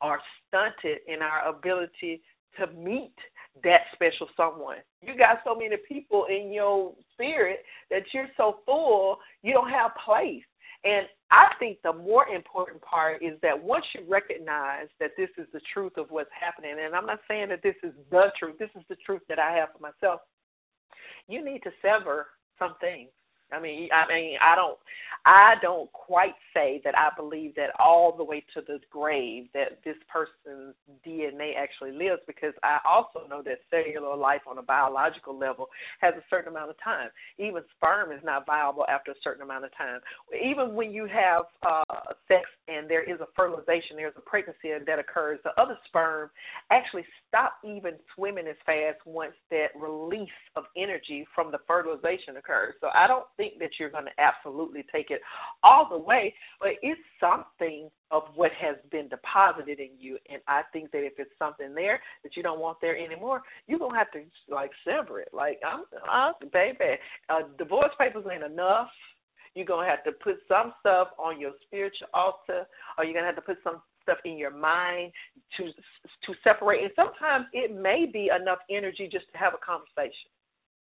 are 0.00 0.20
stunted 0.48 0.98
in 1.06 1.22
our 1.22 1.48
ability 1.48 2.22
to 2.58 2.66
meet 2.72 3.14
that 3.62 3.82
special 3.92 4.28
someone. 4.36 4.78
You 5.02 5.16
got 5.16 5.38
so 5.44 5.54
many 5.54 5.76
people 5.88 6.26
in 6.26 6.52
your 6.52 6.94
spirit 7.12 7.60
that 7.90 8.02
you're 8.12 8.30
so 8.36 8.58
full, 8.66 9.18
you 9.42 9.52
don't 9.52 9.70
have 9.70 9.92
place. 10.04 10.42
And 10.84 11.06
I 11.30 11.46
think 11.58 11.78
the 11.82 11.92
more 11.92 12.26
important 12.28 12.82
part 12.82 13.22
is 13.22 13.38
that 13.42 13.62
once 13.62 13.84
you 13.94 14.02
recognize 14.08 14.88
that 14.98 15.12
this 15.16 15.28
is 15.38 15.46
the 15.52 15.60
truth 15.72 15.92
of 15.96 16.10
what's 16.10 16.30
happening, 16.38 16.74
and 16.84 16.94
I'm 16.94 17.06
not 17.06 17.20
saying 17.28 17.50
that 17.50 17.62
this 17.62 17.76
is 17.84 17.92
the 18.10 18.32
truth, 18.38 18.56
this 18.58 18.70
is 18.76 18.82
the 18.88 18.96
truth 19.06 19.22
that 19.28 19.38
I 19.38 19.52
have 19.52 19.68
for 19.72 19.78
myself, 19.78 20.20
you 21.28 21.44
need 21.44 21.62
to 21.62 21.70
sever 21.80 22.26
some 22.58 22.74
things. 22.80 23.10
I 23.52 23.60
mean, 23.60 23.88
I 23.92 24.12
mean, 24.12 24.36
I 24.40 24.54
don't, 24.54 24.78
I 25.26 25.54
don't 25.60 25.92
quite 25.92 26.34
say 26.54 26.80
that 26.84 26.96
I 26.96 27.08
believe 27.16 27.54
that 27.56 27.70
all 27.78 28.16
the 28.16 28.24
way 28.24 28.44
to 28.54 28.62
the 28.66 28.78
grave 28.90 29.48
that 29.54 29.80
this 29.84 29.96
person's 30.08 30.74
DNA 31.06 31.52
actually 31.58 31.92
lives, 31.92 32.22
because 32.26 32.54
I 32.62 32.78
also 32.88 33.28
know 33.28 33.42
that 33.42 33.58
cellular 33.70 34.16
life 34.16 34.42
on 34.48 34.58
a 34.58 34.62
biological 34.62 35.36
level 35.38 35.68
has 36.00 36.14
a 36.14 36.24
certain 36.30 36.48
amount 36.50 36.70
of 36.70 36.76
time. 36.82 37.08
Even 37.38 37.62
sperm 37.76 38.12
is 38.12 38.20
not 38.24 38.46
viable 38.46 38.86
after 38.88 39.10
a 39.10 39.20
certain 39.22 39.42
amount 39.42 39.64
of 39.64 39.76
time. 39.76 40.00
Even 40.32 40.74
when 40.74 40.90
you 40.90 41.06
have 41.06 41.44
uh, 41.62 42.14
sex 42.28 42.48
and 42.68 42.88
there 42.88 43.02
is 43.02 43.20
a 43.20 43.26
fertilization, 43.36 43.96
there's 43.96 44.14
a 44.16 44.20
pregnancy 44.20 44.70
that 44.86 44.98
occurs, 44.98 45.38
the 45.44 45.50
other 45.60 45.76
sperm 45.86 46.30
actually 46.70 47.04
stop 47.28 47.54
even 47.64 47.92
swimming 48.14 48.46
as 48.46 48.56
fast 48.64 48.98
once 49.04 49.34
that 49.50 49.68
release 49.78 50.28
of 50.56 50.64
energy 50.76 51.26
from 51.34 51.50
the 51.52 51.58
fertilization 51.66 52.36
occurs. 52.38 52.74
So 52.80 52.88
I 52.94 53.06
don't 53.06 53.26
think 53.40 53.58
that 53.58 53.70
you're 53.80 53.88
going 53.88 54.04
to 54.04 54.20
absolutely 54.20 54.84
take 54.92 55.10
it 55.10 55.22
all 55.62 55.88
the 55.88 55.96
way, 55.96 56.34
but 56.60 56.72
it's 56.82 57.00
something 57.18 57.88
of 58.10 58.24
what 58.34 58.50
has 58.60 58.76
been 58.92 59.08
deposited 59.08 59.80
in 59.80 59.88
you. 59.98 60.18
And 60.30 60.42
I 60.46 60.60
think 60.74 60.90
that 60.90 61.04
if 61.04 61.14
it's 61.16 61.30
something 61.38 61.74
there 61.74 62.00
that 62.22 62.36
you 62.36 62.42
don't 62.42 62.60
want 62.60 62.78
there 62.82 62.98
anymore, 62.98 63.40
you're 63.66 63.78
gonna 63.78 63.96
have 63.96 64.10
to 64.12 64.22
like 64.52 64.70
sever 64.84 65.20
it. 65.20 65.28
Like 65.32 65.58
I'm, 65.66 65.84
I'm 66.10 66.34
baby, 66.52 66.98
uh, 67.30 67.48
divorce 67.56 67.92
papers 67.98 68.24
ain't 68.30 68.44
enough. 68.44 68.88
You're 69.54 69.66
gonna 69.66 69.88
have 69.88 70.04
to 70.04 70.12
put 70.12 70.36
some 70.46 70.74
stuff 70.80 71.08
on 71.18 71.40
your 71.40 71.52
spiritual 71.66 72.08
altar, 72.12 72.66
or 72.98 73.04
you're 73.04 73.14
gonna 73.14 73.26
have 73.26 73.36
to 73.36 73.42
put 73.42 73.58
some 73.64 73.80
stuff 74.02 74.18
in 74.24 74.36
your 74.36 74.50
mind 74.50 75.12
to 75.56 75.64
to 75.64 76.38
separate. 76.44 76.82
And 76.82 76.92
sometimes 76.94 77.46
it 77.52 77.74
may 77.74 78.06
be 78.12 78.28
enough 78.28 78.58
energy 78.70 79.08
just 79.10 79.30
to 79.32 79.38
have 79.38 79.54
a 79.54 79.64
conversation. 79.64 80.30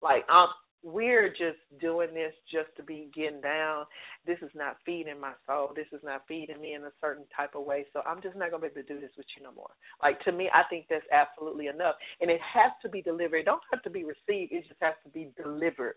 Like 0.02 0.24
um, 0.28 0.48
we're 0.82 1.28
just 1.30 1.58
doing 1.80 2.14
this 2.14 2.32
just 2.50 2.68
to 2.76 2.82
be 2.82 3.10
getting 3.14 3.40
down. 3.40 3.84
This 4.26 4.38
is 4.42 4.50
not 4.54 4.76
feeding 4.86 5.20
my 5.20 5.32
soul. 5.46 5.72
This 5.74 5.86
is 5.92 6.00
not 6.04 6.22
feeding 6.28 6.60
me 6.60 6.74
in 6.74 6.84
a 6.84 6.92
certain 7.00 7.24
type 7.34 7.54
of 7.54 7.64
way. 7.64 7.84
So 7.92 8.00
I'm 8.06 8.22
just 8.22 8.36
not 8.36 8.50
gonna 8.50 8.62
be 8.62 8.66
able 8.68 8.86
to 8.86 8.94
do 8.94 9.00
this 9.00 9.10
with 9.16 9.26
you 9.36 9.42
no 9.42 9.52
more. 9.52 9.70
Like 10.02 10.20
to 10.24 10.32
me, 10.32 10.48
I 10.54 10.62
think 10.70 10.86
that's 10.88 11.06
absolutely 11.12 11.66
enough. 11.66 11.96
And 12.20 12.30
it 12.30 12.40
has 12.40 12.72
to 12.82 12.88
be 12.88 13.02
delivered. 13.02 13.38
It 13.38 13.46
don't 13.46 13.62
have 13.72 13.82
to 13.82 13.90
be 13.90 14.04
received. 14.04 14.52
It 14.52 14.68
just 14.68 14.80
has 14.80 14.94
to 15.04 15.10
be 15.10 15.30
delivered. 15.36 15.94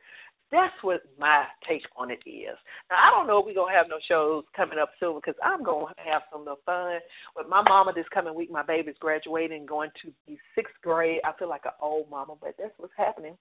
That's 0.51 0.73
what 0.81 1.01
my 1.17 1.45
take 1.67 1.83
on 1.95 2.11
it 2.11 2.19
is. 2.25 2.57
Now 2.89 2.97
I 2.97 3.11
don't 3.11 3.27
know 3.27 3.39
if 3.39 3.45
we're 3.45 3.55
gonna 3.55 3.71
have 3.71 3.87
no 3.87 3.99
shows 4.07 4.43
coming 4.55 4.79
up 4.79 4.89
soon 4.99 5.15
because 5.15 5.35
I'm 5.43 5.63
gonna 5.63 5.93
have 5.97 6.23
some 6.31 6.41
little 6.41 6.59
fun. 6.65 6.99
With 7.37 7.47
my 7.47 7.63
mama 7.69 7.93
this 7.93 8.09
coming 8.13 8.33
week, 8.33 8.51
my 8.51 8.63
baby's 8.63 8.97
graduating, 8.99 9.65
going 9.65 9.91
to 10.01 10.11
the 10.27 10.37
sixth 10.55 10.75
grade. 10.81 11.21
I 11.23 11.31
feel 11.37 11.49
like 11.49 11.65
an 11.65 11.77
old 11.81 12.09
mama, 12.09 12.33
but 12.41 12.55
that's 12.57 12.73
what's 12.77 12.93
happening. 12.97 13.37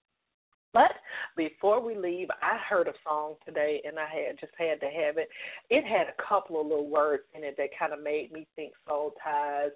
But 0.73 0.93
before 1.37 1.85
we 1.85 1.97
leave, 1.97 2.29
I 2.43 2.59
heard 2.69 2.87
a 2.87 2.93
song 3.03 3.35
today 3.45 3.81
and 3.85 3.99
I 3.99 4.07
had 4.07 4.39
just 4.39 4.53
had 4.57 4.79
to 4.81 4.87
have 4.87 5.19
it. 5.19 5.29
It 5.69 5.85
had 5.85 6.07
a 6.07 6.23
couple 6.29 6.61
of 6.61 6.67
little 6.67 6.89
words 6.89 7.25
in 7.35 7.43
it 7.43 7.57
that 7.57 7.71
kind 7.77 7.93
of 7.93 8.03
made 8.03 8.31
me 8.33 8.47
think 8.55 8.73
soul 8.87 9.15
ties, 9.23 9.71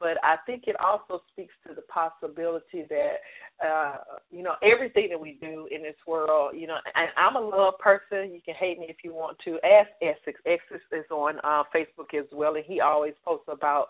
but 0.00 0.16
I 0.22 0.36
think 0.46 0.64
it 0.66 0.76
also 0.80 1.22
speaks 1.30 1.52
to 1.66 1.74
the 1.74 1.82
possibility 1.82 2.86
that 2.88 3.16
uh 3.64 3.96
you 4.30 4.42
know 4.42 4.54
everything 4.62 5.08
that 5.10 5.20
we 5.20 5.36
do 5.40 5.68
in 5.70 5.82
this 5.82 5.96
world, 6.06 6.54
you 6.56 6.66
know, 6.66 6.78
and 6.94 7.10
I'm 7.16 7.36
a 7.36 7.46
love 7.46 7.74
person. 7.78 8.32
You 8.32 8.40
can 8.44 8.54
hate 8.54 8.78
me 8.78 8.86
if 8.88 8.98
you 9.04 9.12
want 9.12 9.36
to. 9.44 9.58
Ask 9.64 9.90
Essex. 10.00 10.40
Essex 10.46 10.82
is 10.92 11.04
on 11.10 11.38
uh 11.44 11.64
Facebook 11.74 12.18
as 12.18 12.26
well 12.32 12.54
and 12.54 12.64
he 12.64 12.80
always 12.80 13.14
posts 13.24 13.48
about 13.48 13.88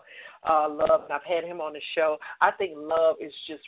uh 0.49 0.69
love 0.69 1.03
and 1.05 1.13
I've 1.13 1.23
had 1.29 1.45
him 1.45 1.61
on 1.61 1.75
the 1.75 1.83
show. 1.95 2.17
I 2.41 2.51
think 2.53 2.73
love 2.75 3.17
is 3.21 3.33
just 3.47 3.63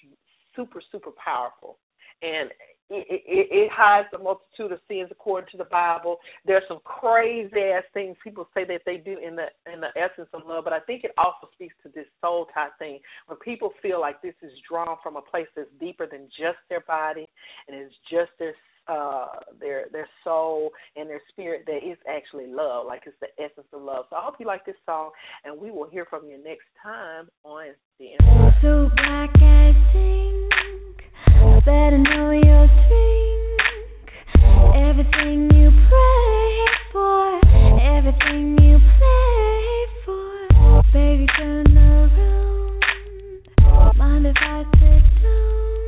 super 0.56 0.82
super 0.90 1.10
powerful 1.22 1.78
and 2.22 2.50
it, 2.90 3.22
it, 3.26 3.48
it 3.50 3.70
hides 3.72 4.08
the 4.12 4.18
multitude 4.18 4.72
of 4.72 4.80
sins 4.88 5.08
according 5.10 5.50
to 5.52 5.56
the 5.56 5.64
Bible. 5.70 6.18
There's 6.44 6.64
some 6.68 6.80
crazy 6.84 7.60
ass 7.74 7.84
things 7.94 8.16
people 8.22 8.48
say 8.52 8.64
that 8.64 8.82
they 8.84 8.96
do 8.96 9.16
in 9.18 9.36
the 9.36 9.46
in 9.72 9.80
the 9.80 9.88
essence 9.96 10.28
of 10.34 10.42
love, 10.46 10.64
but 10.64 10.72
I 10.72 10.80
think 10.80 11.04
it 11.04 11.12
also 11.16 11.48
speaks 11.54 11.74
to 11.84 11.88
this 11.94 12.06
soul 12.20 12.46
type 12.52 12.72
thing. 12.78 12.98
When 13.26 13.38
people 13.38 13.72
feel 13.80 14.00
like 14.00 14.20
this 14.22 14.34
is 14.42 14.50
drawn 14.68 14.96
from 15.02 15.16
a 15.16 15.22
place 15.22 15.46
that's 15.54 15.68
deeper 15.80 16.06
than 16.10 16.28
just 16.36 16.58
their 16.68 16.80
body 16.80 17.26
and 17.68 17.76
it's 17.76 17.94
just 18.10 18.30
their 18.38 18.54
uh 18.88 19.26
their 19.60 19.84
their 19.92 20.08
soul 20.24 20.70
and 20.96 21.08
their 21.08 21.20
spirit 21.28 21.64
that 21.66 21.88
is 21.88 21.98
actually 22.08 22.46
love, 22.46 22.86
like 22.86 23.02
it's 23.06 23.16
the 23.20 23.28
essence 23.42 23.68
of 23.72 23.82
love. 23.82 24.06
So 24.10 24.16
I 24.16 24.22
hope 24.22 24.34
you 24.40 24.46
like 24.46 24.66
this 24.66 24.76
song 24.84 25.10
and 25.44 25.60
we 25.60 25.70
will 25.70 25.88
hear 25.88 26.06
from 26.06 26.26
you 26.26 26.42
next 26.42 26.66
time 26.82 27.28
on 27.44 27.68
the 27.98 28.08
So 28.62 28.90
black 28.96 29.30
think 29.92 30.19
better 31.64 31.98
know 31.98 32.30
your 32.30 32.66
drink. 32.66 33.60
Everything 34.74 35.50
you 35.54 35.70
pray 35.88 36.66
for, 36.92 37.40
everything 37.80 38.56
you 38.62 38.78
play 38.98 39.86
for. 40.04 40.82
Baby, 40.92 41.26
turn 41.36 41.76
around. 41.76 42.84
Mind 43.96 44.26
if 44.26 44.36
I 44.40 44.64
sit 44.78 45.04
down? 45.22 45.86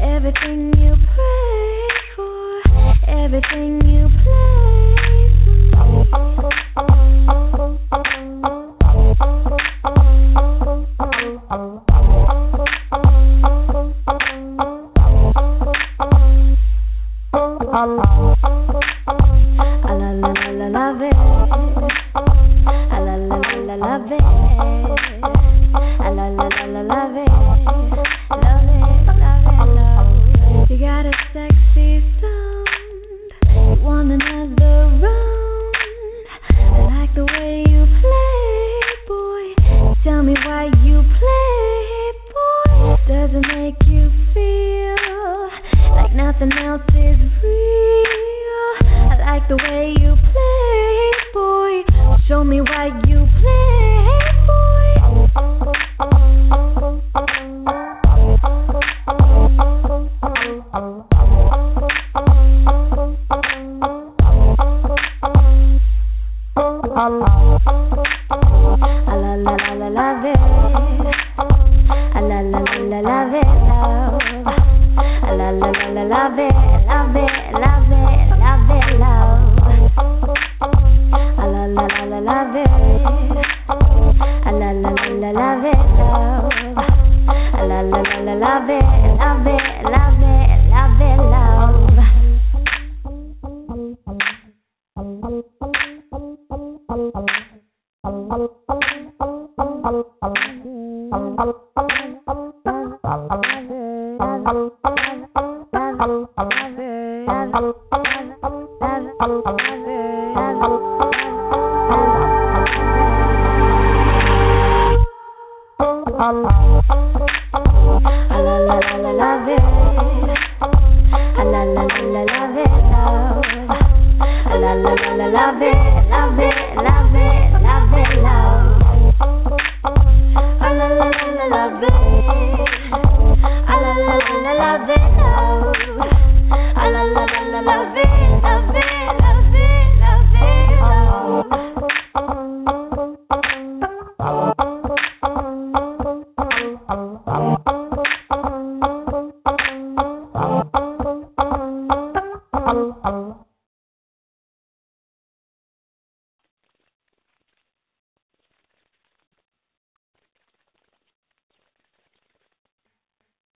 Everything 0.00 0.60
you 0.78 0.94
pray 1.14 1.88
for, 2.16 2.62
everything 3.08 3.72
you 3.88 3.91